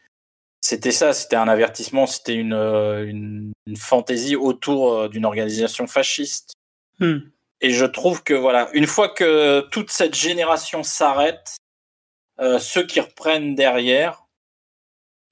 c'était 0.65 0.93
ça, 0.93 1.12
c'était 1.12 1.36
un 1.36 1.47
avertissement, 1.47 2.07
c'était 2.07 2.36
une, 2.36 2.55
euh, 2.55 3.07
une, 3.07 3.53
une 3.66 3.77
fantaisie 3.77 4.35
autour 4.35 4.95
euh, 4.95 5.09
d'une 5.11 5.27
organisation 5.27 5.86
fasciste. 5.86 6.55
Hmm. 7.01 7.19
Et 7.61 7.69
je 7.69 7.85
trouve 7.85 8.23
que 8.23 8.32
voilà, 8.32 8.70
une 8.73 8.86
fois 8.86 9.11
que 9.11 9.61
toute 9.70 9.91
cette 9.91 10.15
génération 10.15 10.82
s'arrête, 10.82 11.59
euh, 12.41 12.59
ceux 12.59 12.86
qui 12.86 12.99
reprennent 12.99 13.55
derrière, 13.55 14.24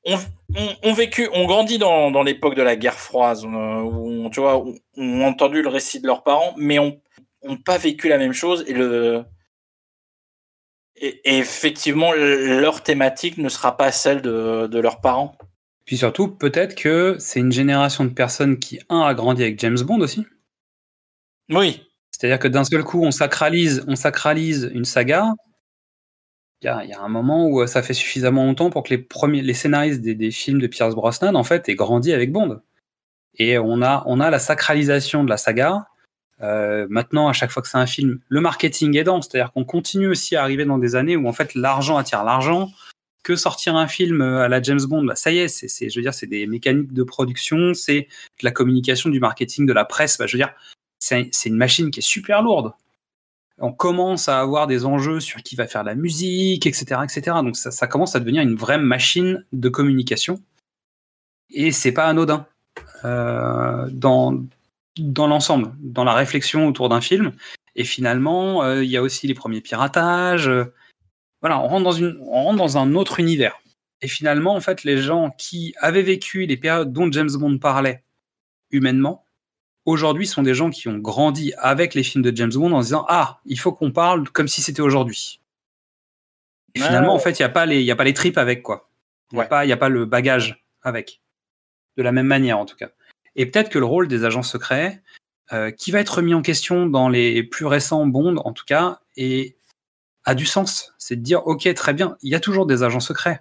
ont, 0.04 0.92
vécu, 0.92 1.30
ont 1.32 1.46
grandi 1.46 1.78
dans, 1.78 2.10
dans 2.10 2.22
l'époque 2.22 2.54
de 2.54 2.62
la 2.62 2.76
guerre 2.76 2.98
froide, 2.98 3.38
où, 3.42 4.28
tu 4.30 4.40
vois, 4.40 4.62
ont, 4.98 5.24
entendu 5.24 5.62
le 5.62 5.70
récit 5.70 6.00
de 6.00 6.06
leurs 6.06 6.24
parents, 6.24 6.52
mais 6.58 6.78
ont, 6.78 7.00
ont 7.40 7.56
pas 7.56 7.78
vécu 7.78 8.10
la 8.10 8.18
même 8.18 8.34
chose 8.34 8.64
et 8.66 8.74
le 8.74 9.24
et, 11.02 11.20
effectivement 11.38 12.12
leur 12.12 12.82
thématique 12.82 13.36
ne 13.36 13.48
sera 13.48 13.76
pas 13.76 13.92
celle 13.92 14.22
de, 14.22 14.66
de 14.66 14.78
leurs 14.78 15.00
parents. 15.00 15.36
Puis 15.84 15.98
surtout, 15.98 16.28
peut-être 16.28 16.74
que 16.74 17.16
c'est 17.18 17.40
une 17.40 17.52
génération 17.52 18.04
de 18.04 18.10
personnes 18.10 18.58
qui, 18.58 18.80
un, 18.88 19.00
a 19.00 19.14
grandi 19.14 19.42
avec 19.42 19.58
James 19.58 19.80
Bond 19.80 20.00
aussi. 20.00 20.24
Oui, 21.50 21.82
C'est-à-dire 22.12 22.38
que 22.38 22.48
d'un 22.48 22.64
seul 22.64 22.84
coup, 22.84 23.04
on 23.04 23.10
sacralise, 23.10 23.84
on 23.88 23.96
sacralise 23.96 24.70
une 24.72 24.84
saga. 24.84 25.34
Il 26.62 26.66
y 26.66 26.68
a, 26.68 26.84
il 26.84 26.90
y 26.90 26.92
a 26.92 27.00
un 27.00 27.08
moment 27.08 27.46
où 27.46 27.60
euh, 27.60 27.66
ça 27.66 27.82
fait 27.82 27.94
suffisamment 27.94 28.44
longtemps 28.44 28.70
pour 28.70 28.84
que 28.84 28.90
les, 28.90 28.98
premiers, 28.98 29.42
les 29.42 29.54
scénaristes 29.54 30.00
des, 30.00 30.14
des 30.14 30.30
films 30.30 30.60
de 30.60 30.68
Pierce 30.68 30.94
Brosnan, 30.94 31.34
en 31.34 31.42
fait, 31.42 31.68
aient 31.68 31.74
grandi 31.74 32.12
avec 32.12 32.30
Bond. 32.30 32.60
Et 33.34 33.58
on 33.58 33.82
a, 33.82 34.04
on 34.06 34.20
a 34.20 34.30
la 34.30 34.38
sacralisation 34.38 35.24
de 35.24 35.28
la 35.28 35.36
saga. 35.36 35.86
Euh, 36.42 36.86
maintenant, 36.90 37.28
à 37.28 37.32
chaque 37.32 37.50
fois 37.50 37.62
que 37.62 37.68
c'est 37.68 37.78
un 37.78 37.86
film, 37.86 38.18
le 38.28 38.40
marketing 38.40 38.96
aidant, 38.96 39.22
c'est-à-dire 39.22 39.52
qu'on 39.52 39.64
continue 39.64 40.08
aussi 40.08 40.34
à 40.36 40.42
arriver 40.42 40.64
dans 40.64 40.78
des 40.78 40.96
années 40.96 41.16
où 41.16 41.28
en 41.28 41.32
fait 41.32 41.54
l'argent 41.54 41.96
attire 41.96 42.24
l'argent. 42.24 42.70
Que 43.22 43.36
sortir 43.36 43.76
un 43.76 43.86
film 43.86 44.20
euh, 44.20 44.42
à 44.42 44.48
la 44.48 44.60
James 44.60 44.80
Bond, 44.82 45.04
bah, 45.04 45.14
ça 45.14 45.30
y 45.30 45.38
est, 45.38 45.46
c'est, 45.46 45.88
je 45.88 45.96
veux 45.96 46.02
dire, 46.02 46.12
c'est 46.12 46.26
des 46.26 46.44
mécaniques 46.48 46.92
de 46.92 47.04
production, 47.04 47.72
c'est 47.72 48.08
de 48.40 48.44
la 48.44 48.50
communication, 48.50 49.10
du 49.10 49.20
marketing, 49.20 49.64
de 49.64 49.72
la 49.72 49.84
presse. 49.84 50.18
Bah, 50.18 50.26
je 50.26 50.36
veux 50.36 50.42
dire, 50.42 50.52
c'est 50.98 51.30
une 51.46 51.56
machine 51.56 51.92
qui 51.92 52.00
est 52.00 52.02
super 52.02 52.42
lourde. 52.42 52.72
On 53.58 53.72
commence 53.72 54.28
à 54.28 54.40
avoir 54.40 54.66
des 54.66 54.84
enjeux 54.84 55.20
sur 55.20 55.40
qui 55.42 55.54
va 55.54 55.68
faire 55.68 55.84
la 55.84 55.94
musique, 55.94 56.66
etc., 56.66 57.00
etc. 57.04 57.36
Donc 57.44 57.56
ça, 57.56 57.70
ça 57.70 57.86
commence 57.86 58.16
à 58.16 58.20
devenir 58.20 58.42
une 58.42 58.56
vraie 58.56 58.78
machine 58.78 59.44
de 59.52 59.68
communication. 59.68 60.40
Et 61.50 61.70
c'est 61.70 61.92
pas 61.92 62.06
anodin 62.06 62.46
euh, 63.04 63.88
dans 63.92 64.42
dans 64.98 65.26
l'ensemble, 65.26 65.72
dans 65.80 66.04
la 66.04 66.14
réflexion 66.14 66.66
autour 66.66 66.88
d'un 66.88 67.00
film. 67.00 67.32
Et 67.74 67.84
finalement, 67.84 68.62
euh, 68.62 68.84
il 68.84 68.90
y 68.90 68.96
a 68.96 69.02
aussi 69.02 69.26
les 69.26 69.34
premiers 69.34 69.60
piratages. 69.60 70.48
euh, 70.48 70.72
voilà, 71.40 71.58
on 71.60 71.68
rentre 71.68 71.84
dans 71.84 71.92
une, 71.92 72.18
on 72.22 72.44
rentre 72.44 72.58
dans 72.58 72.78
un 72.78 72.94
autre 72.94 73.18
univers. 73.20 73.58
Et 74.02 74.08
finalement, 74.08 74.54
en 74.54 74.60
fait, 74.60 74.84
les 74.84 74.98
gens 74.98 75.30
qui 75.38 75.74
avaient 75.78 76.02
vécu 76.02 76.46
les 76.46 76.56
périodes 76.56 76.92
dont 76.92 77.10
James 77.12 77.30
Bond 77.32 77.58
parlait 77.58 78.04
humainement, 78.70 79.24
aujourd'hui 79.84 80.26
sont 80.26 80.42
des 80.42 80.54
gens 80.54 80.70
qui 80.70 80.88
ont 80.88 80.98
grandi 80.98 81.52
avec 81.58 81.94
les 81.94 82.02
films 82.02 82.22
de 82.24 82.34
James 82.36 82.52
Bond 82.52 82.72
en 82.72 82.82
se 82.82 82.86
disant 82.88 83.04
ah 83.08 83.40
il 83.44 83.58
faut 83.58 83.72
qu'on 83.72 83.90
parle 83.92 84.28
comme 84.30 84.48
si 84.48 84.62
c'était 84.62 84.82
aujourd'hui. 84.82 85.40
Et 86.74 86.80
Ouais, 86.80 86.86
finalement 86.86 87.08
ouais. 87.10 87.14
en 87.14 87.18
fait 87.18 87.38
il 87.38 87.42
y 87.42 87.44
a 87.44 87.48
pas 87.48 87.66
les 87.66 87.82
y 87.82 87.90
a 87.90 87.96
pas 87.96 88.04
les 88.04 88.14
tripes 88.14 88.38
avec 88.38 88.62
quoi. 88.62 88.88
Il 89.32 89.36
y 89.36 89.40
a 89.40 89.44
Ouais. 89.48 89.72
a 89.72 89.76
pas 89.76 89.88
le 89.88 90.04
bagage 90.06 90.64
avec. 90.82 91.20
De 91.96 92.02
la 92.02 92.12
même 92.12 92.26
manière 92.26 92.58
en 92.58 92.64
tout 92.66 92.76
cas. 92.76 92.90
Et 93.36 93.46
peut-être 93.46 93.70
que 93.70 93.78
le 93.78 93.84
rôle 93.84 94.08
des 94.08 94.24
agents 94.24 94.42
secrets 94.42 95.02
euh, 95.52 95.70
qui 95.70 95.90
va 95.90 96.00
être 96.00 96.22
mis 96.22 96.34
en 96.34 96.42
question 96.42 96.86
dans 96.86 97.08
les 97.08 97.42
plus 97.42 97.66
récents 97.66 98.06
Bond 98.06 98.36
en 98.36 98.52
tout 98.52 98.64
cas 98.66 99.00
a 100.24 100.34
du 100.34 100.46
sens. 100.46 100.94
C'est 100.98 101.16
de 101.16 101.20
dire 101.20 101.46
ok 101.46 101.72
très 101.74 101.92
bien 101.92 102.16
il 102.22 102.30
y 102.30 102.34
a 102.34 102.40
toujours 102.40 102.66
des 102.66 102.82
agents 102.82 103.00
secrets. 103.00 103.40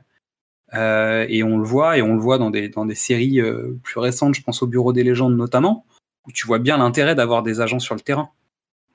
Euh, 0.74 1.26
et 1.30 1.44
on 1.44 1.58
le 1.58 1.64
voit 1.64 1.98
et 1.98 2.02
on 2.02 2.14
le 2.14 2.20
voit 2.20 2.38
dans 2.38 2.50
des 2.50 2.96
séries 2.96 3.42
euh, 3.42 3.78
plus 3.84 4.00
récentes 4.00 4.36
je 4.36 4.42
pense 4.42 4.62
au 4.64 4.68
Bureau 4.68 4.94
des 4.94 5.04
légendes 5.04 5.36
notamment 5.36 5.86
où 6.26 6.32
tu 6.32 6.48
vois 6.48 6.60
bien 6.60 6.78
l'intérêt 6.78 7.14
d'avoir 7.14 7.44
des 7.44 7.62
agents 7.62 7.80
sur 7.80 7.96
le 7.96 8.02
terrain. 8.02 8.30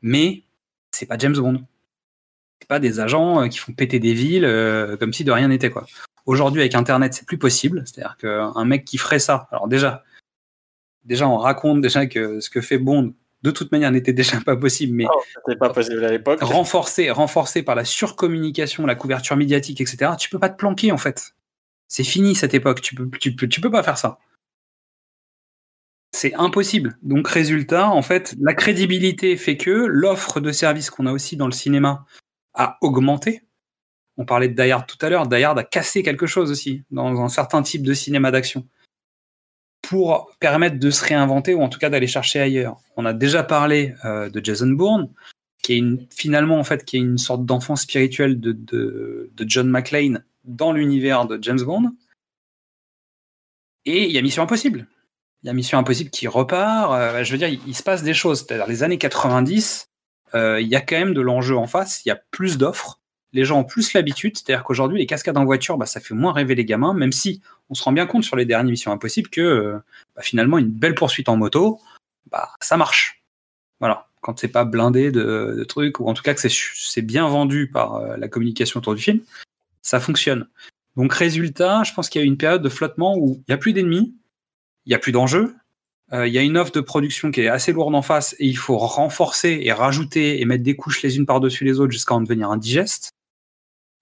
Mais 0.02 0.42
c'est 0.92 1.06
pas 1.06 1.18
James 1.18 1.36
Bond. 1.36 1.62
C'est 2.60 2.68
pas 2.68 2.78
des 2.80 3.00
agents 3.00 3.48
qui 3.48 3.58
font 3.58 3.72
péter 3.72 3.98
des 3.98 4.14
villes 4.14 4.46
comme 4.98 5.12
si 5.12 5.24
de 5.24 5.32
rien 5.32 5.48
n'était. 5.48 5.72
Aujourd'hui 6.26 6.60
avec 6.60 6.74
Internet 6.74 7.14
c'est 7.14 7.26
plus 7.26 7.38
possible. 7.38 7.84
C'est-à-dire 7.86 8.16
qu'un 8.18 8.64
mec 8.64 8.84
qui 8.84 8.98
ferait 8.98 9.18
ça, 9.18 9.48
alors 9.50 9.68
déjà, 9.68 10.04
déjà 11.06 11.28
on 11.28 11.38
raconte 11.38 11.80
déjà 11.80 12.06
que 12.06 12.40
ce 12.40 12.50
que 12.50 12.60
fait 12.60 12.78
Bond 12.78 13.14
de 13.42 13.50
toute 13.50 13.70
manière 13.70 13.92
n'était 13.92 14.12
déjà 14.12 14.40
pas 14.40 14.56
possible, 14.56 14.94
mais 14.94 15.04
Oh, 15.08 15.54
pas 15.58 15.70
possible 15.70 16.04
à 16.04 16.10
l'époque. 16.10 16.40
renforcé, 16.42 17.10
renforcé 17.10 17.62
par 17.62 17.74
la 17.74 17.84
surcommunication, 17.84 18.86
la 18.86 18.94
couverture 18.94 19.36
médiatique, 19.36 19.80
etc. 19.80 20.12
Tu 20.18 20.28
peux 20.28 20.38
pas 20.38 20.48
te 20.48 20.56
planquer 20.56 20.90
en 20.92 20.98
fait. 20.98 21.34
C'est 21.88 22.04
fini 22.04 22.34
cette 22.34 22.54
époque. 22.54 22.80
Tu 22.80 22.94
peux, 22.94 23.08
tu 23.20 23.36
peux, 23.36 23.46
tu 23.46 23.60
peux 23.60 23.70
pas 23.70 23.82
faire 23.82 23.98
ça. 23.98 24.18
C'est 26.12 26.34
impossible. 26.34 26.98
Donc 27.02 27.28
résultat, 27.28 27.88
en 27.90 28.02
fait, 28.02 28.34
la 28.40 28.54
crédibilité 28.54 29.36
fait 29.36 29.56
que 29.56 29.70
l'offre 29.70 30.40
de 30.40 30.50
services 30.50 30.90
qu'on 30.90 31.06
a 31.06 31.12
aussi 31.12 31.36
dans 31.36 31.46
le 31.46 31.52
cinéma 31.52 32.04
a 32.54 32.78
augmenté. 32.80 33.42
On 34.16 34.24
parlait 34.24 34.48
de 34.48 34.60
Die 34.60 34.70
Hard 34.70 34.86
tout 34.86 34.96
à 35.04 35.10
l'heure. 35.10 35.26
Die 35.26 35.44
Hard 35.44 35.58
a 35.58 35.64
cassé 35.64 36.02
quelque 36.02 36.26
chose 36.26 36.50
aussi 36.50 36.84
dans 36.90 37.20
un 37.20 37.28
certain 37.28 37.62
type 37.62 37.82
de 37.82 37.92
cinéma 37.92 38.30
d'action 38.30 38.66
pour 39.88 40.30
permettre 40.40 40.78
de 40.78 40.90
se 40.90 41.04
réinventer 41.04 41.54
ou 41.54 41.62
en 41.62 41.68
tout 41.68 41.78
cas 41.78 41.90
d'aller 41.90 42.08
chercher 42.08 42.40
ailleurs. 42.40 42.76
On 42.96 43.04
a 43.04 43.12
déjà 43.12 43.44
parlé 43.44 43.94
euh, 44.04 44.28
de 44.28 44.44
Jason 44.44 44.68
Bourne, 44.68 45.10
qui 45.62 45.78
est 45.78 46.12
finalement 46.12 46.58
en 46.58 46.64
fait 46.64 46.84
qui 46.84 46.96
est 46.96 47.00
une 47.00 47.18
sorte 47.18 47.44
d'enfant 47.44 47.76
spirituel 47.76 48.40
de, 48.40 49.30
John 49.38 49.68
McClane 49.68 50.24
dans 50.44 50.72
l'univers 50.72 51.26
de 51.26 51.38
James 51.40 51.62
Bond. 51.62 51.92
Et 53.84 54.06
il 54.06 54.10
y 54.10 54.18
a 54.18 54.22
Mission 54.22 54.42
Impossible. 54.42 54.88
Il 55.42 55.46
y 55.46 55.50
a 55.50 55.52
Mission 55.52 55.78
Impossible 55.78 56.10
qui 56.10 56.26
repart. 56.26 56.92
Euh, 56.92 57.22
je 57.22 57.30
veux 57.30 57.38
dire, 57.38 57.48
il, 57.48 57.60
il 57.68 57.74
se 57.76 57.84
passe 57.84 58.02
des 58.02 58.14
choses. 58.14 58.44
C'est-à-dire 58.44 58.66
les 58.66 58.82
années 58.82 58.98
90, 58.98 59.88
euh, 60.34 60.60
il 60.60 60.66
y 60.66 60.74
a 60.74 60.80
quand 60.80 60.98
même 60.98 61.14
de 61.14 61.20
l'enjeu 61.20 61.56
en 61.56 61.68
face. 61.68 62.04
Il 62.04 62.08
y 62.08 62.12
a 62.12 62.20
plus 62.32 62.58
d'offres. 62.58 63.00
Les 63.36 63.44
gens 63.44 63.60
ont 63.60 63.64
plus 63.64 63.92
l'habitude. 63.92 64.36
C'est-à-dire 64.36 64.64
qu'aujourd'hui, 64.64 64.98
les 64.98 65.06
cascades 65.06 65.36
en 65.36 65.44
voiture, 65.44 65.76
bah, 65.76 65.84
ça 65.86 66.00
fait 66.00 66.14
moins 66.14 66.32
rêver 66.32 66.54
les 66.54 66.64
gamins, 66.64 66.94
même 66.94 67.12
si 67.12 67.42
on 67.68 67.74
se 67.74 67.84
rend 67.84 67.92
bien 67.92 68.06
compte 68.06 68.24
sur 68.24 68.34
les 68.34 68.46
dernières 68.46 68.70
Missions 68.70 68.92
Impossibles 68.92 69.28
que 69.28 69.40
euh, 69.42 69.78
bah, 70.16 70.22
finalement, 70.22 70.56
une 70.56 70.70
belle 70.70 70.94
poursuite 70.94 71.28
en 71.28 71.36
moto, 71.36 71.78
bah, 72.30 72.50
ça 72.62 72.76
marche. 72.78 73.22
Voilà. 73.78 74.08
Quand 74.22 74.40
c'est 74.40 74.48
pas 74.48 74.64
blindé 74.64 75.10
de, 75.12 75.64
trucs, 75.68 76.00
ou 76.00 76.08
en 76.08 76.14
tout 76.14 76.22
cas 76.22 76.32
que 76.34 76.40
c'est- 76.40 76.50
c'est 76.74 77.02
bien 77.02 77.28
vendu 77.28 77.70
par 77.70 77.96
euh, 77.96 78.16
la 78.16 78.26
communication 78.26 78.78
autour 78.78 78.94
du 78.94 79.02
film, 79.02 79.20
ça 79.82 80.00
fonctionne. 80.00 80.48
Donc, 80.96 81.12
résultat, 81.12 81.82
je 81.84 81.92
pense 81.92 82.08
qu'il 82.08 82.20
y 82.20 82.22
a 82.22 82.24
eu 82.24 82.28
une 82.28 82.38
période 82.38 82.62
de 82.62 82.70
flottement 82.70 83.16
où 83.18 83.36
il 83.36 83.44
n'y 83.50 83.54
a 83.54 83.58
plus 83.58 83.74
d'ennemis, 83.74 84.16
il 84.86 84.88
n'y 84.88 84.94
a 84.94 84.98
plus 84.98 85.12
d'enjeux, 85.12 85.54
euh, 86.12 86.26
il 86.26 86.32
y 86.32 86.38
a 86.38 86.42
une 86.42 86.56
offre 86.56 86.72
de 86.72 86.80
production 86.80 87.30
qui 87.30 87.42
est 87.42 87.48
assez 87.48 87.72
lourde 87.72 87.94
en 87.94 88.02
face 88.02 88.34
et 88.38 88.46
il 88.46 88.56
faut 88.56 88.78
renforcer 88.78 89.60
et 89.62 89.72
rajouter 89.72 90.40
et 90.40 90.44
mettre 90.44 90.62
des 90.64 90.76
couches 90.76 91.02
les 91.02 91.18
unes 91.18 91.26
par-dessus 91.26 91.64
les 91.64 91.80
autres 91.80 91.92
jusqu'à 91.92 92.14
en 92.14 92.20
devenir 92.20 92.50
indigeste. 92.50 93.10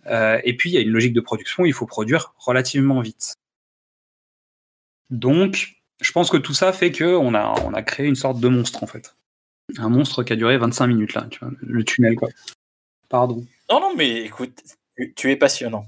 Euh, 0.07 0.41
et 0.45 0.57
puis, 0.57 0.71
il 0.71 0.75
y 0.75 0.79
a 0.79 0.81
une 0.81 0.91
logique 0.91 1.13
de 1.13 1.21
production, 1.21 1.65
il 1.65 1.73
faut 1.73 1.87
produire 1.87 2.35
relativement 2.39 3.01
vite. 3.01 3.35
Donc, 5.11 5.77
je 6.01 6.13
pense 6.13 6.31
que 6.31 6.37
tout 6.37 6.55
ça 6.55 6.73
fait 6.73 6.93
qu'on 6.93 7.35
a, 7.35 7.55
on 7.65 7.73
a 7.73 7.83
créé 7.83 8.07
une 8.07 8.17
sorte 8.17 8.41
de 8.41 8.49
monstre, 8.49 8.83
en 8.83 8.87
fait. 8.87 9.17
Un 9.79 9.89
monstre 9.89 10.23
qui 10.23 10.33
a 10.33 10.37
duré 10.37 10.59
25 10.59 10.87
minutes, 10.87 11.15
là, 11.15 11.27
tu 11.31 11.39
vois, 11.41 11.51
le 11.61 11.85
tunnel, 11.85 12.17
quoi. 12.17 12.29
Pardon. 13.09 13.45
Non, 13.71 13.81
non, 13.81 13.95
mais 13.97 14.23
écoute, 14.23 14.63
tu, 15.17 15.31
es 15.31 15.37
passionnant. 15.37 15.87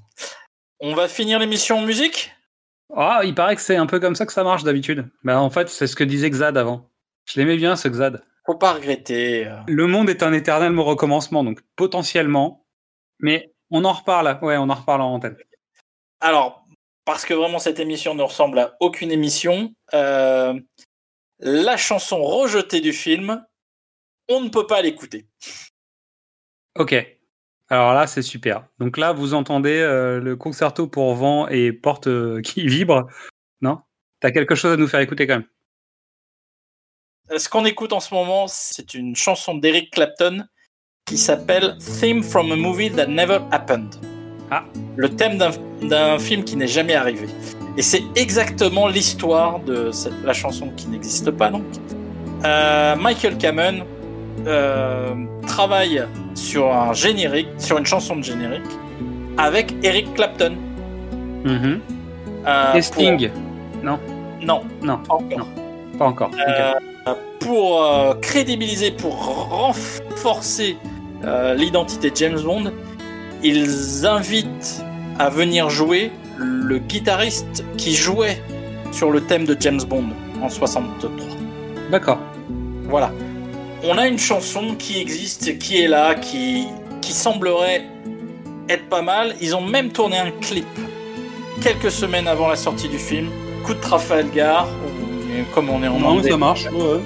On 0.80 0.94
va 0.94 1.08
finir 1.08 1.38
l'émission 1.38 1.78
en 1.78 1.82
musique? 1.82 2.32
Ah, 2.94 3.22
il 3.24 3.34
paraît 3.34 3.56
que 3.56 3.62
c'est 3.62 3.76
un 3.76 3.86
peu 3.86 3.98
comme 3.98 4.14
ça 4.14 4.26
que 4.26 4.32
ça 4.32 4.44
marche 4.44 4.64
d'habitude. 4.64 5.08
Bah, 5.24 5.40
en 5.40 5.50
fait, 5.50 5.68
c'est 5.68 5.86
ce 5.86 5.96
que 5.96 6.04
disait 6.04 6.30
Xad 6.30 6.56
avant. 6.56 6.88
Je 7.26 7.38
l'aimais 7.38 7.56
bien, 7.56 7.76
ce 7.76 7.88
Xad. 7.88 8.22
Faut 8.46 8.54
pas 8.54 8.74
regretter. 8.74 9.46
euh. 9.46 9.56
Le 9.66 9.86
monde 9.86 10.08
est 10.08 10.22
un 10.22 10.32
éternel 10.32 10.78
recommencement, 10.78 11.42
donc 11.42 11.60
potentiellement. 11.74 12.64
Mais 13.18 13.52
on 13.70 13.84
en 13.84 13.92
reparle, 13.92 14.38
ouais, 14.42 14.56
on 14.56 14.68
en 14.68 14.74
reparle 14.74 15.02
en 15.02 15.14
antenne. 15.14 15.36
Alors, 16.20 16.64
parce 17.04 17.24
que 17.24 17.34
vraiment 17.34 17.58
cette 17.58 17.80
émission 17.80 18.14
ne 18.14 18.22
ressemble 18.22 18.58
à 18.58 18.76
aucune 18.80 19.10
émission, 19.10 19.74
euh, 19.94 20.58
la 21.38 21.76
chanson 21.76 22.22
rejetée 22.22 22.80
du 22.80 22.92
film, 22.92 23.44
on 24.28 24.40
ne 24.40 24.48
peut 24.48 24.66
pas 24.66 24.82
l'écouter. 24.82 25.26
Ok. 26.78 26.94
Alors 27.68 27.94
là, 27.94 28.06
c'est 28.06 28.22
super. 28.22 28.66
Donc 28.78 28.96
là, 28.96 29.12
vous 29.12 29.34
entendez 29.34 29.78
euh, 29.78 30.20
le 30.20 30.36
concerto 30.36 30.86
pour 30.86 31.14
vent 31.14 31.48
et 31.48 31.72
porte 31.72 32.06
euh, 32.06 32.40
qui 32.40 32.66
vibre. 32.66 33.08
Non? 33.60 33.80
T'as 34.20 34.30
quelque 34.30 34.54
chose 34.54 34.72
à 34.72 34.76
nous 34.76 34.86
faire 34.86 35.00
écouter 35.00 35.26
quand 35.26 35.38
même. 35.38 37.38
Ce 37.38 37.48
qu'on 37.48 37.64
écoute 37.64 37.92
en 37.92 38.00
ce 38.00 38.14
moment, 38.14 38.46
c'est 38.46 38.94
une 38.94 39.16
chanson 39.16 39.56
d'Eric 39.56 39.92
Clapton 39.92 40.46
qui 41.06 41.16
s'appelle 41.16 41.76
Theme 41.78 42.20
from 42.22 42.50
a 42.50 42.56
Movie 42.56 42.90
That 42.90 43.06
Never 43.06 43.38
Happened. 43.52 43.94
Ah. 44.50 44.64
Le 44.96 45.08
thème 45.08 45.38
d'un- 45.38 46.18
film 46.18 46.42
qui 46.42 46.56
n'est 46.56 46.66
jamais 46.66 46.94
arrivé. 46.94 47.28
Et 47.76 47.82
c'est 47.82 48.02
exactement 48.16 48.88
l'histoire 48.88 49.60
de 49.60 49.92
cette- 49.92 50.24
la 50.24 50.32
chanson 50.32 50.70
qui 50.76 50.88
n'existe 50.88 51.30
pas 51.30 51.50
donc. 51.50 51.62
Euh, 52.44 52.96
Michael 52.96 53.38
Kamen 53.38 53.84
euh, 54.46 55.14
travaille 55.46 56.04
sur 56.34 56.72
un 56.72 56.92
générique, 56.92 57.48
sur 57.58 57.78
une 57.78 57.86
chanson 57.86 58.16
de 58.16 58.22
générique 58.22 58.62
avec 59.38 59.74
Eric 59.84 60.12
Clapton. 60.14 60.56
Mhm. 61.44 61.80
euh, 62.46 62.74
Et 62.74 62.82
Sting 62.82 63.30
pour- 63.30 63.82
Non, 63.84 63.98
Non, 64.82 65.00
encore. 65.08 65.22
non. 65.38 65.46
pas 65.98 66.04
encore. 66.06 66.30
Euh, 66.48 66.72
pour 67.40 67.82
euh, 67.84 68.14
crédibiliser, 68.20 68.90
pour 68.90 69.14
renforcer 69.50 70.76
euh, 71.24 71.54
l'identité 71.54 72.10
de 72.10 72.16
James 72.16 72.40
Bond, 72.40 72.72
ils 73.42 74.06
invitent 74.06 74.82
à 75.18 75.28
venir 75.30 75.70
jouer 75.70 76.10
le 76.38 76.78
guitariste 76.78 77.64
qui 77.76 77.94
jouait 77.94 78.42
sur 78.92 79.10
le 79.10 79.20
thème 79.22 79.44
de 79.44 79.56
James 79.60 79.80
Bond 79.88 80.06
en 80.42 80.48
63. 80.48 81.10
D'accord. 81.90 82.18
Voilà. 82.84 83.10
On 83.84 83.96
a 83.98 84.06
une 84.06 84.18
chanson 84.18 84.74
qui 84.78 85.00
existe, 85.00 85.58
qui 85.58 85.78
est 85.82 85.88
là, 85.88 86.14
qui, 86.14 86.66
qui 87.00 87.12
semblerait 87.12 87.84
être 88.68 88.88
pas 88.88 89.02
mal. 89.02 89.34
Ils 89.40 89.54
ont 89.54 89.60
même 89.60 89.90
tourné 89.90 90.18
un 90.18 90.30
clip 90.30 90.66
quelques 91.60 91.90
semaines 91.90 92.28
avant 92.28 92.48
la 92.48 92.56
sortie 92.56 92.88
du 92.88 92.98
film. 92.98 93.28
Coup 93.64 93.74
de 93.74 93.80
Trafalgar, 93.80 94.66
comme 95.54 95.70
on 95.70 95.82
est 95.82 95.88
en 95.88 95.98
Non, 95.98 96.08
anglais. 96.08 96.30
ça 96.30 96.36
marche. 96.36 96.66
Ouais. 96.66 97.00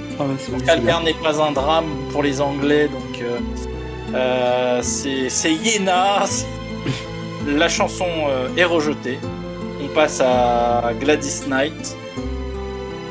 Trafalgar 0.67 1.03
n'est 1.03 1.15
pas 1.15 1.41
un 1.43 1.53
drame 1.53 1.87
pour 2.13 2.23
les 2.23 2.41
Anglais, 2.41 2.89
donc 2.89 3.23
euh, 3.23 3.39
euh, 4.15 4.81
c'est 4.83 5.29
c'est- 5.29 5.57
La 7.47 7.69
chanson 7.69 8.07
euh, 8.29 8.49
est 8.57 8.65
rejetée. 8.65 9.19
On 9.83 9.89
passe 9.95 10.21
à 10.25 10.93
Gladys 11.01 11.43
Knight 11.49 11.97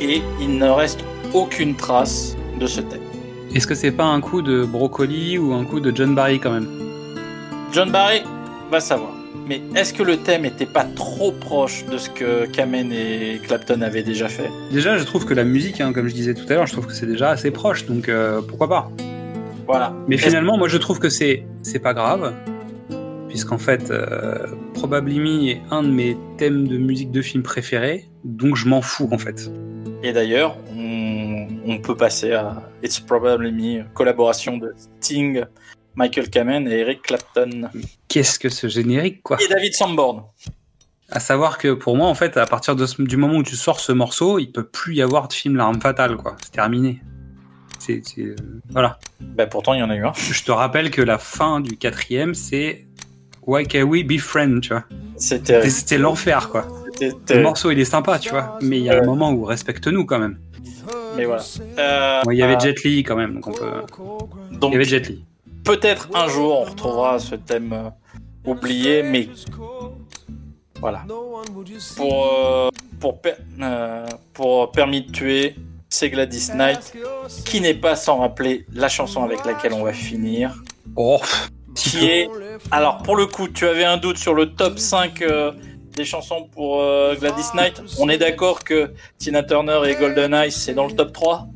et 0.02 0.22
il 0.40 0.58
ne 0.58 0.70
reste 0.70 1.04
aucune 1.34 1.76
trace 1.76 2.36
de 2.60 2.68
ce 2.68 2.82
thème. 2.82 3.02
Est-ce 3.56 3.66
que 3.68 3.76
c'est 3.76 3.92
pas 3.92 4.06
un 4.06 4.22
coup 4.22 4.42
de 4.42 4.64
Brocoli 4.64 5.38
ou 5.40 5.54
un 5.54 5.66
coup 5.66 5.80
de 5.80 5.92
John 5.96 6.14
Barry 6.14 6.40
quand 6.40 6.52
même? 6.52 6.68
John 7.72 7.90
Barry 7.92 8.22
va 8.72 8.80
savoir. 8.80 9.12
Mais 9.48 9.62
est-ce 9.76 9.94
que 9.94 10.04
le 10.04 10.18
thème 10.18 10.46
était 10.46 10.68
pas 10.68 10.84
trop 10.84 11.32
proche 11.32 11.84
de 11.86 11.98
ce 11.98 12.10
que 12.10 12.46
Kamen 12.46 12.92
et 12.94 13.42
Clapton 13.48 13.82
avaient 13.82 14.04
déjà 14.04 14.30
fait? 14.30 14.50
Déjà, 14.72 14.98
je 14.98 15.04
trouve 15.04 15.26
que 15.26 15.34
la 15.34 15.44
musique, 15.44 15.82
hein, 15.82 15.92
comme 15.92 16.08
je 16.08 16.14
disais 16.14 16.36
tout 16.36 16.46
à 16.50 16.54
l'heure, 16.54 16.68
je 16.68 16.74
trouve 16.74 16.86
que 16.86 16.94
c'est 16.94 17.08
déjà 17.08 17.30
assez 17.32 17.50
proche, 17.50 17.88
donc 17.88 18.10
euh, 18.10 18.42
pourquoi 18.48 18.70
pas? 18.70 18.92
Voilà. 19.70 19.94
Mais 20.08 20.18
finalement, 20.18 20.58
moi, 20.58 20.68
je 20.68 20.78
trouve 20.78 20.98
que 20.98 21.10
c'est 21.10 21.46
c'est 21.62 21.78
pas 21.78 21.94
grave, 21.94 22.34
puisqu'en 23.28 23.60
fait, 23.60 23.92
euh, 23.92 24.48
Probably 24.74 25.20
Me 25.20 25.48
est 25.50 25.62
un 25.70 25.84
de 25.84 25.90
mes 25.90 26.18
thèmes 26.38 26.68
de 26.68 26.78
musique 26.80 27.12
de 27.12 27.22
film 27.22 27.44
préférés, 27.44 28.06
donc 28.24 28.56
je 28.56 28.68
m'en 28.68 28.82
fous 28.82 29.08
en 29.12 29.20
fait. 29.20 29.52
Et 30.02 30.12
d'ailleurs, 30.12 30.58
on, 30.76 31.48
on 31.68 31.78
peut 31.78 31.96
passer 31.96 32.32
à 32.34 32.64
It's 32.84 33.00
Probably 33.00 33.52
Me, 33.52 33.84
collaboration 33.94 34.58
de 34.58 34.74
Sting, 35.02 35.44
Michael 35.94 36.30
Kamen 36.32 36.68
et 36.68 36.80
Eric 36.80 37.04
Clapton. 37.04 37.70
Qu'est-ce 38.08 38.40
que 38.40 38.50
ce 38.50 38.68
générique, 38.68 39.22
quoi 39.22 39.38
Et 39.40 39.48
David 39.48 39.74
Sanborn. 39.76 40.24
À 41.12 41.20
savoir 41.20 41.58
que 41.60 41.74
pour 41.74 41.96
moi, 41.96 42.08
en 42.08 42.16
fait, 42.16 42.38
à 42.38 42.46
partir 42.48 42.76
de 42.76 42.86
ce- 42.88 43.02
du 43.02 43.18
moment 43.18 43.36
où 43.38 43.44
tu 43.44 43.56
sors 43.56 43.80
ce 43.80 43.92
morceau, 43.92 44.40
il 44.40 44.52
peut 44.52 44.66
plus 44.66 44.96
y 44.96 45.02
avoir 45.04 45.28
de 45.28 45.34
film 45.34 45.56
L'arme 45.58 45.80
fatale, 45.82 46.16
quoi. 46.18 46.38
C'est 46.44 46.52
terminé. 46.54 47.02
C'est 47.80 48.02
euh, 48.20 48.36
voilà. 48.70 49.00
Bah 49.22 49.48
pourtant, 49.48 49.74
il 49.74 49.80
y 49.80 49.84
en 49.84 49.90
a 49.90 49.96
eu 49.96 50.06
un. 50.06 50.12
Je 50.14 50.44
te 50.44 50.52
rappelle 50.52 50.92
que 50.92 51.02
la 51.02 51.18
fin 51.18 51.60
du 51.62 51.78
quatrième, 51.78 52.36
c'est 52.36 52.86
Why 53.48 53.66
Can 53.68 53.84
We 53.84 54.04
Be 54.04 54.18
Friends, 54.20 54.60
tu 54.62 54.70
vois. 54.70 54.84
C'était 55.18 55.98
l'enfer, 55.98 56.50
quoi. 56.50 56.68
Le 57.02 57.42
morceau, 57.42 57.72
il 57.72 57.80
est 57.80 57.86
sympa, 57.86 58.20
tu 58.20 58.30
vois. 58.30 58.58
Mais 58.62 58.78
il 58.78 58.84
y 58.84 58.90
a 58.90 59.02
un 59.02 59.06
moment 59.06 59.32
où 59.32 59.44
respecte-nous 59.46 60.06
quand 60.06 60.20
même. 60.20 60.38
Mais 61.16 61.26
voilà. 61.26 61.44
Euh, 61.78 62.22
il 62.32 62.38
y 62.38 62.44
avait 62.44 62.56
euh, 62.56 62.60
Jet 62.60 62.84
Li 62.84 63.04
quand 63.04 63.16
même, 63.16 63.36
donc 63.36 63.48
on 63.48 63.52
peut. 63.52 63.72
donc, 64.52 64.72
Il 64.72 64.74
y 64.74 64.76
avait 64.76 64.84
Jet 64.86 65.08
Li. 65.08 65.24
peut-être 65.64 66.10
un 66.14 66.28
jour, 66.28 66.60
on 66.62 66.64
retrouvera 66.66 67.20
ce 67.20 67.36
thème 67.36 67.74
euh, 67.74 67.90
oublié, 68.46 69.04
mais 69.04 69.28
voilà. 70.80 71.06
Pour, 71.98 72.28
euh, 72.34 72.70
pour, 73.00 73.22
per- 73.22 73.34
euh, 73.62 74.06
pour 74.34 74.72
Permis 74.72 75.02
de 75.02 75.12
tuer, 75.12 75.56
c'est 75.90 76.10
Gladys 76.10 76.50
Knight, 76.54 76.94
qui 77.46 77.62
n'est 77.62 77.74
pas 77.74 77.96
sans 77.96 78.20
rappeler 78.20 78.66
la 78.74 78.90
chanson 78.90 79.24
avec 79.24 79.46
laquelle 79.46 79.74
on 79.74 79.84
va 79.84 79.94
finir. 79.94 80.56
Oh, 80.96 81.22
qui 81.76 82.06
est... 82.06 82.30
Alors, 82.72 83.04
pour 83.04 83.16
le 83.16 83.26
coup, 83.26 83.48
tu 83.48 83.68
avais 83.68 83.86
un 83.86 83.98
doute 83.98 84.18
sur 84.18 84.34
le 84.34 84.54
top 84.54 84.80
5 84.80 85.22
euh, 85.22 85.52
des 85.96 86.06
chansons 86.06 86.48
pour 86.52 86.82
euh, 86.82 87.16
Gladys 87.16 87.50
Knight. 87.56 87.82
On 88.00 88.10
est 88.10 88.18
d'accord 88.18 88.64
que 88.64 88.92
Tina 89.18 89.44
Turner 89.44 89.82
et 89.88 89.96
Golden 89.96 90.34
Eyes, 90.34 90.52
c'est 90.52 90.74
dans 90.74 90.86
le 90.86 90.94
top 90.94 91.14
3 91.14 91.48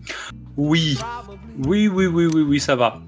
oui. 0.58 0.98
Oui, 1.66 1.88
oui, 1.88 2.06
oui, 2.06 2.26
oui, 2.26 2.42
oui, 2.42 2.60
ça 2.60 2.76
va. 2.76 3.02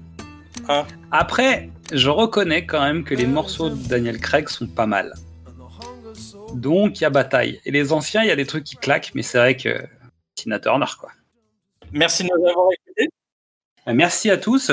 Hein? 0.68 0.84
Après, 1.10 1.70
je 1.92 2.10
reconnais 2.10 2.66
quand 2.66 2.82
même 2.82 3.04
que 3.04 3.14
les 3.14 3.26
morceaux 3.26 3.70
de 3.70 3.88
Daniel 3.88 4.18
Craig 4.18 4.48
sont 4.48 4.66
pas 4.66 4.86
mal. 4.86 5.12
Donc, 6.54 7.00
il 7.00 7.02
y 7.02 7.06
a 7.06 7.10
bataille. 7.10 7.60
Et 7.64 7.70
les 7.70 7.92
anciens, 7.92 8.22
il 8.22 8.28
y 8.28 8.32
a 8.32 8.36
des 8.36 8.46
trucs 8.46 8.64
qui 8.64 8.76
claquent, 8.76 9.12
mais 9.14 9.22
c'est 9.22 9.38
vrai 9.38 9.56
que 9.56 9.84
Quoi. 10.98 11.10
Merci 11.92 12.22
de 12.24 12.28
nous 12.28 12.48
avoir 12.48 12.68
écoutés. 12.72 13.08
Euh, 13.88 13.92
Merci 13.92 14.30
à 14.30 14.36
tous. 14.36 14.72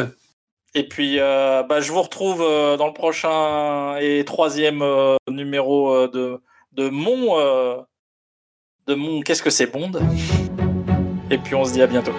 Et 0.75 0.87
puis, 0.87 1.19
euh, 1.19 1.61
bah, 1.63 1.81
je 1.81 1.91
vous 1.91 2.01
retrouve 2.01 2.41
euh, 2.41 2.77
dans 2.77 2.87
le 2.87 2.93
prochain 2.93 3.97
et 3.97 4.23
troisième 4.25 4.81
euh, 4.81 5.17
numéro 5.29 6.07
de, 6.07 6.41
de 6.71 6.89
mon... 6.89 7.37
de 8.87 8.95
mon... 8.95 9.21
Qu'est-ce 9.21 9.43
que 9.43 9.51
c'est 9.51 9.67
Bond? 9.67 9.91
Et 11.29 11.37
puis, 11.37 11.55
on 11.55 11.63
se 11.63 11.73
dit 11.73 11.81
à 11.81 11.87
bientôt. 11.87 12.13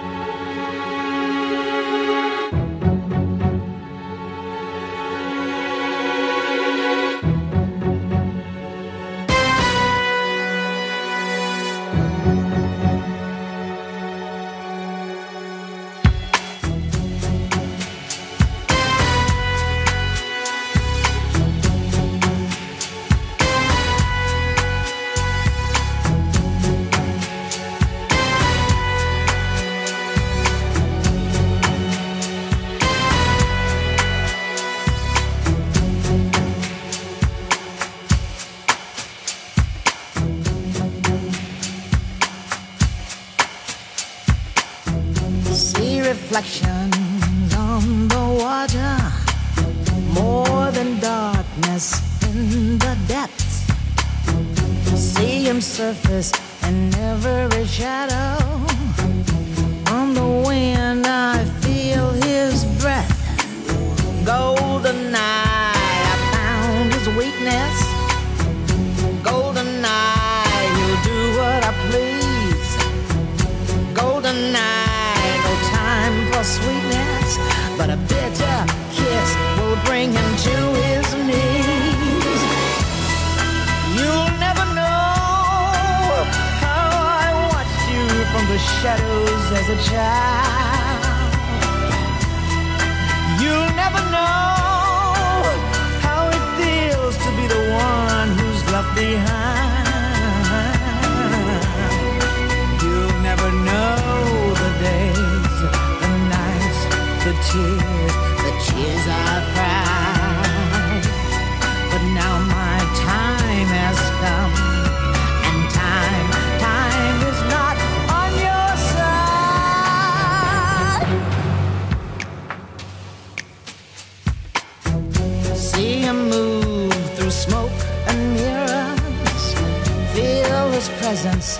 Presence 131.05 131.59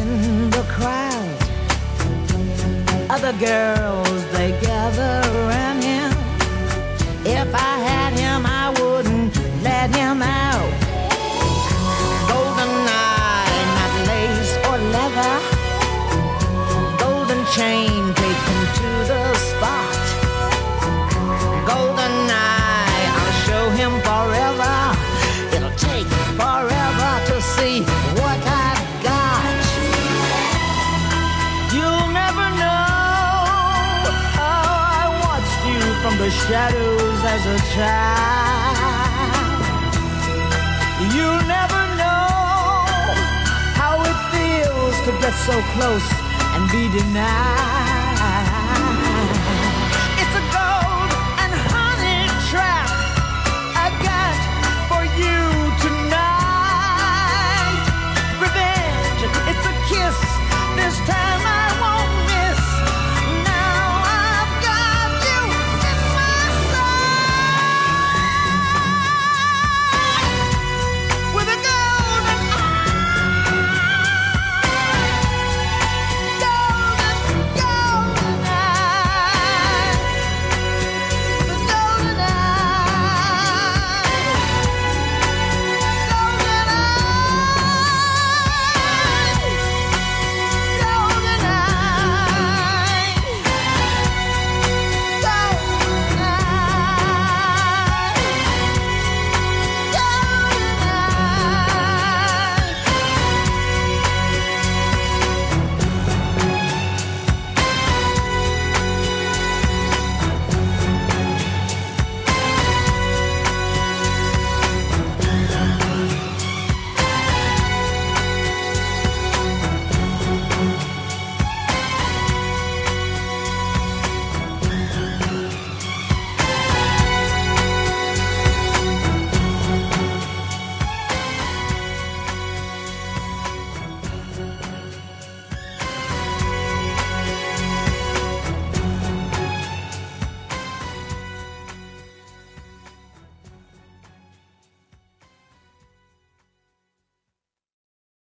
in 0.00 0.50
the 0.50 0.62
crowd. 0.68 1.38
Other 3.10 3.32
girls, 3.32 4.07
shadows 36.48 37.20
as 37.34 37.44
a 37.44 37.58
child. 37.74 37.92
You 41.14 41.28
never 41.54 41.82
know 42.00 42.24
how 43.80 43.94
it 44.10 44.18
feels 44.32 44.96
to 45.04 45.12
get 45.20 45.34
so 45.48 45.56
close 45.74 46.08
and 46.54 46.64
be 46.72 46.88
denied. 46.98 47.87